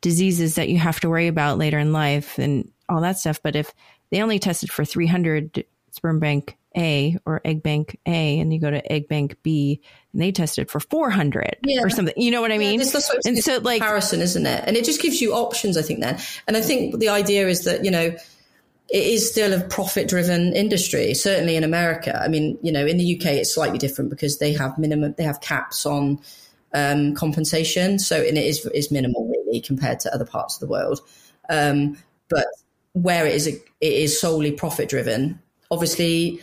diseases 0.00 0.54
that 0.54 0.68
you 0.68 0.78
have 0.78 1.00
to 1.00 1.08
worry 1.08 1.26
about 1.26 1.58
later 1.58 1.78
in 1.78 1.92
life 1.92 2.38
and 2.38 2.70
all 2.88 3.00
that 3.00 3.18
stuff. 3.18 3.40
But 3.42 3.56
if 3.56 3.72
they 4.10 4.22
only 4.22 4.38
tested 4.38 4.70
for 4.70 4.84
300 4.84 5.64
sperm 5.90 6.20
bank 6.20 6.56
A 6.78 7.18
or 7.26 7.40
egg 7.44 7.62
bank 7.62 7.98
A 8.06 8.38
and 8.38 8.52
you 8.52 8.60
go 8.60 8.70
to 8.70 8.92
egg 8.92 9.08
bank 9.08 9.36
B 9.42 9.80
and 10.12 10.22
they 10.22 10.32
tested 10.32 10.70
for 10.70 10.80
400 10.80 11.58
yeah. 11.64 11.82
or 11.82 11.90
something, 11.90 12.14
you 12.16 12.30
know 12.30 12.40
what 12.40 12.52
I 12.52 12.58
mean? 12.58 12.80
Yeah, 12.80 12.86
that's, 12.92 13.26
and 13.26 13.36
so 13.38 13.58
like 13.58 13.80
comparison, 13.80 14.20
isn't 14.20 14.46
it? 14.46 14.64
And 14.66 14.76
it 14.76 14.84
just 14.84 15.02
gives 15.02 15.20
you 15.20 15.34
options, 15.34 15.76
I 15.76 15.82
think 15.82 16.00
then. 16.00 16.18
And 16.46 16.56
I 16.56 16.60
think 16.60 16.98
the 16.98 17.08
idea 17.08 17.48
is 17.48 17.64
that, 17.64 17.84
you 17.84 17.90
know, 17.90 18.16
it 18.88 19.04
is 19.04 19.30
still 19.30 19.52
a 19.52 19.60
profit 19.64 20.08
driven 20.08 20.54
industry, 20.54 21.12
certainly 21.14 21.56
in 21.56 21.64
America. 21.64 22.18
I 22.22 22.28
mean, 22.28 22.58
you 22.62 22.72
know, 22.72 22.86
in 22.86 22.96
the 22.96 23.16
UK, 23.16 23.26
it's 23.26 23.54
slightly 23.54 23.78
different 23.78 24.08
because 24.08 24.38
they 24.38 24.52
have 24.54 24.78
minimum, 24.78 25.14
they 25.18 25.24
have 25.24 25.40
caps 25.40 25.84
on 25.84 26.20
um, 26.72 27.14
compensation. 27.14 27.98
So, 27.98 28.16
and 28.16 28.38
it 28.38 28.46
is, 28.46 28.64
is 28.66 28.90
minimal 28.90 29.28
really 29.28 29.60
compared 29.60 30.00
to 30.00 30.14
other 30.14 30.24
parts 30.24 30.56
of 30.56 30.60
the 30.60 30.68
world. 30.68 31.00
Um, 31.50 31.98
but 32.28 32.46
where 32.92 33.26
it 33.26 33.34
is, 33.34 33.46
it 33.46 33.62
is 33.80 34.18
solely 34.18 34.52
profit 34.52 34.88
driven, 34.88 35.40
obviously, 35.70 36.40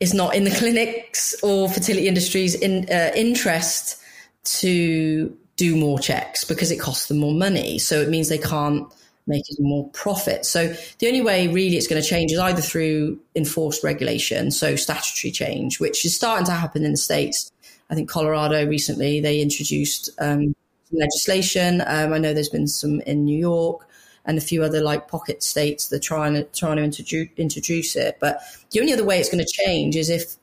it's 0.00 0.14
not 0.14 0.34
in 0.34 0.44
the 0.44 0.50
clinics 0.50 1.34
or 1.42 1.68
fertility 1.68 2.08
industries 2.08 2.54
in 2.54 2.86
uh, 2.90 3.10
interest 3.14 4.00
to 4.44 5.36
do 5.56 5.74
more 5.74 5.98
checks 5.98 6.44
because 6.44 6.70
it 6.70 6.76
costs 6.78 7.06
them 7.06 7.18
more 7.18 7.32
money. 7.32 7.78
So 7.78 8.00
it 8.00 8.08
means 8.08 8.28
they 8.28 8.38
can't 8.38 8.86
making 9.26 9.56
more 9.58 9.88
profit. 9.90 10.46
So 10.46 10.74
the 10.98 11.08
only 11.08 11.20
way 11.20 11.48
really 11.48 11.76
it's 11.76 11.88
going 11.88 12.00
to 12.00 12.08
change 12.08 12.30
is 12.32 12.38
either 12.38 12.60
through 12.60 13.18
enforced 13.34 13.82
regulation, 13.82 14.50
so 14.50 14.76
statutory 14.76 15.32
change, 15.32 15.80
which 15.80 16.04
is 16.04 16.14
starting 16.14 16.46
to 16.46 16.52
happen 16.52 16.84
in 16.84 16.92
the 16.92 16.96
states. 16.96 17.50
I 17.90 17.94
think 17.94 18.08
Colorado 18.08 18.66
recently 18.66 19.20
they 19.20 19.40
introduced 19.40 20.10
um, 20.18 20.54
legislation. 20.92 21.82
Um, 21.86 22.12
I 22.12 22.18
know 22.18 22.32
there's 22.32 22.48
been 22.48 22.68
some 22.68 23.00
in 23.00 23.24
New 23.24 23.38
York 23.38 23.88
and 24.26 24.36
a 24.36 24.40
few 24.40 24.62
other 24.62 24.80
like 24.80 25.08
pocket 25.08 25.42
states 25.42 25.88
that 25.88 25.96
are 25.96 26.00
trying 26.00 26.34
to 26.34 26.44
trying 26.44 26.76
to 26.76 26.82
introduce 26.82 27.28
introduce 27.36 27.96
it. 27.96 28.18
But 28.20 28.40
the 28.70 28.80
only 28.80 28.92
other 28.92 29.04
way 29.04 29.18
it's 29.18 29.30
going 29.30 29.44
to 29.44 29.64
change 29.64 29.96
is 29.96 30.10
if 30.10 30.36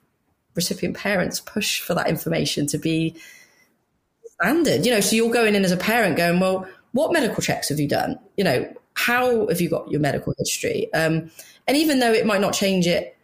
recipient 0.56 0.96
parents 0.96 1.40
push 1.40 1.82
for 1.82 1.94
that 1.96 2.08
information 2.08 2.68
to 2.68 2.78
be 2.78 3.16
standard. 4.40 4.86
You 4.86 4.94
know, 4.94 5.00
so 5.02 5.16
you're 5.16 5.32
going 5.32 5.56
in 5.56 5.66
as 5.66 5.72
a 5.72 5.78
parent 5.78 6.18
going, 6.18 6.40
well 6.40 6.68
what 6.94 7.12
medical 7.12 7.42
checks 7.42 7.70
have 7.70 7.80
you 7.80 7.88
done? 7.88 8.20
You 8.38 8.44
know, 8.44 8.74
how 8.94 9.48
have 9.48 9.60
you 9.60 9.70
got 9.70 9.92
your 9.92 10.00
medical 10.00 10.34
history? 10.38 10.94
Um, 10.94 11.32
and 11.68 11.76
even 11.76 12.00
though 12.00 12.14
it 12.14 12.26
might 12.26 12.42
not 12.42 12.54
change 12.54 12.88
it 12.88 13.18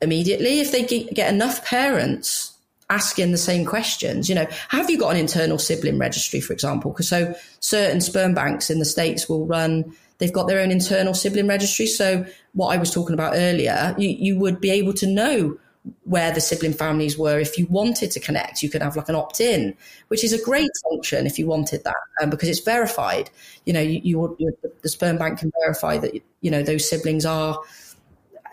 immediately, 0.00 0.60
if 0.60 0.72
they 0.72 0.82
get 0.82 1.32
enough 1.32 1.64
parents 1.64 2.53
asking 2.90 3.32
the 3.32 3.38
same 3.38 3.64
questions, 3.64 4.28
you 4.28 4.34
know, 4.34 4.46
have 4.68 4.90
you 4.90 4.98
got 4.98 5.10
an 5.10 5.16
internal 5.16 5.58
sibling 5.58 5.98
registry, 5.98 6.40
for 6.40 6.52
example? 6.52 6.90
Because 6.90 7.08
so 7.08 7.34
certain 7.60 8.00
sperm 8.00 8.34
banks 8.34 8.70
in 8.70 8.78
the 8.78 8.84
States 8.84 9.28
will 9.28 9.46
run, 9.46 9.94
they've 10.18 10.32
got 10.32 10.46
their 10.46 10.60
own 10.60 10.70
internal 10.70 11.14
sibling 11.14 11.46
registry. 11.46 11.86
So 11.86 12.26
what 12.52 12.68
I 12.68 12.76
was 12.76 12.92
talking 12.92 13.14
about 13.14 13.34
earlier, 13.36 13.94
you, 13.98 14.08
you 14.08 14.38
would 14.38 14.60
be 14.60 14.70
able 14.70 14.92
to 14.94 15.06
know 15.06 15.58
where 16.04 16.32
the 16.32 16.40
sibling 16.40 16.72
families 16.72 17.18
were. 17.18 17.38
If 17.38 17.58
you 17.58 17.66
wanted 17.68 18.10
to 18.12 18.20
connect, 18.20 18.62
you 18.62 18.70
could 18.70 18.82
have 18.82 18.96
like 18.96 19.08
an 19.08 19.14
opt 19.14 19.40
in, 19.40 19.76
which 20.08 20.24
is 20.24 20.32
a 20.32 20.42
great 20.42 20.70
function 20.90 21.26
if 21.26 21.38
you 21.38 21.46
wanted 21.46 21.84
that 21.84 21.96
um, 22.22 22.30
because 22.30 22.48
it's 22.48 22.60
verified. 22.60 23.30
You 23.66 23.72
know, 23.74 23.80
you, 23.80 24.36
you, 24.38 24.56
the 24.82 24.88
sperm 24.88 25.18
bank 25.18 25.38
can 25.38 25.52
verify 25.62 25.98
that, 25.98 26.14
you 26.40 26.50
know, 26.50 26.62
those 26.62 26.88
siblings 26.88 27.26
are, 27.26 27.58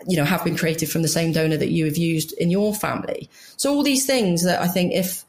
you 0.06 0.16
know, 0.16 0.24
have 0.24 0.44
been 0.44 0.56
created 0.56 0.90
from 0.90 1.02
the 1.02 1.08
same 1.08 1.32
donor 1.32 1.56
that 1.56 1.70
you 1.70 1.84
have 1.84 1.96
used 1.96 2.32
in 2.34 2.50
your 2.50 2.74
family. 2.74 3.28
So 3.56 3.74
all 3.74 3.82
these 3.82 4.06
things 4.06 4.44
that 4.44 4.60
I 4.60 4.68
think 4.68 4.92
if, 4.92 5.24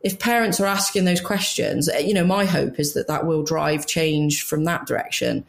if 0.00 0.18
parents 0.18 0.60
are 0.60 0.66
asking 0.66 1.04
those 1.04 1.20
questions, 1.20 1.88
you 2.00 2.14
know, 2.14 2.24
my 2.24 2.44
hope 2.44 2.78
is 2.78 2.94
that 2.94 3.08
that 3.08 3.26
will 3.26 3.42
drive 3.42 3.86
change 3.86 4.42
from 4.42 4.64
that 4.64 4.86
direction. 4.86 5.44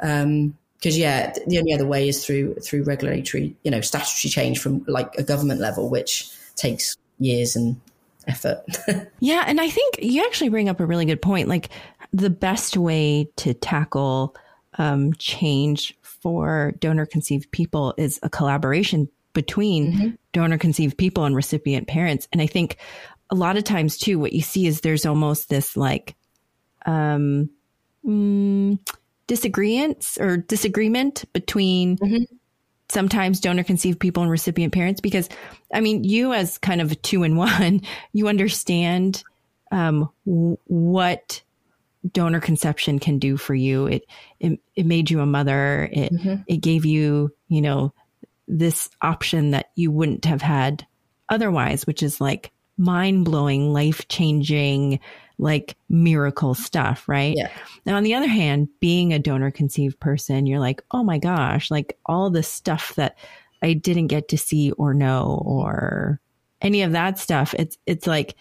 Um, 0.00 0.56
because 0.78 0.96
yeah, 0.96 1.34
the 1.48 1.58
only 1.58 1.74
other 1.74 1.86
way 1.86 2.08
is 2.08 2.24
through 2.24 2.54
through 2.56 2.84
regulatory, 2.84 3.56
you 3.64 3.70
know, 3.70 3.80
statutory 3.80 4.30
change 4.30 4.60
from 4.60 4.84
like 4.86 5.12
a 5.18 5.24
government 5.24 5.60
level, 5.60 5.88
which 5.88 6.30
takes 6.54 6.96
years 7.18 7.56
and 7.56 7.80
effort. 8.28 8.62
yeah, 9.20 9.44
and 9.46 9.60
I 9.60 9.68
think 9.68 9.98
you 10.00 10.24
actually 10.24 10.50
bring 10.50 10.68
up 10.68 10.78
a 10.78 10.86
really 10.86 11.04
good 11.04 11.20
point. 11.20 11.48
Like 11.48 11.70
the 12.12 12.30
best 12.30 12.76
way 12.76 13.28
to 13.36 13.54
tackle 13.54 14.36
um, 14.78 15.14
change 15.14 15.96
for 16.22 16.72
donor 16.78 17.06
conceived 17.06 17.50
people 17.50 17.94
is 17.96 18.18
a 18.22 18.30
collaboration 18.30 19.08
between 19.32 19.92
mm-hmm. 19.92 20.08
donor 20.32 20.58
conceived 20.58 20.96
people 20.96 21.24
and 21.24 21.36
recipient 21.36 21.86
parents. 21.86 22.28
And 22.32 22.42
I 22.42 22.46
think 22.46 22.76
a 23.30 23.34
lot 23.34 23.56
of 23.56 23.64
times 23.64 23.98
too, 23.98 24.18
what 24.18 24.32
you 24.32 24.40
see 24.40 24.66
is 24.66 24.80
there's 24.80 25.06
almost 25.06 25.48
this 25.48 25.76
like, 25.76 26.16
um, 26.86 27.50
mm, 28.04 28.78
disagreements 29.28 30.18
or 30.18 30.38
disagreement 30.38 31.24
between 31.32 31.98
mm-hmm. 31.98 32.24
sometimes 32.88 33.40
donor 33.40 33.62
conceived 33.62 34.00
people 34.00 34.22
and 34.22 34.32
recipient 34.32 34.72
parents 34.72 35.02
because 35.02 35.28
i 35.72 35.80
mean 35.80 36.02
you 36.02 36.32
as 36.32 36.56
kind 36.58 36.80
of 36.80 36.90
a 36.90 36.94
two 36.96 37.22
in 37.22 37.36
one 37.36 37.82
you 38.12 38.26
understand 38.26 39.22
um, 39.70 40.08
w- 40.26 40.56
what 40.64 41.42
donor 42.12 42.40
conception 42.40 42.98
can 42.98 43.18
do 43.18 43.36
for 43.36 43.54
you 43.54 43.86
it 43.86 44.04
it, 44.40 44.60
it 44.76 44.86
made 44.86 45.10
you 45.10 45.20
a 45.20 45.26
mother 45.26 45.88
it 45.92 46.12
mm-hmm. 46.12 46.42
it 46.46 46.58
gave 46.58 46.84
you 46.84 47.30
you 47.48 47.60
know 47.60 47.92
this 48.46 48.88
option 49.02 49.50
that 49.50 49.70
you 49.74 49.90
wouldn't 49.90 50.24
have 50.24 50.42
had 50.42 50.86
otherwise 51.28 51.86
which 51.86 52.02
is 52.02 52.20
like 52.20 52.52
mind 52.78 53.24
blowing 53.24 53.72
life 53.72 54.06
changing 54.08 55.00
like 55.38 55.76
miracle 55.88 56.54
stuff, 56.54 57.08
right? 57.08 57.34
Yeah. 57.36 57.50
Now, 57.86 57.96
on 57.96 58.02
the 58.02 58.14
other 58.14 58.26
hand, 58.28 58.68
being 58.80 59.12
a 59.12 59.18
donor 59.18 59.50
conceived 59.50 60.00
person, 60.00 60.46
you're 60.46 60.58
like, 60.58 60.82
oh 60.90 61.04
my 61.04 61.18
gosh, 61.18 61.70
like 61.70 61.96
all 62.06 62.30
the 62.30 62.42
stuff 62.42 62.94
that 62.96 63.16
I 63.62 63.72
didn't 63.72 64.08
get 64.08 64.28
to 64.28 64.38
see 64.38 64.72
or 64.72 64.94
know 64.94 65.40
or 65.44 66.20
any 66.60 66.82
of 66.82 66.92
that 66.92 67.18
stuff. 67.18 67.54
It's, 67.56 67.78
it's 67.86 68.06
like, 68.06 68.34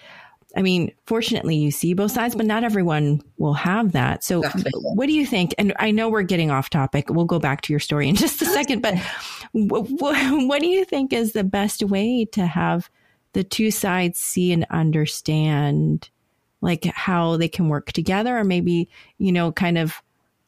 I 0.58 0.64
mean, 0.64 0.92
fortunately, 1.06 1.56
you 1.56 1.70
see 1.70 1.94
both 1.94 2.12
sides, 2.12 2.34
but 2.34 2.48
not 2.48 2.64
everyone 2.64 3.22
will 3.38 3.54
have 3.54 3.92
that. 3.92 4.24
So, 4.24 4.42
exactly. 4.42 4.72
what 4.74 5.06
do 5.06 5.14
you 5.14 5.24
think? 5.24 5.54
And 5.60 5.72
I 5.78 5.92
know 5.92 6.10
we're 6.10 6.24
getting 6.24 6.50
off 6.50 6.72
topic. 6.72 7.12
We'll 7.12 7.26
go 7.26 7.38
back 7.38 7.62
to 7.62 7.74
your 7.74 7.80
story 7.80 8.10
in 8.10 8.16
just 8.18 8.42
a 8.42 8.46
second, 8.46 8.82
but 8.82 8.98
what 9.54 10.60
do 10.60 10.68
you 10.68 10.84
think 10.84 11.14
is 11.14 11.34
the 11.34 11.44
best 11.44 11.84
way 11.84 12.26
to 12.32 12.48
have 12.48 12.90
the 13.34 13.44
two 13.44 13.70
sides 13.70 14.18
see 14.18 14.52
and 14.52 14.66
understand 14.72 16.10
like 16.62 16.86
how 16.86 17.38
they 17.38 17.48
can 17.48 17.70
work 17.70 17.92
together 17.92 18.36
or 18.36 18.44
maybe, 18.44 18.90
you 19.20 19.32
know, 19.32 19.52
kind 19.52 19.78
of, 19.78 20.02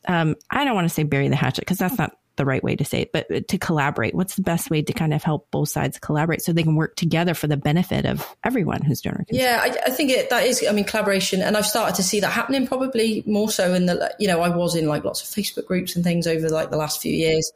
um, 0.07 0.35
I 0.49 0.63
don't 0.63 0.73
want 0.73 0.85
to 0.85 0.93
say 0.93 1.03
bury 1.03 1.27
the 1.27 1.35
hatchet 1.35 1.61
because 1.61 1.77
that's 1.77 1.99
not 1.99 2.17
the 2.39 2.45
right 2.45 2.63
way 2.63 2.73
to 2.77 2.85
say 2.85 3.01
it, 3.01 3.11
but 3.11 3.49
to 3.49 3.57
collaborate. 3.57 4.15
What's 4.15 4.35
the 4.35 4.41
best 4.41 4.71
way 4.71 4.81
to 4.81 4.93
kind 4.93 5.13
of 5.13 5.21
help 5.21 5.51
both 5.51 5.67
sides 5.67 5.99
collaborate 5.99 6.41
so 6.41 6.53
they 6.53 6.63
can 6.63 6.75
work 6.75 6.95
together 6.95 7.33
for 7.33 7.47
the 7.47 7.57
benefit 7.57 8.05
of 8.05 8.25
everyone 8.45 8.81
who's 8.81 9.01
donor? 9.01 9.25
Yeah, 9.29 9.59
I, 9.61 9.75
I, 9.87 9.89
think 9.89 10.09
it, 10.09 10.29
that 10.29 10.45
is, 10.45 10.65
I 10.67 10.71
mean, 10.71 10.85
collaboration, 10.85 11.41
and 11.41 11.57
I've 11.57 11.65
started 11.65 11.95
to 11.97 12.03
see 12.03 12.21
that 12.21 12.31
happening 12.31 12.65
probably 12.65 13.23
more 13.27 13.51
so 13.51 13.73
in 13.73 13.87
the, 13.87 14.15
you 14.19 14.27
know, 14.27 14.39
I 14.39 14.47
was 14.49 14.73
in 14.73 14.87
like 14.87 15.03
lots 15.03 15.21
of 15.21 15.27
Facebook 15.27 15.65
groups 15.65 15.95
and 15.95 16.03
things 16.03 16.27
over 16.27 16.47
like 16.47 16.71
the 16.71 16.77
last 16.77 17.01
few 17.01 17.13
years, 17.13 17.51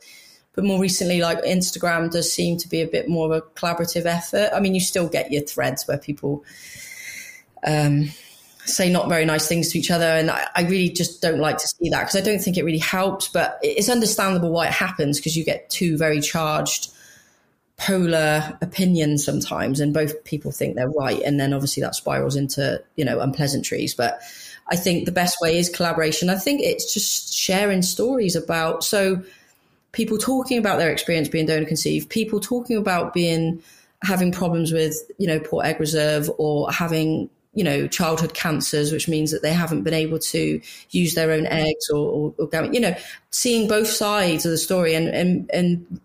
but 0.53 0.65
more 0.65 0.79
recently, 0.79 1.21
like 1.21 1.41
Instagram 1.43 2.11
does 2.11 2.31
seem 2.31 2.57
to 2.57 2.67
be 2.67 2.81
a 2.81 2.87
bit 2.87 3.07
more 3.07 3.25
of 3.25 3.31
a 3.31 3.41
collaborative 3.41 4.05
effort. 4.05 4.51
I 4.53 4.59
mean, 4.59 4.75
you 4.75 4.81
still 4.81 5.07
get 5.07 5.31
your 5.31 5.43
threads 5.43 5.87
where 5.87 5.97
people, 5.97 6.43
um, 7.65 8.09
say 8.65 8.89
not 8.89 9.09
very 9.09 9.25
nice 9.25 9.47
things 9.47 9.71
to 9.71 9.79
each 9.79 9.91
other. 9.91 10.05
And 10.05 10.31
I, 10.31 10.47
I 10.55 10.63
really 10.63 10.89
just 10.89 11.21
don't 11.21 11.39
like 11.39 11.57
to 11.57 11.67
see 11.67 11.89
that 11.89 12.01
because 12.01 12.15
I 12.15 12.21
don't 12.21 12.39
think 12.39 12.57
it 12.57 12.63
really 12.63 12.77
helps. 12.77 13.27
But 13.27 13.59
it's 13.61 13.89
understandable 13.89 14.51
why 14.51 14.67
it 14.67 14.73
happens 14.73 15.19
because 15.19 15.35
you 15.35 15.43
get 15.43 15.69
two 15.69 15.97
very 15.97 16.21
charged 16.21 16.93
polar 17.77 18.57
opinions 18.61 19.25
sometimes 19.25 19.79
and 19.79 19.93
both 19.93 20.23
people 20.23 20.51
think 20.51 20.75
they're 20.75 20.89
right 20.89 21.21
and 21.23 21.39
then 21.39 21.53
obviously 21.53 21.81
that 21.81 21.95
spirals 21.95 22.35
into 22.35 22.81
you 22.95 23.03
know 23.03 23.19
unpleasantries 23.19 23.95
but 23.95 24.21
i 24.69 24.75
think 24.75 25.05
the 25.05 25.11
best 25.11 25.37
way 25.41 25.57
is 25.57 25.69
collaboration 25.69 26.29
i 26.29 26.35
think 26.35 26.61
it's 26.61 26.93
just 26.93 27.33
sharing 27.33 27.81
stories 27.81 28.35
about 28.35 28.83
so 28.83 29.21
people 29.91 30.19
talking 30.19 30.59
about 30.59 30.77
their 30.77 30.91
experience 30.91 31.27
being 31.27 31.47
donor 31.47 31.65
conceived 31.65 32.09
people 32.09 32.39
talking 32.39 32.77
about 32.77 33.11
being 33.11 33.61
having 34.03 34.31
problems 34.31 34.71
with 34.71 34.95
you 35.17 35.25
know 35.25 35.39
poor 35.39 35.63
egg 35.63 35.79
reserve 35.79 36.29
or 36.37 36.71
having 36.71 37.27
you 37.53 37.63
know, 37.63 37.87
childhood 37.87 38.33
cancers, 38.33 38.91
which 38.91 39.07
means 39.07 39.31
that 39.31 39.41
they 39.43 39.53
haven't 39.53 39.83
been 39.83 39.93
able 39.93 40.19
to 40.19 40.59
use 40.89 41.13
their 41.13 41.31
own 41.31 41.45
eggs 41.45 41.89
or, 41.89 42.33
or, 42.37 42.47
or 42.51 42.65
you 42.73 42.79
know, 42.79 42.95
seeing 43.31 43.67
both 43.67 43.87
sides 43.87 44.45
of 44.45 44.51
the 44.51 44.57
story 44.57 44.95
and, 44.95 45.07
and, 45.09 45.49
and 45.53 45.99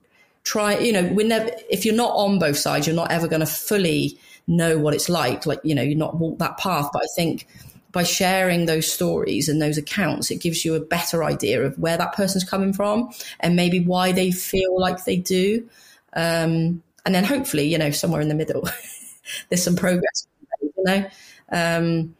try, 0.44 0.78
you 0.78 0.92
know, 0.92 1.04
we're 1.12 1.26
never, 1.26 1.50
if 1.70 1.84
you're 1.84 1.94
not 1.94 2.12
on 2.14 2.38
both 2.38 2.56
sides, 2.56 2.86
you're 2.86 2.96
not 2.96 3.10
ever 3.10 3.28
going 3.28 3.40
to 3.40 3.46
fully 3.46 4.18
know 4.46 4.78
what 4.78 4.94
it's 4.94 5.08
like. 5.08 5.46
Like, 5.46 5.60
you 5.62 5.74
know, 5.74 5.82
you're 5.82 5.96
not 5.98 6.16
walked 6.16 6.38
that 6.40 6.58
path. 6.58 6.90
But 6.92 7.02
I 7.02 7.06
think 7.16 7.46
by 7.92 8.02
sharing 8.02 8.66
those 8.66 8.90
stories 8.90 9.48
and 9.48 9.60
those 9.60 9.78
accounts, 9.78 10.30
it 10.30 10.40
gives 10.40 10.64
you 10.64 10.74
a 10.74 10.80
better 10.80 11.24
idea 11.24 11.62
of 11.64 11.78
where 11.78 11.96
that 11.96 12.14
person's 12.14 12.44
coming 12.44 12.72
from 12.72 13.10
and 13.40 13.56
maybe 13.56 13.80
why 13.80 14.12
they 14.12 14.30
feel 14.30 14.78
like 14.78 15.04
they 15.04 15.16
do. 15.16 15.68
Um, 16.14 16.82
and 17.06 17.14
then 17.14 17.24
hopefully, 17.24 17.64
you 17.68 17.78
know, 17.78 17.90
somewhere 17.90 18.20
in 18.20 18.28
the 18.28 18.34
middle, 18.34 18.68
there's 19.48 19.62
some 19.62 19.76
progress, 19.76 20.26
you 20.62 20.84
know. 20.84 21.06
Um, 21.50 22.14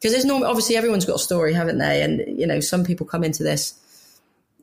because 0.00 0.12
there's 0.12 0.24
no 0.24 0.44
obviously 0.44 0.76
everyone's 0.76 1.04
got 1.04 1.16
a 1.16 1.18
story, 1.18 1.52
haven't 1.52 1.78
they? 1.78 2.02
And 2.02 2.38
you 2.38 2.46
know, 2.46 2.60
some 2.60 2.84
people 2.84 3.06
come 3.06 3.22
into 3.22 3.42
this 3.42 3.74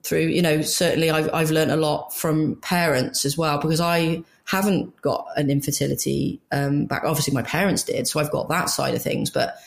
through, 0.04 0.28
you 0.28 0.42
know, 0.42 0.62
certainly 0.62 1.12
I've 1.12 1.32
I've 1.34 1.52
learned 1.52 1.72
a 1.72 1.78
lot 1.78 2.14
from 2.14 2.56
parents 2.58 3.24
as 3.24 3.38
well 3.38 3.60
because 3.60 3.80
I 3.80 4.24
haven't 4.46 5.00
got 5.02 5.28
an 5.36 5.50
infertility 5.50 6.40
um, 6.52 6.86
back. 6.86 7.04
Obviously, 7.04 7.34
my 7.34 7.44
parents 7.44 7.84
did, 7.84 8.08
so 8.08 8.20
I've 8.20 8.32
got 8.32 8.50
that 8.50 8.70
side 8.70 8.96
of 8.96 9.02
things. 9.02 9.30
But 9.30 9.58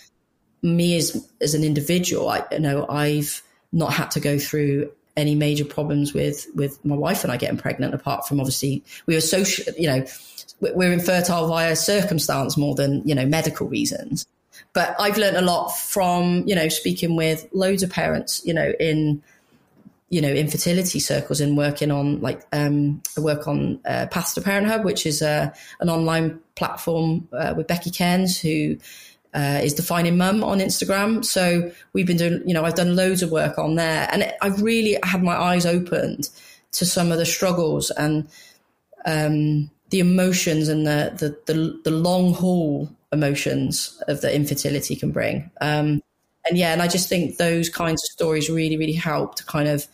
me 0.62 0.96
as 0.96 1.28
as 1.40 1.54
an 1.54 1.62
individual, 1.62 2.28
I 2.28 2.44
you 2.50 2.60
know 2.60 2.86
I've 2.88 3.42
not 3.72 3.92
had 3.92 4.10
to 4.12 4.20
go 4.20 4.38
through 4.38 4.90
any 5.16 5.34
major 5.36 5.64
problems 5.64 6.12
with 6.12 6.46
with 6.54 6.84
my 6.84 6.96
wife 6.96 7.22
and 7.22 7.32
I 7.32 7.36
getting 7.36 7.58
pregnant. 7.58 7.94
Apart 7.94 8.26
from 8.26 8.40
obviously 8.40 8.82
we 9.06 9.14
were 9.14 9.20
social, 9.20 9.72
you 9.78 9.86
know, 9.86 10.04
we're 10.60 10.92
infertile 10.92 11.46
via 11.46 11.76
circumstance 11.76 12.56
more 12.56 12.74
than 12.74 13.06
you 13.06 13.14
know 13.14 13.26
medical 13.26 13.68
reasons. 13.68 14.26
But 14.72 14.94
I've 15.00 15.18
learned 15.18 15.36
a 15.36 15.42
lot 15.42 15.70
from 15.70 16.44
you 16.46 16.54
know 16.54 16.68
speaking 16.68 17.16
with 17.16 17.46
loads 17.52 17.82
of 17.82 17.90
parents, 17.90 18.42
you 18.44 18.54
know, 18.54 18.72
in 18.78 19.22
you 20.10 20.20
know 20.20 20.28
infertility 20.28 21.00
circles 21.00 21.40
and 21.40 21.56
working 21.56 21.90
on 21.90 22.20
like 22.20 22.42
um, 22.52 23.02
I 23.16 23.20
work 23.20 23.48
on 23.48 23.80
uh, 23.84 24.06
Path 24.10 24.34
to 24.34 24.40
Parenthub, 24.40 24.84
which 24.84 25.06
is 25.06 25.22
uh, 25.22 25.50
an 25.80 25.88
online 25.88 26.40
platform 26.56 27.28
uh, 27.32 27.54
with 27.56 27.66
Becky 27.66 27.90
Kearns 27.90 28.38
who 28.40 28.76
uh, 29.32 29.60
is 29.62 29.74
defining 29.74 30.16
mum 30.16 30.42
on 30.42 30.58
Instagram. 30.58 31.24
So 31.24 31.70
we've 31.92 32.06
been 32.06 32.16
doing, 32.16 32.42
you 32.46 32.52
know, 32.52 32.64
I've 32.64 32.74
done 32.74 32.96
loads 32.96 33.22
of 33.22 33.30
work 33.30 33.58
on 33.58 33.76
there, 33.76 34.08
and 34.12 34.32
I've 34.42 34.60
really 34.60 34.98
had 35.04 35.22
my 35.22 35.36
eyes 35.36 35.64
opened 35.64 36.28
to 36.72 36.84
some 36.84 37.12
of 37.12 37.18
the 37.18 37.26
struggles 37.26 37.90
and 37.90 38.28
um, 39.06 39.70
the 39.90 40.00
emotions 40.00 40.68
and 40.68 40.86
the, 40.86 41.12
the 41.16 41.52
the, 41.52 41.80
the 41.84 41.90
long 41.90 42.34
haul 42.34 42.90
emotions 43.12 44.02
of 44.08 44.20
the 44.20 44.34
infertility 44.34 44.96
can 44.96 45.10
bring. 45.10 45.50
Um, 45.60 46.02
and 46.48 46.56
yeah, 46.56 46.72
and 46.72 46.80
I 46.80 46.88
just 46.88 47.08
think 47.08 47.36
those 47.36 47.68
kinds 47.68 48.02
of 48.02 48.12
stories 48.12 48.48
really, 48.48 48.76
really 48.76 48.92
help 48.92 49.34
to 49.36 49.44
kind 49.44 49.68
of, 49.68 49.86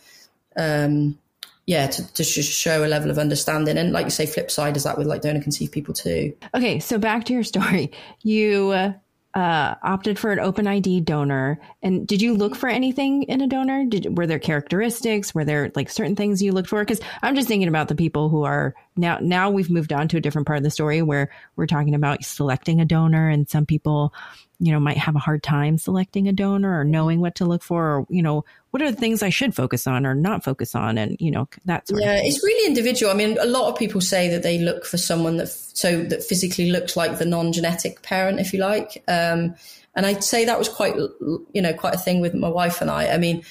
um, 0.55 1.17
yeah, 1.65 1.87
to, 1.87 2.13
to 2.13 2.23
show 2.23 2.85
a 2.85 2.87
level 2.87 3.11
of 3.11 3.17
understanding. 3.17 3.77
And 3.77 3.91
like 3.91 4.05
you 4.05 4.11
say, 4.11 4.25
flip 4.25 4.49
side 4.49 4.77
is 4.77 4.83
that 4.83 4.97
with 4.97 5.07
like 5.07 5.21
donor 5.21 5.41
conceived 5.41 5.73
people 5.73 5.93
too. 5.93 6.33
Okay, 6.55 6.79
so 6.79 6.97
back 6.97 7.25
to 7.25 7.33
your 7.33 7.43
story. 7.43 7.91
You 8.23 8.69
uh, 8.69 8.93
uh, 9.37 9.75
opted 9.83 10.17
for 10.17 10.31
an 10.31 10.39
open 10.39 10.65
ID 10.65 11.01
donor. 11.01 11.59
And 11.83 12.07
did 12.07 12.21
you 12.21 12.33
look 12.33 12.55
for 12.55 12.69
anything 12.69 13.23
in 13.23 13.41
a 13.41 13.47
donor? 13.47 13.85
Did, 13.85 14.17
were 14.17 14.25
there 14.25 14.39
characteristics? 14.39 15.35
Were 15.35 15.45
there 15.45 15.71
like 15.75 15.89
certain 15.89 16.15
things 16.15 16.41
you 16.41 16.53
looked 16.53 16.69
for? 16.69 16.81
Because 16.81 17.01
I'm 17.21 17.35
just 17.35 17.47
thinking 17.47 17.67
about 17.67 17.87
the 17.87 17.95
people 17.95 18.29
who 18.29 18.43
are 18.43 18.73
now. 18.97 19.19
Now 19.21 19.49
we've 19.49 19.69
moved 19.69 19.93
on 19.93 20.07
to 20.09 20.17
a 20.17 20.21
different 20.21 20.47
part 20.47 20.57
of 20.57 20.63
the 20.63 20.71
story 20.71 21.01
where 21.01 21.29
we're 21.55 21.67
talking 21.67 21.95
about 21.95 22.23
selecting 22.23 22.81
a 22.81 22.85
donor, 22.85 23.29
and 23.29 23.49
some 23.49 23.65
people 23.65 24.13
you 24.59 24.71
know, 24.71 24.79
might 24.79 24.97
have 24.97 25.15
a 25.15 25.19
hard 25.19 25.43
time 25.43 25.77
selecting 25.77 26.27
a 26.27 26.33
donor 26.33 26.79
or 26.79 26.83
knowing 26.83 27.19
what 27.19 27.35
to 27.35 27.45
look 27.45 27.61
for, 27.61 27.97
or, 27.97 28.07
you 28.09 28.23
know, 28.23 28.43
what 28.71 28.81
are 28.81 28.89
the 28.89 28.97
things 28.97 29.21
I 29.21 29.29
should 29.29 29.55
focus 29.55 29.85
on 29.85 30.05
or 30.05 30.15
not 30.15 30.43
focus 30.43 30.73
on? 30.73 30.97
And, 30.97 31.15
you 31.19 31.29
know, 31.29 31.47
that 31.65 31.87
sort 31.87 32.01
yeah, 32.01 32.13
of 32.13 32.25
it's 32.25 32.43
really 32.43 32.67
individual. 32.67 33.11
I 33.11 33.15
mean, 33.15 33.37
a 33.39 33.45
lot 33.45 33.71
of 33.71 33.77
people 33.77 34.01
say 34.01 34.29
that 34.29 34.41
they 34.41 34.57
look 34.57 34.83
for 34.85 34.97
someone 34.97 35.37
that, 35.37 35.49
so 35.49 36.01
that 36.05 36.23
physically 36.23 36.71
looks 36.71 36.97
like 36.97 37.19
the 37.19 37.25
non 37.25 37.53
genetic 37.53 38.01
parent, 38.01 38.39
if 38.39 38.51
you 38.51 38.59
like. 38.59 39.03
Um, 39.07 39.53
and 39.95 40.05
I'd 40.05 40.23
say 40.23 40.45
that 40.45 40.57
was 40.57 40.69
quite, 40.69 40.95
you 40.95 41.61
know, 41.61 41.73
quite 41.73 41.93
a 41.93 41.99
thing 41.99 42.19
with 42.19 42.33
my 42.33 42.49
wife 42.49 42.81
and 42.81 42.89
I. 42.89 43.09
I 43.09 43.17
mean, 43.17 43.43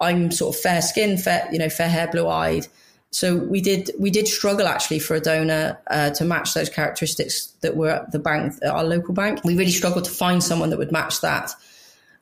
I'm 0.00 0.30
sort 0.30 0.54
of 0.54 0.60
fair 0.60 0.80
skinned, 0.80 1.22
fair, 1.22 1.46
you 1.52 1.58
know, 1.58 1.68
fair 1.68 1.88
hair, 1.88 2.08
blue 2.10 2.26
eyed. 2.26 2.68
So 3.14 3.36
we 3.36 3.60
did 3.60 3.92
we 3.96 4.10
did 4.10 4.26
struggle 4.26 4.66
actually 4.66 4.98
for 4.98 5.14
a 5.14 5.20
donor 5.20 5.78
uh, 5.86 6.10
to 6.10 6.24
match 6.24 6.52
those 6.52 6.68
characteristics 6.68 7.46
that 7.60 7.76
were 7.76 7.90
at 7.90 8.10
the 8.10 8.18
bank, 8.18 8.54
at 8.60 8.70
our 8.70 8.82
local 8.82 9.14
bank. 9.14 9.44
We 9.44 9.56
really 9.56 9.70
struggled 9.70 10.04
to 10.06 10.10
find 10.10 10.42
someone 10.42 10.70
that 10.70 10.78
would 10.78 10.90
match 10.90 11.20
that. 11.20 11.52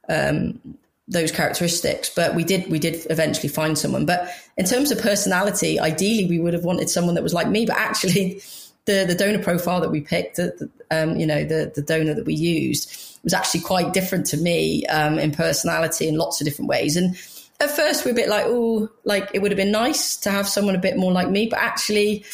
Um, 0.08 0.60
those 1.08 1.32
characteristics, 1.32 2.10
but 2.14 2.34
we 2.34 2.44
did 2.44 2.70
we 2.70 2.78
did 2.78 3.06
eventually 3.08 3.48
find 3.48 3.76
someone. 3.78 4.04
But 4.04 4.28
in 4.58 4.66
terms 4.66 4.90
of 4.90 5.00
personality, 5.00 5.80
ideally 5.80 6.28
we 6.28 6.38
would 6.38 6.52
have 6.52 6.64
wanted 6.64 6.90
someone 6.90 7.14
that 7.14 7.22
was 7.22 7.34
like 7.34 7.48
me. 7.48 7.64
But 7.64 7.76
actually, 7.76 8.42
the 8.84 9.06
the 9.06 9.14
donor 9.14 9.42
profile 9.42 9.80
that 9.80 9.90
we 9.90 10.02
picked, 10.02 10.36
the, 10.36 10.70
um, 10.90 11.16
you 11.16 11.26
know, 11.26 11.42
the 11.42 11.72
the 11.74 11.82
donor 11.82 12.12
that 12.12 12.26
we 12.26 12.34
used 12.34 13.18
was 13.24 13.32
actually 13.32 13.60
quite 13.60 13.94
different 13.94 14.26
to 14.26 14.36
me 14.36 14.84
um, 14.86 15.18
in 15.18 15.32
personality 15.32 16.06
in 16.06 16.16
lots 16.16 16.40
of 16.40 16.44
different 16.44 16.68
ways. 16.68 16.96
And 16.96 17.16
at 17.60 17.70
first 17.70 18.04
we're 18.04 18.12
a 18.12 18.14
bit 18.14 18.28
like, 18.28 18.44
oh, 18.46 18.88
like 19.04 19.30
it 19.34 19.40
would 19.40 19.50
have 19.50 19.56
been 19.56 19.70
nice 19.70 20.16
to 20.18 20.30
have 20.30 20.48
someone 20.48 20.74
a 20.74 20.80
bit 20.80 20.96
more 20.96 21.12
like 21.12 21.30
me. 21.30 21.46
But 21.46 21.60
actually, 21.60 22.24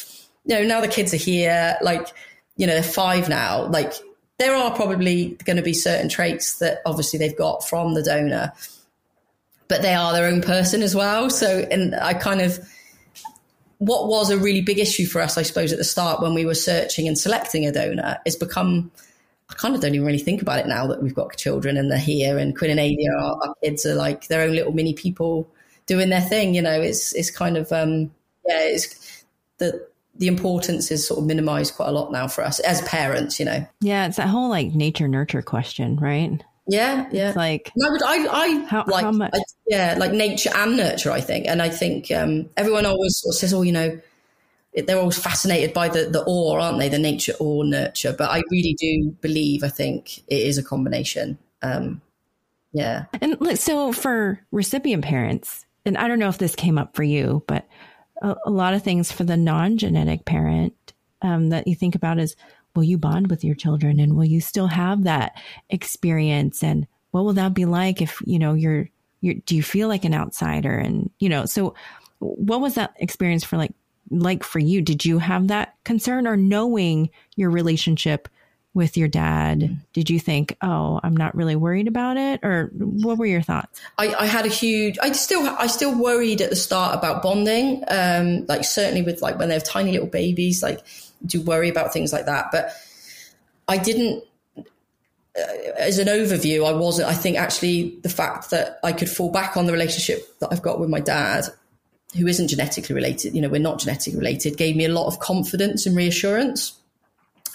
you 0.45 0.55
know, 0.55 0.63
now 0.63 0.81
the 0.81 0.87
kids 0.87 1.13
are 1.13 1.17
here, 1.17 1.77
like, 1.81 2.07
you 2.57 2.65
know, 2.67 2.73
they're 2.73 2.83
five 2.83 3.29
now, 3.29 3.67
like 3.67 3.93
there 4.37 4.55
are 4.55 4.73
probably 4.73 5.37
going 5.45 5.57
to 5.57 5.63
be 5.63 5.73
certain 5.73 6.09
traits 6.09 6.59
that 6.59 6.79
obviously 6.85 7.19
they've 7.19 7.37
got 7.37 7.67
from 7.67 7.93
the 7.93 8.01
donor, 8.01 8.53
but 9.67 9.81
they 9.81 9.93
are 9.93 10.13
their 10.13 10.27
own 10.27 10.41
person 10.41 10.81
as 10.81 10.95
well. 10.95 11.29
So, 11.29 11.67
and 11.69 11.93
I 11.93 12.13
kind 12.13 12.41
of, 12.41 12.57
what 13.79 14.07
was 14.07 14.29
a 14.29 14.37
really 14.37 14.61
big 14.61 14.79
issue 14.79 15.05
for 15.05 15.21
us, 15.21 15.37
I 15.37 15.41
suppose, 15.41 15.71
at 15.71 15.77
the 15.77 15.83
start 15.83 16.21
when 16.21 16.33
we 16.33 16.45
were 16.45 16.55
searching 16.55 17.07
and 17.07 17.17
selecting 17.17 17.65
a 17.65 17.71
donor 17.71 18.17
is 18.25 18.35
become 18.35 18.91
I 19.49 19.53
kind 19.55 19.75
of 19.75 19.81
don't 19.81 19.95
even 19.95 20.05
really 20.05 20.19
think 20.19 20.41
about 20.41 20.59
it 20.59 20.67
now 20.67 20.87
that 20.87 21.01
we've 21.01 21.15
got 21.15 21.35
children 21.35 21.77
and 21.77 21.91
they're 21.91 21.97
here 21.97 22.37
and 22.37 22.57
Quinn 22.57 22.71
and 22.71 22.79
Adia, 22.79 23.11
our, 23.19 23.47
our 23.47 23.55
kids 23.63 23.85
are 23.85 23.95
like 23.95 24.27
their 24.27 24.41
own 24.41 24.55
little 24.55 24.73
mini 24.73 24.93
people 24.93 25.49
doing 25.85 26.09
their 26.09 26.21
thing. 26.21 26.53
You 26.53 26.61
know, 26.61 26.79
it's, 26.79 27.13
it's 27.13 27.31
kind 27.31 27.57
of, 27.57 27.71
um, 27.71 28.11
yeah, 28.45 28.61
it's 28.61 29.23
the, 29.57 29.87
the 30.15 30.27
importance 30.27 30.91
is 30.91 31.07
sort 31.07 31.19
of 31.19 31.25
minimized 31.25 31.75
quite 31.75 31.89
a 31.89 31.91
lot 31.91 32.11
now 32.11 32.27
for 32.27 32.43
us 32.43 32.59
as 32.59 32.81
parents, 32.83 33.39
you 33.39 33.45
know? 33.45 33.65
Yeah. 33.81 34.05
It's 34.05 34.17
that 34.17 34.27
whole 34.27 34.49
like 34.49 34.75
nature 34.75 35.07
nurture 35.07 35.41
question, 35.41 35.95
right? 35.97 36.43
Yeah, 36.69 37.09
yeah. 37.11 37.29
It's 37.29 37.37
like 37.37 37.71
I 37.83 37.89
would, 37.89 38.03
I, 38.03 38.27
I 38.27 38.65
how, 38.65 38.85
like, 38.87 39.03
how 39.03 39.11
much? 39.11 39.31
I, 39.33 39.39
yeah, 39.65 39.95
like 39.97 40.11
nature 40.11 40.51
and 40.53 40.77
nurture. 40.77 41.09
I 41.09 41.19
think, 41.19 41.47
and 41.47 41.63
I 41.63 41.69
think 41.69 42.11
um, 42.11 42.47
everyone 42.57 42.85
always 42.85 43.17
sort 43.17 43.33
of 43.33 43.39
says, 43.39 43.53
"Oh, 43.55 43.63
you 43.63 43.71
know, 43.71 43.99
they're 44.73 44.99
always 44.99 45.17
fascinated 45.17 45.73
by 45.73 45.89
the 45.89 46.05
the 46.05 46.23
or, 46.25 46.59
aren't 46.59 46.79
they? 46.79 46.89
The 46.89 46.99
nature 46.99 47.33
or 47.39 47.63
nurture. 47.63 48.13
But 48.17 48.29
I 48.29 48.43
really 48.51 48.75
do 48.79 49.15
believe. 49.21 49.63
I 49.63 49.69
think 49.69 50.19
it 50.27 50.41
is 50.41 50.57
a 50.57 50.63
combination. 50.63 51.37
Um, 51.61 52.01
yeah. 52.71 53.05
And 53.21 53.59
so 53.59 53.91
for 53.91 54.39
recipient 54.51 55.03
parents, 55.03 55.65
and 55.85 55.97
I 55.97 56.07
don't 56.07 56.19
know 56.19 56.29
if 56.29 56.37
this 56.37 56.55
came 56.55 56.77
up 56.77 56.95
for 56.95 57.03
you, 57.03 57.43
but 57.47 57.67
a, 58.21 58.35
a 58.45 58.51
lot 58.51 58.73
of 58.73 58.83
things 58.83 59.11
for 59.11 59.23
the 59.23 59.37
non 59.37 59.77
genetic 59.77 60.25
parent 60.25 60.93
um, 61.21 61.49
that 61.49 61.67
you 61.67 61.75
think 61.75 61.95
about 61.95 62.19
is 62.19 62.35
will 62.75 62.83
you 62.83 62.97
bond 62.97 63.29
with 63.29 63.43
your 63.43 63.55
children 63.55 63.99
and 63.99 64.15
will 64.15 64.25
you 64.25 64.39
still 64.39 64.67
have 64.67 65.03
that 65.03 65.33
experience 65.69 66.63
and 66.63 66.87
what 67.11 67.25
will 67.25 67.33
that 67.33 67.53
be 67.53 67.65
like 67.65 68.01
if 68.01 68.21
you 68.25 68.39
know 68.39 68.53
you're 68.53 68.87
you're 69.21 69.33
do 69.45 69.55
you 69.55 69.63
feel 69.63 69.87
like 69.87 70.05
an 70.05 70.13
outsider 70.13 70.77
and 70.77 71.09
you 71.19 71.27
know 71.27 71.45
so 71.45 71.73
what 72.19 72.61
was 72.61 72.75
that 72.75 72.93
experience 72.97 73.43
for 73.43 73.57
like 73.57 73.73
like 74.09 74.43
for 74.43 74.59
you? 74.59 74.81
Did 74.81 75.05
you 75.05 75.19
have 75.19 75.47
that 75.47 75.75
concern 75.83 76.27
or 76.27 76.37
knowing 76.37 77.09
your 77.35 77.49
relationship 77.49 78.27
with 78.73 78.97
your 78.97 79.07
dad? 79.07 79.77
Did 79.93 80.09
you 80.09 80.19
think, 80.19 80.55
oh, 80.61 80.99
I'm 81.03 81.17
not 81.17 81.35
really 81.35 81.55
worried 81.55 81.87
about 81.87 82.17
it? 82.17 82.39
Or 82.43 82.71
what 82.73 83.17
were 83.17 83.25
your 83.25 83.41
thoughts? 83.41 83.81
I, 83.97 84.13
I 84.13 84.25
had 84.25 84.45
a 84.45 84.49
huge, 84.49 84.97
I 85.01 85.11
still, 85.11 85.41
I 85.57 85.67
still 85.67 85.99
worried 85.99 86.41
at 86.41 86.49
the 86.49 86.55
start 86.55 86.95
about 86.95 87.21
bonding. 87.21 87.83
Um, 87.87 88.45
like 88.47 88.63
certainly 88.63 89.01
with 89.01 89.21
like 89.21 89.39
when 89.39 89.49
they 89.49 89.55
have 89.55 89.63
tiny 89.63 89.91
little 89.91 90.07
babies, 90.07 90.61
like 90.61 90.81
do 91.25 91.41
worry 91.41 91.69
about 91.69 91.93
things 91.93 92.13
like 92.13 92.25
that. 92.27 92.49
But 92.51 92.71
I 93.67 93.77
didn't, 93.77 94.23
uh, 94.57 95.41
as 95.77 95.99
an 95.99 96.07
overview, 96.07 96.67
I 96.67 96.73
wasn't. 96.73 97.07
I 97.07 97.13
think 97.13 97.37
actually 97.37 97.97
the 98.01 98.09
fact 98.09 98.49
that 98.51 98.79
I 98.83 98.91
could 98.91 99.09
fall 99.09 99.31
back 99.31 99.57
on 99.57 99.65
the 99.65 99.71
relationship 99.71 100.39
that 100.39 100.49
I've 100.51 100.61
got 100.61 100.79
with 100.79 100.89
my 100.89 100.99
dad 100.99 101.45
who 102.17 102.27
isn't 102.27 102.47
genetically 102.47 102.95
related, 102.95 103.35
you 103.35 103.41
know, 103.41 103.49
we're 103.49 103.59
not 103.59 103.79
genetically 103.79 104.17
related, 104.17 104.57
gave 104.57 104.75
me 104.75 104.85
a 104.85 104.89
lot 104.89 105.07
of 105.07 105.19
confidence 105.19 105.85
and 105.85 105.95
reassurance. 105.95 106.77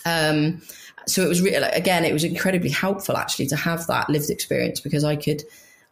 Um, 0.05 0.62
so 1.06 1.22
it 1.22 1.28
was 1.28 1.43
really, 1.43 1.56
again, 1.56 2.05
it 2.05 2.12
was 2.12 2.24
incredibly 2.24 2.70
helpful 2.70 3.16
actually 3.16 3.47
to 3.48 3.56
have 3.56 3.86
that 3.89 4.09
lived 4.09 4.31
experience 4.31 4.81
because 4.81 5.05
I 5.05 5.16
could, 5.16 5.43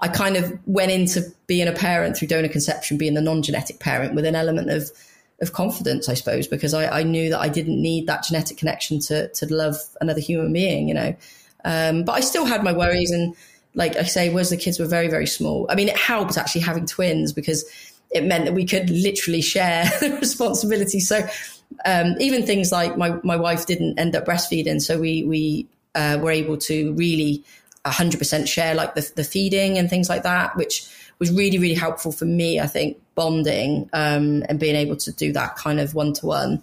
I 0.00 0.08
kind 0.08 0.36
of 0.36 0.58
went 0.66 0.92
into 0.92 1.22
being 1.46 1.68
a 1.68 1.72
parent 1.72 2.16
through 2.16 2.28
donor 2.28 2.48
conception, 2.48 2.98
being 2.98 3.14
the 3.14 3.20
non-genetic 3.20 3.80
parent 3.80 4.14
with 4.14 4.24
an 4.24 4.36
element 4.36 4.70
of, 4.70 4.90
of 5.40 5.52
confidence, 5.52 6.08
I 6.08 6.14
suppose, 6.14 6.46
because 6.46 6.72
I, 6.72 7.00
I 7.00 7.02
knew 7.02 7.30
that 7.30 7.40
I 7.40 7.48
didn't 7.48 7.80
need 7.80 8.06
that 8.06 8.24
genetic 8.24 8.58
connection 8.58 9.00
to, 9.00 9.28
to 9.28 9.52
love 9.52 9.76
another 10.00 10.20
human 10.20 10.52
being, 10.52 10.88
you 10.88 10.94
know. 10.94 11.16
Um, 11.64 12.04
but 12.04 12.12
I 12.12 12.20
still 12.20 12.44
had 12.44 12.62
my 12.62 12.72
worries 12.72 13.10
and, 13.10 13.34
like 13.74 13.96
I 13.96 14.02
say, 14.02 14.28
was 14.28 14.50
the 14.50 14.56
kids 14.56 14.78
were 14.78 14.86
very, 14.86 15.08
very 15.08 15.26
small. 15.26 15.66
I 15.68 15.74
mean, 15.74 15.88
it 15.88 15.96
helped 15.96 16.36
actually 16.36 16.60
having 16.60 16.86
twins 16.86 17.32
because 17.32 17.64
it 18.12 18.24
meant 18.24 18.44
that 18.44 18.54
we 18.54 18.64
could 18.64 18.90
literally 18.90 19.42
share 19.42 19.84
the 20.00 20.16
responsibility. 20.20 21.00
So 21.00 21.26
um, 21.84 22.14
even 22.20 22.44
things 22.46 22.72
like 22.72 22.96
my, 22.96 23.18
my 23.22 23.36
wife 23.36 23.66
didn't 23.66 23.98
end 23.98 24.14
up 24.14 24.26
breastfeeding. 24.26 24.80
So 24.80 24.98
we, 24.98 25.24
we 25.24 25.66
uh, 25.94 26.18
were 26.20 26.30
able 26.30 26.56
to 26.58 26.92
really 26.94 27.42
100% 27.84 28.46
share 28.46 28.74
like 28.74 28.94
the, 28.94 29.10
the 29.16 29.24
feeding 29.24 29.78
and 29.78 29.90
things 29.90 30.08
like 30.08 30.22
that, 30.22 30.56
which 30.56 30.88
was 31.18 31.30
really, 31.30 31.58
really 31.58 31.74
helpful 31.74 32.12
for 32.12 32.24
me, 32.24 32.60
I 32.60 32.66
think, 32.66 33.00
bonding 33.14 33.88
um, 33.92 34.44
and 34.48 34.58
being 34.58 34.76
able 34.76 34.96
to 34.96 35.12
do 35.12 35.32
that 35.32 35.56
kind 35.56 35.80
of 35.80 35.94
one 35.94 36.12
to 36.14 36.26
one. 36.26 36.62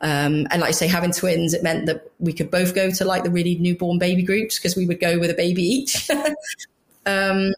and 0.00 0.48
like 0.50 0.64
I 0.64 0.72
say, 0.72 0.86
having 0.86 1.12
twins, 1.12 1.54
it 1.54 1.62
meant 1.62 1.86
that 1.86 2.10
we 2.18 2.32
could 2.32 2.50
both 2.50 2.74
go 2.74 2.90
to 2.90 3.04
like 3.04 3.24
the 3.24 3.30
really 3.30 3.56
newborn 3.56 3.98
baby 3.98 4.22
groups 4.22 4.58
because 4.58 4.76
we 4.76 4.86
would 4.86 5.00
go 5.00 5.18
with 5.18 5.30
a 5.30 5.34
baby 5.34 5.62
each. 5.62 6.10
um, 7.06 7.54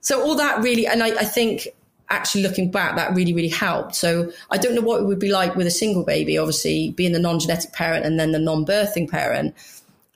so 0.00 0.22
all 0.22 0.36
that 0.36 0.62
really, 0.62 0.86
and 0.86 1.02
I, 1.02 1.08
I, 1.08 1.24
think 1.24 1.68
actually 2.10 2.42
looking 2.42 2.70
back, 2.70 2.96
that 2.96 3.14
really, 3.14 3.32
really 3.32 3.48
helped. 3.48 3.94
So 3.94 4.30
I 4.50 4.58
don't 4.58 4.74
know 4.74 4.82
what 4.82 5.00
it 5.00 5.04
would 5.04 5.18
be 5.18 5.32
like 5.32 5.56
with 5.56 5.66
a 5.66 5.70
single 5.70 6.04
baby, 6.04 6.38
obviously 6.38 6.90
being 6.90 7.12
the 7.12 7.18
non-genetic 7.18 7.72
parent 7.72 8.04
and 8.04 8.18
then 8.18 8.32
the 8.32 8.38
non-birthing 8.38 9.10
parent 9.10 9.54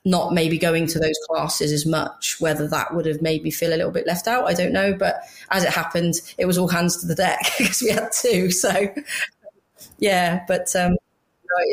not 0.04 0.32
maybe 0.32 0.58
going 0.58 0.86
to 0.86 0.98
those 0.98 1.18
classes 1.28 1.72
as 1.72 1.84
much, 1.84 2.40
whether 2.40 2.66
that 2.68 2.94
would 2.94 3.04
have 3.04 3.20
made 3.20 3.42
me 3.42 3.50
feel 3.50 3.74
a 3.74 3.76
little 3.76 3.90
bit 3.90 4.06
left 4.06 4.26
out, 4.26 4.46
I 4.46 4.54
don't 4.54 4.72
know. 4.72 4.94
But 4.94 5.20
as 5.50 5.64
it 5.64 5.70
happened, 5.70 6.14
it 6.38 6.46
was 6.46 6.56
all 6.56 6.68
hands 6.68 6.96
to 6.98 7.06
the 7.06 7.14
deck 7.14 7.40
because 7.58 7.82
we 7.82 7.90
had 7.90 8.10
two. 8.12 8.50
So, 8.50 8.88
yeah, 9.98 10.44
but 10.48 10.74
um, 10.74 10.96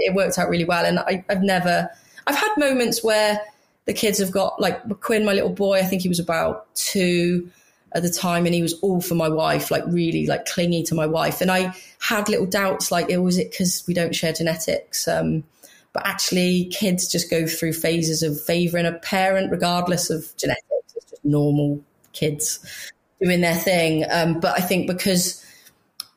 it 0.05 0.13
worked 0.13 0.37
out 0.37 0.49
really 0.49 0.65
well. 0.65 0.85
And 0.85 0.99
I, 0.99 1.23
I've 1.29 1.43
never, 1.43 1.89
I've 2.27 2.35
had 2.35 2.53
moments 2.57 3.03
where 3.03 3.39
the 3.85 3.93
kids 3.93 4.17
have 4.19 4.31
got, 4.31 4.59
like 4.59 4.81
Quinn, 4.99 5.23
my 5.23 5.33
little 5.33 5.49
boy, 5.49 5.79
I 5.79 5.83
think 5.83 6.01
he 6.01 6.09
was 6.09 6.19
about 6.19 6.73
two 6.75 7.49
at 7.95 8.03
the 8.03 8.09
time 8.09 8.45
and 8.45 8.53
he 8.53 8.61
was 8.61 8.73
all 8.81 9.01
for 9.01 9.15
my 9.15 9.29
wife 9.29 9.71
like 9.71 9.83
really 9.87 10.27
like 10.27 10.45
clingy 10.45 10.83
to 10.83 10.93
my 10.93 11.07
wife 11.07 11.41
and 11.41 11.49
i 11.49 11.73
had 11.99 12.29
little 12.29 12.45
doubts 12.45 12.91
like 12.91 13.11
oh, 13.11 13.21
was 13.21 13.37
it 13.37 13.49
because 13.49 13.83
we 13.87 13.93
don't 13.93 14.13
share 14.13 14.33
genetics 14.33 15.07
um, 15.07 15.43
but 15.95 16.05
actually, 16.05 16.65
kids 16.65 17.07
just 17.07 17.31
go 17.31 17.47
through 17.47 17.71
phases 17.71 18.21
of 18.21 18.39
favouring 18.41 18.85
a 18.85 18.91
parent, 18.91 19.49
regardless 19.49 20.09
of 20.09 20.35
genetics. 20.35 20.65
It's 20.93 21.09
just 21.09 21.23
normal 21.23 21.81
kids 22.11 22.59
doing 23.21 23.39
their 23.39 23.55
thing. 23.55 24.03
Um, 24.11 24.41
but 24.41 24.59
I 24.59 24.61
think 24.61 24.87
because 24.87 25.41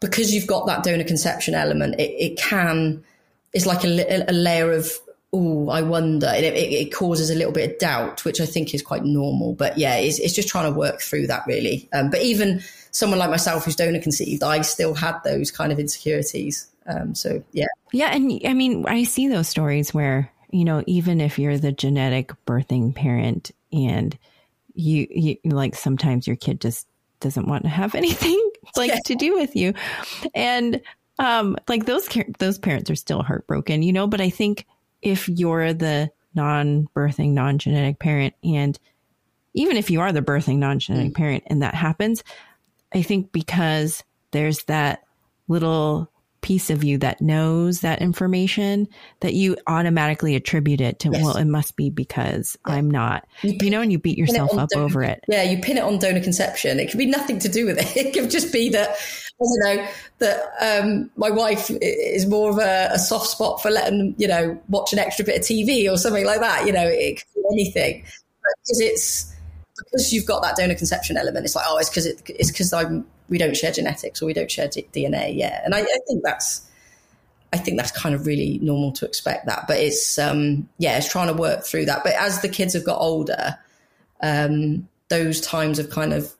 because 0.01 0.35
you've 0.35 0.49
got 0.49 0.67
that 0.67 0.83
donor 0.83 1.05
conception 1.05 1.55
element, 1.55 1.95
it, 2.01 2.11
it 2.11 2.37
can 2.37 3.05
it's 3.53 3.67
like 3.67 3.85
a, 3.85 4.25
a 4.29 4.33
layer 4.33 4.73
of 4.73 4.91
oh, 5.33 5.69
I 5.69 5.83
wonder. 5.83 6.31
It, 6.35 6.45
it, 6.45 6.73
it, 6.73 6.93
causes 6.93 7.31
a 7.31 7.35
little 7.35 7.53
bit 7.53 7.71
of 7.71 7.79
doubt, 7.79 8.25
which 8.25 8.41
I 8.41 8.47
think 8.47 8.75
is 8.75 8.83
quite 8.83 9.05
normal. 9.05 9.55
But 9.55 9.77
yeah, 9.77 9.97
it's, 9.97 10.19
it's 10.19 10.35
just 10.35 10.49
trying 10.49 10.73
to 10.73 10.79
work 10.79 11.01
through 11.01 11.27
that 11.27 11.45
really. 11.47 11.89
Um, 11.93 12.11
but 12.11 12.23
even 12.23 12.63
someone 12.91 13.19
like 13.19 13.31
myself 13.31 13.65
who's 13.65 13.77
donor 13.77 14.01
conceived, 14.01 14.43
I 14.43 14.63
still 14.63 14.95
had 14.95 15.19
those 15.25 15.51
kind 15.51 15.73
of 15.73 15.79
insecurities. 15.79 16.69
Um, 16.87 17.15
so 17.15 17.43
yeah. 17.53 17.67
Yeah. 17.93 18.09
And 18.15 18.41
I 18.47 18.55
mean, 18.55 18.87
I 18.87 19.05
see 19.05 19.29
those 19.29 19.49
stories 19.49 19.93
where, 19.93 20.31
you 20.51 20.65
know, 20.65 20.83
even 20.87 21.21
if 21.21 21.39
you're 21.39 21.59
the 21.59 21.73
genetic 21.73 22.33
birthing 22.47 22.95
parent 22.95 23.51
and 23.73 24.17
you, 24.75 25.07
you 25.11 25.37
like 25.45 25.75
sometimes 25.75 26.27
your 26.27 26.37
kid 26.37 26.61
just 26.61 26.87
doesn't 27.21 27.47
want 27.47 27.65
to 27.65 27.69
have 27.69 27.95
anything 27.95 28.43
like 28.77 28.91
yeah. 28.91 29.01
to 29.05 29.15
do 29.15 29.35
with 29.35 29.55
you. 29.55 29.75
And, 30.35 30.81
um, 31.19 31.57
like 31.69 31.85
those, 31.85 32.09
those 32.39 32.59
parents 32.59 32.91
are 32.91 32.97
still 32.97 33.23
heartbroken, 33.23 33.83
you 33.83 33.93
know, 33.93 34.07
but 34.07 34.21
I 34.21 34.31
think 34.31 34.67
if 35.03 35.29
you're 35.29 35.73
the 35.73 36.11
non-birthing, 36.35 37.31
non-genetic 37.31 37.99
parent 37.99 38.35
and 38.45 38.79
even 39.55 39.77
if 39.77 39.91
you 39.91 40.01
are 40.01 40.13
the 40.13 40.23
birthing 40.23 40.59
non-genetic 40.59 41.13
mm. 41.13 41.17
parent 41.17 41.45
and 41.47 41.63
that 41.63 41.75
happens, 41.75 42.23
I 42.95 43.03
think 43.03 43.33
because 43.33 44.05
there's 44.31 44.63
that 44.65 45.03
little 45.49 46.11
piece 46.49 46.71
of 46.71 46.83
you 46.83 46.97
that 46.97 47.21
knows 47.21 47.83
that 47.83 48.01
information 48.01 48.89
that 49.21 49.35
you 49.35 49.55
automatically 49.67 50.35
attribute 50.35 50.81
it 50.81 50.99
to 50.99 51.11
yes. 51.11 51.23
well 51.23 51.37
it 51.37 51.45
must 51.45 51.77
be 51.77 51.91
because 51.91 52.57
yeah. 52.67 52.73
i'm 52.73 52.91
not 52.91 53.29
you, 53.43 53.55
you, 53.61 53.69
know 53.69 53.83
and 53.83 53.93
you 53.93 53.99
beat 53.99 54.17
yourself 54.17 54.55
up 54.55 54.67
donor, 54.71 54.87
over 54.87 55.03
it 55.03 55.23
yeah 55.29 55.43
you 55.43 55.59
pin 55.59 55.77
it 55.77 55.83
on 55.83 55.99
donor 55.99 56.23
conception 56.23 56.81
it 56.81 56.91
could 56.91 56.97
be 56.97 57.05
nothing 57.05 57.39
to 57.39 57.51
do 57.51 57.67
with 57.67 57.77
it 57.77 57.95
it 58.07 58.15
could 58.15 58.31
just 58.31 58.51
be 58.51 58.71
that 58.71 58.97
I 59.41 59.45
don't 59.45 59.77
know 59.77 59.89
that 60.21 60.83
um, 60.83 61.11
my 61.17 61.31
wife 61.31 61.71
is 61.71 62.27
more 62.27 62.51
of 62.51 62.59
a, 62.59 62.89
a, 62.95 62.99
soft 62.99 63.27
spot 63.29 63.63
for 63.63 63.71
letting 63.71 64.17
you 64.19 64.27
know 64.27 64.61
watch 64.69 64.93
an 64.93 64.99
extra 64.99 65.25
bit 65.25 65.37
of 65.37 65.43
TV 65.43 65.89
or 65.89 65.97
something 65.97 66.27
like 66.27 66.41
that. 66.41 66.67
You 66.67 66.73
know, 66.73 66.85
it 66.85 67.19
could 67.19 67.35
be 67.35 67.43
anything 67.53 68.03
because 68.65 68.81
it's 68.81 69.33
because 69.77 70.13
you've 70.13 70.27
got 70.27 70.43
that 70.43 70.57
donor 70.57 70.75
conception 70.75 71.17
element. 71.17 71.45
It's 71.45 71.55
like 71.55 71.67
oh, 71.69 71.79
it's 71.79 71.89
because 71.89 72.07
it, 72.07 72.21
it's 72.27 72.51
because 72.51 72.73
I'm 72.73 73.07
we 73.29 73.39
don't 73.39 73.57
share 73.57 73.73
genetics 73.73 74.23
or 74.23 74.27
we 74.27 74.33
don't 74.33 74.51
share 74.51 74.69
DNA. 74.69 75.37
Yeah, 75.37 75.61
and 75.65 75.75
I, 75.75 75.81
I, 75.81 75.99
think 76.07 76.23
that's 76.25 76.67
I 77.53 77.59
think 77.59 77.77
that's 77.79 77.93
kind 77.93 78.15
of 78.15 78.27
really 78.27 78.59
normal 78.63 78.93
to 78.93 79.07
expect 79.07 79.47
that. 79.47 79.67
But 79.67 79.79
it's 79.79 80.19
um, 80.19 80.69
yeah, 80.79 80.97
it's 80.97 81.11
trying 81.11 81.29
to 81.29 81.35
work 81.35 81.65
through 81.65 81.87
that. 81.87 82.05
But 82.05 82.15
as 82.15 82.41
the 82.41 82.49
kids 82.49 82.75
have 82.75 82.85
got 82.85 83.01
older, 83.01 83.59
um, 84.21 84.89
those 85.09 85.41
times 85.41 85.79
have 85.79 85.91
kind 85.91 86.13
of 86.13 86.35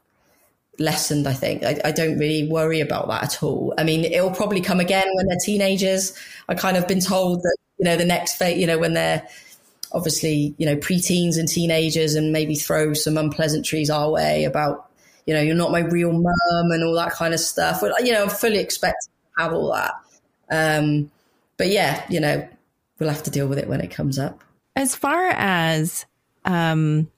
lessened. 0.79 1.27
I 1.27 1.33
think 1.33 1.65
I, 1.65 1.81
I, 1.85 1.93
don't 1.93 2.19
really 2.19 2.49
worry 2.49 2.81
about 2.81 3.09
that 3.09 3.23
at 3.25 3.43
all. 3.43 3.75
I 3.79 3.85
mean, 3.85 4.05
it'll 4.05 4.31
probably 4.31 4.61
come 4.61 4.81
again 4.81 5.07
when 5.15 5.27
they're 5.27 5.39
teenagers. 5.45 6.17
I 6.49 6.55
kind 6.55 6.77
of 6.77 6.87
been 6.87 7.01
told 7.01 7.43
that 7.43 7.57
you 7.79 7.85
know 7.85 7.97
the 7.97 8.05
next 8.05 8.37
phase, 8.37 8.59
you 8.59 8.67
know, 8.67 8.79
when 8.79 8.95
they're 8.95 9.27
obviously 9.93 10.55
you 10.59 10.67
know 10.67 10.77
preteens 10.77 11.39
and 11.39 11.49
teenagers, 11.49 12.15
and 12.15 12.33
maybe 12.33 12.55
throw 12.55 12.93
some 12.93 13.17
unpleasantries 13.17 13.91
our 13.91 14.11
way 14.11 14.45
about 14.45 14.88
you 15.29 15.35
know, 15.35 15.43
you're 15.43 15.55
not 15.55 15.71
my 15.71 15.81
real 15.81 16.11
mum 16.11 16.71
and 16.71 16.83
all 16.83 16.95
that 16.95 17.13
kind 17.13 17.35
of 17.35 17.41
stuff. 17.41 17.83
But, 17.83 18.03
you 18.03 18.15
know, 18.15 18.23
I'm 18.23 18.31
fully 18.31 18.57
expect 18.57 18.97
to 19.05 19.43
have 19.43 19.53
all 19.53 19.75
that. 19.75 19.93
Um, 20.51 21.11
but 21.59 21.69
yeah, 21.69 22.03
you 22.09 22.19
know, 22.19 22.49
we'll 22.99 23.11
have 23.11 23.25
to 23.25 23.31
deal 23.31 23.47
with 23.47 23.59
it 23.59 23.69
when 23.69 23.83
it 23.83 23.91
comes 23.91 24.19
up. 24.19 24.43
As 24.75 24.95
far 24.95 25.27
as 25.27 26.07
um, 26.47 27.11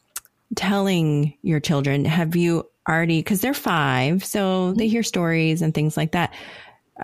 telling 0.56 1.34
your 1.42 1.60
children, 1.60 2.04
have 2.04 2.34
you 2.34 2.66
already, 2.88 3.20
because 3.20 3.42
they're 3.42 3.54
five, 3.54 4.24
so 4.24 4.72
they 4.72 4.88
hear 4.88 5.04
stories 5.04 5.62
and 5.62 5.72
things 5.72 5.96
like 5.96 6.10
that 6.10 6.34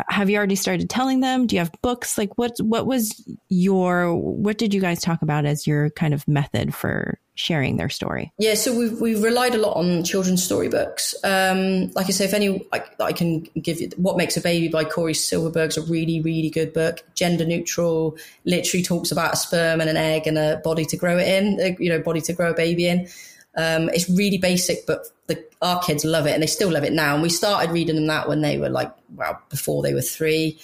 have 0.09 0.31
you 0.31 0.37
already 0.37 0.57
started 0.57 0.91
telling 0.91 1.21
them? 1.21 1.47
Do 1.47 1.57
you 1.57 1.61
have 1.61 1.73
books? 1.83 2.19
Like 2.19 2.37
what 2.37 2.57
what 2.59 2.87
was 2.87 3.29
your 3.49 4.15
what 4.15 4.59
did 4.59 4.75
you 4.75 4.81
guys 4.81 5.01
talk 5.01 5.23
about 5.23 5.45
as 5.45 5.67
your 5.67 5.91
kind 5.91 6.15
of 6.15 6.27
method 6.29 6.75
for 6.75 7.19
sharing 7.35 7.77
their 7.77 7.89
story? 7.89 8.33
Yeah, 8.39 8.55
so 8.55 8.77
we've 8.77 9.01
we've 9.01 9.23
relied 9.23 9.55
a 9.55 9.59
lot 9.59 9.77
on 9.77 10.05
children's 10.05 10.43
storybooks. 10.43 11.15
Um, 11.25 11.91
like 11.93 12.07
I 12.07 12.11
say, 12.11 12.25
if 12.25 12.35
any, 12.35 12.67
I, 12.73 12.83
I 13.01 13.13
can 13.13 13.41
give 13.61 13.81
you 13.81 13.91
"What 13.97 14.17
Makes 14.17 14.37
a 14.37 14.41
Baby" 14.41 14.69
by 14.69 14.85
Cory 14.85 15.15
Silverberg's 15.15 15.77
a 15.77 15.83
really 15.83 16.21
really 16.21 16.51
good 16.51 16.73
book. 16.73 17.03
Gender 17.15 17.45
neutral, 17.45 18.17
literally 18.45 18.83
talks 18.83 19.13
about 19.13 19.35
a 19.35 19.37
sperm 19.37 19.81
and 19.81 19.91
an 19.91 19.97
egg 19.97 20.27
and 20.27 20.39
a 20.39 20.61
body 20.65 20.85
to 20.87 20.97
grow 20.97 21.19
it 21.19 21.29
in. 21.29 21.61
Uh, 21.61 21.77
you 21.79 21.89
know, 21.89 22.01
body 22.01 22.21
to 22.23 22.33
grow 22.33 22.51
a 22.51 22.55
baby 22.55 22.87
in. 22.87 23.09
Um, 23.57 23.89
it's 23.89 24.09
really 24.11 24.39
basic, 24.39 24.87
but 24.87 25.07
the, 25.29 25.43
our 25.63 25.81
kids 25.81 26.05
love 26.05 26.27
it 26.27 26.35
and 26.35 26.43
they 26.43 26.47
still 26.47 26.71
love 26.71 26.85
it 26.85 26.93
now. 26.93 27.15
And 27.15 27.23
we 27.23 27.31
started 27.31 27.71
reading 27.71 27.97
them 27.97 28.07
that 28.07 28.29
when 28.29 28.43
they 28.43 28.59
were 28.59 28.69
like, 28.69 28.93
well, 29.15 29.41
before 29.49 29.83
they 29.83 29.95
were 29.95 30.03
three. 30.03 30.59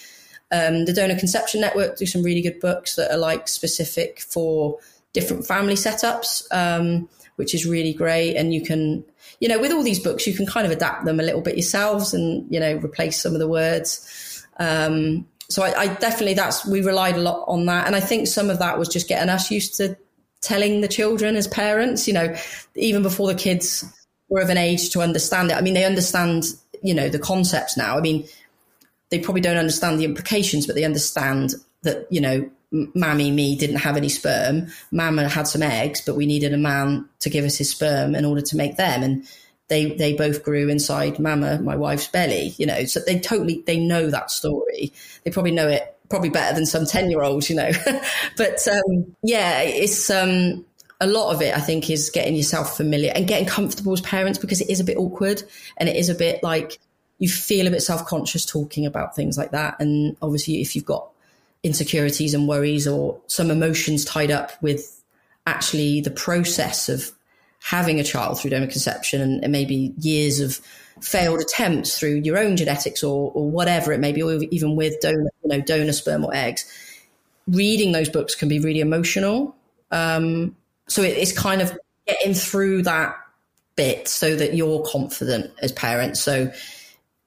Um, 0.50 0.84
the 0.84 0.92
Donor 0.92 1.18
Conception 1.18 1.62
Network 1.62 1.96
do 1.96 2.04
some 2.04 2.22
really 2.22 2.42
good 2.42 2.60
books 2.60 2.96
that 2.96 3.10
are 3.10 3.18
like 3.18 3.48
specific 3.48 4.20
for 4.20 4.78
different 5.14 5.46
family 5.46 5.74
setups, 5.74 6.42
um, 6.52 7.08
which 7.36 7.54
is 7.54 7.66
really 7.66 7.94
great. 7.94 8.36
And 8.36 8.52
you 8.52 8.62
can, 8.62 9.04
you 9.40 9.48
know, 9.48 9.58
with 9.58 9.72
all 9.72 9.82
these 9.82 9.98
books, 10.00 10.26
you 10.26 10.34
can 10.34 10.44
kind 10.44 10.66
of 10.66 10.72
adapt 10.72 11.06
them 11.06 11.18
a 11.18 11.22
little 11.22 11.40
bit 11.40 11.56
yourselves 11.56 12.12
and, 12.12 12.46
you 12.52 12.60
know, 12.60 12.76
replace 12.76 13.20
some 13.20 13.32
of 13.32 13.38
the 13.38 13.48
words. 13.48 14.44
Um, 14.58 15.26
so 15.48 15.62
I, 15.62 15.80
I 15.80 15.86
definitely, 15.94 16.34
that's, 16.34 16.66
we 16.66 16.82
relied 16.82 17.16
a 17.16 17.20
lot 17.20 17.44
on 17.48 17.64
that. 17.66 17.86
And 17.86 17.96
I 17.96 18.00
think 18.00 18.26
some 18.26 18.50
of 18.50 18.58
that 18.58 18.78
was 18.78 18.88
just 18.88 19.08
getting 19.08 19.30
us 19.30 19.50
used 19.50 19.76
to 19.78 19.96
telling 20.42 20.80
the 20.80 20.88
children 20.88 21.36
as 21.36 21.48
parents, 21.48 22.06
you 22.06 22.12
know, 22.12 22.36
even 22.74 23.02
before 23.02 23.28
the 23.28 23.34
kids 23.34 23.84
were 24.28 24.40
of 24.40 24.50
an 24.50 24.58
age 24.58 24.90
to 24.90 25.00
understand 25.00 25.50
it. 25.50 25.56
I 25.56 25.60
mean, 25.60 25.74
they 25.74 25.84
understand, 25.84 26.44
you 26.82 26.92
know, 26.92 27.08
the 27.08 27.18
concepts 27.18 27.76
now. 27.76 27.96
I 27.96 28.00
mean, 28.00 28.26
they 29.10 29.20
probably 29.20 29.40
don't 29.40 29.56
understand 29.56 29.98
the 29.98 30.04
implications, 30.04 30.66
but 30.66 30.74
they 30.74 30.84
understand 30.84 31.54
that, 31.82 32.06
you 32.10 32.20
know, 32.20 32.50
mammy, 32.72 33.30
me 33.30 33.56
didn't 33.56 33.76
have 33.76 33.96
any 33.96 34.08
sperm. 34.08 34.68
Mama 34.90 35.28
had 35.28 35.46
some 35.46 35.62
eggs, 35.62 36.00
but 36.00 36.16
we 36.16 36.26
needed 36.26 36.52
a 36.52 36.58
man 36.58 37.08
to 37.20 37.30
give 37.30 37.44
us 37.44 37.58
his 37.58 37.70
sperm 37.70 38.14
in 38.14 38.24
order 38.24 38.40
to 38.40 38.56
make 38.56 38.76
them. 38.76 39.02
And 39.02 39.28
they, 39.68 39.94
they 39.94 40.14
both 40.14 40.42
grew 40.42 40.68
inside 40.68 41.18
mama, 41.18 41.60
my 41.60 41.76
wife's 41.76 42.08
belly, 42.08 42.54
you 42.56 42.66
know, 42.66 42.84
so 42.84 43.00
they 43.00 43.20
totally, 43.20 43.62
they 43.66 43.78
know 43.78 44.10
that 44.10 44.30
story. 44.30 44.92
They 45.24 45.30
probably 45.30 45.52
know 45.52 45.68
it 45.68 45.96
probably 46.12 46.28
better 46.28 46.54
than 46.54 46.66
some 46.66 46.84
10 46.84 47.10
year 47.10 47.22
olds, 47.22 47.48
you 47.48 47.56
know. 47.56 47.70
but 48.36 48.68
um, 48.68 49.16
yeah, 49.22 49.62
it's 49.62 50.10
um, 50.10 50.62
a 51.00 51.06
lot 51.06 51.34
of 51.34 51.40
it, 51.40 51.56
I 51.56 51.60
think, 51.60 51.88
is 51.88 52.10
getting 52.10 52.36
yourself 52.36 52.76
familiar 52.76 53.10
and 53.14 53.26
getting 53.26 53.46
comfortable 53.48 53.94
as 53.94 54.02
parents 54.02 54.38
because 54.38 54.60
it 54.60 54.68
is 54.68 54.78
a 54.78 54.84
bit 54.84 54.98
awkward 54.98 55.42
and 55.78 55.88
it 55.88 55.96
is 55.96 56.10
a 56.10 56.14
bit 56.14 56.42
like 56.42 56.78
you 57.18 57.30
feel 57.30 57.66
a 57.66 57.70
bit 57.70 57.82
self 57.82 58.04
conscious 58.04 58.44
talking 58.44 58.84
about 58.84 59.16
things 59.16 59.38
like 59.38 59.52
that. 59.52 59.76
And 59.80 60.14
obviously, 60.20 60.60
if 60.60 60.76
you've 60.76 60.84
got 60.84 61.08
insecurities 61.62 62.34
and 62.34 62.46
worries 62.46 62.86
or 62.86 63.18
some 63.26 63.50
emotions 63.50 64.04
tied 64.04 64.30
up 64.30 64.52
with 64.62 65.02
actually 65.46 66.02
the 66.02 66.10
process 66.10 66.90
of 66.90 67.10
having 67.60 67.98
a 67.98 68.04
child 68.04 68.38
through 68.38 68.50
donor 68.50 68.66
conception 68.66 69.22
and, 69.22 69.42
and 69.42 69.50
maybe 69.50 69.94
years 69.96 70.40
of 70.40 70.60
failed 71.00 71.40
attempts 71.40 71.98
through 71.98 72.16
your 72.16 72.38
own 72.38 72.56
genetics 72.56 73.02
or, 73.02 73.32
or 73.32 73.50
whatever 73.50 73.92
it 73.92 74.00
may 74.00 74.12
be, 74.12 74.22
or 74.22 74.34
even 74.50 74.76
with 74.76 75.00
donor, 75.00 75.30
you 75.42 75.48
know, 75.48 75.60
donor 75.60 75.92
sperm 75.92 76.24
or 76.24 76.34
eggs, 76.34 76.64
reading 77.48 77.92
those 77.92 78.08
books 78.08 78.34
can 78.34 78.48
be 78.48 78.58
really 78.58 78.80
emotional. 78.80 79.56
Um, 79.90 80.56
so 80.88 81.02
it, 81.02 81.16
it's 81.18 81.36
kind 81.36 81.60
of 81.62 81.76
getting 82.06 82.34
through 82.34 82.82
that 82.82 83.16
bit 83.76 84.08
so 84.08 84.36
that 84.36 84.54
you're 84.54 84.82
confident 84.82 85.50
as 85.60 85.72
parents. 85.72 86.20
So 86.20 86.52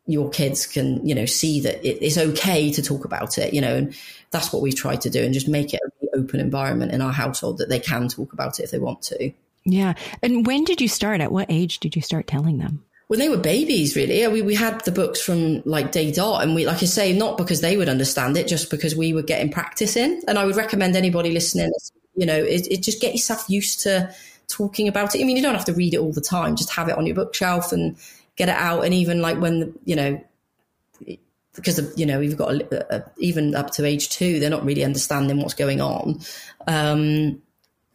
your 0.08 0.30
kids 0.30 0.68
can, 0.68 1.06
you 1.06 1.16
know, 1.16 1.26
see 1.26 1.62
that 1.62 1.84
it, 1.84 1.98
it's 2.02 2.18
okay 2.18 2.72
to 2.72 2.82
talk 2.82 3.06
about 3.06 3.38
it, 3.38 3.54
you 3.54 3.62
know, 3.62 3.76
and 3.76 3.96
that's 4.32 4.54
what 4.54 4.62
we've 4.62 4.76
tried 4.76 5.02
to 5.02 5.10
do 5.10 5.24
and 5.24 5.34
just 5.34 5.48
make 5.48 5.74
it 5.74 5.80
a 5.84 5.90
really 6.00 6.24
open 6.24 6.40
environment 6.40 6.92
in 6.92 7.02
our 7.02 7.12
household 7.12 7.58
that 7.58 7.70
they 7.70 7.80
can 7.80 8.08
talk 8.08 8.32
about 8.32 8.60
it 8.60 8.64
if 8.64 8.72
they 8.72 8.80
want 8.80 9.02
to. 9.02 9.32
Yeah. 9.64 9.96
And 10.22 10.46
when 10.46 10.64
did 10.64 10.80
you 10.80 10.88
start? 10.88 11.22
At 11.22 11.32
what 11.32 11.48
age 11.50 11.80
did 11.80 11.96
you 11.96 12.02
start 12.04 12.28
telling 12.28 12.60
them? 12.60 12.84
When 13.08 13.20
they 13.20 13.30
were 13.30 13.38
babies, 13.38 13.96
really. 13.96 14.28
We, 14.28 14.42
we 14.42 14.56
had 14.56 14.84
the 14.84 14.92
books 14.92 15.22
from 15.22 15.62
like 15.64 15.92
day 15.92 16.12
dot. 16.12 16.42
And 16.42 16.56
we, 16.56 16.66
like 16.66 16.82
I 16.82 16.86
say, 16.88 17.14
not 17.14 17.38
because 17.38 17.62
they 17.62 17.78
would 17.78 17.90
understand 17.90 18.36
it, 18.36 18.48
just 18.48 18.72
because 18.72 18.96
we 18.96 19.14
were 19.14 19.22
getting 19.22 19.52
practice 19.52 19.96
in. 19.96 20.22
And 20.28 20.40
I 20.40 20.46
would 20.46 20.56
recommend 20.56 20.96
anybody 20.96 21.32
listening, 21.32 21.72
you 22.16 22.26
know, 22.26 22.36
it, 22.38 22.68
it 22.72 22.82
just 22.82 23.02
get 23.02 23.14
yourself 23.14 23.46
used 23.48 23.82
to 23.82 24.14
talking 24.48 24.88
about 24.88 25.16
it. 25.16 25.22
I 25.22 25.24
mean, 25.24 25.38
you 25.38 25.44
don't 25.44 25.56
have 25.56 25.66
to 25.66 25.74
read 25.74 25.94
it 25.94 26.00
all 26.00 26.14
the 26.14 26.22
time, 26.22 26.56
just 26.56 26.72
have 26.72 26.90
it 26.90 26.98
on 26.98 27.06
your 27.06 27.16
bookshelf 27.16 27.72
and 27.72 27.96
get 28.36 28.50
it 28.50 28.56
out. 28.56 28.86
And 28.86 28.94
even 28.94 29.22
like 29.22 29.40
when, 29.40 29.78
you 29.86 29.96
know, 29.96 30.22
because 31.56 31.98
you 31.98 32.06
know 32.06 32.20
we've 32.20 32.38
got 32.38 32.54
a, 32.54 32.96
a, 32.96 33.04
even 33.18 33.56
up 33.56 33.72
to 33.72 33.86
age 33.86 34.10
two, 34.10 34.40
they're 34.40 34.50
not 34.50 34.66
really 34.66 34.84
understanding 34.84 35.42
what's 35.42 35.54
going 35.54 35.82
on. 35.82 36.20
Um, 36.68 37.42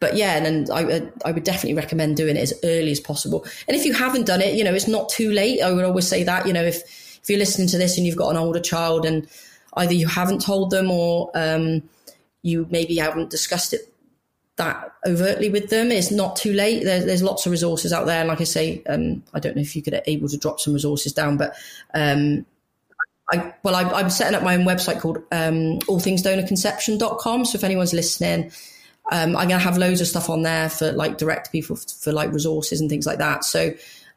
but 0.01 0.17
yeah, 0.17 0.35
and, 0.35 0.47
and 0.47 0.69
I, 0.71 1.03
I 1.23 1.31
would 1.31 1.43
definitely 1.43 1.75
recommend 1.75 2.17
doing 2.17 2.35
it 2.35 2.41
as 2.41 2.53
early 2.63 2.91
as 2.91 2.99
possible. 2.99 3.45
And 3.67 3.77
if 3.77 3.85
you 3.85 3.93
haven't 3.93 4.25
done 4.25 4.41
it, 4.41 4.55
you 4.55 4.63
know, 4.63 4.73
it's 4.73 4.87
not 4.87 5.09
too 5.09 5.31
late. 5.31 5.61
I 5.61 5.71
would 5.71 5.85
always 5.85 6.07
say 6.07 6.23
that, 6.23 6.47
you 6.47 6.53
know, 6.53 6.63
if, 6.63 6.77
if 7.21 7.29
you're 7.29 7.37
listening 7.37 7.67
to 7.67 7.77
this 7.77 7.97
and 7.97 8.05
you've 8.05 8.17
got 8.17 8.31
an 8.31 8.37
older 8.37 8.59
child 8.59 9.05
and 9.05 9.29
either 9.75 9.93
you 9.93 10.07
haven't 10.07 10.41
told 10.41 10.71
them 10.71 10.89
or 10.89 11.29
um, 11.35 11.83
you 12.41 12.67
maybe 12.71 12.97
haven't 12.97 13.29
discussed 13.29 13.73
it 13.73 13.93
that 14.55 14.91
overtly 15.05 15.49
with 15.49 15.69
them, 15.69 15.91
it's 15.91 16.09
not 16.09 16.35
too 16.35 16.53
late. 16.53 16.83
There, 16.83 17.05
there's 17.05 17.21
lots 17.21 17.45
of 17.45 17.51
resources 17.51 17.93
out 17.93 18.07
there. 18.07 18.21
And 18.21 18.27
like 18.27 18.41
I 18.41 18.45
say, 18.45 18.81
um, 18.89 19.23
I 19.35 19.39
don't 19.39 19.55
know 19.55 19.61
if 19.61 19.75
you 19.75 19.83
could 19.83 20.01
able 20.07 20.29
to 20.29 20.37
drop 20.37 20.59
some 20.59 20.73
resources 20.73 21.13
down, 21.13 21.37
but 21.37 21.55
um, 21.93 22.43
I, 23.31 23.53
well, 23.61 23.75
I, 23.75 23.99
am 23.99 24.09
setting 24.09 24.35
up 24.35 24.41
my 24.41 24.55
own 24.55 24.65
website 24.65 24.99
called 24.99 25.19
um, 25.31 25.77
allthingsdonorconception.com. 25.81 27.45
So 27.45 27.55
if 27.55 27.63
anyone's 27.63 27.93
listening, 27.93 28.51
um, 29.11 29.35
I'm 29.35 29.49
going 29.49 29.59
to 29.59 29.59
have 29.59 29.77
loads 29.77 30.01
of 30.01 30.07
stuff 30.07 30.29
on 30.29 30.41
there 30.41 30.69
for 30.69 30.91
like 30.93 31.17
direct 31.17 31.51
people 31.51 31.75
for, 31.75 31.87
for 32.01 32.11
like 32.13 32.31
resources 32.31 32.79
and 32.79 32.89
things 32.89 33.05
like 33.05 33.19
that. 33.19 33.43
So, 33.43 33.73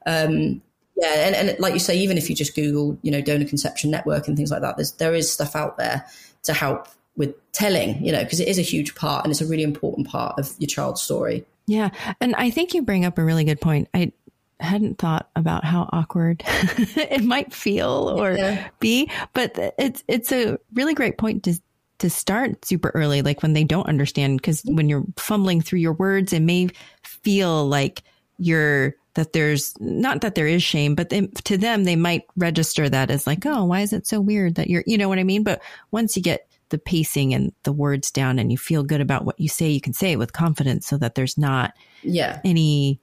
um, 0.07 0.63
yeah, 0.97 1.27
and, 1.27 1.35
and, 1.35 1.59
like 1.59 1.75
you 1.75 1.81
say, 1.81 1.99
even 1.99 2.17
if 2.17 2.31
you 2.31 2.37
just 2.37 2.55
Google, 2.55 2.97
you 3.03 3.11
know, 3.11 3.21
donor 3.21 3.45
conception 3.45 3.91
network 3.91 4.29
and 4.29 4.37
things 4.37 4.53
like 4.53 4.63
that, 4.63 4.77
there's, 4.77 4.93
there 4.93 5.15
is 5.15 5.31
stuff 5.31 5.57
out 5.57 5.77
there 5.77 6.07
to 6.45 6.53
help 6.53 6.87
with 7.17 7.35
telling, 7.53 8.05
you 8.05 8.13
know, 8.13 8.23
because 8.23 8.39
it 8.39 8.47
is 8.47 8.59
a 8.59 8.63
huge 8.63 8.95
part 8.95 9.25
and 9.25 9.33
it's 9.33 9.41
a 9.41 9.47
really 9.47 9.65
important 9.65 10.07
part 10.09 10.39
of 10.39 10.53
your 10.59 10.69
child's 10.69 11.03
story. 11.03 11.45
Yeah. 11.67 11.91
And 12.21 12.37
I 12.37 12.51
think 12.51 12.75
you 12.75 12.83
bring 12.83 13.05
up 13.05 13.19
a 13.19 13.25
really 13.25 13.45
good 13.45 13.61
point. 13.61 13.89
I 13.95 14.13
hadn't 14.61 14.99
thought 14.99 15.29
about 15.35 15.65
how 15.65 15.89
awkward 15.93 16.43
it 16.47 17.25
might 17.25 17.53
feel 17.53 18.15
or 18.17 18.33
yeah. 18.33 18.69
be, 18.79 19.11
but 19.33 19.59
it's, 19.79 20.05
it's 20.07 20.31
a 20.31 20.59
really 20.73 20.95
great 20.95 21.19
point 21.19 21.43
to 21.45 21.59
to 22.05 22.11
start 22.11 22.67
super 22.67 22.91
early, 22.91 23.23
like 23.23 23.43
when 23.43 23.55
they 23.55 23.65
don't 23.65 23.89
understand, 23.89 24.37
because 24.37 24.61
when 24.67 24.91
you're 24.91 25.07
fumbling 25.17 25.63
through 25.63 25.79
your 25.79 25.95
words, 25.95 26.35
it 26.35 26.43
may 26.43 26.69
feel 27.03 27.67
like 27.67 28.03
you're 28.37 28.95
that 29.15 29.33
there's 29.33 29.73
not 29.81 30.21
that 30.21 30.35
there 30.35 30.47
is 30.47 30.63
shame, 30.63 30.95
but 30.95 31.09
they, 31.09 31.23
to 31.45 31.57
them, 31.57 31.85
they 31.85 31.97
might 31.97 32.25
register 32.37 32.91
that 32.91 33.11
as 33.11 33.27
like, 33.27 33.47
oh, 33.47 33.65
why 33.65 33.81
is 33.81 33.95
it 33.95 34.07
so 34.07 34.21
weird 34.21 34.57
that 34.57 34.69
you're, 34.69 34.85
you 34.87 34.99
know 34.99 35.09
what 35.09 35.19
I 35.19 35.25
mean? 35.25 35.45
But 35.45 35.63
once 35.93 36.15
you 36.15 36.23
get 36.23 36.47
the 36.69 36.77
pacing 36.77 37.33
and 37.33 37.53
the 37.63 37.73
words 37.73 38.11
down 38.11 38.39
and 38.39 38.53
you 38.53 38.59
feel 38.59 38.83
good 38.83 39.01
about 39.01 39.25
what 39.25 39.41
you 39.41 39.49
say, 39.49 39.71
you 39.71 39.81
can 39.81 39.95
say 39.95 40.13
it 40.13 40.19
with 40.19 40.35
confidence 40.35 40.87
so 40.87 40.99
that 40.99 41.15
there's 41.15 41.39
not 41.39 41.73
yeah. 42.03 42.41
any, 42.45 43.01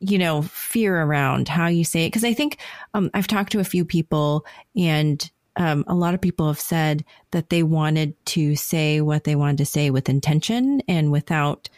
you 0.00 0.18
know, 0.18 0.42
fear 0.42 1.00
around 1.00 1.48
how 1.48 1.68
you 1.68 1.84
say 1.84 2.04
it. 2.04 2.10
Cause 2.10 2.24
I 2.24 2.34
think, 2.34 2.58
um, 2.92 3.10
I've 3.14 3.28
talked 3.28 3.52
to 3.52 3.60
a 3.60 3.64
few 3.64 3.86
people 3.86 4.44
and 4.76 5.30
um, 5.56 5.84
a 5.86 5.94
lot 5.94 6.14
of 6.14 6.20
people 6.20 6.46
have 6.48 6.60
said 6.60 7.04
that 7.30 7.50
they 7.50 7.62
wanted 7.62 8.14
to 8.26 8.56
say 8.56 9.00
what 9.00 9.24
they 9.24 9.36
wanted 9.36 9.58
to 9.58 9.66
say 9.66 9.90
with 9.90 10.08
intention 10.08 10.82
and 10.88 11.12
without 11.12 11.68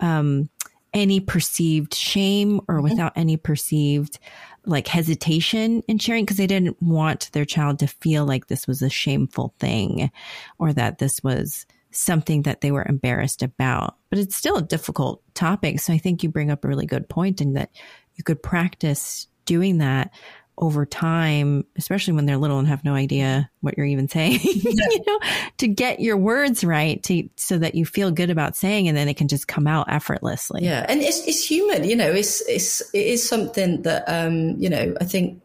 um, 0.00 0.48
any 0.94 1.20
perceived 1.20 1.94
shame 1.94 2.60
or 2.68 2.76
mm-hmm. 2.76 2.84
without 2.84 3.12
any 3.16 3.36
perceived 3.36 4.18
like 4.64 4.88
hesitation 4.88 5.82
in 5.86 5.98
sharing 5.98 6.24
because 6.24 6.38
they 6.38 6.46
didn't 6.46 6.80
want 6.82 7.30
their 7.32 7.44
child 7.44 7.78
to 7.78 7.86
feel 7.86 8.24
like 8.24 8.46
this 8.46 8.66
was 8.66 8.82
a 8.82 8.90
shameful 8.90 9.54
thing 9.60 10.10
or 10.58 10.72
that 10.72 10.98
this 10.98 11.22
was 11.22 11.66
something 11.92 12.42
that 12.42 12.60
they 12.60 12.70
were 12.70 12.84
embarrassed 12.88 13.42
about. 13.42 13.96
But 14.10 14.18
it's 14.18 14.36
still 14.36 14.56
a 14.56 14.62
difficult 14.62 15.22
topic. 15.34 15.80
So 15.80 15.92
I 15.92 15.98
think 15.98 16.22
you 16.22 16.28
bring 16.28 16.50
up 16.50 16.64
a 16.64 16.68
really 16.68 16.86
good 16.86 17.08
point 17.08 17.40
in 17.40 17.54
that 17.54 17.70
you 18.16 18.24
could 18.24 18.42
practice 18.42 19.28
doing 19.44 19.78
that 19.78 20.10
over 20.58 20.86
time, 20.86 21.64
especially 21.76 22.14
when 22.14 22.26
they're 22.26 22.38
little 22.38 22.58
and 22.58 22.66
have 22.66 22.84
no 22.84 22.94
idea 22.94 23.50
what 23.60 23.76
you're 23.76 23.86
even 23.86 24.08
saying, 24.08 24.40
yeah. 24.42 24.86
you 24.90 25.04
know, 25.06 25.20
to 25.58 25.68
get 25.68 26.00
your 26.00 26.16
words 26.16 26.64
right 26.64 27.02
to, 27.02 27.28
so 27.36 27.58
that 27.58 27.74
you 27.74 27.84
feel 27.84 28.10
good 28.10 28.30
about 28.30 28.56
saying 28.56 28.88
and 28.88 28.96
then 28.96 29.08
it 29.08 29.16
can 29.16 29.28
just 29.28 29.48
come 29.48 29.66
out 29.66 29.86
effortlessly. 29.90 30.64
Yeah. 30.64 30.86
And 30.88 31.02
it's, 31.02 31.26
it's 31.26 31.46
human, 31.46 31.84
you 31.84 31.96
know, 31.96 32.10
it's, 32.10 32.40
it's, 32.48 32.80
it 32.94 33.06
is 33.06 33.28
something 33.28 33.82
that, 33.82 34.04
um, 34.06 34.56
you 34.58 34.70
know, 34.70 34.94
I 35.00 35.04
think, 35.04 35.42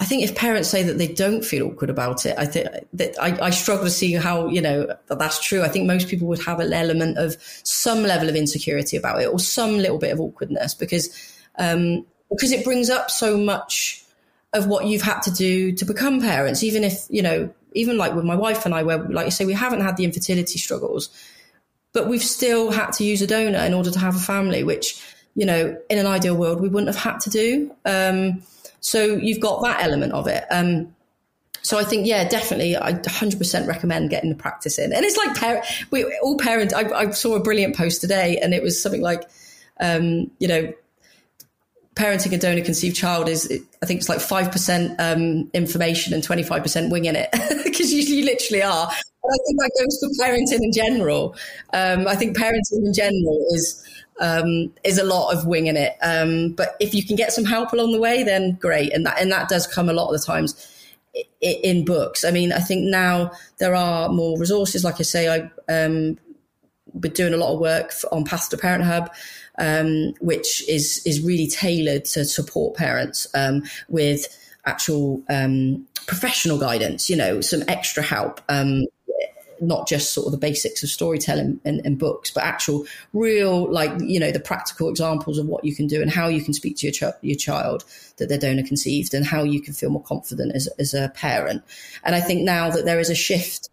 I 0.00 0.04
think 0.04 0.24
if 0.24 0.34
parents 0.34 0.68
say 0.68 0.82
that 0.82 0.98
they 0.98 1.06
don't 1.06 1.44
feel 1.44 1.68
awkward 1.68 1.90
about 1.90 2.26
it, 2.26 2.34
I 2.36 2.44
think 2.46 2.68
that 2.94 3.14
I, 3.22 3.46
I 3.46 3.50
struggle 3.50 3.84
to 3.84 3.90
see 3.90 4.14
how, 4.14 4.48
you 4.48 4.60
know, 4.60 4.86
that 5.06 5.18
that's 5.18 5.40
true. 5.40 5.62
I 5.62 5.68
think 5.68 5.86
most 5.86 6.08
people 6.08 6.26
would 6.28 6.42
have 6.42 6.58
an 6.58 6.72
element 6.72 7.18
of 7.18 7.36
some 7.62 8.02
level 8.02 8.28
of 8.28 8.34
insecurity 8.34 8.96
about 8.96 9.22
it 9.22 9.26
or 9.26 9.38
some 9.38 9.76
little 9.76 9.98
bit 9.98 10.10
of 10.10 10.18
awkwardness 10.20 10.74
because, 10.74 11.38
um, 11.56 12.04
because 12.30 12.50
it 12.50 12.64
brings 12.64 12.90
up 12.90 13.10
so 13.10 13.36
much, 13.36 14.01
of 14.52 14.66
what 14.66 14.86
you've 14.86 15.02
had 15.02 15.20
to 15.20 15.30
do 15.30 15.72
to 15.72 15.84
become 15.84 16.20
parents, 16.20 16.62
even 16.62 16.84
if, 16.84 17.06
you 17.08 17.22
know, 17.22 17.52
even 17.74 17.96
like 17.96 18.14
with 18.14 18.24
my 18.24 18.34
wife 18.34 18.66
and 18.66 18.74
I, 18.74 18.82
where, 18.82 18.98
like 18.98 19.24
you 19.24 19.30
say, 19.30 19.46
we 19.46 19.54
haven't 19.54 19.80
had 19.80 19.96
the 19.96 20.04
infertility 20.04 20.58
struggles, 20.58 21.08
but 21.92 22.08
we've 22.08 22.22
still 22.22 22.70
had 22.70 22.90
to 22.92 23.04
use 23.04 23.22
a 23.22 23.26
donor 23.26 23.60
in 23.60 23.74
order 23.74 23.90
to 23.90 23.98
have 23.98 24.16
a 24.16 24.20
family, 24.20 24.62
which, 24.62 25.02
you 25.34 25.46
know, 25.46 25.76
in 25.88 25.98
an 25.98 26.06
ideal 26.06 26.36
world, 26.36 26.60
we 26.60 26.68
wouldn't 26.68 26.94
have 26.94 27.02
had 27.02 27.20
to 27.20 27.30
do. 27.30 27.74
Um, 27.84 28.42
so 28.80 29.16
you've 29.16 29.40
got 29.40 29.62
that 29.62 29.82
element 29.82 30.12
of 30.12 30.26
it. 30.26 30.44
Um, 30.50 30.94
so 31.62 31.78
I 31.78 31.84
think, 31.84 32.06
yeah, 32.06 32.28
definitely, 32.28 32.76
I 32.76 32.92
100% 32.92 33.66
recommend 33.68 34.10
getting 34.10 34.30
the 34.30 34.36
practice 34.36 34.78
in. 34.78 34.92
And 34.92 35.04
it's 35.04 35.16
like, 35.16 35.36
par- 35.36 35.62
we 35.90 36.04
all 36.20 36.36
parents. 36.36 36.74
I, 36.74 36.82
I, 36.90 37.10
saw 37.10 37.36
a 37.36 37.40
brilliant 37.40 37.76
post 37.76 38.00
today, 38.00 38.38
and 38.42 38.52
it 38.52 38.62
was 38.62 38.82
something 38.82 39.00
like, 39.00 39.22
um, 39.78 40.30
you 40.40 40.48
know, 40.48 40.72
parenting 41.94 42.32
a 42.32 42.38
donor 42.38 42.62
conceived 42.62 42.96
child 42.96 43.28
is, 43.28 43.46
I 43.82 43.86
think 43.86 44.00
it's 44.00 44.08
like 44.08 44.18
5% 44.18 44.96
um, 44.98 45.50
information 45.52 46.14
and 46.14 46.22
25% 46.22 46.90
winging 46.90 47.14
it 47.16 47.28
because 47.64 47.92
you, 47.92 48.02
you, 48.02 48.24
literally 48.24 48.62
are. 48.62 48.88
And 48.88 49.30
I 49.32 49.38
think 49.46 49.58
that 49.58 49.70
goes 49.78 49.98
for 50.00 50.24
parenting 50.24 50.64
in 50.64 50.72
general. 50.72 51.36
Um, 51.72 52.08
I 52.08 52.16
think 52.16 52.36
parenting 52.36 52.84
in 52.86 52.94
general 52.94 53.46
is, 53.50 53.84
um, 54.20 54.72
is 54.84 54.98
a 54.98 55.04
lot 55.04 55.32
of 55.34 55.46
winging 55.46 55.76
it. 55.76 55.96
Um, 56.02 56.52
but 56.52 56.76
if 56.80 56.94
you 56.94 57.04
can 57.04 57.16
get 57.16 57.32
some 57.32 57.44
help 57.44 57.72
along 57.72 57.92
the 57.92 58.00
way, 58.00 58.22
then 58.22 58.52
great. 58.60 58.92
And 58.92 59.04
that, 59.04 59.20
and 59.20 59.30
that 59.30 59.48
does 59.48 59.66
come 59.66 59.88
a 59.88 59.92
lot 59.92 60.12
of 60.12 60.18
the 60.18 60.26
times 60.26 60.68
in 61.42 61.84
books. 61.84 62.24
I 62.24 62.30
mean, 62.30 62.52
I 62.52 62.58
think 62.58 62.84
now 62.84 63.32
there 63.58 63.74
are 63.74 64.08
more 64.08 64.38
resources. 64.38 64.82
Like 64.82 64.98
I 64.98 65.02
say, 65.02 65.28
I, 65.28 65.50
um, 65.70 66.18
been 66.98 67.12
doing 67.12 67.34
a 67.34 67.38
lot 67.38 67.54
of 67.54 67.60
work 67.60 67.92
on 68.10 68.24
Path 68.24 68.50
to 68.50 68.56
Parenthub 68.56 69.08
um, 69.58 70.14
which 70.20 70.68
is 70.68 71.02
is 71.06 71.20
really 71.20 71.46
tailored 71.46 72.04
to 72.06 72.24
support 72.24 72.76
parents 72.76 73.26
um, 73.34 73.62
with 73.88 74.26
actual 74.64 75.22
um, 75.28 75.86
professional 76.06 76.58
guidance. 76.58 77.08
You 77.10 77.16
know, 77.16 77.40
some 77.40 77.62
extra 77.68 78.02
help. 78.02 78.40
Um, 78.48 78.86
not 79.62 79.86
just 79.86 80.12
sort 80.12 80.26
of 80.26 80.32
the 80.32 80.38
basics 80.38 80.82
of 80.82 80.88
storytelling 80.88 81.60
and, 81.64 81.98
books, 81.98 82.30
but 82.30 82.42
actual 82.42 82.84
real, 83.12 83.70
like, 83.70 83.92
you 84.00 84.18
know, 84.18 84.32
the 84.32 84.40
practical 84.40 84.88
examples 84.88 85.38
of 85.38 85.46
what 85.46 85.64
you 85.64 85.74
can 85.74 85.86
do 85.86 86.02
and 86.02 86.10
how 86.10 86.26
you 86.26 86.42
can 86.42 86.52
speak 86.52 86.76
to 86.76 86.86
your, 86.86 86.92
ch- 86.92 87.16
your 87.22 87.36
child 87.36 87.84
that 88.16 88.28
they're 88.28 88.38
donor 88.38 88.64
conceived 88.64 89.14
and 89.14 89.24
how 89.24 89.44
you 89.44 89.60
can 89.60 89.72
feel 89.72 89.90
more 89.90 90.02
confident 90.02 90.52
as, 90.54 90.66
as 90.78 90.94
a 90.94 91.10
parent. 91.14 91.62
And 92.02 92.14
I 92.14 92.20
think 92.20 92.42
now 92.42 92.70
that 92.70 92.84
there 92.84 92.98
is 92.98 93.08
a 93.08 93.14
shift 93.14 93.70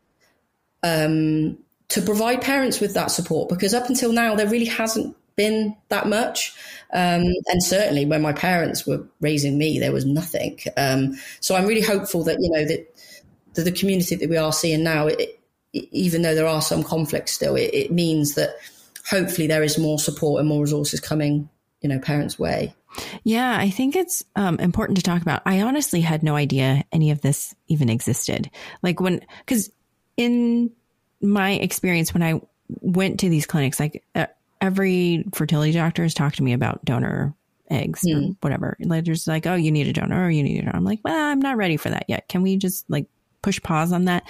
um, 0.84 1.58
to 1.90 2.02
provide 2.02 2.42
parents 2.42 2.80
with 2.80 2.94
that 2.94 3.10
support 3.10 3.50
because 3.50 3.74
up 3.74 3.90
until 3.90 4.12
now 4.14 4.36
there 4.36 4.48
really 4.48 4.66
hasn't 4.66 5.16
been 5.40 5.74
that 5.88 6.06
much. 6.06 6.54
Um, 6.92 7.24
and 7.48 7.64
certainly 7.64 8.06
when 8.06 8.22
my 8.22 8.34
parents 8.34 8.86
were 8.86 9.08
raising 9.22 9.58
me, 9.58 9.80
there 9.80 9.94
was 9.94 10.06
nothing. 10.06 10.60
Um, 10.76 11.16
so 11.40 11.56
I'm 11.56 11.66
really 11.66 11.82
hopeful 11.82 12.26
that, 12.26 12.36
you 12.42 12.52
know, 12.52 12.66
that, 12.66 12.94
that 13.54 13.64
the 13.64 13.72
community 13.72 14.16
that 14.16 14.30
we 14.30 14.36
are 14.36 14.52
seeing 14.52 14.84
now, 14.84 15.08
it, 15.08 15.40
it, 15.74 15.88
even 15.94 16.24
though 16.24 16.36
there 16.36 16.46
are 16.46 16.62
some 16.62 16.84
conflicts 16.84 17.32
still, 17.32 17.56
it, 17.56 17.74
it, 17.74 17.92
means 17.92 18.36
that 18.36 18.50
hopefully 19.10 19.48
there 19.48 19.64
is 19.64 19.78
more 19.78 19.98
support 19.98 20.42
and 20.42 20.50
more 20.50 20.62
resources 20.62 21.00
coming 21.00 21.48
you 21.82 21.88
know 21.88 21.98
parents 22.00 22.38
way 22.38 22.76
yeah 23.24 23.58
i 23.58 23.70
think 23.70 23.96
it's 23.96 24.22
um, 24.36 24.60
important 24.60 24.98
to 24.98 25.02
talk 25.02 25.22
about 25.22 25.42
i 25.46 25.62
honestly 25.62 26.02
had 26.02 26.22
no 26.22 26.36
idea 26.36 26.84
any 26.92 27.10
of 27.10 27.22
this 27.22 27.56
even 27.68 27.90
existed 27.90 28.52
like 28.84 29.00
when 29.00 29.22
because 29.46 29.72
in 30.18 30.70
my 31.22 31.52
experience 31.52 32.14
when 32.14 32.22
i 32.22 32.40
went 32.82 33.22
to 33.22 33.30
these 33.30 33.46
clinics 33.46 33.80
like 33.80 34.04
uh, 34.14 34.26
every 34.62 35.26
fertility 35.34 35.72
doctor 35.72 36.04
has 36.04 36.14
talked 36.14 36.38
to 36.38 36.44
me 36.44 36.54
about 36.54 36.84
donor 36.86 37.34
eggs 37.70 38.02
mm. 38.02 38.16
or 38.16 38.20
hmm. 38.20 38.32
whatever 38.42 38.76
like 38.80 39.06
there's 39.06 39.28
like 39.28 39.46
oh 39.46 39.54
you 39.54 39.72
need 39.72 39.88
a 39.88 39.94
donor 39.94 40.26
or 40.26 40.30
you 40.30 40.42
need 40.42 40.58
a 40.58 40.62
donor 40.62 40.76
i'm 40.76 40.84
like 40.84 41.00
well 41.04 41.32
i'm 41.32 41.40
not 41.40 41.56
ready 41.56 41.78
for 41.78 41.92
that 41.92 42.06
yet 42.08 42.28
can 42.28 42.42
we 42.42 42.58
just 42.58 42.84
like 42.90 43.06
push 43.44 43.62
pause 43.62 43.94
on 43.94 44.06
that 44.06 44.24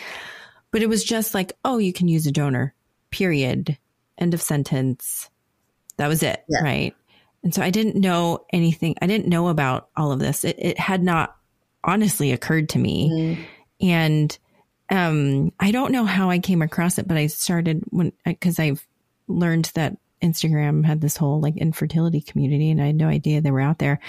but 0.71 0.81
it 0.81 0.89
was 0.89 1.03
just 1.03 1.33
like 1.33 1.53
oh 1.63 1.77
you 1.77 1.93
can 1.93 2.09
use 2.09 2.27
a 2.27 2.33
donor 2.33 2.73
period 3.11 3.77
end 4.17 4.33
of 4.33 4.41
sentence 4.41 5.29
that 5.95 6.07
was 6.07 6.21
it 6.21 6.43
yeah. 6.49 6.61
right 6.61 6.95
and 7.43 7.53
so 7.53 7.61
I 7.61 7.69
didn't 7.69 7.95
know 7.95 8.45
anything. 8.51 8.95
I 9.01 9.07
didn't 9.07 9.27
know 9.27 9.47
about 9.47 9.89
all 9.95 10.11
of 10.11 10.19
this. 10.19 10.43
It, 10.43 10.57
it 10.59 10.79
had 10.79 11.01
not 11.01 11.35
honestly 11.83 12.31
occurred 12.31 12.69
to 12.69 12.79
me. 12.79 13.09
Mm. 13.09 13.45
And 13.81 14.37
um, 14.89 15.53
I 15.59 15.71
don't 15.71 15.91
know 15.91 16.05
how 16.05 16.29
I 16.29 16.39
came 16.39 16.61
across 16.61 16.97
it, 16.97 17.07
but 17.07 17.17
I 17.17 17.27
started 17.27 17.83
when, 17.89 18.11
because 18.25 18.59
I've 18.59 18.85
learned 19.27 19.71
that 19.75 19.97
Instagram 20.21 20.85
had 20.85 21.01
this 21.01 21.17
whole 21.17 21.39
like 21.39 21.57
infertility 21.57 22.21
community 22.21 22.69
and 22.69 22.81
I 22.81 22.87
had 22.87 22.95
no 22.95 23.07
idea 23.07 23.41
they 23.41 23.51
were 23.51 23.61
out 23.61 23.79
there. 23.79 23.99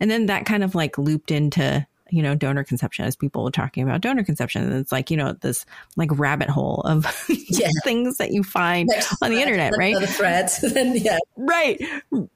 And 0.00 0.10
then 0.10 0.26
that 0.26 0.46
kind 0.46 0.64
of 0.64 0.74
like 0.74 0.98
looped 0.98 1.30
into 1.30 1.86
you 2.10 2.22
know, 2.22 2.34
donor 2.34 2.64
conception 2.64 3.04
as 3.04 3.16
people 3.16 3.44
were 3.44 3.50
talking 3.50 3.82
about 3.82 4.00
donor 4.00 4.24
conception. 4.24 4.62
And 4.62 4.72
it's 4.74 4.92
like, 4.92 5.10
you 5.10 5.16
know, 5.16 5.32
this 5.32 5.64
like 5.96 6.10
rabbit 6.18 6.48
hole 6.48 6.82
of 6.84 7.06
yeah. 7.28 7.68
things 7.84 8.18
that 8.18 8.32
you 8.32 8.42
find 8.42 8.88
Next 8.88 9.16
on 9.22 9.30
the 9.30 9.40
internet, 9.40 9.72
right? 9.78 9.98
The 9.98 10.06
threads. 10.06 10.64
yeah. 10.74 11.18
Right. 11.36 11.80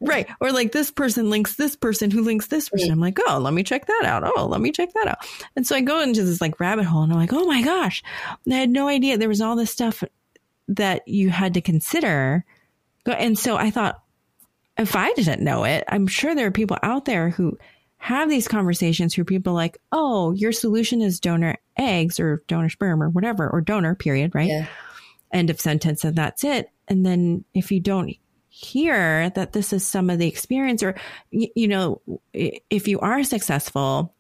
Right. 0.01 0.29
Or 0.41 0.53
like 0.53 0.73
this 0.73 0.91
person 0.91 1.31
links 1.31 1.57
this 1.57 1.77
person 1.77 2.11
who 2.11 2.23
links 2.23 2.47
this 2.47 2.69
person. 2.69 2.91
I'm 2.91 3.01
like, 3.01 3.19
oh, 3.27 3.39
let 3.39 3.53
me 3.53 3.63
check 3.63 3.87
that 3.87 4.03
out. 4.05 4.23
Oh, 4.37 4.47
let 4.47 4.61
me 4.61 4.73
check 4.73 4.93
that 4.95 5.09
out. 5.09 5.19
And 5.57 5.67
so 5.67 5.77
I 5.77 5.81
go 5.81 6.01
into 6.01 6.23
this 6.23 6.41
like 6.41 6.61
rabbit 6.61 6.85
hole 6.85 7.03
and 7.03 7.13
I'm 7.13 7.19
like, 7.19 7.33
oh 7.33 7.45
my 7.45 7.63
gosh, 7.63 8.03
I 8.51 8.55
had 8.55 8.71
no 8.71 8.89
idea 8.89 9.19
there 9.19 9.29
was 9.29 9.41
all 9.41 9.57
this 9.57 9.71
stuff 9.71 10.05
that 10.69 11.07
you 11.07 11.31
had 11.31 11.55
to 11.55 11.61
consider. 11.61 12.45
And 13.07 13.39
so 13.39 13.57
I 13.57 13.71
thought, 13.71 14.01
if 14.77 14.97
I 14.97 15.13
didn't 15.13 15.43
know 15.43 15.65
it, 15.65 15.85
I'm 15.89 16.07
sure 16.07 16.35
there 16.35 16.47
are 16.47 16.53
people 16.53 16.79
out 16.83 17.05
there 17.05 17.31
who 17.31 17.59
have 17.99 18.29
these 18.29 18.49
conversations 18.49 19.17
where 19.17 19.25
people 19.25 19.55
like, 19.55 19.79
oh, 19.93 20.33
your 20.33 20.53
solution 20.53 21.01
is 21.01 21.21
donor 21.21 21.59
eggs 21.79 22.19
or 22.21 22.43
donor 22.49 22.69
sperm 22.69 23.03
or 23.03 23.09
whatever, 23.09 23.49
or 23.49 23.61
donor, 23.61 23.95
period, 23.95 24.35
right? 24.35 24.49
Yeah. 24.49 24.67
End 25.33 25.51
of 25.51 25.61
sentence, 25.61 26.05
and 26.05 26.17
that's 26.17 26.45
it. 26.45 26.71
And 26.87 27.05
then 27.05 27.45
if 27.55 27.73
you 27.73 27.81
don't 27.81 28.15
hear 28.49 29.31
that 29.31 29.53
this 29.53 29.73
is 29.73 29.87
some 29.87 30.11
of 30.11 30.19
the 30.19 30.29
experience, 30.29 30.83
or, 30.83 30.95
you, 31.31 31.49
you 31.57 31.69
know, 31.69 32.01
if 32.33 32.87
you 32.87 33.01
are 33.01 33.25
successful, 33.25 34.15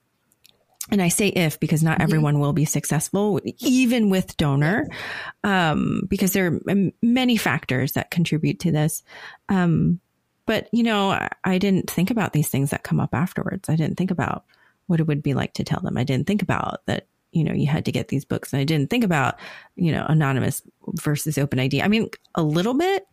and 0.91 1.01
I 1.01 1.09
say 1.09 1.29
if 1.29 1.59
because 1.61 1.83
not 1.83 1.95
mm-hmm. 1.95 2.03
everyone 2.03 2.41
will 2.41 2.53
be 2.53 2.65
successful, 2.65 3.41
even 3.61 4.11
with 4.11 4.37
donor, 4.37 4.89
um, 5.43 6.03
because 6.09 6.33
there 6.33 6.61
are 6.69 6.91
many 7.03 7.37
factors 7.37 7.93
that 7.93 8.11
contribute 8.11 8.61
to 8.61 8.73
this. 8.73 9.03
Um, 9.49 10.01
but, 10.47 10.69
you 10.73 10.83
know, 10.83 11.19
I 11.43 11.59
didn't 11.59 11.91
think 11.91 12.11
about 12.11 12.35
these 12.35 12.51
things 12.51 12.71
that 12.71 12.83
come 12.83 13.01
up 13.01 13.15
afterwards. 13.15 13.69
I 13.69 13.77
didn't 13.77 13.97
think 13.97 14.11
about 14.11 14.45
what 14.87 15.01
it 15.01 15.07
would 15.07 15.23
be 15.23 15.33
like 15.33 15.55
to 15.55 15.65
tell 15.65 15.81
them. 15.81 15.97
I 15.97 16.05
didn't 16.05 16.27
think 16.27 16.43
about 16.43 16.85
that, 16.85 17.07
you 17.33 17.45
know, 17.45 17.55
you 17.55 17.67
had 17.67 17.87
to 17.87 17.93
get 17.93 18.09
these 18.09 18.27
books. 18.27 18.53
And 18.53 18.61
I 18.61 18.65
didn't 18.65 18.91
think 18.91 19.05
about, 19.05 19.37
you 19.77 19.91
know, 19.91 20.05
anonymous 20.07 20.63
versus 21.01 21.39
open 21.39 21.59
ID. 21.59 21.81
I 21.81 21.89
mean, 21.89 22.11
a 22.35 22.43
little 22.43 22.75
bit, 22.75 23.07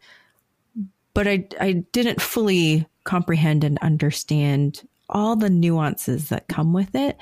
but 1.13 1.25
I, 1.25 1.47
I 1.61 1.83
didn't 1.93 2.21
fully 2.21 2.85
comprehend 3.05 3.63
and 3.63 3.77
understand 3.79 4.85
all 5.11 5.35
the 5.35 5.49
nuances 5.49 6.29
that 6.29 6.47
come 6.47 6.73
with 6.73 6.95
it. 6.95 7.17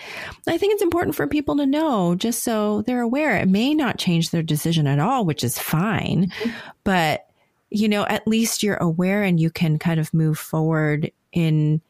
I 0.48 0.58
think 0.58 0.74
it's 0.74 0.82
important 0.82 1.16
for 1.16 1.28
people 1.28 1.58
to 1.58 1.66
know 1.66 2.16
just 2.16 2.44
so 2.44 2.84
they're 2.84 3.02
aware. 3.02 3.36
It 3.38 3.48
may 3.48 3.74
not 3.74 3.98
change 3.98 4.32
their 4.32 4.44
decision 4.44 4.88
at 4.88 5.00
all, 5.00 5.26
which 5.26 5.44
is 5.44 5.60
fine, 5.60 6.28
mm-hmm. 6.28 6.50
but 6.84 7.26
you 7.72 7.88
know, 7.88 8.06
at 8.08 8.28
least 8.28 8.64
you're 8.64 8.78
aware 8.78 9.24
and 9.24 9.40
you 9.40 9.50
can 9.50 9.78
kind 9.78 10.00
of 10.00 10.14
move 10.14 10.40
forward 10.40 11.12
in 11.32 11.82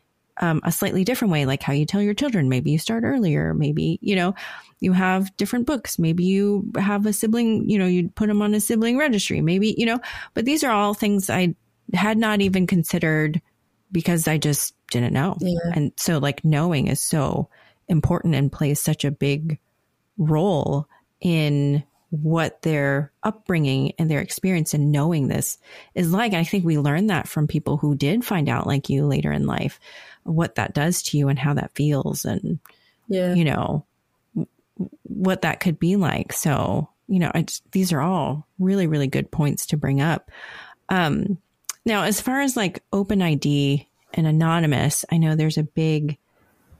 um, 0.41 0.61
a 0.63 0.71
slightly 0.71 1.03
different 1.03 1.31
way, 1.31 1.45
like 1.45 1.61
how 1.61 1.73
you 1.73 1.85
tell 1.85 2.01
your 2.01 2.13
children. 2.13 2.49
Maybe 2.49 2.71
you 2.71 2.79
start 2.79 3.03
earlier. 3.03 3.53
Maybe, 3.53 3.99
you 4.01 4.15
know, 4.15 4.35
you 4.79 4.93
have 4.93 5.35
different 5.37 5.65
books. 5.65 5.99
Maybe 5.99 6.23
you 6.23 6.71
have 6.77 7.05
a 7.05 7.13
sibling, 7.13 7.69
you 7.69 7.77
know, 7.77 7.85
you 7.85 8.09
put 8.09 8.27
them 8.27 8.41
on 8.41 8.53
a 8.53 8.59
sibling 8.59 8.97
registry. 8.97 9.41
Maybe, 9.41 9.75
you 9.77 9.85
know, 9.85 9.99
but 10.33 10.45
these 10.45 10.63
are 10.63 10.71
all 10.71 10.93
things 10.93 11.29
I 11.29 11.55
had 11.93 12.17
not 12.17 12.41
even 12.41 12.67
considered 12.67 13.41
because 13.91 14.27
I 14.27 14.37
just 14.37 14.73
didn't 14.91 15.13
know. 15.13 15.37
Yeah. 15.39 15.71
And 15.73 15.91
so, 15.97 16.17
like, 16.17 16.43
knowing 16.43 16.87
is 16.87 17.01
so 17.01 17.49
important 17.87 18.35
and 18.35 18.51
plays 18.51 18.81
such 18.81 19.05
a 19.05 19.11
big 19.11 19.59
role 20.17 20.87
in 21.21 21.83
what 22.11 22.63
their 22.63 23.11
upbringing 23.21 23.93
and 23.99 24.09
their 24.09 24.19
experience 24.19 24.73
in 24.73 24.91
knowing 24.91 25.27
this 25.27 25.57
is 25.93 26.11
like. 26.11 26.33
I 26.33 26.43
think 26.43 26.65
we 26.65 26.79
learned 26.79 27.09
that 27.11 27.27
from 27.27 27.47
people 27.47 27.77
who 27.77 27.93
did 27.95 28.25
find 28.25 28.49
out, 28.49 28.65
like 28.65 28.89
you, 28.89 29.05
later 29.05 29.31
in 29.31 29.45
life, 29.45 29.79
what 30.23 30.55
that 30.55 30.73
does 30.73 31.03
to 31.03 31.17
you 31.17 31.29
and 31.29 31.37
how 31.37 31.53
that 31.53 31.75
feels, 31.75 32.25
and 32.25 32.59
yeah, 33.07 33.33
you 33.33 33.43
know 33.43 33.85
what 35.03 35.41
that 35.43 35.59
could 35.59 35.77
be 35.79 35.97
like. 35.97 36.33
So, 36.33 36.89
you 37.07 37.19
know, 37.19 37.31
just, 37.35 37.69
these 37.71 37.91
are 37.91 38.01
all 38.01 38.47
really, 38.57 38.87
really 38.87 39.07
good 39.07 39.29
points 39.29 39.67
to 39.67 39.77
bring 39.77 40.01
up. 40.01 40.31
Um, 40.89 41.37
now, 41.89 42.03
as 42.03 42.21
far 42.21 42.39
as 42.39 42.55
like 42.55 42.81
open 42.93 43.21
ID 43.21 43.89
and 44.13 44.25
anonymous, 44.25 45.03
I 45.11 45.17
know 45.17 45.35
there's 45.35 45.57
a 45.57 45.63
big 45.63 46.17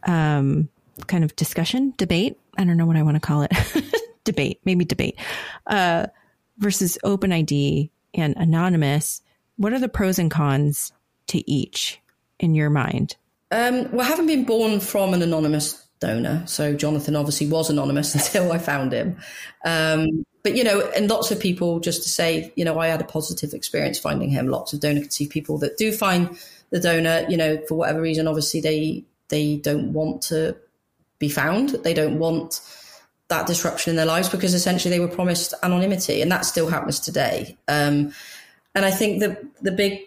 um, 0.08 0.70
kind 1.08 1.26
of 1.26 1.36
discussion, 1.36 1.94
debate. 1.98 2.40
I 2.58 2.64
don't 2.64 2.78
know 2.78 2.86
what 2.86 2.96
I 2.96 3.04
want 3.04 3.16
to 3.16 3.20
call 3.20 3.42
it. 3.42 3.52
debate, 4.24 4.62
maybe 4.64 4.86
debate, 4.86 5.20
uh, 5.68 6.08
versus 6.60 6.98
OpenID 7.04 7.90
and 8.14 8.36
anonymous. 8.38 9.22
What 9.58 9.74
are 9.74 9.80
the 9.80 9.90
pros 9.90 10.20
and 10.20 10.30
cons 10.30 10.94
to 11.28 11.50
each 11.50 12.00
in 12.40 12.56
your 12.56 12.70
mind? 12.70 13.16
Um, 13.52 13.92
well, 13.92 14.06
I 14.06 14.10
haven't 14.10 14.28
been 14.28 14.46
born 14.46 14.80
from 14.80 15.14
an 15.14 15.22
anonymous 15.22 15.88
donor. 16.00 16.44
So 16.46 16.74
Jonathan 16.74 17.16
obviously 17.16 17.48
was 17.48 17.70
anonymous 17.70 18.14
until 18.36 18.52
I 18.52 18.60
found 18.60 18.94
him. 18.94 19.18
Um, 19.66 20.26
but, 20.44 20.56
you 20.56 20.64
know, 20.64 20.82
and 20.96 21.10
lots 21.10 21.32
of 21.32 21.40
people, 21.40 21.80
just 21.80 22.04
to 22.04 22.10
say, 22.10 22.54
you 22.56 22.64
know, 22.64 22.80
I 22.80 22.88
had 22.88 23.02
a 23.02 23.06
positive 23.06 23.54
experience 23.54 24.00
finding 24.00 24.30
him. 24.30 24.48
Lots 24.48 24.74
of 24.74 24.80
donor 24.80 25.02
conceived 25.02 25.32
people 25.32 25.58
that 25.60 25.78
do 25.78 25.92
find 25.92 26.38
the 26.70 26.80
donor, 26.80 27.26
you 27.28 27.38
know, 27.38 27.58
for 27.68 27.76
whatever 27.76 28.02
reason, 28.02 28.28
obviously 28.28 28.62
they 28.62 29.04
they 29.30 29.58
don't 29.58 29.94
want 29.94 30.22
to 30.24 30.56
be 31.20 31.30
found. 31.30 31.70
They 31.70 31.94
don't 31.94 32.20
want 32.20 32.62
that 33.28 33.46
disruption 33.46 33.92
in 33.92 33.96
their 33.96 34.06
lives 34.06 34.30
because 34.30 34.54
essentially 34.54 34.90
they 34.90 35.00
were 35.00 35.08
promised 35.08 35.54
anonymity, 35.62 36.22
and 36.22 36.32
that 36.32 36.46
still 36.46 36.68
happens 36.68 37.00
today. 37.00 37.58
Um, 37.68 38.14
and 38.76 38.86
I 38.86 38.92
think 38.92 39.20
the 39.20 39.38
the 39.62 39.72
big 39.72 40.00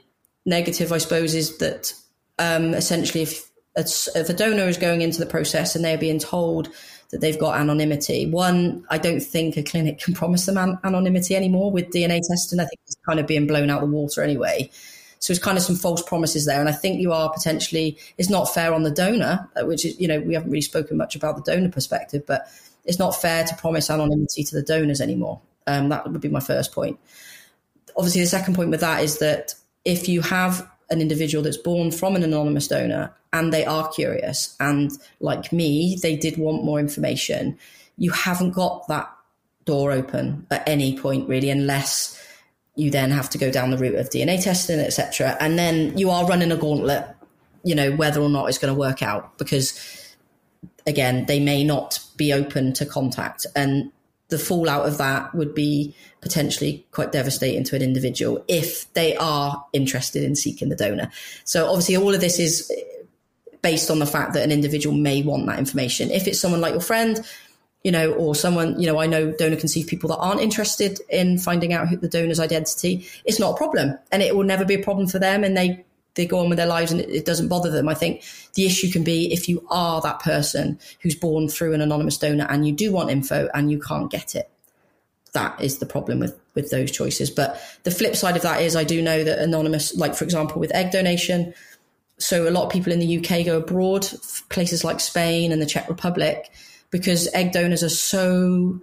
negative, 0.46 0.92
I 0.92 0.98
suppose, 0.98 1.34
is 1.34 1.58
that 1.58 1.92
um, 2.38 2.74
essentially 2.74 3.22
if 3.22 3.50
if 3.76 4.28
a 4.28 4.34
donor 4.34 4.64
is 4.64 4.76
going 4.76 5.00
into 5.00 5.18
the 5.18 5.26
process 5.26 5.74
and 5.74 5.84
they're 5.84 5.96
being 5.98 6.18
told 6.18 6.68
that 7.12 7.20
they've 7.20 7.38
got 7.38 7.60
anonymity, 7.60 8.26
one, 8.26 8.84
I 8.90 8.98
don't 8.98 9.20
think 9.20 9.56
a 9.56 9.62
clinic 9.62 10.00
can 10.00 10.14
promise 10.14 10.46
them 10.46 10.56
an- 10.56 10.78
anonymity 10.82 11.36
anymore 11.36 11.70
with 11.70 11.90
DNA 11.90 12.20
testing. 12.26 12.58
I 12.58 12.64
think 12.64 12.80
it's 12.86 12.96
kind 13.06 13.20
of 13.20 13.26
being 13.26 13.46
blown 13.46 13.70
out 13.70 13.80
the 13.80 13.86
water 13.86 14.22
anyway. 14.22 14.70
So 15.18 15.30
it's 15.30 15.42
kind 15.42 15.56
of 15.56 15.62
some 15.62 15.76
false 15.76 16.02
promises 16.02 16.46
there. 16.46 16.58
And 16.58 16.68
I 16.68 16.72
think 16.72 17.00
you 17.00 17.12
are 17.12 17.30
potentially, 17.30 17.98
it's 18.18 18.30
not 18.30 18.52
fair 18.52 18.74
on 18.74 18.82
the 18.82 18.90
donor, 18.90 19.48
uh, 19.54 19.64
which 19.66 19.84
is, 19.84 20.00
you 20.00 20.08
know, 20.08 20.20
we 20.20 20.34
haven't 20.34 20.50
really 20.50 20.62
spoken 20.62 20.96
much 20.96 21.14
about 21.14 21.36
the 21.36 21.42
donor 21.42 21.70
perspective, 21.70 22.24
but 22.26 22.48
it's 22.84 22.98
not 22.98 23.14
fair 23.14 23.44
to 23.44 23.54
promise 23.56 23.90
anonymity 23.90 24.42
to 24.42 24.56
the 24.56 24.62
donors 24.62 25.00
anymore. 25.00 25.40
Um, 25.66 25.90
that 25.90 26.10
would 26.10 26.20
be 26.20 26.28
my 26.28 26.40
first 26.40 26.72
point. 26.72 26.98
Obviously, 27.94 28.22
the 28.22 28.26
second 28.26 28.54
point 28.54 28.70
with 28.70 28.80
that 28.80 29.04
is 29.04 29.18
that 29.18 29.54
if 29.84 30.08
you 30.08 30.22
have 30.22 30.68
an 30.92 31.00
individual 31.00 31.42
that's 31.42 31.56
born 31.56 31.90
from 31.90 32.14
an 32.14 32.22
anonymous 32.22 32.68
donor 32.68 33.14
and 33.32 33.52
they 33.52 33.64
are 33.64 33.88
curious 33.88 34.54
and 34.60 34.92
like 35.20 35.52
me, 35.52 35.98
they 36.02 36.16
did 36.16 36.36
want 36.36 36.64
more 36.64 36.78
information, 36.78 37.58
you 37.96 38.10
haven't 38.10 38.52
got 38.52 38.86
that 38.88 39.10
door 39.64 39.90
open 39.90 40.46
at 40.50 40.68
any 40.68 40.96
point 40.96 41.28
really, 41.28 41.50
unless 41.50 42.18
you 42.74 42.90
then 42.90 43.10
have 43.10 43.28
to 43.30 43.38
go 43.38 43.50
down 43.50 43.70
the 43.70 43.78
route 43.78 43.94
of 43.94 44.10
DNA 44.10 44.42
testing, 44.42 44.80
etc. 44.80 45.36
And 45.40 45.58
then 45.58 45.96
you 45.96 46.10
are 46.10 46.26
running 46.26 46.52
a 46.52 46.56
gauntlet, 46.56 47.06
you 47.64 47.74
know, 47.74 47.92
whether 47.92 48.20
or 48.20 48.28
not 48.28 48.46
it's 48.46 48.58
going 48.58 48.72
to 48.72 48.78
work 48.78 49.02
out 49.02 49.36
because 49.38 49.78
again, 50.86 51.26
they 51.26 51.40
may 51.40 51.64
not 51.64 52.00
be 52.16 52.32
open 52.32 52.72
to 52.74 52.86
contact. 52.86 53.46
And 53.54 53.92
the 54.32 54.38
fallout 54.38 54.88
of 54.88 54.98
that 54.98 55.32
would 55.34 55.54
be 55.54 55.94
potentially 56.20 56.84
quite 56.90 57.12
devastating 57.12 57.62
to 57.64 57.76
an 57.76 57.82
individual 57.82 58.44
if 58.48 58.92
they 58.94 59.16
are 59.16 59.64
interested 59.72 60.24
in 60.24 60.34
seeking 60.34 60.68
the 60.68 60.76
donor. 60.76 61.10
So 61.44 61.68
obviously 61.68 61.96
all 61.96 62.12
of 62.12 62.20
this 62.20 62.40
is 62.40 62.72
based 63.60 63.90
on 63.90 64.00
the 64.00 64.06
fact 64.06 64.32
that 64.32 64.42
an 64.42 64.50
individual 64.50 64.96
may 64.96 65.22
want 65.22 65.46
that 65.46 65.58
information. 65.58 66.10
If 66.10 66.26
it's 66.26 66.40
someone 66.40 66.60
like 66.60 66.72
your 66.72 66.80
friend, 66.80 67.24
you 67.84 67.92
know, 67.92 68.12
or 68.12 68.34
someone, 68.34 68.80
you 68.80 68.86
know, 68.86 69.00
I 69.00 69.06
know 69.06 69.32
donor 69.32 69.56
conceived 69.56 69.88
people 69.88 70.08
that 70.08 70.18
aren't 70.18 70.40
interested 70.40 71.00
in 71.08 71.38
finding 71.38 71.72
out 71.72 71.88
the 72.00 72.08
donor's 72.08 72.40
identity. 72.40 73.06
It's 73.24 73.38
not 73.38 73.52
a 73.52 73.56
problem 73.56 73.98
and 74.10 74.22
it 74.22 74.34
will 74.34 74.44
never 74.44 74.64
be 74.64 74.74
a 74.74 74.82
problem 74.82 75.06
for 75.06 75.18
them. 75.18 75.44
And 75.44 75.56
they 75.56 75.84
they 76.14 76.26
go 76.26 76.38
on 76.38 76.48
with 76.48 76.58
their 76.58 76.66
lives 76.66 76.92
and 76.92 77.00
it, 77.00 77.08
it, 77.10 77.24
doesn't 77.24 77.48
bother 77.48 77.70
them. 77.70 77.88
I 77.88 77.94
think 77.94 78.22
the 78.54 78.66
issue 78.66 78.90
can 78.90 79.02
be 79.02 79.32
if 79.32 79.48
you 79.48 79.66
are 79.70 80.00
that 80.02 80.20
person 80.20 80.78
who's 81.00 81.14
born 81.14 81.48
through 81.48 81.72
an 81.72 81.80
anonymous 81.80 82.18
donor 82.18 82.46
and 82.48 82.66
you 82.66 82.72
do 82.72 82.92
want 82.92 83.10
info 83.10 83.48
and 83.54 83.70
you 83.70 83.80
can't 83.80 84.10
get 84.10 84.34
it. 84.34 84.50
That 85.32 85.60
is 85.60 85.78
the 85.78 85.86
problem 85.86 86.18
with 86.18 86.38
with 86.54 86.70
those 86.70 86.90
choices. 86.90 87.30
But 87.30 87.58
the 87.84 87.90
flip 87.90 88.14
side 88.14 88.36
of 88.36 88.42
that 88.42 88.60
is 88.60 88.76
I 88.76 88.84
do 88.84 89.00
know 89.00 89.24
that 89.24 89.38
anonymous, 89.38 89.96
like 89.96 90.14
for 90.14 90.24
example 90.24 90.60
with 90.60 90.74
egg 90.74 90.90
donation, 90.90 91.54
so 92.18 92.48
a 92.48 92.50
lot 92.50 92.64
of 92.64 92.70
people 92.70 92.92
in 92.92 93.00
the 93.00 93.18
UK 93.18 93.44
go 93.44 93.56
abroad, 93.56 94.06
places 94.48 94.84
like 94.84 95.00
Spain 95.00 95.50
and 95.50 95.60
the 95.60 95.66
Czech 95.66 95.88
Republic, 95.88 96.50
because 96.90 97.28
egg 97.34 97.52
donors 97.52 97.82
are 97.82 97.88
so 97.88 98.80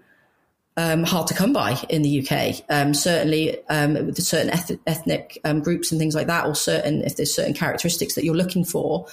um, 0.79 1.03
hard 1.03 1.27
to 1.27 1.33
come 1.33 1.51
by 1.51 1.77
in 1.89 2.03
the 2.03 2.25
UK. 2.25 2.63
Um, 2.69 2.93
certainly, 2.93 3.61
um, 3.67 3.95
with 3.95 4.23
certain 4.23 4.49
eth- 4.49 4.79
ethnic 4.87 5.37
um, 5.43 5.59
groups 5.59 5.91
and 5.91 5.99
things 5.99 6.15
like 6.15 6.27
that, 6.27 6.45
or 6.45 6.55
certain 6.55 7.01
if 7.01 7.17
there's 7.17 7.35
certain 7.35 7.53
characteristics 7.53 8.15
that 8.15 8.23
you're 8.23 8.33
looking 8.33 8.63
for, 8.63 9.05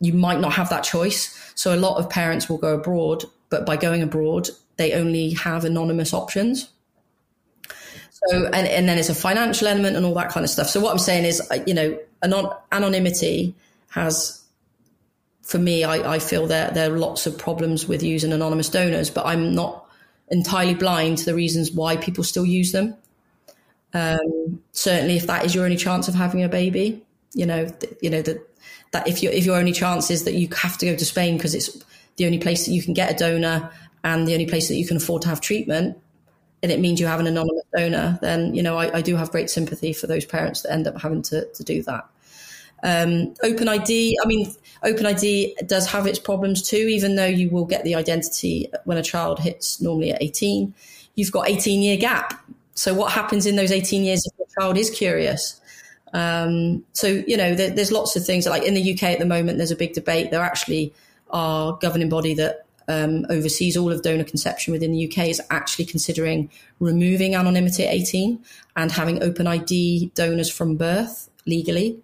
you 0.00 0.12
might 0.12 0.38
not 0.38 0.52
have 0.52 0.68
that 0.68 0.84
choice. 0.84 1.34
So 1.54 1.74
a 1.74 1.76
lot 1.76 1.96
of 1.96 2.10
parents 2.10 2.50
will 2.50 2.58
go 2.58 2.74
abroad, 2.74 3.24
but 3.48 3.64
by 3.64 3.78
going 3.78 4.02
abroad, 4.02 4.50
they 4.76 4.92
only 4.92 5.30
have 5.30 5.64
anonymous 5.64 6.12
options. 6.12 6.68
So 8.10 8.44
and, 8.52 8.68
and 8.68 8.86
then 8.86 8.98
it's 8.98 9.08
a 9.08 9.14
financial 9.14 9.68
element 9.68 9.96
and 9.96 10.04
all 10.04 10.14
that 10.14 10.28
kind 10.28 10.44
of 10.44 10.50
stuff. 10.50 10.68
So 10.68 10.78
what 10.78 10.92
I'm 10.92 10.98
saying 10.98 11.24
is, 11.24 11.40
uh, 11.50 11.64
you 11.66 11.72
know, 11.72 11.98
anon- 12.22 12.52
anonymity 12.70 13.54
has 13.88 14.44
for 15.40 15.58
me, 15.58 15.84
I, 15.84 16.14
I 16.14 16.18
feel 16.18 16.46
that 16.48 16.74
there 16.74 16.92
are 16.92 16.98
lots 16.98 17.26
of 17.26 17.38
problems 17.38 17.88
with 17.88 18.02
using 18.02 18.32
anonymous 18.32 18.68
donors, 18.68 19.08
but 19.08 19.24
I'm 19.24 19.54
not 19.54 19.86
entirely 20.32 20.74
blind 20.74 21.18
to 21.18 21.24
the 21.26 21.34
reasons 21.34 21.70
why 21.70 21.96
people 21.96 22.24
still 22.24 22.46
use 22.46 22.72
them. 22.72 22.96
Um, 23.94 24.62
certainly, 24.72 25.16
if 25.16 25.26
that 25.26 25.44
is 25.44 25.54
your 25.54 25.64
only 25.64 25.76
chance 25.76 26.08
of 26.08 26.14
having 26.14 26.42
a 26.42 26.48
baby, 26.48 27.04
you 27.34 27.46
know, 27.46 27.68
th- 27.68 27.94
you 28.00 28.10
know 28.10 28.22
that 28.22 28.38
that 28.92 29.06
if 29.06 29.22
your 29.22 29.32
if 29.32 29.44
your 29.44 29.56
only 29.56 29.72
chance 29.72 30.10
is 30.10 30.24
that 30.24 30.34
you 30.34 30.48
have 30.56 30.78
to 30.78 30.86
go 30.86 30.96
to 30.96 31.04
Spain 31.04 31.36
because 31.36 31.54
it's 31.54 31.78
the 32.16 32.26
only 32.26 32.38
place 32.38 32.64
that 32.64 32.72
you 32.72 32.82
can 32.82 32.94
get 32.94 33.10
a 33.10 33.14
donor 33.14 33.70
and 34.02 34.26
the 34.26 34.32
only 34.32 34.46
place 34.46 34.68
that 34.68 34.74
you 34.74 34.86
can 34.86 34.96
afford 34.96 35.22
to 35.22 35.28
have 35.28 35.40
treatment, 35.40 35.96
and 36.62 36.72
it 36.72 36.80
means 36.80 36.98
you 36.98 37.06
have 37.06 37.20
an 37.20 37.26
anonymous 37.26 37.64
donor, 37.76 38.18
then 38.22 38.54
you 38.54 38.62
know 38.62 38.78
I, 38.78 38.98
I 38.98 39.02
do 39.02 39.16
have 39.16 39.30
great 39.30 39.50
sympathy 39.50 39.92
for 39.92 40.06
those 40.06 40.24
parents 40.24 40.62
that 40.62 40.72
end 40.72 40.88
up 40.88 41.00
having 41.00 41.22
to 41.22 41.44
to 41.44 41.62
do 41.62 41.82
that. 41.82 42.08
Um, 42.82 43.34
OpenID, 43.44 44.14
I 44.22 44.26
mean, 44.26 44.52
OpenID 44.84 45.68
does 45.68 45.86
have 45.86 46.06
its 46.06 46.18
problems 46.18 46.62
too, 46.62 46.76
even 46.76 47.16
though 47.16 47.26
you 47.26 47.48
will 47.48 47.64
get 47.64 47.84
the 47.84 47.94
identity 47.94 48.68
when 48.84 48.98
a 48.98 49.02
child 49.02 49.38
hits 49.38 49.80
normally 49.80 50.12
at 50.12 50.22
18. 50.22 50.74
You've 51.14 51.32
got 51.32 51.48
18 51.48 51.82
year 51.82 51.96
gap. 51.96 52.44
So 52.74 52.94
what 52.94 53.12
happens 53.12 53.46
in 53.46 53.56
those 53.56 53.70
18 53.70 54.04
years 54.04 54.26
if 54.26 54.36
the 54.36 54.60
child 54.60 54.76
is 54.76 54.90
curious? 54.90 55.60
Um, 56.12 56.84
so, 56.92 57.22
you 57.26 57.36
know, 57.36 57.54
there, 57.54 57.70
there's 57.70 57.92
lots 57.92 58.16
of 58.16 58.24
things 58.24 58.46
like 58.46 58.64
in 58.64 58.74
the 58.74 58.92
UK 58.92 59.04
at 59.04 59.18
the 59.18 59.26
moment, 59.26 59.58
there's 59.58 59.70
a 59.70 59.76
big 59.76 59.92
debate. 59.92 60.30
There 60.30 60.42
actually 60.42 60.92
are 61.30 61.78
governing 61.80 62.08
body 62.08 62.34
that 62.34 62.66
um, 62.88 63.24
oversees 63.30 63.76
all 63.76 63.92
of 63.92 64.02
donor 64.02 64.24
conception 64.24 64.72
within 64.72 64.92
the 64.92 65.06
UK 65.06 65.28
is 65.28 65.40
actually 65.50 65.84
considering 65.84 66.50
removing 66.80 67.34
anonymity 67.34 67.86
at 67.86 67.94
18 67.94 68.42
and 68.76 68.92
having 68.92 69.22
open 69.22 69.46
ID 69.46 70.10
donors 70.14 70.50
from 70.50 70.76
birth 70.76 71.30
legally 71.46 71.98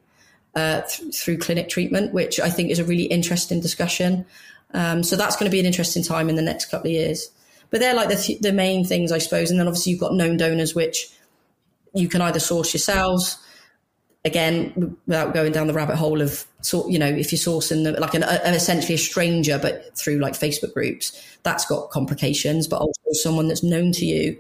uh, 0.58 0.82
th- 0.82 1.14
through 1.14 1.38
clinic 1.38 1.68
treatment, 1.68 2.12
which 2.12 2.40
I 2.40 2.50
think 2.50 2.70
is 2.70 2.78
a 2.78 2.84
really 2.84 3.04
interesting 3.04 3.60
discussion. 3.60 4.26
Um, 4.74 5.02
so 5.02 5.16
that's 5.16 5.36
going 5.36 5.50
to 5.50 5.54
be 5.54 5.60
an 5.60 5.66
interesting 5.66 6.02
time 6.02 6.28
in 6.28 6.36
the 6.36 6.42
next 6.42 6.66
couple 6.66 6.88
of 6.88 6.92
years. 6.92 7.30
But 7.70 7.80
they're 7.80 7.94
like 7.94 8.08
the, 8.08 8.16
th- 8.16 8.40
the 8.40 8.52
main 8.52 8.84
things, 8.84 9.12
I 9.12 9.18
suppose. 9.18 9.50
And 9.50 9.60
then 9.60 9.68
obviously 9.68 9.92
you've 9.92 10.00
got 10.00 10.14
known 10.14 10.36
donors, 10.36 10.74
which 10.74 11.10
you 11.94 12.08
can 12.08 12.20
either 12.20 12.40
source 12.40 12.74
yourselves. 12.74 13.38
Again, 14.24 14.96
without 15.06 15.32
going 15.32 15.52
down 15.52 15.68
the 15.68 15.74
rabbit 15.74 15.96
hole 15.96 16.20
of, 16.20 16.44
sort 16.60 16.90
you 16.90 16.98
know, 16.98 17.06
if 17.06 17.30
you're 17.30 17.38
sourcing 17.38 17.84
the, 17.84 17.98
like 18.00 18.14
an, 18.14 18.24
a, 18.24 18.40
essentially 18.46 18.94
a 18.94 18.98
stranger, 18.98 19.58
but 19.58 19.96
through 19.96 20.18
like 20.18 20.34
Facebook 20.34 20.74
groups, 20.74 21.18
that's 21.44 21.64
got 21.66 21.90
complications. 21.90 22.66
But 22.66 22.80
also 22.80 23.12
someone 23.12 23.48
that's 23.48 23.62
known 23.62 23.92
to 23.92 24.04
you 24.04 24.36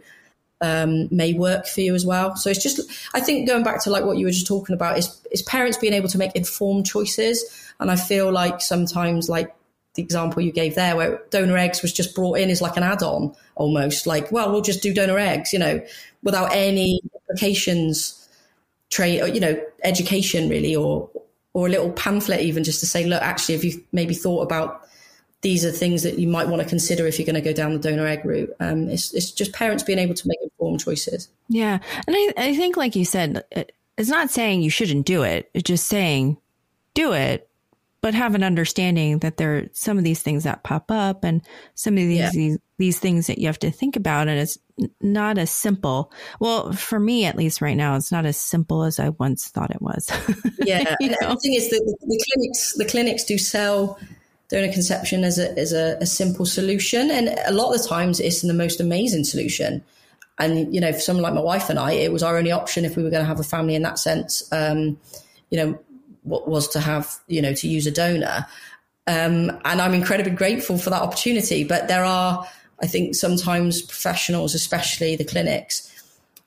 um, 0.60 1.08
may 1.10 1.34
work 1.34 1.66
for 1.66 1.80
you 1.80 1.94
as 1.94 2.04
well. 2.04 2.36
So 2.36 2.50
it's 2.50 2.62
just, 2.62 2.80
I 3.14 3.20
think 3.20 3.48
going 3.48 3.62
back 3.62 3.82
to 3.84 3.90
like 3.90 4.04
what 4.04 4.18
you 4.18 4.26
were 4.26 4.32
just 4.32 4.46
talking 4.46 4.74
about 4.74 4.98
is, 4.98 5.20
is 5.30 5.42
parents 5.42 5.78
being 5.78 5.92
able 5.92 6.08
to 6.08 6.18
make 6.18 6.34
informed 6.34 6.86
choices. 6.86 7.72
And 7.80 7.90
I 7.90 7.96
feel 7.96 8.32
like 8.32 8.60
sometimes 8.60 9.28
like 9.28 9.54
the 9.94 10.02
example 10.02 10.42
you 10.42 10.52
gave 10.52 10.74
there 10.74 10.96
where 10.96 11.22
donor 11.30 11.56
eggs 11.56 11.82
was 11.82 11.92
just 11.92 12.14
brought 12.14 12.38
in 12.38 12.50
as 12.50 12.60
like 12.60 12.76
an 12.76 12.82
add-on 12.82 13.34
almost 13.54 14.06
like, 14.06 14.30
well, 14.32 14.50
we'll 14.50 14.60
just 14.60 14.82
do 14.82 14.92
donor 14.92 15.18
eggs, 15.18 15.52
you 15.52 15.58
know, 15.58 15.80
without 16.22 16.52
any 16.52 17.00
implications, 17.14 18.28
trade, 18.90 19.34
you 19.34 19.40
know, 19.40 19.60
education 19.84 20.48
really, 20.48 20.74
or, 20.74 21.08
or 21.52 21.66
a 21.66 21.70
little 21.70 21.92
pamphlet 21.92 22.40
even 22.40 22.64
just 22.64 22.80
to 22.80 22.86
say, 22.86 23.04
look, 23.04 23.22
actually, 23.22 23.54
have 23.54 23.64
you 23.64 23.84
maybe 23.92 24.14
thought 24.14 24.42
about 24.42 24.88
these 25.40 25.64
are 25.64 25.70
things 25.70 26.02
that 26.02 26.18
you 26.18 26.26
might 26.26 26.48
want 26.48 26.62
to 26.62 26.68
consider 26.68 27.06
if 27.06 27.18
you're 27.18 27.26
going 27.26 27.34
to 27.34 27.40
go 27.40 27.52
down 27.52 27.72
the 27.72 27.78
donor 27.78 28.06
egg 28.06 28.24
route. 28.24 28.54
Um, 28.58 28.88
it's, 28.88 29.14
it's 29.14 29.30
just 29.30 29.52
parents 29.52 29.84
being 29.84 29.98
able 29.98 30.14
to 30.14 30.28
make 30.28 30.38
informed 30.42 30.80
choices. 30.80 31.28
Yeah. 31.48 31.78
And 32.06 32.16
I, 32.16 32.32
I 32.36 32.56
think, 32.56 32.76
like 32.76 32.96
you 32.96 33.04
said, 33.04 33.44
it's 33.96 34.08
not 34.08 34.30
saying 34.30 34.62
you 34.62 34.70
shouldn't 34.70 35.06
do 35.06 35.22
it. 35.22 35.48
It's 35.54 35.68
just 35.68 35.86
saying 35.86 36.38
do 36.94 37.12
it, 37.12 37.48
but 38.00 38.14
have 38.14 38.34
an 38.34 38.42
understanding 38.42 39.20
that 39.20 39.36
there 39.36 39.56
are 39.56 39.68
some 39.72 39.96
of 39.96 40.02
these 40.02 40.22
things 40.22 40.42
that 40.42 40.64
pop 40.64 40.90
up 40.90 41.22
and 41.22 41.42
some 41.74 41.94
of 41.94 41.98
these, 41.98 42.18
yeah. 42.18 42.30
these, 42.32 42.58
these 42.78 42.98
things 42.98 43.28
that 43.28 43.38
you 43.38 43.46
have 43.46 43.58
to 43.60 43.70
think 43.70 43.94
about. 43.94 44.26
And 44.26 44.40
it's 44.40 44.58
not 45.00 45.38
as 45.38 45.52
simple. 45.52 46.12
Well, 46.40 46.72
for 46.72 46.98
me, 46.98 47.26
at 47.26 47.36
least 47.36 47.60
right 47.60 47.76
now, 47.76 47.94
it's 47.94 48.10
not 48.10 48.26
as 48.26 48.36
simple 48.36 48.82
as 48.82 48.98
I 48.98 49.10
once 49.10 49.46
thought 49.48 49.70
it 49.70 49.82
was. 49.82 50.10
yeah. 50.58 50.96
you 50.98 51.10
know? 51.10 51.16
The 51.20 51.36
thing 51.36 51.54
is 51.54 51.70
that 51.70 51.82
the, 51.84 52.06
the 52.06 52.24
clinics, 52.32 52.72
the 52.74 52.84
clinics 52.84 53.22
do 53.22 53.38
sell 53.38 54.00
donor 54.48 54.72
conception 54.72 55.24
as 55.24 55.38
a 55.38 55.56
as 55.58 55.72
a, 55.72 55.96
a, 56.00 56.06
simple 56.06 56.46
solution, 56.46 57.10
and 57.10 57.28
a 57.46 57.52
lot 57.52 57.74
of 57.74 57.80
the 57.80 57.88
times 57.88 58.18
it's 58.18 58.42
the 58.42 58.54
most 58.54 58.80
amazing 58.80 59.24
solution. 59.24 59.84
And 60.38 60.74
you 60.74 60.80
know, 60.80 60.92
for 60.92 61.00
someone 61.00 61.22
like 61.22 61.34
my 61.34 61.40
wife 61.40 61.68
and 61.68 61.78
I, 61.78 61.92
it 61.92 62.12
was 62.12 62.22
our 62.22 62.36
only 62.36 62.52
option 62.52 62.84
if 62.84 62.96
we 62.96 63.02
were 63.02 63.10
going 63.10 63.22
to 63.22 63.28
have 63.28 63.40
a 63.40 63.44
family 63.44 63.74
in 63.74 63.82
that 63.82 63.98
sense. 63.98 64.50
Um, 64.52 64.98
you 65.50 65.58
know, 65.58 65.78
what 66.22 66.48
was 66.48 66.68
to 66.68 66.80
have 66.80 67.16
you 67.26 67.42
know 67.42 67.52
to 67.54 67.68
use 67.68 67.86
a 67.86 67.90
donor, 67.90 68.46
um, 69.06 69.50
and 69.64 69.82
I'm 69.82 69.94
incredibly 69.94 70.32
grateful 70.32 70.78
for 70.78 70.90
that 70.90 71.02
opportunity. 71.02 71.64
But 71.64 71.88
there 71.88 72.04
are, 72.04 72.46
I 72.80 72.86
think, 72.86 73.14
sometimes 73.14 73.82
professionals, 73.82 74.54
especially 74.54 75.16
the 75.16 75.24
clinics, 75.24 75.92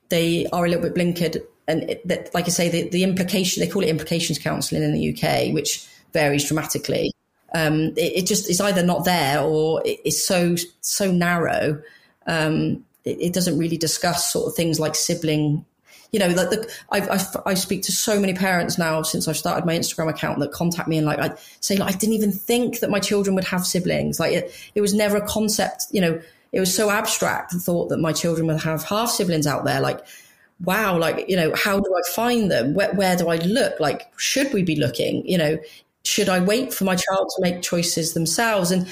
they 0.10 0.48
are 0.48 0.66
a 0.66 0.70
little 0.70 0.90
bit 0.90 0.96
blinkered. 0.96 1.44
And 1.68 1.90
it, 1.90 2.08
that, 2.08 2.34
like 2.34 2.46
I 2.46 2.50
say, 2.50 2.70
the, 2.70 2.90
the 2.90 3.04
implication, 3.04 3.62
they 3.62 3.70
call 3.70 3.84
it 3.84 3.90
implications 3.90 4.40
counselling 4.40 4.84
in 4.84 4.94
the 4.94 5.14
UK, 5.14 5.54
which 5.54 5.88
varies 6.12 6.46
dramatically 6.46 7.12
um, 7.54 7.94
it, 7.98 8.14
it, 8.18 8.26
just 8.26 8.50
is 8.50 8.62
either 8.62 8.84
not 8.84 9.04
there 9.06 9.42
or 9.42 9.82
it's 9.86 10.26
so 10.26 10.56
so 10.82 11.12
narrow. 11.12 11.82
Um, 12.26 12.86
it, 13.04 13.20
it, 13.20 13.34
doesn't 13.34 13.58
really 13.58 13.78
discuss 13.78 14.32
sort 14.32 14.48
of 14.48 14.56
things 14.56 14.80
like 14.80 14.96
sibling. 14.96 15.66
You 16.12 16.20
know, 16.20 16.28
like 16.28 16.50
the, 16.50 16.74
I, 16.92 17.00
I, 17.00 17.52
I 17.52 17.54
speak 17.54 17.84
to 17.84 17.92
so 17.92 18.20
many 18.20 18.34
parents 18.34 18.78
now 18.78 19.02
since 19.02 19.28
I've 19.28 19.38
started 19.38 19.66
my 19.66 19.78
Instagram 19.78 20.10
account 20.10 20.40
that 20.40 20.52
contact 20.52 20.88
me 20.88 20.98
and 20.98 21.06
like 21.06 21.20
I 21.20 21.36
say 21.62 21.78
like 21.78 21.94
I 21.94 21.98
didn't 21.98 22.16
even 22.16 22.32
think 22.32 22.80
that 22.80 22.90
my 22.90 23.00
children 23.00 23.36
would 23.36 23.46
have 23.46 23.66
siblings. 23.66 24.20
Like 24.20 24.34
it, 24.34 24.72
it 24.76 24.82
was 24.82 24.94
never 24.94 25.18
a 25.18 25.28
concept. 25.28 25.88
You 25.92 26.02
know, 26.02 26.22
it 26.52 26.60
was 26.60 26.74
so 26.74 26.90
abstract. 26.90 27.52
The 27.52 27.60
thought 27.60 27.90
that 27.90 27.98
my 27.98 28.14
children 28.14 28.48
would 28.48 28.62
have 28.62 28.84
half 28.84 29.10
siblings 29.10 29.48
out 29.48 29.66
there, 29.66 29.82
like 29.82 30.06
wow, 30.64 30.98
like, 30.98 31.28
you 31.28 31.36
know, 31.36 31.52
how 31.56 31.80
do 31.80 31.96
I 31.96 32.12
find 32.12 32.52
them? 32.52 32.74
Where, 32.76 32.94
where 32.94 33.16
do 33.16 33.30
I 33.30 33.38
look? 33.38 33.80
Like, 33.80 34.12
should 34.18 34.54
we 34.54 34.62
be 34.64 34.76
looking? 34.76 35.28
You 35.28 35.38
know, 35.38 35.58
should 36.04 36.30
I 36.30 36.40
wait 36.40 36.74
for 36.74 36.84
my 36.84 36.96
child 36.96 37.30
to 37.36 37.42
make 37.42 37.62
choices 37.62 38.14
themselves? 38.14 38.72
And 38.72 38.88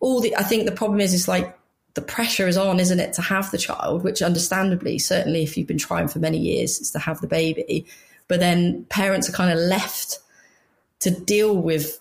all 0.00 0.20
the, 0.20 0.36
I 0.36 0.42
think 0.42 0.66
the 0.66 0.72
problem 0.72 1.00
is, 1.00 1.14
is 1.14 1.28
like 1.28 1.56
the 1.94 2.02
pressure 2.02 2.48
is 2.48 2.56
on, 2.56 2.80
isn't 2.80 3.00
it, 3.00 3.12
to 3.14 3.22
have 3.22 3.50
the 3.50 3.58
child, 3.58 4.02
which 4.02 4.22
understandably, 4.22 4.98
certainly 4.98 5.42
if 5.42 5.56
you've 5.56 5.66
been 5.66 5.78
trying 5.78 6.08
for 6.08 6.18
many 6.18 6.38
years, 6.38 6.80
is 6.80 6.90
to 6.92 6.98
have 6.98 7.20
the 7.20 7.26
baby. 7.26 7.86
But 8.28 8.40
then 8.40 8.84
parents 8.88 9.28
are 9.28 9.32
kind 9.32 9.50
of 9.50 9.58
left 9.58 10.18
to 11.00 11.10
deal 11.10 11.56
with 11.56 12.00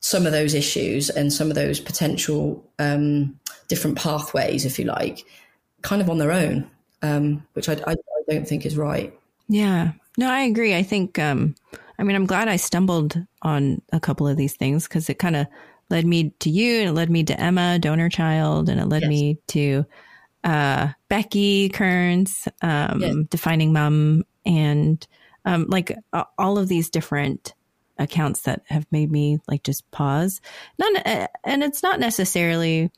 some 0.00 0.26
of 0.26 0.32
those 0.32 0.54
issues 0.54 1.10
and 1.10 1.32
some 1.32 1.48
of 1.48 1.54
those 1.54 1.80
potential 1.80 2.64
um, 2.78 3.38
different 3.68 3.96
pathways, 3.96 4.64
if 4.64 4.78
you 4.78 4.84
like, 4.84 5.24
kind 5.82 6.02
of 6.02 6.10
on 6.10 6.18
their 6.18 6.32
own, 6.32 6.68
um, 7.02 7.46
which 7.54 7.68
I, 7.68 7.76
I, 7.86 7.96
don't 8.28 8.46
think 8.46 8.64
is 8.64 8.76
right. 8.76 9.12
Yeah. 9.48 9.92
No, 10.16 10.30
I 10.30 10.42
agree. 10.42 10.76
I 10.76 10.82
think 10.84 11.18
um, 11.18 11.54
I 12.02 12.04
mean, 12.04 12.16
I'm 12.16 12.26
glad 12.26 12.48
I 12.48 12.56
stumbled 12.56 13.16
on 13.42 13.80
a 13.92 14.00
couple 14.00 14.26
of 14.26 14.36
these 14.36 14.56
things 14.56 14.88
because 14.88 15.08
it 15.08 15.20
kind 15.20 15.36
of 15.36 15.46
led 15.88 16.04
me 16.04 16.30
to 16.40 16.50
you 16.50 16.80
and 16.80 16.88
it 16.88 16.92
led 16.94 17.08
me 17.08 17.22
to 17.22 17.40
Emma, 17.40 17.78
donor 17.78 18.08
child, 18.08 18.68
and 18.68 18.80
it 18.80 18.86
led 18.86 19.02
yes. 19.02 19.08
me 19.08 19.38
to 19.46 19.86
uh, 20.42 20.88
Becky 21.08 21.68
Kearns, 21.68 22.48
um, 22.60 23.00
yes. 23.00 23.14
defining 23.30 23.72
mom, 23.72 24.24
and 24.44 25.06
um, 25.44 25.66
like 25.68 25.96
uh, 26.12 26.24
all 26.38 26.58
of 26.58 26.66
these 26.66 26.90
different 26.90 27.54
accounts 27.98 28.42
that 28.42 28.62
have 28.66 28.84
made 28.90 29.12
me 29.12 29.38
like 29.46 29.62
just 29.62 29.88
pause. 29.92 30.40
Not, 30.78 31.06
uh, 31.06 31.28
and 31.44 31.62
it's 31.62 31.84
not 31.84 32.00
necessarily 32.00 32.90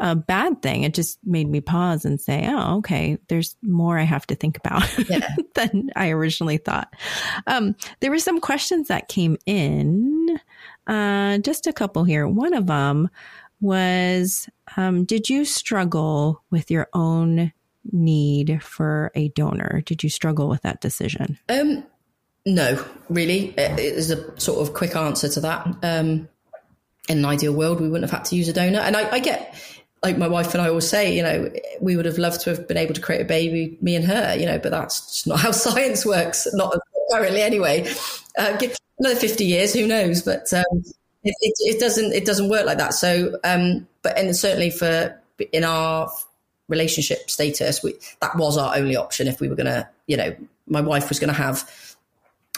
a 0.00 0.16
bad 0.16 0.62
thing. 0.62 0.82
It 0.82 0.94
just 0.94 1.18
made 1.24 1.48
me 1.48 1.60
pause 1.60 2.04
and 2.04 2.20
say, 2.20 2.46
oh, 2.48 2.78
okay, 2.78 3.18
there's 3.28 3.56
more 3.62 3.98
I 3.98 4.02
have 4.02 4.26
to 4.28 4.34
think 4.34 4.56
about 4.56 4.98
yeah. 5.08 5.34
than 5.54 5.90
I 5.96 6.10
originally 6.10 6.58
thought. 6.58 6.94
Um, 7.46 7.76
there 8.00 8.10
were 8.10 8.18
some 8.18 8.40
questions 8.40 8.88
that 8.88 9.08
came 9.08 9.36
in, 9.46 10.40
uh, 10.86 11.38
just 11.38 11.66
a 11.66 11.72
couple 11.72 12.04
here. 12.04 12.26
One 12.26 12.54
of 12.54 12.66
them 12.66 13.08
was 13.60 14.48
um, 14.76 15.04
Did 15.04 15.30
you 15.30 15.44
struggle 15.44 16.42
with 16.50 16.70
your 16.70 16.88
own 16.92 17.52
need 17.92 18.62
for 18.62 19.10
a 19.14 19.28
donor? 19.28 19.82
Did 19.84 20.02
you 20.02 20.10
struggle 20.10 20.48
with 20.48 20.62
that 20.62 20.80
decision? 20.80 21.38
Um, 21.48 21.84
no, 22.46 22.84
really. 23.08 23.54
It 23.56 23.78
is 23.78 24.10
a 24.10 24.38
sort 24.40 24.66
of 24.66 24.74
quick 24.74 24.96
answer 24.96 25.28
to 25.28 25.40
that. 25.40 25.66
Um, 25.82 26.28
in 27.08 27.18
an 27.18 27.24
ideal 27.24 27.52
world, 27.52 27.80
we 27.80 27.88
wouldn't 27.88 28.10
have 28.10 28.18
had 28.18 28.26
to 28.26 28.36
use 28.36 28.48
a 28.48 28.52
donor. 28.52 28.80
And 28.80 28.96
I, 28.96 29.10
I 29.10 29.18
get, 29.18 29.54
like 30.04 30.18
my 30.18 30.28
wife 30.28 30.52
and 30.52 30.62
I 30.62 30.68
always 30.68 30.88
say, 30.88 31.16
you 31.16 31.22
know, 31.22 31.50
we 31.80 31.96
would 31.96 32.04
have 32.04 32.18
loved 32.18 32.42
to 32.42 32.50
have 32.50 32.68
been 32.68 32.76
able 32.76 32.94
to 32.94 33.00
create 33.00 33.22
a 33.22 33.24
baby, 33.24 33.78
me 33.80 33.96
and 33.96 34.04
her, 34.04 34.36
you 34.36 34.44
know, 34.44 34.58
but 34.58 34.70
that's 34.70 35.26
not 35.26 35.40
how 35.40 35.50
science 35.50 36.04
works, 36.04 36.46
not 36.52 36.78
currently 37.10 37.40
anyway. 37.40 37.90
Uh, 38.38 38.58
another 38.98 39.16
50 39.16 39.44
years, 39.44 39.72
who 39.72 39.86
knows? 39.86 40.22
But 40.22 40.52
um, 40.52 40.84
it, 41.24 41.34
it, 41.40 41.54
it, 41.60 41.80
doesn't 41.80 42.12
it 42.12 42.26
doesn't 42.26 42.50
work 42.50 42.66
like 42.66 42.78
that. 42.78 42.92
So, 42.92 43.38
um, 43.44 43.88
but 44.02 44.16
and 44.18 44.36
certainly 44.36 44.70
for 44.70 45.18
in 45.52 45.64
our 45.64 46.10
relationship 46.68 47.30
status, 47.30 47.82
we, 47.82 47.94
that 48.20 48.36
was 48.36 48.58
our 48.58 48.76
only 48.76 48.96
option 48.96 49.26
if 49.26 49.40
we 49.40 49.48
were 49.48 49.56
going 49.56 49.66
to, 49.66 49.88
you 50.06 50.16
know, 50.16 50.36
my 50.66 50.82
wife 50.82 51.08
was 51.08 51.18
going 51.18 51.28
to 51.28 51.34
have 51.34 51.93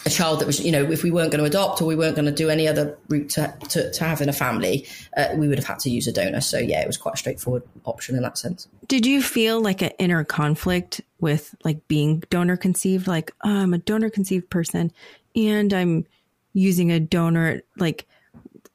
a 0.05 0.09
child 0.09 0.39
that 0.39 0.45
was, 0.45 0.59
you 0.63 0.71
know, 0.71 0.89
if 0.89 1.03
we 1.03 1.11
weren't 1.11 1.31
going 1.31 1.39
to 1.39 1.45
adopt 1.45 1.81
or 1.81 1.85
we 1.85 1.95
weren't 1.95 2.15
going 2.15 2.25
to 2.25 2.31
do 2.31 2.49
any 2.49 2.67
other 2.67 2.97
route 3.09 3.29
to, 3.29 3.53
to, 3.69 3.91
to 3.91 4.03
having 4.03 4.29
a 4.29 4.33
family, 4.33 4.87
uh, 5.17 5.29
we 5.35 5.47
would 5.47 5.57
have 5.57 5.67
had 5.67 5.79
to 5.79 5.89
use 5.89 6.07
a 6.07 6.13
donor. 6.13 6.39
So, 6.39 6.57
yeah, 6.57 6.81
it 6.81 6.87
was 6.87 6.97
quite 6.97 7.15
a 7.15 7.17
straightforward 7.17 7.63
option 7.83 8.15
in 8.15 8.21
that 8.21 8.37
sense. 8.37 8.67
Did 8.87 9.05
you 9.05 9.21
feel 9.21 9.59
like 9.59 9.81
an 9.81 9.91
inner 9.99 10.23
conflict 10.23 11.01
with 11.19 11.55
like 11.63 11.85
being 11.87 12.23
donor 12.29 12.57
conceived? 12.57 13.07
Like, 13.07 13.33
oh, 13.43 13.49
I'm 13.49 13.73
a 13.73 13.79
donor 13.79 14.09
conceived 14.09 14.49
person 14.49 14.91
and 15.35 15.73
I'm 15.73 16.05
using 16.53 16.91
a 16.91 16.99
donor, 16.99 17.61
like, 17.77 18.07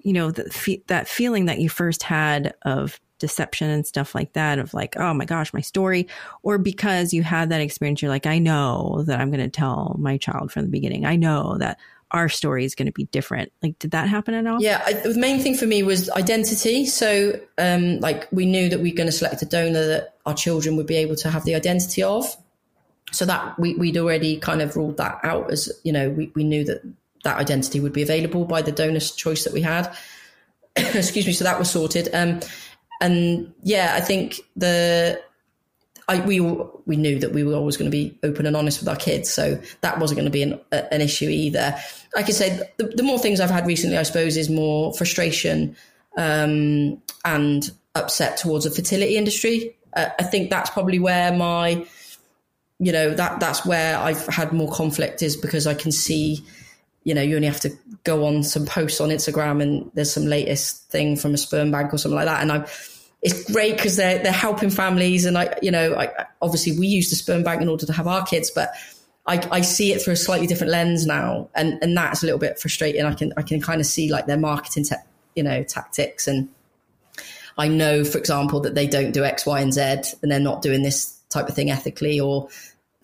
you 0.01 0.13
know, 0.13 0.31
the, 0.33 0.83
that 0.89 1.09
feeling 1.09 1.47
that 1.47 1.61
you 1.61 1.69
first 1.69 2.03
had 2.03 2.55
of 2.63 3.01
deception 3.23 3.71
and 3.71 3.87
stuff 3.87 4.15
like 4.15 4.33
that 4.33 4.59
of 4.59 4.75
like, 4.75 4.97
oh 4.99 5.15
my 5.15 5.25
gosh, 5.25 5.55
my 5.55 5.61
story, 5.61 6.09
or 6.43 6.59
because 6.59 7.15
you 7.15 7.23
had 7.23 7.51
that 7.51 7.61
experience, 7.61 8.03
you're 8.03 8.11
like, 8.11 8.27
I 8.27 8.39
know 8.39 9.05
that 9.07 9.21
I'm 9.21 9.31
going 9.31 9.41
to 9.41 9.49
tell 9.49 9.97
my 9.99 10.19
child 10.19 10.51
from 10.51 10.63
the 10.63 10.69
beginning. 10.69 11.07
I 11.07 11.15
know 11.15 11.57
that 11.59 11.79
our 12.11 12.29
story 12.29 12.65
is 12.65 12.75
going 12.75 12.87
to 12.87 12.93
be 12.93 13.05
different. 13.05 13.53
Like, 13.63 13.79
did 13.79 13.93
that 13.93 14.09
happen 14.09 14.35
at 14.35 14.47
all? 14.47 14.61
Yeah, 14.61 14.83
I, 14.85 14.93
the 14.93 15.15
main 15.15 15.41
thing 15.41 15.57
for 15.57 15.67
me 15.67 15.85
was 15.85 16.11
identity. 16.11 16.85
So, 16.85 17.41
um, 17.57 18.01
like, 18.01 18.29
we 18.33 18.45
knew 18.45 18.69
that 18.69 18.81
we 18.81 18.91
were 18.91 18.97
going 18.97 19.07
to 19.07 19.13
select 19.13 19.41
a 19.41 19.47
donor 19.47 19.87
that 19.87 20.17
our 20.27 20.35
children 20.35 20.77
would 20.77 20.89
be 20.89 20.97
able 20.97 21.17
to 21.17 21.31
have 21.31 21.45
the 21.45 21.55
identity 21.55 22.03
of. 22.03 22.37
So 23.13 23.25
that 23.27 23.59
we, 23.59 23.77
we'd 23.77 23.99
already 23.99 24.39
kind 24.39 24.61
of 24.63 24.75
ruled 24.75 24.97
that 24.97 25.21
out 25.23 25.51
as, 25.53 25.71
you 25.85 25.93
know, 25.93 26.11
we, 26.11 26.33
we 26.35 26.45
knew 26.45 26.65
that 26.65 26.83
that 27.25 27.39
identity 27.39 27.79
would 27.79 27.93
be 27.93 28.03
available 28.03 28.45
by 28.47 28.63
the 28.63 28.73
donor's 28.73 29.13
choice 29.13 29.45
that 29.45 29.53
we 29.53 29.61
had. 29.61 29.95
Excuse 30.77 31.27
me. 31.27 31.33
So 31.33 31.45
that 31.45 31.59
was 31.59 31.71
sorted. 31.71 32.09
Um, 32.13 32.41
and 33.03 33.53
yeah, 33.63 33.95
I 33.97 34.01
think 34.01 34.41
the 34.57 35.21
I, 36.09 36.25
we 36.25 36.41
we 36.41 36.97
knew 36.97 37.19
that 37.19 37.33
we 37.33 37.43
were 37.43 37.55
always 37.55 37.77
going 37.77 37.91
to 37.91 37.97
be 37.97 38.17
open 38.23 38.47
and 38.47 38.57
honest 38.57 38.81
with 38.81 38.89
our 38.89 38.97
kids, 38.97 39.29
so 39.29 39.61
that 39.81 39.99
wasn't 39.99 40.19
going 40.19 40.27
to 40.27 40.31
be 40.31 40.43
an, 40.43 40.61
an 40.71 41.01
issue 41.01 41.29
either. 41.29 41.77
Like 42.15 42.27
I 42.29 42.33
said, 42.33 42.71
the, 42.77 42.85
the, 42.85 43.03
more 43.03 43.19
things 43.19 43.41
I've 43.41 43.51
had 43.51 43.67
recently, 43.67 43.99
I 43.99 44.05
suppose, 44.05 44.37
is 44.37 44.49
more 44.49 44.95
frustration 44.95 45.77
um, 46.17 47.03
and 47.25 47.71
upset 47.95 48.37
towards 48.37 48.65
the 48.65 48.71
fertility 48.71 49.17
industry. 49.17 49.77
Uh, 49.95 50.09
I 50.19 50.23
think 50.23 50.51
that's 50.51 50.71
probably 50.71 50.99
where 50.99 51.33
my, 51.33 51.85
you 52.79 52.93
know, 52.93 53.15
that 53.15 53.41
that's 53.41 53.67
where 53.67 53.99
I've 53.99 54.27
had 54.27 54.53
more 54.53 54.71
conflict 54.71 55.23
is 55.23 55.37
because 55.37 55.67
I 55.67 55.75
can 55.75 55.91
see 55.91 56.45
you 57.05 57.15
know, 57.15 57.23
you 57.23 57.35
only 57.35 57.49
have 57.49 57.61
to 57.61 57.71
go 58.05 58.25
on 58.27 58.43
some 58.43 58.65
posts 58.65 59.01
on 59.01 59.09
Instagram 59.09 59.61
and 59.61 59.91
there's 59.95 60.13
some 60.13 60.27
latest 60.27 60.89
thing 60.91 61.17
from 61.17 61.35
a 61.35 61.37
sperm 61.37 61.73
bank 61.73 61.93
or 61.93 61.99
something 61.99 62.15
like 62.15 62.27
that. 62.27 62.43
And 62.43 62.53
I'm, 62.53 62.65
it's 63.23 63.51
great 63.51 63.77
because 63.77 63.97
they're, 63.97 64.21
they're 64.23 64.33
helping 64.33 64.71
families. 64.71 65.25
And 65.25 65.39
I, 65.39 65.57
you 65.63 65.71
know, 65.71 65.95
I, 65.95 66.27
obviously 66.43 66.79
we 66.79 66.89
use 66.89 67.09
the 67.11 67.17
sperm 67.17 67.45
bank 67.45 67.63
in 67.63 67.69
order 67.69 67.87
to 67.87 67.93
have 67.93 68.09
our 68.09 68.27
kids, 68.27 68.51
but 68.51 68.73
I, 69.27 69.47
I 69.53 69.61
see 69.61 69.93
it 69.93 70.03
through 70.03 70.15
a 70.15 70.17
slightly 70.17 70.49
different 70.49 70.73
lens 70.73 71.07
now. 71.07 71.49
And, 71.55 71.79
and 71.83 71.97
that's 71.97 72.25
a 72.25 72.27
little 72.27 72.41
bit 72.41 72.59
frustrating. 72.59 73.05
I 73.05 73.15
can, 73.15 73.33
I 73.37 73.43
can 73.43 73.61
kind 73.61 73.81
of 73.81 73.87
see 73.87 74.11
like 74.11 74.27
their 74.27 74.39
marketing, 74.39 74.85
te- 74.85 74.97
you 75.37 75.45
know, 75.45 75.63
tactics. 75.63 76.27
And 76.27 76.49
I 77.57 77.69
know, 77.69 78.05
for 78.05 78.19
example, 78.19 78.61
that 78.61 78.75
they 78.75 78.89
don't 78.89 79.13
do 79.13 79.25
X, 79.25 79.47
Y, 79.47 79.61
and 79.61 79.73
Z 79.73 79.81
and 80.23 80.33
they're 80.33 80.41
not 80.41 80.61
doing 80.61 80.83
this 80.83 81.17
type 81.31 81.49
of 81.49 81.55
thing 81.55 81.71
ethically 81.71 82.19
or 82.19 82.49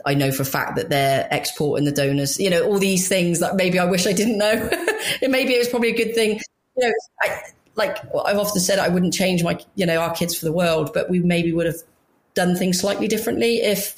I 0.04 0.14
know 0.14 0.32
for 0.32 0.42
a 0.42 0.46
fact 0.46 0.76
that 0.76 0.90
they're 0.90 1.28
exporting 1.30 1.84
the 1.84 1.92
donors, 1.92 2.38
you 2.40 2.50
know, 2.50 2.64
all 2.64 2.78
these 2.78 3.08
things 3.08 3.40
that 3.40 3.56
maybe 3.56 3.78
I 3.78 3.84
wish 3.84 4.06
I 4.06 4.12
didn't 4.12 4.38
know. 4.38 4.54
maybe 5.22 5.54
it 5.54 5.58
was 5.58 5.68
probably 5.68 5.90
a 5.90 5.96
good 5.96 6.14
thing. 6.14 6.40
You 6.76 6.88
know, 6.88 6.94
I, 7.22 7.42
like 7.78 7.98
I've 8.26 8.36
often 8.36 8.60
said, 8.60 8.78
I 8.78 8.88
wouldn't 8.88 9.14
change 9.14 9.42
my, 9.42 9.58
you 9.76 9.86
know, 9.86 9.98
our 9.98 10.12
kids 10.12 10.36
for 10.36 10.44
the 10.44 10.52
world, 10.52 10.90
but 10.92 11.08
we 11.08 11.20
maybe 11.20 11.52
would 11.52 11.66
have 11.66 11.80
done 12.34 12.56
things 12.56 12.80
slightly 12.80 13.08
differently 13.08 13.62
if 13.62 13.96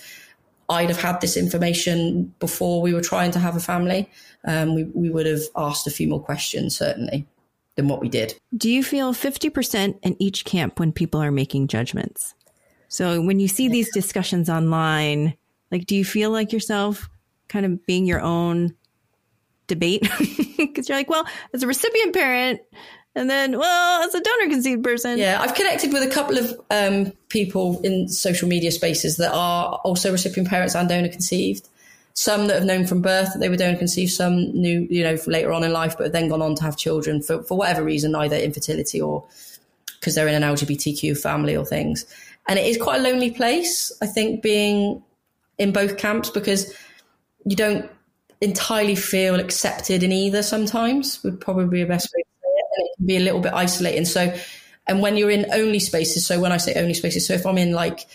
I'd 0.69 0.89
have 0.91 1.01
had 1.01 1.21
this 1.21 1.37
information 1.37 2.33
before 2.39 2.81
we 2.81 2.95
were 2.95 3.01
trying 3.01 3.33
to 3.33 3.39
have 3.39 3.57
a 3.57 3.61
family. 3.61 4.09
Um, 4.47 4.75
we, 4.75 4.85
we 4.85 5.11
would 5.11 5.27
have 5.27 5.43
asked 5.57 5.87
a 5.87 5.91
few 5.91 6.09
more 6.09 6.23
questions, 6.23 6.77
certainly, 6.77 7.27
than 7.75 7.89
what 7.89 8.01
we 8.01 8.09
did. 8.09 8.35
Do 8.57 8.71
you 8.71 8.85
feel 8.85 9.13
50% 9.13 9.99
in 10.03 10.17
each 10.23 10.45
camp 10.45 10.79
when 10.79 10.93
people 10.93 11.21
are 11.21 11.33
making 11.33 11.69
judgments? 11.69 12.35
So 12.89 13.21
when 13.21 13.41
you 13.41 13.49
see 13.49 13.69
these 13.69 13.91
discussions 13.93 14.51
online, 14.51 15.37
like, 15.73 15.87
do 15.87 15.97
you 15.97 16.05
feel 16.05 16.31
like 16.31 16.53
yourself 16.53 17.09
kind 17.49 17.65
of 17.65 17.85
being 17.87 18.07
your 18.07 18.21
own 18.21 18.75
debate? 19.67 20.09
Because 20.61 20.91
you're 20.91 20.99
like, 20.99 21.09
well, 21.09 21.27
as 21.55 21.63
a 21.63 21.67
recipient 21.67 22.13
parent, 22.13 22.61
and 23.15 23.29
then, 23.29 23.59
well, 23.59 24.03
as 24.03 24.15
a 24.15 24.21
donor 24.21 24.51
conceived 24.51 24.85
person. 24.85 25.19
Yeah, 25.19 25.41
I've 25.41 25.55
connected 25.55 25.93
with 25.93 26.03
a 26.03 26.11
couple 26.11 26.39
of 26.39 26.61
um, 26.71 27.13
people 27.29 27.81
in 27.83 28.09
social 28.09 28.49
media 28.49 28.71
spaces 28.71 29.17
that 29.17 29.33
are 29.33 29.81
also 29.85 30.13
recipient 30.13 30.49
parents 30.49 30.77
and 30.77 30.89
donor 30.89 31.09
conceived. 31.09 31.69
Some 32.15 32.47
that 32.47 32.57
have 32.57 32.65
known 32.65 32.87
from 32.87 33.03
birth 33.03 33.33
that 33.33 33.41
they 33.41 33.49
were 33.49 33.57
donor 33.57 33.79
conceived, 33.79 34.13
some 34.13 34.53
knew, 34.53 34.87
you 34.91 35.03
know, 35.03 35.17
later 35.27 35.53
on 35.53 35.65
in 35.65 35.73
life, 35.73 35.97
but 35.99 36.13
then 36.13 36.29
gone 36.29 36.43
on 36.43 36.55
to 36.57 36.63
have 36.63 36.77
children 36.77 37.23
for, 37.23 37.43
for 37.43 37.59
whatever 37.59 37.83
reason, 37.83 38.15
either 38.15 38.37
infertility 38.37 39.01
or 39.01 39.25
because 39.99 40.15
they're 40.15 40.29
in 40.29 40.41
an 40.41 40.55
LGBTQ 40.55 41.19
family 41.19 41.57
or 41.57 41.65
things. 41.65 42.07
And 42.49 42.59
it 42.59 42.67
is 42.67 42.79
quite 42.79 43.01
a 43.01 43.03
lonely 43.03 43.31
place, 43.31 43.93
I 44.01 44.07
think, 44.07 44.43
being 44.43 45.03
in 45.59 45.73
both 45.73 45.99
camps 45.99 46.31
because 46.31 46.75
you 47.45 47.57
don't 47.57 47.91
entirely 48.41 48.95
feel 48.97 49.39
accepted 49.39 50.03
in 50.03 50.13
either 50.13 50.43
sometimes 50.43 51.23
would 51.23 51.41
probably 51.41 51.67
be 51.67 51.83
the 51.83 51.89
best 51.89 52.09
way 52.15 52.23
it 52.81 52.97
can 52.97 53.07
be 53.07 53.17
a 53.17 53.21
little 53.21 53.41
bit 53.41 53.53
isolating. 53.53 54.05
So 54.05 54.35
and 54.91 55.01
when 55.01 55.17
you're 55.17 55.31
in 55.31 55.47
only 55.53 55.79
spaces 55.79 56.27
so 56.27 56.41
when 56.41 56.53
i 56.53 56.57
say 56.57 56.75
only 56.75 56.95
spaces 56.95 57.27
so 57.27 57.33
if 57.33 57.47
i'm 57.47 57.57
in 57.57 57.73
like 57.73 58.07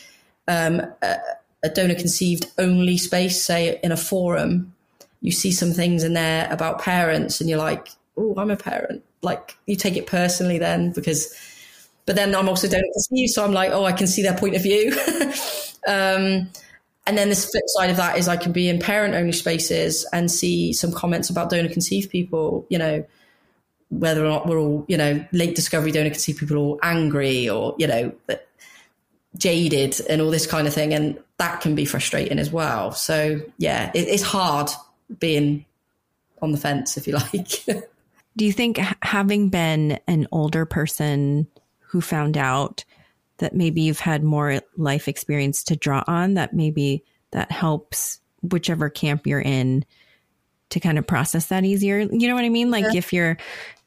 um, 0.47 0.81
a, 1.01 1.17
a 1.63 1.69
donor 1.69 1.95
conceived 1.95 2.51
only 2.59 2.97
space 2.97 3.43
say 3.43 3.79
in 3.81 3.91
a 3.91 3.97
forum 3.97 4.73
you 5.21 5.31
see 5.31 5.51
some 5.51 5.71
things 5.71 6.03
in 6.03 6.13
there 6.13 6.47
about 6.51 6.81
parents 6.81 7.41
and 7.41 7.49
you're 7.49 7.57
like 7.57 7.89
oh 8.17 8.35
i'm 8.37 8.51
a 8.51 8.57
parent. 8.57 9.03
Like 9.21 9.57
you 9.65 9.75
take 9.75 9.97
it 9.97 10.05
personally 10.05 10.59
then 10.59 10.91
because 10.91 11.33
but 12.05 12.15
then 12.15 12.35
i'm 12.35 12.47
also 12.47 12.67
donor 12.67 12.83
conceived 12.93 13.31
so 13.31 13.43
i'm 13.43 13.53
like 13.53 13.71
oh 13.71 13.85
i 13.85 13.91
can 13.91 14.05
see 14.05 14.21
their 14.21 14.37
point 14.37 14.55
of 14.55 14.61
view. 14.63 14.95
Um, 15.87 16.49
and 17.05 17.15
then 17.15 17.29
this 17.29 17.47
flip 17.47 17.63
side 17.67 17.91
of 17.91 17.97
that 17.97 18.17
is 18.17 18.27
I 18.27 18.37
can 18.37 18.51
be 18.51 18.67
in 18.67 18.79
parent 18.79 19.13
only 19.13 19.33
spaces 19.33 20.03
and 20.11 20.31
see 20.31 20.73
some 20.73 20.91
comments 20.91 21.29
about 21.29 21.51
donor 21.51 21.69
conceived 21.69 22.09
people, 22.09 22.65
you 22.69 22.79
know, 22.79 23.05
whether 23.89 24.25
or 24.25 24.29
not 24.29 24.47
we're 24.47 24.59
all, 24.59 24.85
you 24.87 24.97
know, 24.97 25.23
late 25.31 25.55
discovery 25.55 25.91
donor 25.91 26.09
conceived 26.09 26.39
people 26.39 26.57
all 26.57 26.79
angry 26.81 27.47
or, 27.49 27.75
you 27.77 27.87
know, 27.87 28.11
jaded 29.37 29.99
and 30.09 30.21
all 30.21 30.31
this 30.31 30.47
kind 30.47 30.67
of 30.67 30.73
thing. 30.73 30.93
And 30.93 31.19
that 31.37 31.61
can 31.61 31.75
be 31.75 31.85
frustrating 31.85 32.39
as 32.39 32.51
well. 32.51 32.91
So 32.91 33.41
yeah, 33.57 33.91
it, 33.93 34.07
it's 34.07 34.23
hard 34.23 34.69
being 35.19 35.65
on 36.41 36.51
the 36.51 36.57
fence, 36.57 36.97
if 36.97 37.07
you 37.07 37.13
like. 37.13 37.65
Do 38.37 38.45
you 38.45 38.51
think 38.51 38.79
having 39.01 39.49
been 39.49 39.99
an 40.07 40.27
older 40.31 40.65
person 40.65 41.47
who 41.79 42.01
found 42.01 42.37
out 42.37 42.83
that 43.37 43.55
maybe 43.55 43.81
you've 43.81 43.99
had 43.99 44.23
more 44.23 44.61
life 44.77 45.07
experience 45.07 45.63
to 45.65 45.75
draw 45.75 46.03
on 46.07 46.35
that 46.35 46.53
maybe 46.53 47.03
that 47.31 47.51
helps 47.51 48.19
whichever 48.41 48.89
camp 48.89 49.25
you're 49.25 49.41
in 49.41 49.85
to 50.69 50.79
kind 50.79 50.97
of 50.97 51.05
process 51.05 51.47
that 51.47 51.63
easier. 51.63 51.99
You 51.99 52.27
know 52.27 52.35
what 52.35 52.43
I 52.43 52.49
mean? 52.49 52.71
Like 52.71 52.85
yeah. 52.85 52.97
if 52.97 53.13
you're 53.13 53.37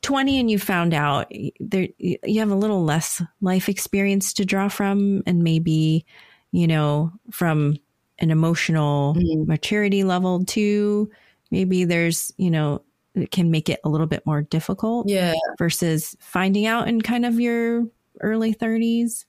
20 0.02 0.38
and 0.38 0.50
you 0.50 0.58
found 0.58 0.94
out 0.94 1.30
there 1.60 1.88
you 1.98 2.38
have 2.38 2.50
a 2.50 2.56
little 2.56 2.84
less 2.84 3.22
life 3.40 3.68
experience 3.68 4.32
to 4.34 4.44
draw 4.44 4.68
from 4.68 5.22
and 5.26 5.42
maybe, 5.42 6.06
you 6.52 6.66
know, 6.66 7.12
from 7.30 7.76
an 8.20 8.30
emotional 8.30 9.14
mm-hmm. 9.14 9.48
maturity 9.48 10.04
level 10.04 10.44
too, 10.44 11.10
maybe 11.50 11.84
there's, 11.84 12.32
you 12.36 12.50
know, 12.50 12.82
it 13.14 13.30
can 13.30 13.50
make 13.50 13.68
it 13.68 13.80
a 13.84 13.88
little 13.88 14.06
bit 14.06 14.24
more 14.26 14.42
difficult. 14.42 15.08
Yeah. 15.08 15.34
Versus 15.58 16.16
finding 16.20 16.66
out 16.66 16.88
in 16.88 17.00
kind 17.00 17.26
of 17.26 17.40
your 17.40 17.86
early 18.20 18.54
30s. 18.54 19.24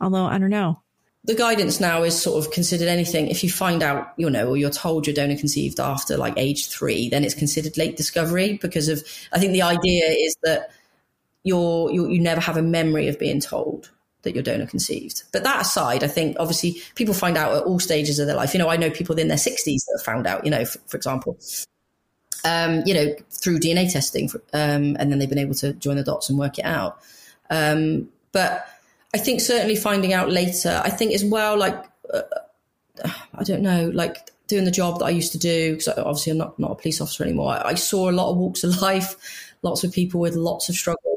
Although 0.00 0.26
I 0.26 0.38
don't 0.38 0.50
know. 0.50 0.82
The 1.24 1.34
guidance 1.34 1.78
now 1.78 2.02
is 2.02 2.20
sort 2.20 2.44
of 2.44 2.52
considered 2.52 2.88
anything. 2.88 3.28
If 3.28 3.44
you 3.44 3.50
find 3.50 3.82
out, 3.82 4.12
you 4.16 4.28
know, 4.28 4.48
or 4.48 4.56
you're 4.56 4.70
told 4.70 5.06
you're 5.06 5.14
donor 5.14 5.36
conceived 5.36 5.78
after 5.78 6.16
like 6.16 6.34
age 6.36 6.68
three, 6.68 7.08
then 7.08 7.22
it's 7.22 7.34
considered 7.34 7.78
late 7.78 7.96
discovery 7.96 8.58
because 8.60 8.88
of. 8.88 9.04
I 9.32 9.38
think 9.38 9.52
the 9.52 9.62
idea 9.62 10.06
is 10.06 10.36
that 10.42 10.70
you're 11.44 11.92
you, 11.92 12.08
you 12.08 12.20
never 12.20 12.40
have 12.40 12.56
a 12.56 12.62
memory 12.62 13.06
of 13.08 13.18
being 13.20 13.40
told 13.40 13.90
that 14.22 14.34
you're 14.34 14.42
donor 14.42 14.66
conceived. 14.66 15.24
But 15.32 15.44
that 15.44 15.60
aside, 15.60 16.02
I 16.02 16.08
think 16.08 16.36
obviously 16.38 16.80
people 16.94 17.14
find 17.14 17.36
out 17.36 17.56
at 17.56 17.64
all 17.64 17.78
stages 17.78 18.18
of 18.18 18.26
their 18.26 18.36
life. 18.36 18.54
You 18.54 18.58
know, 18.58 18.68
I 18.68 18.76
know 18.76 18.90
people 18.90 19.18
in 19.18 19.28
their 19.28 19.36
60s 19.36 19.64
that 19.64 19.98
have 19.98 20.04
found 20.04 20.26
out, 20.26 20.44
you 20.44 20.50
know, 20.50 20.64
for, 20.64 20.78
for 20.86 20.96
example, 20.96 21.38
um, 22.44 22.82
you 22.86 22.94
know, 22.94 23.14
through 23.30 23.58
DNA 23.58 23.92
testing, 23.92 24.30
um, 24.52 24.96
and 24.98 25.10
then 25.10 25.18
they've 25.18 25.28
been 25.28 25.38
able 25.38 25.54
to 25.56 25.72
join 25.74 25.96
the 25.96 26.04
dots 26.04 26.28
and 26.28 26.38
work 26.38 26.58
it 26.58 26.64
out. 26.64 26.98
Um, 27.50 28.08
but 28.32 28.66
I 29.14 29.18
think 29.18 29.40
certainly 29.40 29.76
finding 29.76 30.12
out 30.12 30.30
later, 30.30 30.80
I 30.84 30.90
think 30.90 31.12
as 31.12 31.24
well, 31.24 31.58
like, 31.58 31.84
uh, 32.12 32.22
I 33.34 33.44
don't 33.44 33.62
know, 33.62 33.90
like 33.94 34.30
doing 34.46 34.64
the 34.64 34.70
job 34.70 34.98
that 34.98 35.06
I 35.06 35.10
used 35.10 35.32
to 35.32 35.38
do, 35.38 35.72
because 35.72 35.88
obviously 35.88 36.32
I'm 36.32 36.38
not, 36.38 36.58
not 36.58 36.72
a 36.72 36.74
police 36.76 37.00
officer 37.00 37.24
anymore. 37.24 37.52
I, 37.52 37.70
I 37.70 37.74
saw 37.74 38.10
a 38.10 38.12
lot 38.12 38.30
of 38.30 38.36
walks 38.36 38.64
of 38.64 38.80
life, 38.82 39.52
lots 39.62 39.84
of 39.84 39.92
people 39.92 40.20
with 40.20 40.34
lots 40.34 40.68
of 40.68 40.74
struggles 40.74 41.12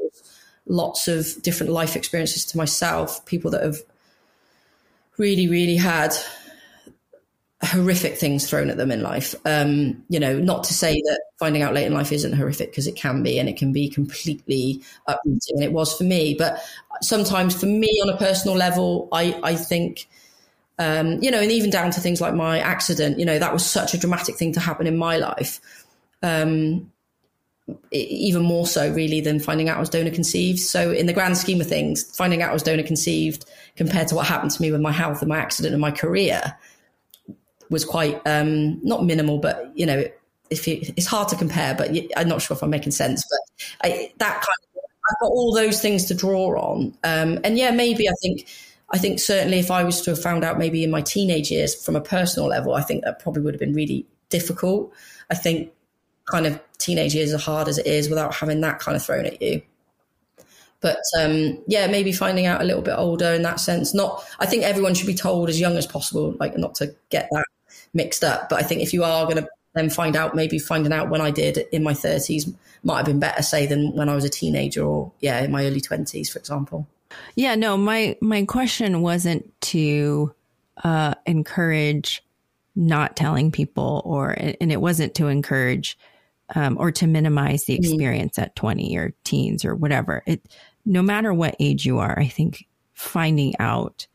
lots 0.66 1.08
of 1.08 1.40
different 1.42 1.72
life 1.72 1.96
experiences 1.96 2.44
to 2.46 2.56
myself, 2.56 3.24
people 3.24 3.50
that 3.52 3.62
have 3.62 3.78
really, 5.16 5.48
really 5.48 5.76
had 5.76 6.14
horrific 7.66 8.16
things 8.16 8.48
thrown 8.48 8.70
at 8.70 8.76
them 8.76 8.90
in 8.90 9.02
life. 9.02 9.34
Um, 9.44 10.04
you 10.08 10.18
know, 10.20 10.38
not 10.38 10.64
to 10.64 10.74
say 10.74 10.94
that 10.94 11.20
finding 11.38 11.62
out 11.62 11.74
late 11.74 11.86
in 11.86 11.92
life 11.92 12.12
isn't 12.12 12.32
horrific 12.32 12.70
because 12.70 12.86
it 12.86 12.96
can 12.96 13.22
be 13.22 13.38
and 13.38 13.48
it 13.48 13.56
can 13.56 13.72
be 13.72 13.88
completely 13.88 14.82
uprooting. 15.06 15.56
And 15.56 15.64
it 15.64 15.72
was 15.72 15.96
for 15.96 16.04
me. 16.04 16.34
But 16.34 16.60
sometimes 17.02 17.58
for 17.58 17.66
me 17.66 17.88
on 18.02 18.08
a 18.08 18.16
personal 18.16 18.56
level, 18.56 19.08
I, 19.12 19.38
I 19.42 19.54
think, 19.54 20.08
um, 20.78 21.22
you 21.22 21.30
know, 21.30 21.40
and 21.40 21.52
even 21.52 21.70
down 21.70 21.90
to 21.92 22.00
things 22.00 22.20
like 22.20 22.34
my 22.34 22.58
accident, 22.58 23.18
you 23.18 23.24
know, 23.24 23.38
that 23.38 23.52
was 23.52 23.64
such 23.64 23.94
a 23.94 23.98
dramatic 23.98 24.36
thing 24.36 24.52
to 24.52 24.60
happen 24.60 24.86
in 24.86 24.96
my 24.96 25.16
life. 25.16 25.60
Um, 26.22 26.90
even 27.90 28.42
more 28.42 28.66
so 28.66 28.92
really 28.92 29.20
than 29.20 29.40
finding 29.40 29.68
out 29.68 29.76
I 29.76 29.80
was 29.80 29.90
donor 29.90 30.10
conceived. 30.10 30.60
So 30.60 30.92
in 30.92 31.06
the 31.06 31.12
grand 31.12 31.36
scheme 31.36 31.60
of 31.60 31.66
things, 31.66 32.04
finding 32.16 32.42
out 32.42 32.50
I 32.50 32.52
was 32.52 32.62
donor 32.62 32.84
conceived 32.84 33.44
compared 33.76 34.08
to 34.08 34.14
what 34.14 34.26
happened 34.26 34.52
to 34.52 34.62
me 34.62 34.70
with 34.70 34.80
my 34.80 34.92
health 34.92 35.20
and 35.20 35.28
my 35.28 35.38
accident 35.38 35.74
and 35.74 35.80
my 35.80 35.90
career 35.90 36.56
was 37.70 37.84
quite 37.84 38.20
um, 38.26 38.80
not 38.82 39.04
minimal, 39.04 39.38
but 39.38 39.70
you 39.74 39.86
know, 39.86 40.04
if 40.50 40.66
you, 40.66 40.80
it's 40.96 41.06
hard 41.06 41.28
to 41.28 41.36
compare. 41.36 41.74
But 41.74 41.90
I'm 42.16 42.28
not 42.28 42.42
sure 42.42 42.56
if 42.56 42.62
I'm 42.62 42.70
making 42.70 42.92
sense. 42.92 43.24
But 43.28 43.88
I, 43.88 44.12
that 44.18 44.34
kind 44.34 44.42
of 44.42 44.82
I've 45.10 45.20
got 45.20 45.28
all 45.28 45.54
those 45.54 45.80
things 45.80 46.04
to 46.06 46.14
draw 46.14 46.58
on, 46.58 46.96
um, 47.04 47.38
and 47.44 47.58
yeah, 47.58 47.70
maybe 47.70 48.08
I 48.08 48.14
think. 48.22 48.46
I 48.88 48.98
think 48.98 49.18
certainly 49.18 49.58
if 49.58 49.68
I 49.68 49.82
was 49.82 50.00
to 50.02 50.10
have 50.10 50.22
found 50.22 50.44
out 50.44 50.60
maybe 50.60 50.84
in 50.84 50.92
my 50.92 51.02
teenage 51.02 51.50
years 51.50 51.74
from 51.74 51.96
a 51.96 52.00
personal 52.00 52.48
level, 52.48 52.74
I 52.74 52.82
think 52.82 53.02
that 53.02 53.18
probably 53.18 53.42
would 53.42 53.52
have 53.52 53.58
been 53.58 53.74
really 53.74 54.06
difficult. 54.28 54.92
I 55.28 55.34
think 55.34 55.72
kind 56.30 56.46
of 56.46 56.60
teenage 56.78 57.12
years 57.12 57.32
are 57.32 57.38
hard 57.38 57.66
as 57.66 57.78
it 57.78 57.86
is 57.86 58.08
without 58.08 58.34
having 58.34 58.60
that 58.60 58.78
kind 58.78 58.96
of 58.96 59.04
thrown 59.04 59.26
at 59.26 59.42
you. 59.42 59.62
But 60.80 61.00
um, 61.18 61.58
yeah, 61.66 61.86
maybe 61.86 62.12
finding 62.12 62.46
out 62.46 62.60
a 62.60 62.64
little 62.64 62.82
bit 62.82 62.94
older 62.96 63.32
in 63.32 63.42
that 63.42 63.60
sense. 63.60 63.94
Not, 63.94 64.24
I 64.38 64.46
think 64.46 64.62
everyone 64.62 64.94
should 64.94 65.06
be 65.06 65.14
told 65.14 65.48
as 65.48 65.58
young 65.58 65.76
as 65.76 65.86
possible, 65.86 66.36
like 66.38 66.56
not 66.56 66.74
to 66.76 66.94
get 67.10 67.28
that 67.32 67.44
mixed 67.96 68.22
up. 68.22 68.48
But 68.48 68.60
I 68.60 68.62
think 68.62 68.82
if 68.82 68.92
you 68.92 69.02
are 69.02 69.24
going 69.24 69.38
to 69.38 69.48
then 69.74 69.90
find 69.90 70.16
out, 70.16 70.34
maybe 70.34 70.58
finding 70.58 70.92
out 70.92 71.10
when 71.10 71.20
I 71.20 71.30
did 71.30 71.58
in 71.72 71.82
my 71.82 71.92
30s 71.92 72.54
might 72.82 72.98
have 72.98 73.06
been 73.06 73.20
better, 73.20 73.42
say, 73.42 73.66
than 73.66 73.94
when 73.94 74.08
I 74.08 74.14
was 74.14 74.24
a 74.24 74.28
teenager 74.28 74.84
or, 74.84 75.12
yeah, 75.20 75.40
in 75.40 75.50
my 75.50 75.66
early 75.66 75.80
20s, 75.80 76.30
for 76.30 76.38
example. 76.38 76.86
Yeah, 77.34 77.54
no, 77.56 77.76
my, 77.76 78.16
my 78.20 78.44
question 78.44 79.02
wasn't 79.02 79.58
to 79.62 80.34
uh, 80.82 81.14
encourage 81.26 82.22
not 82.74 83.16
telling 83.16 83.50
people 83.50 84.02
or, 84.04 84.36
and 84.38 84.70
it 84.70 84.80
wasn't 84.80 85.14
to 85.14 85.28
encourage 85.28 85.98
um, 86.54 86.76
or 86.78 86.92
to 86.92 87.06
minimize 87.06 87.64
the 87.64 87.74
mm-hmm. 87.74 87.84
experience 87.84 88.34
mm-hmm. 88.34 88.44
at 88.44 88.56
20 88.56 88.96
or 88.96 89.14
teens 89.24 89.64
or 89.64 89.74
whatever. 89.74 90.22
It, 90.26 90.42
no 90.84 91.02
matter 91.02 91.34
what 91.34 91.56
age 91.58 91.84
you 91.84 91.98
are, 91.98 92.18
I 92.18 92.28
think 92.28 92.66
finding 92.94 93.54
out 93.58 94.06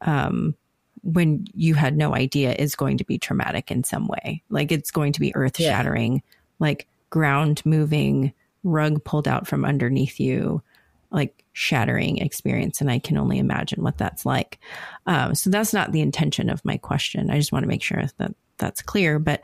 um, 0.00 0.56
when 1.04 1.46
you 1.54 1.74
had 1.74 1.96
no 1.96 2.14
idea 2.14 2.54
is 2.54 2.74
going 2.74 2.98
to 2.98 3.04
be 3.04 3.18
traumatic 3.18 3.70
in 3.70 3.84
some 3.84 4.08
way. 4.08 4.42
Like 4.48 4.72
it's 4.72 4.90
going 4.90 5.12
to 5.12 5.20
be 5.20 5.34
earth 5.36 5.58
shattering, 5.58 6.14
yeah. 6.14 6.20
like 6.58 6.88
ground 7.10 7.62
moving, 7.64 8.32
rug 8.64 9.04
pulled 9.04 9.28
out 9.28 9.46
from 9.46 9.64
underneath 9.64 10.18
you, 10.18 10.62
like 11.10 11.44
shattering 11.52 12.18
experience. 12.18 12.80
And 12.80 12.90
I 12.90 12.98
can 12.98 13.18
only 13.18 13.38
imagine 13.38 13.82
what 13.82 13.98
that's 13.98 14.24
like. 14.24 14.58
Um, 15.06 15.34
so 15.34 15.50
that's 15.50 15.74
not 15.74 15.92
the 15.92 16.00
intention 16.00 16.48
of 16.48 16.64
my 16.64 16.78
question. 16.78 17.30
I 17.30 17.38
just 17.38 17.52
want 17.52 17.64
to 17.64 17.68
make 17.68 17.82
sure 17.82 18.02
that 18.16 18.34
that's 18.56 18.82
clear. 18.82 19.18
But 19.18 19.42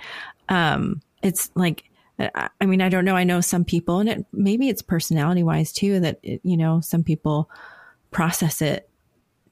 um, 0.48 1.02
it's 1.22 1.50
like 1.54 1.84
I 2.60 2.66
mean, 2.66 2.82
I 2.82 2.90
don't 2.90 3.06
know. 3.06 3.16
I 3.16 3.24
know 3.24 3.40
some 3.40 3.64
people, 3.64 4.00
and 4.00 4.08
it, 4.08 4.26
maybe 4.30 4.68
it's 4.68 4.82
personality 4.82 5.42
wise 5.42 5.72
too, 5.72 6.00
that, 6.00 6.18
it, 6.22 6.42
you 6.44 6.58
know, 6.58 6.80
some 6.82 7.02
people 7.02 7.48
process 8.10 8.60
it 8.60 8.89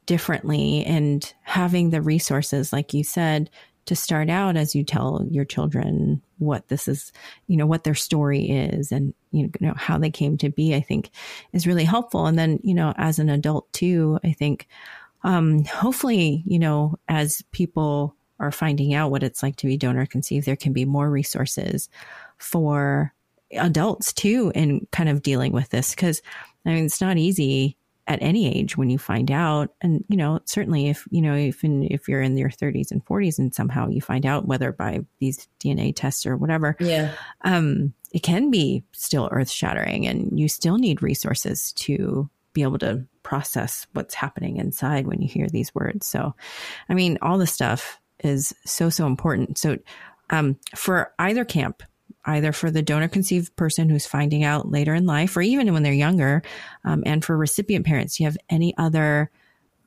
differently 0.08 0.82
and 0.86 1.34
having 1.42 1.90
the 1.90 2.00
resources, 2.00 2.72
like 2.72 2.94
you 2.94 3.04
said, 3.04 3.50
to 3.84 3.94
start 3.94 4.30
out 4.30 4.56
as 4.56 4.74
you 4.74 4.82
tell 4.82 5.26
your 5.30 5.44
children 5.44 6.22
what 6.38 6.66
this 6.68 6.88
is, 6.88 7.12
you 7.46 7.58
know, 7.58 7.66
what 7.66 7.84
their 7.84 7.94
story 7.94 8.48
is 8.48 8.90
and, 8.90 9.12
you 9.32 9.50
know, 9.60 9.74
how 9.76 9.98
they 9.98 10.08
came 10.10 10.38
to 10.38 10.48
be, 10.48 10.74
I 10.74 10.80
think 10.80 11.10
is 11.52 11.66
really 11.66 11.84
helpful. 11.84 12.24
And 12.24 12.38
then, 12.38 12.58
you 12.62 12.72
know, 12.72 12.94
as 12.96 13.18
an 13.18 13.28
adult 13.28 13.70
too, 13.74 14.18
I 14.24 14.32
think, 14.32 14.66
um, 15.24 15.64
hopefully, 15.64 16.42
you 16.46 16.58
know, 16.58 16.96
as 17.10 17.42
people 17.52 18.16
are 18.40 18.50
finding 18.50 18.94
out 18.94 19.10
what 19.10 19.22
it's 19.22 19.42
like 19.42 19.56
to 19.56 19.66
be 19.66 19.76
donor 19.76 20.06
conceived, 20.06 20.46
there 20.46 20.56
can 20.56 20.72
be 20.72 20.86
more 20.86 21.10
resources 21.10 21.90
for 22.38 23.12
adults 23.52 24.14
too 24.14 24.52
in 24.54 24.86
kind 24.90 25.10
of 25.10 25.20
dealing 25.20 25.52
with 25.52 25.68
this 25.68 25.94
because 25.94 26.22
I 26.66 26.70
mean 26.70 26.84
it's 26.84 27.00
not 27.00 27.16
easy 27.16 27.77
at 28.08 28.22
any 28.22 28.48
age 28.48 28.76
when 28.76 28.88
you 28.88 28.98
find 28.98 29.30
out. 29.30 29.74
And 29.80 30.04
you 30.08 30.16
know 30.16 30.40
certainly 30.46 30.88
if 30.88 31.06
you 31.10 31.22
know 31.22 31.34
if 31.34 31.62
in, 31.62 31.84
if 31.84 32.08
you're 32.08 32.22
in 32.22 32.36
your 32.36 32.50
30s 32.50 32.90
and 32.90 33.04
40s 33.04 33.38
and 33.38 33.54
somehow 33.54 33.88
you 33.88 34.00
find 34.00 34.26
out 34.26 34.48
whether 34.48 34.72
by 34.72 35.00
these 35.20 35.46
DNA 35.60 35.94
tests 35.94 36.26
or 36.26 36.36
whatever 36.36 36.76
yeah. 36.80 37.12
um 37.44 37.92
it 38.12 38.22
can 38.22 38.50
be 38.50 38.82
still 38.92 39.28
earth 39.30 39.50
shattering 39.50 40.06
and 40.06 40.38
you 40.38 40.48
still 40.48 40.78
need 40.78 41.02
resources 41.02 41.72
to 41.74 42.28
be 42.54 42.62
able 42.62 42.78
to 42.78 43.04
process 43.22 43.86
what's 43.92 44.14
happening 44.14 44.56
inside 44.56 45.06
when 45.06 45.20
you 45.20 45.28
hear 45.28 45.46
these 45.48 45.74
words. 45.74 46.06
So 46.06 46.34
i 46.88 46.94
mean 46.94 47.18
all 47.20 47.38
this 47.38 47.52
stuff 47.52 48.00
is 48.24 48.54
so 48.64 48.88
so 48.90 49.06
important. 49.06 49.58
So 49.58 49.76
um 50.30 50.56
for 50.74 51.12
either 51.18 51.44
camp 51.44 51.82
either 52.24 52.52
for 52.52 52.70
the 52.70 52.82
donor 52.82 53.08
conceived 53.08 53.54
person 53.56 53.88
who's 53.88 54.06
finding 54.06 54.44
out 54.44 54.70
later 54.70 54.94
in 54.94 55.06
life 55.06 55.36
or 55.36 55.42
even 55.42 55.72
when 55.72 55.82
they're 55.82 55.92
younger, 55.92 56.42
um, 56.84 57.02
and 57.06 57.24
for 57.24 57.36
recipient 57.36 57.86
parents. 57.86 58.16
Do 58.16 58.22
you 58.22 58.28
have 58.28 58.38
any 58.50 58.76
other 58.76 59.30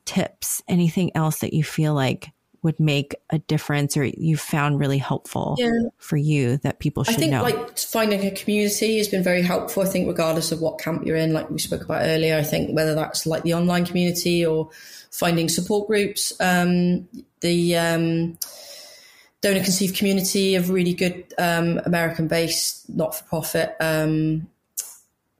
tips, 0.04 0.62
anything 0.68 1.14
else 1.14 1.40
that 1.40 1.52
you 1.52 1.62
feel 1.62 1.94
like 1.94 2.30
would 2.62 2.78
make 2.78 3.16
a 3.30 3.38
difference 3.38 3.96
or 3.96 4.04
you 4.04 4.36
found 4.36 4.78
really 4.78 4.98
helpful 4.98 5.56
yeah. 5.58 5.70
for 5.98 6.16
you 6.16 6.58
that 6.58 6.78
people 6.78 7.02
should 7.02 7.18
know? 7.18 7.42
I 7.42 7.44
think 7.44 7.58
know? 7.58 7.62
like 7.64 7.78
finding 7.78 8.24
a 8.24 8.30
community 8.30 8.98
has 8.98 9.08
been 9.08 9.22
very 9.22 9.42
helpful. 9.42 9.82
I 9.82 9.86
think 9.86 10.06
regardless 10.06 10.52
of 10.52 10.60
what 10.60 10.78
camp 10.78 11.04
you're 11.04 11.16
in, 11.16 11.32
like 11.32 11.50
we 11.50 11.58
spoke 11.58 11.84
about 11.84 12.02
earlier, 12.02 12.36
I 12.38 12.42
think 12.42 12.74
whether 12.74 12.94
that's 12.94 13.26
like 13.26 13.42
the 13.42 13.54
online 13.54 13.84
community 13.84 14.46
or 14.46 14.70
finding 15.10 15.48
support 15.48 15.88
groups, 15.88 16.32
um, 16.40 17.08
the, 17.40 17.76
um, 17.76 18.38
donor 19.42 19.62
conceived 19.62 19.96
community 19.96 20.54
of 20.54 20.70
really 20.70 20.94
good 20.94 21.34
um, 21.36 21.80
American 21.84 22.28
based 22.28 22.88
not 22.88 23.14
for 23.14 23.24
profit 23.24 23.76
um, 23.80 24.48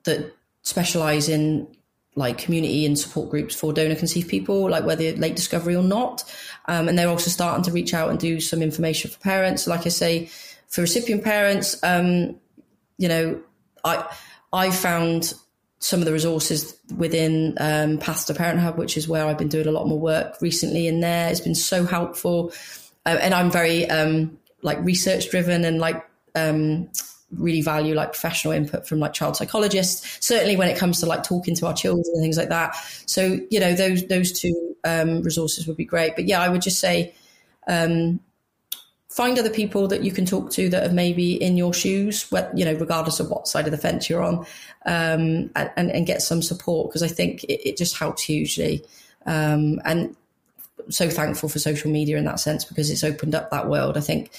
that 0.04 0.34
specialize 0.62 1.28
in 1.28 1.66
like 2.14 2.36
community 2.36 2.84
and 2.84 2.98
support 2.98 3.30
groups 3.30 3.54
for 3.54 3.72
donor 3.72 3.94
conceived 3.94 4.28
people, 4.28 4.68
like 4.68 4.84
whether 4.84 5.12
late 5.12 5.34
discovery 5.34 5.74
or 5.74 5.82
not. 5.82 6.24
Um, 6.66 6.88
and 6.88 6.98
they're 6.98 7.08
also 7.08 7.30
starting 7.30 7.64
to 7.64 7.72
reach 7.72 7.94
out 7.94 8.10
and 8.10 8.18
do 8.18 8.38
some 8.40 8.60
information 8.60 9.10
for 9.10 9.18
parents. 9.20 9.66
Like 9.66 9.86
I 9.86 9.88
say, 9.88 10.26
for 10.68 10.82
recipient 10.82 11.24
parents, 11.24 11.82
um, 11.82 12.36
you 12.98 13.08
know, 13.08 13.40
I 13.84 14.06
I 14.52 14.70
found 14.70 15.32
some 15.78 16.00
of 16.00 16.06
the 16.06 16.12
resources 16.12 16.76
within 16.96 17.56
um, 17.58 17.98
Path 17.98 18.26
to 18.26 18.72
which 18.76 18.96
is 18.96 19.08
where 19.08 19.26
I've 19.26 19.38
been 19.38 19.48
doing 19.48 19.66
a 19.66 19.72
lot 19.72 19.88
more 19.88 19.98
work 19.98 20.40
recently 20.40 20.86
in 20.86 21.00
there. 21.00 21.28
It's 21.30 21.40
been 21.40 21.56
so 21.56 21.84
helpful 21.84 22.52
uh, 23.06 23.18
and 23.20 23.34
I'm 23.34 23.50
very 23.50 23.88
um, 23.90 24.38
like 24.62 24.78
research 24.80 25.30
driven 25.30 25.64
and 25.64 25.78
like 25.78 26.04
um, 26.34 26.88
really 27.30 27.62
value 27.62 27.94
like 27.94 28.12
professional 28.12 28.52
input 28.52 28.86
from 28.86 29.00
like 29.00 29.12
child 29.12 29.36
psychologists. 29.36 30.24
Certainly 30.24 30.56
when 30.56 30.68
it 30.68 30.78
comes 30.78 31.00
to 31.00 31.06
like 31.06 31.22
talking 31.22 31.54
to 31.56 31.66
our 31.66 31.74
children 31.74 32.04
and 32.14 32.22
things 32.22 32.36
like 32.36 32.48
that. 32.50 32.76
So 33.06 33.38
you 33.50 33.60
know 33.60 33.74
those 33.74 34.06
those 34.06 34.32
two 34.32 34.76
um, 34.84 35.22
resources 35.22 35.66
would 35.66 35.76
be 35.76 35.84
great. 35.84 36.14
But 36.14 36.26
yeah, 36.26 36.40
I 36.40 36.48
would 36.48 36.62
just 36.62 36.78
say 36.78 37.14
um, 37.66 38.20
find 39.12 39.38
other 39.38 39.50
people 39.50 39.88
that 39.88 40.02
you 40.02 40.10
can 40.10 40.24
talk 40.24 40.50
to 40.50 40.68
that 40.70 40.90
are 40.90 40.94
maybe 40.94 41.34
in 41.34 41.56
your 41.56 41.74
shoes, 41.74 42.26
you 42.54 42.64
know, 42.64 42.72
regardless 42.74 43.20
of 43.20 43.28
what 43.28 43.46
side 43.46 43.66
of 43.66 43.70
the 43.70 43.78
fence 43.78 44.08
you're 44.08 44.22
on, 44.22 44.38
um, 44.86 45.50
and, 45.54 45.70
and, 45.76 46.06
get 46.06 46.22
some 46.22 46.40
support 46.40 46.88
because 46.88 47.02
I 47.02 47.08
think 47.08 47.44
it, 47.44 47.68
it, 47.68 47.76
just 47.76 47.96
helps 47.96 48.22
hugely. 48.22 48.84
Um, 49.26 49.80
and 49.84 50.16
so 50.88 51.08
thankful 51.08 51.48
for 51.48 51.58
social 51.58 51.90
media 51.90 52.16
in 52.16 52.24
that 52.24 52.40
sense 52.40 52.64
because 52.64 52.90
it's 52.90 53.04
opened 53.04 53.34
up 53.34 53.50
that 53.50 53.68
world. 53.68 53.96
I 53.96 54.00
think 54.00 54.30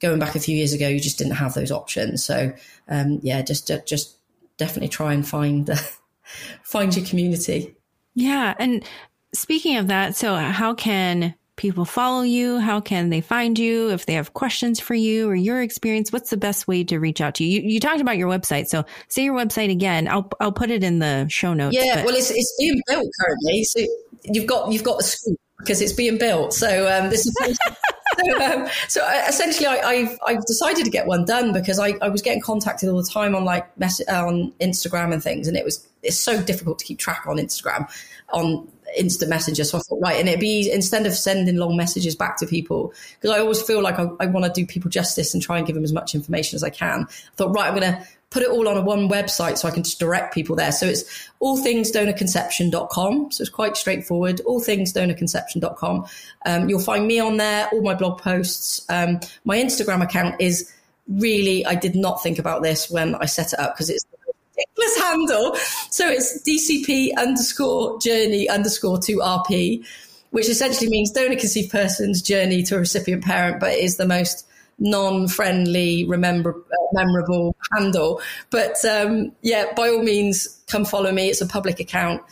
going 0.00 0.18
back 0.18 0.34
a 0.34 0.40
few 0.40 0.56
years 0.56 0.72
ago, 0.72 0.88
you 0.88 1.00
just 1.00 1.18
didn't 1.18 1.34
have 1.34 1.54
those 1.54 1.70
options. 1.70 2.24
So 2.24 2.52
um, 2.88 3.20
yeah, 3.22 3.42
just 3.42 3.70
just 3.86 4.16
definitely 4.56 4.88
try 4.88 5.12
and 5.12 5.26
find 5.26 5.70
find 6.62 6.94
your 6.94 7.06
community. 7.06 7.74
Yeah, 8.14 8.54
and 8.58 8.84
speaking 9.32 9.76
of 9.76 9.88
that, 9.88 10.16
so 10.16 10.34
how 10.34 10.74
can 10.74 11.34
people 11.56 11.84
follow 11.84 12.22
you? 12.22 12.58
How 12.58 12.80
can 12.80 13.10
they 13.10 13.20
find 13.20 13.58
you 13.58 13.90
if 13.90 14.06
they 14.06 14.14
have 14.14 14.32
questions 14.32 14.80
for 14.80 14.94
you 14.94 15.28
or 15.28 15.34
your 15.34 15.60
experience? 15.60 16.12
What's 16.12 16.30
the 16.30 16.36
best 16.36 16.66
way 16.66 16.84
to 16.84 16.98
reach 16.98 17.20
out 17.20 17.34
to 17.36 17.44
you? 17.44 17.60
You, 17.60 17.68
you 17.68 17.80
talked 17.80 18.00
about 18.00 18.16
your 18.16 18.30
website, 18.30 18.68
so 18.68 18.84
say 19.08 19.24
your 19.24 19.34
website 19.36 19.70
again. 19.70 20.08
I'll 20.08 20.30
I'll 20.40 20.52
put 20.52 20.70
it 20.70 20.82
in 20.82 21.00
the 21.00 21.26
show 21.28 21.54
notes. 21.54 21.76
Yeah, 21.76 21.96
but- 21.96 22.06
well, 22.06 22.14
it's 22.16 22.30
it's 22.30 22.54
being 22.58 22.80
built 22.86 23.08
currently, 23.20 23.64
so 23.64 23.80
you've 24.24 24.46
got 24.46 24.72
you've 24.72 24.84
got 24.84 24.98
the 24.98 25.04
scoop 25.04 25.38
because 25.58 25.80
it's 25.80 25.92
being 25.92 26.18
built. 26.18 26.52
So 26.54 26.88
um, 26.88 27.10
this 27.10 27.26
is. 27.26 27.34
so, 28.18 28.44
um, 28.44 28.68
so 28.88 29.02
uh, 29.02 29.24
essentially, 29.28 29.66
I, 29.66 29.94
have 29.94 30.18
I've 30.26 30.44
decided 30.46 30.84
to 30.84 30.90
get 30.90 31.06
one 31.06 31.24
done 31.24 31.52
because 31.52 31.78
I, 31.78 31.94
I 32.00 32.08
was 32.08 32.22
getting 32.22 32.40
contacted 32.40 32.88
all 32.88 32.96
the 32.96 33.08
time 33.08 33.34
on 33.34 33.44
like 33.44 33.76
mess- 33.78 34.02
uh, 34.08 34.26
on 34.26 34.52
Instagram 34.60 35.12
and 35.12 35.22
things, 35.22 35.48
and 35.48 35.56
it 35.56 35.64
was 35.64 35.86
it's 36.02 36.18
so 36.18 36.40
difficult 36.42 36.78
to 36.78 36.84
keep 36.84 36.98
track 36.98 37.26
on 37.26 37.36
Instagram 37.36 37.90
on 38.32 38.68
instant 38.96 39.28
messenger. 39.28 39.64
So 39.64 39.78
I 39.78 39.80
thought, 39.82 40.00
right, 40.00 40.18
and 40.18 40.28
it'd 40.28 40.40
be 40.40 40.70
instead 40.70 41.06
of 41.06 41.14
sending 41.14 41.56
long 41.56 41.76
messages 41.76 42.14
back 42.14 42.38
to 42.38 42.46
people, 42.46 42.92
because 43.20 43.36
I 43.36 43.40
always 43.40 43.60
feel 43.60 43.82
like 43.82 43.98
I, 43.98 44.08
I 44.20 44.26
want 44.26 44.46
to 44.46 44.52
do 44.52 44.66
people 44.66 44.90
justice 44.90 45.34
and 45.34 45.42
try 45.42 45.58
and 45.58 45.66
give 45.66 45.74
them 45.74 45.84
as 45.84 45.92
much 45.92 46.14
information 46.14 46.56
as 46.56 46.62
I 46.62 46.70
can. 46.70 47.06
I 47.08 47.36
thought, 47.36 47.54
right, 47.54 47.68
I'm 47.68 47.78
going 47.78 47.92
to 47.92 48.06
put 48.30 48.42
it 48.42 48.50
all 48.50 48.68
on 48.68 48.76
a 48.76 48.82
one 48.82 49.08
website 49.08 49.56
so 49.56 49.68
I 49.68 49.70
can 49.70 49.82
just 49.82 49.98
direct 49.98 50.34
people 50.34 50.54
there. 50.54 50.72
So 50.72 50.86
it's 50.86 51.04
allthingsdonorconception.com. 51.40 53.32
So 53.32 53.42
it's 53.42 53.50
quite 53.50 53.76
straightforward. 53.76 54.40
Allthingsdonorconception.com. 54.46 56.06
Um, 56.44 56.68
you'll 56.68 56.80
find 56.80 57.06
me 57.06 57.20
on 57.20 57.38
there, 57.38 57.68
all 57.72 57.82
my 57.82 57.94
blog 57.94 58.20
posts. 58.20 58.84
Um, 58.90 59.20
my 59.44 59.56
Instagram 59.56 60.02
account 60.02 60.40
is 60.40 60.70
really, 61.08 61.64
I 61.64 61.74
did 61.74 61.94
not 61.94 62.22
think 62.22 62.38
about 62.38 62.62
this 62.62 62.90
when 62.90 63.14
I 63.14 63.24
set 63.24 63.54
it 63.54 63.58
up 63.58 63.74
because 63.74 63.88
it's 63.88 64.04
ridiculous 64.56 64.98
handle. 65.02 65.56
So 65.90 66.08
it's 66.08 66.42
DCP 66.42 67.16
underscore 67.16 67.98
journey 67.98 68.48
underscore 68.48 68.98
two 68.98 69.18
RP, 69.18 69.86
which 70.30 70.50
essentially 70.50 70.90
means 70.90 71.10
donor 71.10 71.36
conceived 71.36 71.70
person's 71.70 72.20
journey 72.20 72.62
to 72.64 72.76
a 72.76 72.80
recipient 72.80 73.24
parent, 73.24 73.58
but 73.58 73.70
it 73.70 73.82
is 73.82 73.96
the 73.96 74.06
most 74.06 74.47
non-friendly, 74.78 76.04
remember, 76.06 76.54
uh, 76.54 76.86
memorable 76.92 77.56
handle. 77.72 78.20
But 78.50 78.76
um, 78.84 79.32
yeah, 79.42 79.72
by 79.76 79.88
all 79.88 80.02
means, 80.02 80.62
come 80.68 80.84
follow 80.84 81.12
me. 81.12 81.28
It's 81.28 81.40
a 81.40 81.46
public 81.46 81.80
account. 81.80 82.22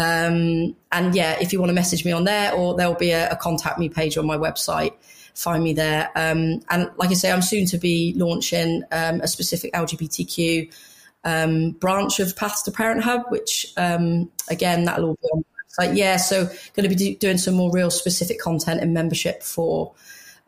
Um, 0.00 0.74
and 0.90 1.14
yeah, 1.14 1.38
if 1.40 1.52
you 1.52 1.60
want 1.60 1.70
to 1.70 1.74
message 1.74 2.04
me 2.04 2.12
on 2.12 2.24
there, 2.24 2.52
or 2.54 2.74
there'll 2.74 2.94
be 2.94 3.10
a, 3.10 3.30
a 3.30 3.36
contact 3.36 3.78
me 3.78 3.88
page 3.88 4.16
on 4.16 4.26
my 4.26 4.36
website. 4.36 4.92
Find 5.34 5.62
me 5.62 5.72
there. 5.72 6.10
Um, 6.14 6.60
and 6.70 6.90
like 6.96 7.10
I 7.10 7.14
say, 7.14 7.30
I'm 7.30 7.42
soon 7.42 7.66
to 7.66 7.78
be 7.78 8.14
launching 8.16 8.82
um, 8.92 9.20
a 9.20 9.28
specific 9.28 9.72
LGBTQ 9.72 10.72
um, 11.24 11.72
branch 11.72 12.20
of 12.20 12.36
Paths 12.36 12.62
to 12.62 12.70
Parenthub, 12.70 13.30
which 13.30 13.72
um, 13.76 14.30
again, 14.48 14.84
that'll 14.84 15.10
all 15.10 15.18
be 15.22 15.28
on 15.28 15.44
the 15.44 15.84
website. 15.84 15.96
Yeah, 15.96 16.16
so 16.16 16.46
going 16.74 16.88
to 16.88 16.88
be 16.88 16.94
do- 16.94 17.16
doing 17.16 17.38
some 17.38 17.54
more 17.54 17.70
real 17.72 17.90
specific 17.90 18.40
content 18.40 18.80
and 18.80 18.92
membership 18.92 19.42
for 19.42 19.94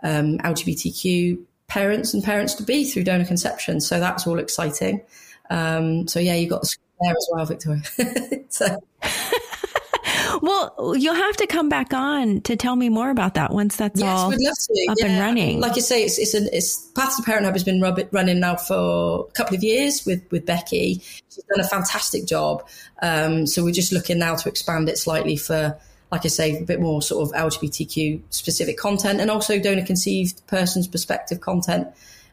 um, 0.05 0.39
LGBTQ 0.39 1.43
parents 1.67 2.15
and 2.15 2.23
parents 2.23 2.55
to 2.55 2.63
be 2.63 2.85
through 2.85 3.05
donor 3.05 3.25
conception. 3.25 3.81
So 3.81 3.99
that's 3.99 4.27
all 4.27 4.39
exciting. 4.39 5.03
Um, 5.51 6.07
so 6.07 6.21
yeah, 6.21 6.35
you 6.35 6.49
got 6.49 6.63
the 6.63 6.77
there 7.01 7.13
as 7.13 7.29
well, 7.33 7.47
Victoria. 7.47 7.83
so. 8.49 8.79
well, 10.43 10.95
you'll 10.97 11.15
have 11.15 11.37
to 11.39 11.47
come 11.47 11.69
back 11.69 11.93
on 11.93 12.41
to 12.43 12.57
tell 12.57 12.77
me 12.77 12.89
more 12.89 13.11
about 13.11 13.35
that 13.35 13.53
once 13.53 13.77
that's 13.77 14.01
yes, 14.01 14.09
all 14.09 14.33
up 14.33 14.39
yeah. 14.39 15.07
and 15.07 15.21
running. 15.21 15.61
Like 15.61 15.77
you 15.77 15.83
say, 15.83 16.05
it's 16.05 16.19
it's 16.19 16.35
an 16.35 16.49
it's 16.53 16.89
Path 16.93 17.17
to 17.17 17.23
Parenthub 17.23 17.53
has 17.53 17.65
been 17.65 17.81
rub- 17.81 18.09
running 18.13 18.41
now 18.41 18.57
for 18.57 19.27
a 19.29 19.33
couple 19.33 19.57
of 19.57 19.63
years 19.63 20.05
with 20.07 20.23
with 20.31 20.47
Becky. 20.47 21.03
She's 21.29 21.45
done 21.55 21.65
a 21.65 21.69
fantastic 21.69 22.27
job. 22.27 22.67
Um, 23.03 23.47
so 23.47 23.65
we're 23.65 23.73
just 23.73 23.93
looking 23.93 24.19
now 24.19 24.37
to 24.37 24.49
expand 24.49 24.89
it 24.89 24.99
slightly 24.99 25.37
for 25.37 25.79
like 26.13 26.25
I 26.25 26.29
say, 26.29 26.59
a 26.59 26.63
bit 26.63 26.81
more 26.81 27.03
sort 27.03 27.29
of 27.29 27.35
LGBTQ 27.35 28.23
specific 28.31 28.77
content 28.79 29.21
and 29.21 29.31
also 29.31 29.59
donor 29.59 29.85
conceived 29.85 30.47
person's 30.47 30.87
perspective 30.87 31.41
content 31.41 31.89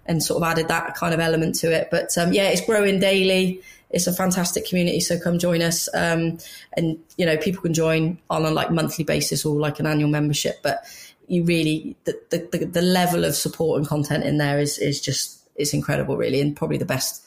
and 0.06 0.22
sort 0.22 0.42
of 0.42 0.50
added 0.50 0.68
that 0.68 0.96
kind 0.96 1.14
of 1.14 1.20
element 1.20 1.56
to 1.56 1.72
it. 1.72 1.90
But 1.92 2.18
um, 2.18 2.34
yeah, 2.34 2.50
it's 2.50 2.62
growing 2.66 3.00
daily. 3.00 3.62
It's 3.90 4.08
a 4.08 4.14
fantastic 4.14 4.68
community. 4.68 5.00
So 5.00 5.20
come 5.20 5.40
join 5.40 5.62
us. 5.62 5.90
Um, 5.94 6.38
and, 6.74 6.98
you 7.18 7.26
know, 7.26 7.38
people 7.38 7.62
can 7.62 7.74
join 7.74 8.18
on 8.30 8.46
a 8.46 8.52
like 8.52 8.72
monthly 8.72 9.04
basis 9.04 9.46
or 9.46 9.60
like 9.60 9.80
an 9.80 9.88
annual 9.88 10.10
membership. 10.10 10.62
But 10.64 10.84
you 11.28 11.44
really, 11.44 11.96
the, 12.06 12.20
the, 12.30 12.66
the 12.66 12.82
level 12.82 13.26
of 13.26 13.36
support 13.36 13.80
and 13.80 13.88
content 13.88 14.24
in 14.24 14.38
there 14.38 14.60
is, 14.60 14.78
is 14.78 15.02
just, 15.02 15.40
it's 15.56 15.74
incredible, 15.74 16.18
really, 16.18 16.42
and 16.42 16.56
probably 16.56 16.78
the 16.78 16.86
best 16.86 17.26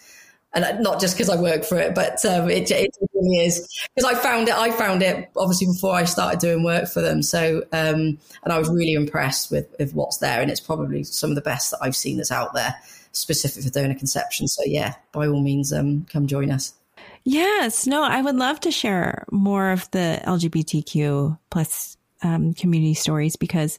and 0.55 0.81
not 0.81 1.01
just 1.01 1.16
because 1.16 1.28
I 1.28 1.40
work 1.40 1.64
for 1.64 1.78
it, 1.78 1.94
but 1.94 2.24
um, 2.24 2.48
it, 2.48 2.70
it 2.70 2.90
really 3.12 3.44
is 3.44 3.68
because 3.94 4.10
I 4.10 4.14
found 4.14 4.48
it. 4.48 4.55
I 4.55 4.70
found 4.70 5.02
it 5.02 5.31
obviously 5.36 5.66
before 5.66 5.94
I 5.94 6.05
started 6.05 6.40
doing 6.40 6.62
work 6.62 6.89
for 6.89 7.01
them. 7.01 7.22
So, 7.22 7.62
um, 7.72 8.18
and 8.43 8.52
I 8.52 8.59
was 8.59 8.68
really 8.68 8.93
impressed 8.93 9.51
with, 9.51 9.74
with 9.78 9.94
what's 9.94 10.18
there, 10.18 10.40
and 10.40 10.51
it's 10.51 10.60
probably 10.60 11.05
some 11.05 11.31
of 11.31 11.36
the 11.36 11.43
best 11.43 11.70
that 11.72 11.78
I've 11.82 11.97
seen 11.97 12.16
that's 12.16 12.31
out 12.31 12.55
there, 12.55 12.74
specific 13.12 13.64
for 13.64 13.70
donor 13.70 13.94
conception. 13.94 14.47
So, 14.47 14.62
yeah, 14.64 14.94
by 15.12 15.26
all 15.26 15.40
means, 15.40 15.72
um, 15.72 16.06
come 16.10 16.26
join 16.26 16.51
us. 16.51 16.72
Yes, 17.24 17.86
no, 17.86 18.02
I 18.02 18.20
would 18.20 18.36
love 18.36 18.60
to 18.60 18.70
share 18.70 19.24
more 19.32 19.70
of 19.70 19.90
the 19.93 20.20
LGBTQ 20.24 21.39
plus 21.51 21.97
um, 22.22 22.55
community 22.55 22.94
stories 22.94 23.36
because, 23.36 23.78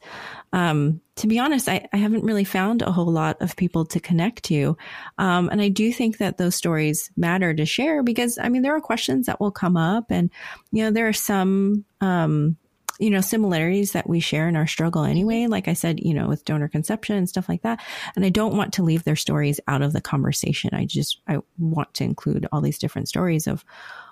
um, 0.56 1.02
to 1.18 1.28
be 1.28 1.38
honest, 1.38 1.68
I, 1.68 1.86
I, 1.92 1.98
haven't 1.98 2.24
really 2.24 2.46
found 2.46 2.82
a 2.82 2.92
whole 2.92 3.12
lot 3.12 3.42
of 3.42 3.58
people 3.58 3.86
to 3.88 4.00
connect 4.00 4.44
to. 4.44 4.78
Um, 5.18 5.50
and 5.50 5.62
I 5.62 5.68
do 5.68 5.92
think 5.92 6.20
that 6.20 6.38
those 6.38 6.56
stories 6.56 7.12
matter 7.18 7.54
to 7.54 7.66
share 7.66 8.04
because, 8.04 8.40
I 8.42 8.48
mean, 8.48 8.62
there 8.62 8.74
are 8.74 8.80
questions 8.80 9.26
that 9.26 9.42
will 9.42 9.52
come 9.52 9.76
up 9.76 10.12
and, 10.12 10.32
you 10.72 10.82
know, 10.84 10.92
there 10.92 11.10
are 11.10 11.14
some, 11.14 11.84
um, 12.00 12.56
you 13.00 13.10
know, 13.10 13.20
similarities 13.20 13.92
that 13.92 14.08
we 14.08 14.22
share 14.22 14.48
in 14.48 14.56
our 14.56 14.66
struggle 14.66 15.04
anyway. 15.04 15.48
Like 15.48 15.68
I 15.68 15.74
said, 15.74 16.00
you 16.00 16.14
know, 16.14 16.30
with 16.30 16.46
donor 16.46 16.70
conception 16.70 17.18
and 17.18 17.28
stuff 17.28 17.50
like 17.50 17.64
that. 17.64 17.84
And 18.16 18.26
I 18.26 18.30
don't 18.30 18.56
want 18.56 18.76
to 18.76 18.84
leave 18.84 19.04
their 19.04 19.18
stories 19.18 19.60
out 19.68 19.82
of 19.82 19.92
the 19.92 20.00
conversation. 20.00 20.70
I 20.72 20.86
just, 20.86 21.20
I 21.28 21.40
want 21.60 21.94
to 21.96 22.06
include 22.06 22.48
all 22.54 22.62
these 22.62 22.80
different 22.80 23.10
stories 23.10 23.46
of 23.46 23.66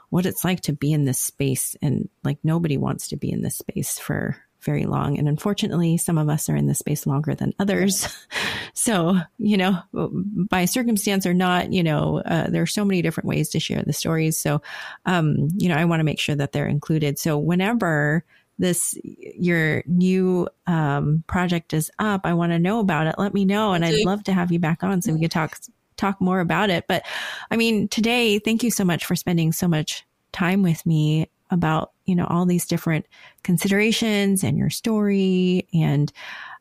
what 0.09 0.25
it's 0.25 0.43
like 0.43 0.59
to 0.61 0.73
be 0.73 0.91
in 0.91 1.05
this 1.05 1.21
space. 1.21 1.77
And 1.81 2.09
like 2.21 2.39
nobody 2.43 2.75
wants 2.75 3.07
to 3.07 3.15
be 3.15 3.31
in 3.31 3.43
this 3.43 3.59
space 3.59 3.97
for 3.97 4.35
very 4.63 4.85
long. 4.85 5.17
And 5.17 5.27
unfortunately, 5.27 5.97
some 5.97 6.17
of 6.17 6.29
us 6.29 6.49
are 6.49 6.55
in 6.55 6.67
this 6.67 6.79
space 6.79 7.05
longer 7.05 7.35
than 7.35 7.53
others. 7.59 8.07
so, 8.73 9.17
you 9.37 9.57
know, 9.57 9.79
by 9.93 10.65
circumstance 10.65 11.25
or 11.25 11.33
not, 11.33 11.71
you 11.71 11.83
know, 11.83 12.21
uh, 12.25 12.49
there 12.49 12.61
are 12.61 12.67
so 12.67 12.85
many 12.85 13.01
different 13.01 13.27
ways 13.27 13.49
to 13.49 13.59
share 13.59 13.83
the 13.83 13.93
stories. 13.93 14.37
So, 14.37 14.61
um, 15.05 15.49
you 15.57 15.69
know, 15.69 15.75
I 15.75 15.85
want 15.85 15.99
to 15.99 16.05
make 16.05 16.19
sure 16.19 16.35
that 16.35 16.51
they're 16.51 16.67
included. 16.67 17.19
So 17.19 17.37
whenever 17.37 18.23
this 18.59 18.95
your 19.03 19.83
new 19.87 20.47
um, 20.67 21.23
project 21.25 21.73
is 21.73 21.89
up 21.97 22.21
i 22.23 22.35
want 22.35 22.51
to 22.51 22.59
know 22.59 22.79
about 22.79 23.07
it 23.07 23.15
let 23.17 23.33
me 23.33 23.45
know 23.45 23.73
and 23.73 23.83
i'd 23.83 24.05
love 24.05 24.23
to 24.23 24.31
have 24.31 24.51
you 24.51 24.59
back 24.59 24.83
on 24.83 25.01
so 25.01 25.11
we 25.11 25.19
could 25.19 25.31
talk 25.31 25.57
talk 25.97 26.19
more 26.19 26.39
about 26.39 26.69
it. 26.69 26.85
But 26.87 27.03
I 27.49 27.57
mean, 27.57 27.87
today, 27.87 28.39
thank 28.39 28.63
you 28.63 28.71
so 28.71 28.83
much 28.83 29.05
for 29.05 29.15
spending 29.15 29.51
so 29.51 29.67
much 29.67 30.05
time 30.31 30.61
with 30.61 30.85
me 30.85 31.29
about, 31.49 31.92
you 32.05 32.15
know, 32.15 32.25
all 32.29 32.45
these 32.45 32.65
different 32.65 33.05
considerations 33.43 34.43
and 34.43 34.57
your 34.57 34.69
story 34.69 35.67
and, 35.73 36.11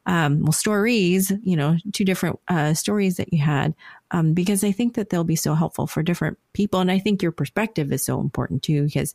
um, 0.06 0.42
well, 0.42 0.52
stories, 0.52 1.32
you 1.42 1.56
know, 1.56 1.76
two 1.92 2.04
different 2.04 2.38
uh, 2.48 2.74
stories 2.74 3.16
that 3.16 3.32
you 3.32 3.40
had, 3.40 3.74
um, 4.10 4.34
because 4.34 4.64
I 4.64 4.72
think 4.72 4.94
that 4.94 5.10
they'll 5.10 5.24
be 5.24 5.36
so 5.36 5.54
helpful 5.54 5.86
for 5.86 6.02
different 6.02 6.38
people. 6.52 6.80
And 6.80 6.90
I 6.90 6.98
think 6.98 7.22
your 7.22 7.32
perspective 7.32 7.92
is 7.92 8.04
so 8.04 8.20
important 8.20 8.62
too, 8.62 8.86
because 8.86 9.14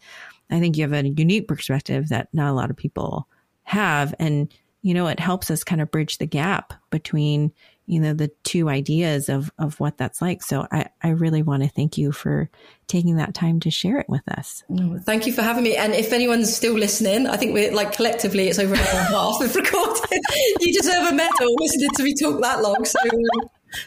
I 0.49 0.60
think 0.60 0.78
you 0.78 0.84
have 0.84 0.94
a 0.94 1.08
unique 1.08 1.48
perspective 1.48 2.10
that 2.10 2.30
not 2.34 2.52
a 2.52 2.56
lot 2.56 2.70
of 2.70 2.78
people 2.78 3.28
have. 3.64 4.16
And, 4.18 4.54
you 4.82 4.94
know, 4.94 5.08
it 5.08 5.20
helps 5.20 5.52
us 5.52 5.64
kind 5.64 5.82
of 5.82 5.91
bridge 5.91 6.20
the 6.20 6.26
gap 6.26 6.74
between, 6.90 7.52
you 7.88 8.01
know, 8.01 8.14
the 8.14 8.30
two 8.43 8.68
ideas 8.68 9.30
of, 9.30 9.49
of 9.57 9.80
what 9.80 9.97
that's 9.97 10.22
like. 10.22 10.43
So 10.43 10.68
I, 10.69 10.89
I 11.01 11.09
really 11.09 11.41
want 11.41 11.64
to 11.64 11.69
thank 11.69 11.97
you 11.97 12.11
for 12.11 12.49
taking 12.88 13.15
that 13.15 13.34
time 13.34 13.61
to 13.61 13.72
share 13.72 13.97
it 13.97 14.09
with 14.09 14.27
us. 14.27 14.64
thank 15.05 15.26
you 15.26 15.31
for 15.31 15.41
having 15.41 15.64
me. 15.64 15.77
And 15.77 15.93
if 15.93 16.11
anyone's 16.11 16.53
still 16.53 16.73
listening, 16.73 17.27
I 17.27 17.38
think 17.38 17.53
we're 17.53 17.73
like 17.73 17.93
collectively, 17.93 18.49
it's 18.49 18.59
over 18.59 18.73
an 18.73 18.80
hour 18.81 18.99
and 18.99 19.14
a 19.14 19.18
half 19.18 19.41
of 19.41 19.55
recording. 19.55 20.22
you 20.59 20.73
deserve 20.73 21.07
a 21.07 21.15
medal 21.15 21.55
listening 21.59 21.89
to 21.95 22.03
me 22.03 22.14
talk 22.14 22.41
that 22.41 22.61
long. 22.61 22.84
So, 22.84 22.99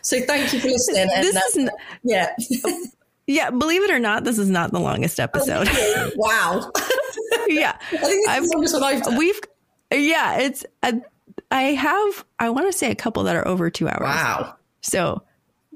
so 0.00 0.20
thank 0.22 0.52
you 0.54 0.60
for 0.60 0.68
listening. 0.68 1.08
And, 1.14 1.24
this 1.24 1.56
is, 1.56 1.68
uh, 1.68 1.72
yeah. 2.02 2.34
yeah. 3.26 3.50
Believe 3.50 3.82
it 3.82 3.90
or 3.90 4.00
not, 4.00 4.24
this 4.24 4.38
is 4.38 4.48
not 4.48 4.72
the 4.72 4.80
longest 4.80 5.20
episode. 5.20 5.68
Oh, 5.70 6.10
wow. 6.16 6.72
yeah. 7.48 7.76
I 7.92 7.96
think 7.96 8.26
it's 8.26 8.48
the 8.48 8.56
longest 8.56 8.74
one 8.74 8.82
I've 8.82 9.02
done. 9.02 9.18
We've, 9.18 9.40
yeah, 9.92 10.38
it's, 10.38 10.64
a, 10.82 11.02
I 11.50 11.62
have, 11.62 12.24
I 12.38 12.50
want 12.50 12.70
to 12.70 12.76
say 12.76 12.90
a 12.90 12.94
couple 12.94 13.24
that 13.24 13.36
are 13.36 13.46
over 13.46 13.70
two 13.70 13.88
hours. 13.88 14.02
Wow. 14.02 14.56
So 14.82 15.22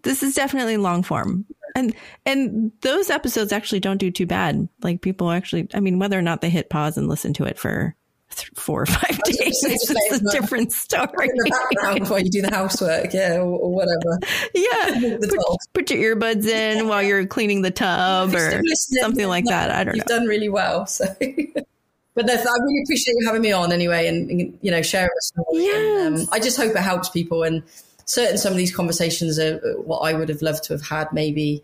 this 0.02 0.22
is 0.22 0.34
definitely 0.34 0.76
long 0.76 1.02
form. 1.02 1.46
And, 1.74 1.94
and 2.24 2.70
those 2.82 3.10
episodes 3.10 3.52
actually 3.52 3.80
don't 3.80 3.98
do 3.98 4.10
too 4.10 4.26
bad. 4.26 4.68
Like 4.82 5.01
people 5.01 5.30
actually, 5.30 5.68
I 5.74 5.80
mean, 5.80 5.98
whether 5.98 6.18
or 6.18 6.22
not 6.22 6.40
they 6.40 6.51
hit 6.51 6.70
pause 6.70 6.96
and 6.96 7.09
listen 7.09 7.32
to 7.34 7.44
it 7.44 7.59
for 7.59 7.96
th- 8.36 8.51
four 8.55 8.82
or 8.82 8.86
five 8.86 9.18
days. 9.24 9.64
It's 9.64 9.88
just 9.88 10.22
a 10.22 10.24
different 10.30 10.72
story. 10.72 11.28
In 11.28 11.36
the 11.36 11.51
background 11.51 12.09
while 12.09 12.20
you 12.20 12.30
do 12.30 12.42
the 12.42 12.55
housework, 12.55 13.12
yeah, 13.12 13.38
or, 13.38 13.59
or 13.59 13.74
whatever. 13.74 14.18
Yeah, 14.55 15.16
put, 15.18 15.59
put, 15.72 15.90
your 15.90 16.16
earbuds 16.16 16.46
in 16.46 16.86
while 16.86 17.02
you're 17.02 17.26
cleaning 17.26 17.62
the 17.62 17.70
tub 17.70 18.34
or 18.34 18.62
something 19.01 19.26
like 19.26 19.46
that. 19.46 19.70
I 19.70 19.84
don't 19.84 19.94
know. 19.94 19.96
You've 19.96 20.06
done 20.06 20.26
really 20.26 20.48
well. 20.48 20.86
So. 20.86 21.06
But 22.15 22.31
I 22.31 22.35
really 22.35 22.82
appreciate 22.85 23.15
you 23.19 23.27
having 23.27 23.43
me 23.43 23.53
on 23.53 23.73
anyway, 23.73 24.07
and, 24.07 24.31
and 24.31 24.59
you 24.62 24.70
know 24.70 24.82
sharing 24.82 25.11
a 25.11 25.23
story. 25.23 25.65
Yes. 25.65 26.07
And, 26.07 26.16
um, 26.16 26.28
I 26.32 26.39
just 26.39 26.57
hope 26.57 26.70
it 26.70 26.78
helps 26.78 27.09
people, 27.09 27.43
and 27.43 27.62
certain 28.05 28.39
some 28.39 28.53
of 28.53 28.57
these 28.57 28.74
conversations 28.74 29.39
are 29.39 29.59
what 29.82 29.99
I 29.99 30.15
would 30.15 30.28
have 30.28 30.43
loved 30.43 30.65
to 30.65 30.74
have 30.74 30.86
had 30.86 31.12
maybe 31.12 31.62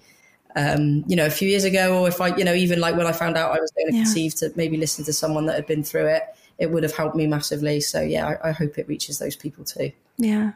um, 0.57 1.05
you 1.07 1.17
know, 1.17 1.27
a 1.27 1.31
few 1.31 1.49
years 1.49 1.65
ago, 1.65 2.01
or 2.01 2.09
if 2.09 2.21
I, 2.21 2.35
you 2.37 2.45
know, 2.45 2.55
even 2.55 2.81
like 2.81 2.97
when 2.97 3.07
I 3.07 3.13
found 3.13 3.37
out 3.37 3.57
I 3.57 3.61
was 3.61 3.71
going 3.71 3.91
to 3.91 3.97
yeah. 3.97 4.03
conceive, 4.03 4.35
to 4.37 4.53
maybe 4.57 4.77
listen 4.77 5.05
to 5.05 5.13
someone 5.13 5.47
that 5.47 5.55
had 5.55 5.67
been 5.67 5.85
through 5.85 6.07
it, 6.07 6.23
it 6.59 6.71
would 6.71 6.83
have 6.83 6.95
helped 6.95 7.17
me 7.17 7.27
massively. 7.27 7.81
So 7.81 8.01
yeah, 8.01 8.37
I, 8.43 8.49
I 8.49 8.53
hope 8.53 8.79
it 8.79 8.89
reaches 8.89 9.19
those 9.19 9.37
people 9.37 9.65
too. 9.65 9.93
Yeah. 10.19 10.53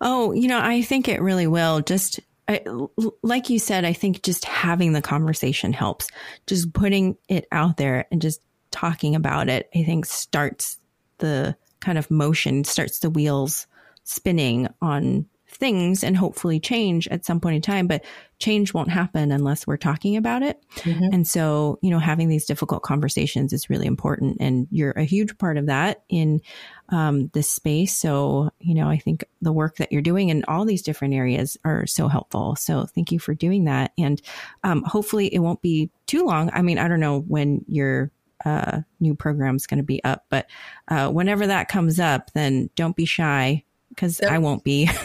Oh, 0.00 0.32
you 0.32 0.48
know, 0.48 0.60
I 0.60 0.82
think 0.82 1.08
it 1.08 1.22
really 1.22 1.46
will. 1.46 1.80
Just 1.80 2.20
I, 2.46 2.62
like 3.22 3.48
you 3.48 3.58
said, 3.58 3.84
I 3.84 3.94
think 3.94 4.22
just 4.22 4.44
having 4.44 4.92
the 4.92 5.02
conversation 5.02 5.72
helps. 5.72 6.08
Just 6.46 6.72
putting 6.72 7.16
it 7.28 7.46
out 7.50 7.78
there 7.78 8.06
and 8.10 8.20
just 8.20 8.40
talking 8.74 9.14
about 9.14 9.48
it, 9.48 9.70
I 9.74 9.84
think 9.84 10.04
starts 10.04 10.78
the 11.18 11.56
kind 11.80 11.96
of 11.96 12.10
motion, 12.10 12.64
starts 12.64 12.98
the 12.98 13.10
wheels 13.10 13.66
spinning 14.02 14.68
on 14.82 15.26
things 15.48 16.02
and 16.02 16.16
hopefully 16.16 16.58
change 16.58 17.06
at 17.08 17.24
some 17.24 17.38
point 17.38 17.54
in 17.54 17.62
time. 17.62 17.86
But 17.86 18.04
change 18.40 18.74
won't 18.74 18.90
happen 18.90 19.30
unless 19.30 19.66
we're 19.66 19.76
talking 19.76 20.16
about 20.16 20.42
it. 20.42 20.60
Mm-hmm. 20.78 21.10
And 21.12 21.28
so, 21.28 21.78
you 21.80 21.90
know, 21.90 22.00
having 22.00 22.28
these 22.28 22.44
difficult 22.44 22.82
conversations 22.82 23.52
is 23.52 23.70
really 23.70 23.86
important. 23.86 24.38
And 24.40 24.66
you're 24.72 24.90
a 24.90 25.04
huge 25.04 25.38
part 25.38 25.56
of 25.56 25.66
that 25.66 26.02
in 26.08 26.40
um, 26.88 27.28
this 27.34 27.48
space. 27.48 27.96
So, 27.96 28.50
you 28.58 28.74
know, 28.74 28.88
I 28.88 28.98
think 28.98 29.24
the 29.40 29.52
work 29.52 29.76
that 29.76 29.92
you're 29.92 30.02
doing 30.02 30.28
in 30.30 30.44
all 30.48 30.64
these 30.64 30.82
different 30.82 31.14
areas 31.14 31.56
are 31.64 31.86
so 31.86 32.08
helpful. 32.08 32.56
So 32.56 32.86
thank 32.86 33.12
you 33.12 33.20
for 33.20 33.34
doing 33.34 33.64
that. 33.64 33.92
And 33.96 34.20
um, 34.64 34.82
hopefully 34.82 35.32
it 35.32 35.38
won't 35.38 35.62
be 35.62 35.90
too 36.06 36.24
long. 36.24 36.50
I 36.52 36.62
mean, 36.62 36.78
I 36.78 36.88
don't 36.88 37.00
know 37.00 37.20
when 37.20 37.64
your 37.68 38.10
uh, 38.44 38.80
new 39.00 39.14
program's 39.14 39.66
going 39.66 39.78
to 39.78 39.84
be 39.84 40.02
up, 40.04 40.24
but 40.28 40.48
uh, 40.88 41.10
whenever 41.10 41.46
that 41.46 41.68
comes 41.68 41.98
up, 42.00 42.32
then 42.32 42.70
don't 42.76 42.96
be 42.96 43.04
shy 43.04 43.64
because. 43.90 44.20
I 44.20 44.38
won't 44.38 44.64
be. 44.64 44.88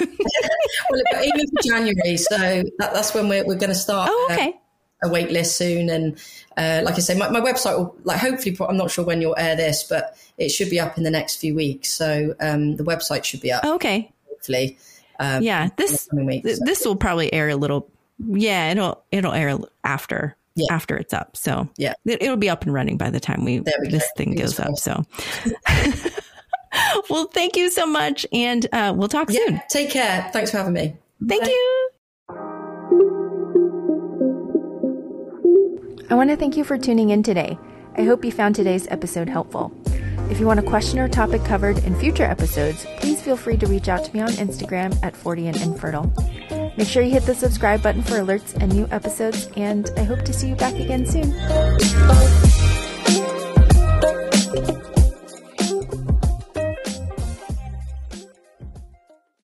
well, 0.90 1.24
even 1.24 1.48
for 1.48 1.64
January, 1.64 2.18
so 2.18 2.38
that, 2.38 2.94
that's 2.94 3.14
when 3.14 3.30
we're, 3.30 3.46
we're 3.46 3.56
going 3.56 3.70
to 3.70 3.76
start. 3.76 4.10
Oh, 4.12 4.30
okay. 4.32 4.50
Uh, 4.50 4.54
a 5.02 5.10
wait 5.10 5.32
list 5.32 5.56
soon, 5.56 5.90
and 5.90 6.18
uh, 6.58 6.82
like 6.84 6.96
I 6.96 7.00
say, 7.00 7.18
my, 7.18 7.30
my, 7.30 7.40
website 7.40 7.78
will 7.78 7.96
like 8.04 8.20
hopefully. 8.20 8.58
I'm 8.68 8.76
not 8.76 8.92
sure 8.92 9.06
when 9.06 9.22
you'll 9.22 9.38
air 9.38 9.56
this, 9.56 9.84
but 9.84 10.18
it 10.38 10.50
should 10.50 10.70
be 10.70 10.80
up 10.80 10.98
in 10.98 11.04
the 11.04 11.10
next 11.10 11.38
few 11.38 11.56
weeks. 11.56 11.90
So 11.90 12.36
um, 12.42 12.76
the 12.76 12.84
website 12.84 13.24
should 13.24 13.42
be 13.42 13.52
up. 13.52 13.64
Okay. 13.64 14.12
Hopefully. 14.28 14.78
Um, 15.20 15.44
yeah, 15.44 15.70
this 15.78 16.08
weeks, 16.14 16.58
so. 16.58 16.66
this 16.66 16.86
will 16.86 16.96
probably 16.96 17.32
air 17.34 17.50
a 17.50 17.56
little. 17.56 17.90
Yeah, 18.26 18.72
it'll 18.72 19.04
it'll 19.12 19.34
air 19.34 19.58
after 19.84 20.36
yeah. 20.60 20.76
after 20.76 20.98
it's 20.98 21.14
up. 21.14 21.36
So 21.38 21.70
yeah, 21.78 21.94
it, 22.06 22.22
will 22.22 22.38
be 22.38 22.50
up 22.50 22.64
and 22.64 22.74
running 22.74 22.98
by 22.98 23.10
the 23.10 23.20
time 23.20 23.46
we, 23.46 23.60
we 23.60 23.90
this 23.90 24.04
go. 24.04 24.10
thing 24.18 24.36
goes 24.36 24.60
up. 24.60 24.78
So. 24.78 25.04
well, 27.10 27.26
thank 27.28 27.56
you 27.56 27.70
so 27.70 27.86
much. 27.86 28.26
And 28.32 28.68
uh, 28.72 28.94
we'll 28.96 29.08
talk 29.08 29.30
yeah, 29.32 29.40
soon. 29.46 29.62
Take 29.70 29.92
care. 29.92 30.30
Thanks 30.34 30.52
for 30.52 30.58
having 30.58 30.74
me. 30.74 30.96
Thank 31.28 31.44
Bye. 31.44 31.50
you. 31.50 31.90
I 36.10 36.16
want 36.16 36.32
to 36.32 36.36
thank 36.36 36.58
you 36.58 36.64
for 36.64 36.78
tuning 36.78 37.12
in 37.12 37.22
today. 37.22 37.58
I 37.98 38.04
hope 38.04 38.26
you 38.26 38.32
found 38.32 38.56
today's 38.56 38.88
episode 38.88 39.30
helpful. 39.30 39.72
If 40.30 40.40
you 40.40 40.46
want 40.46 40.60
a 40.60 40.64
question 40.64 41.00
or 41.00 41.08
topic 41.08 41.44
covered 41.44 41.80
in 41.80 41.96
future 41.96 42.24
episodes, 42.24 42.86
please 42.98 43.22
feel 43.22 43.36
free 43.36 43.58
to 43.58 43.68
reach 43.68 43.90
out 43.90 44.06
to 44.06 44.14
me 44.14 44.22
on 44.22 44.30
Instagram 44.30 44.98
at 45.04 45.16
40 45.16 45.48
and 45.48 45.58
infertile. 45.62 46.12
Make 46.80 46.88
sure 46.88 47.04
you 47.04 47.12
hit 47.12 47.26
the 47.26 47.36
subscribe 47.36 47.84
button 47.84 48.02
for 48.02 48.14
alerts 48.14 48.56
and 48.56 48.74
new 48.74 48.88
episodes, 48.90 49.50
and 49.58 49.92
I 49.98 50.04
hope 50.04 50.22
to 50.22 50.32
see 50.32 50.48
you 50.48 50.56
back 50.56 50.76
again 50.76 51.06
soon. 51.06 51.36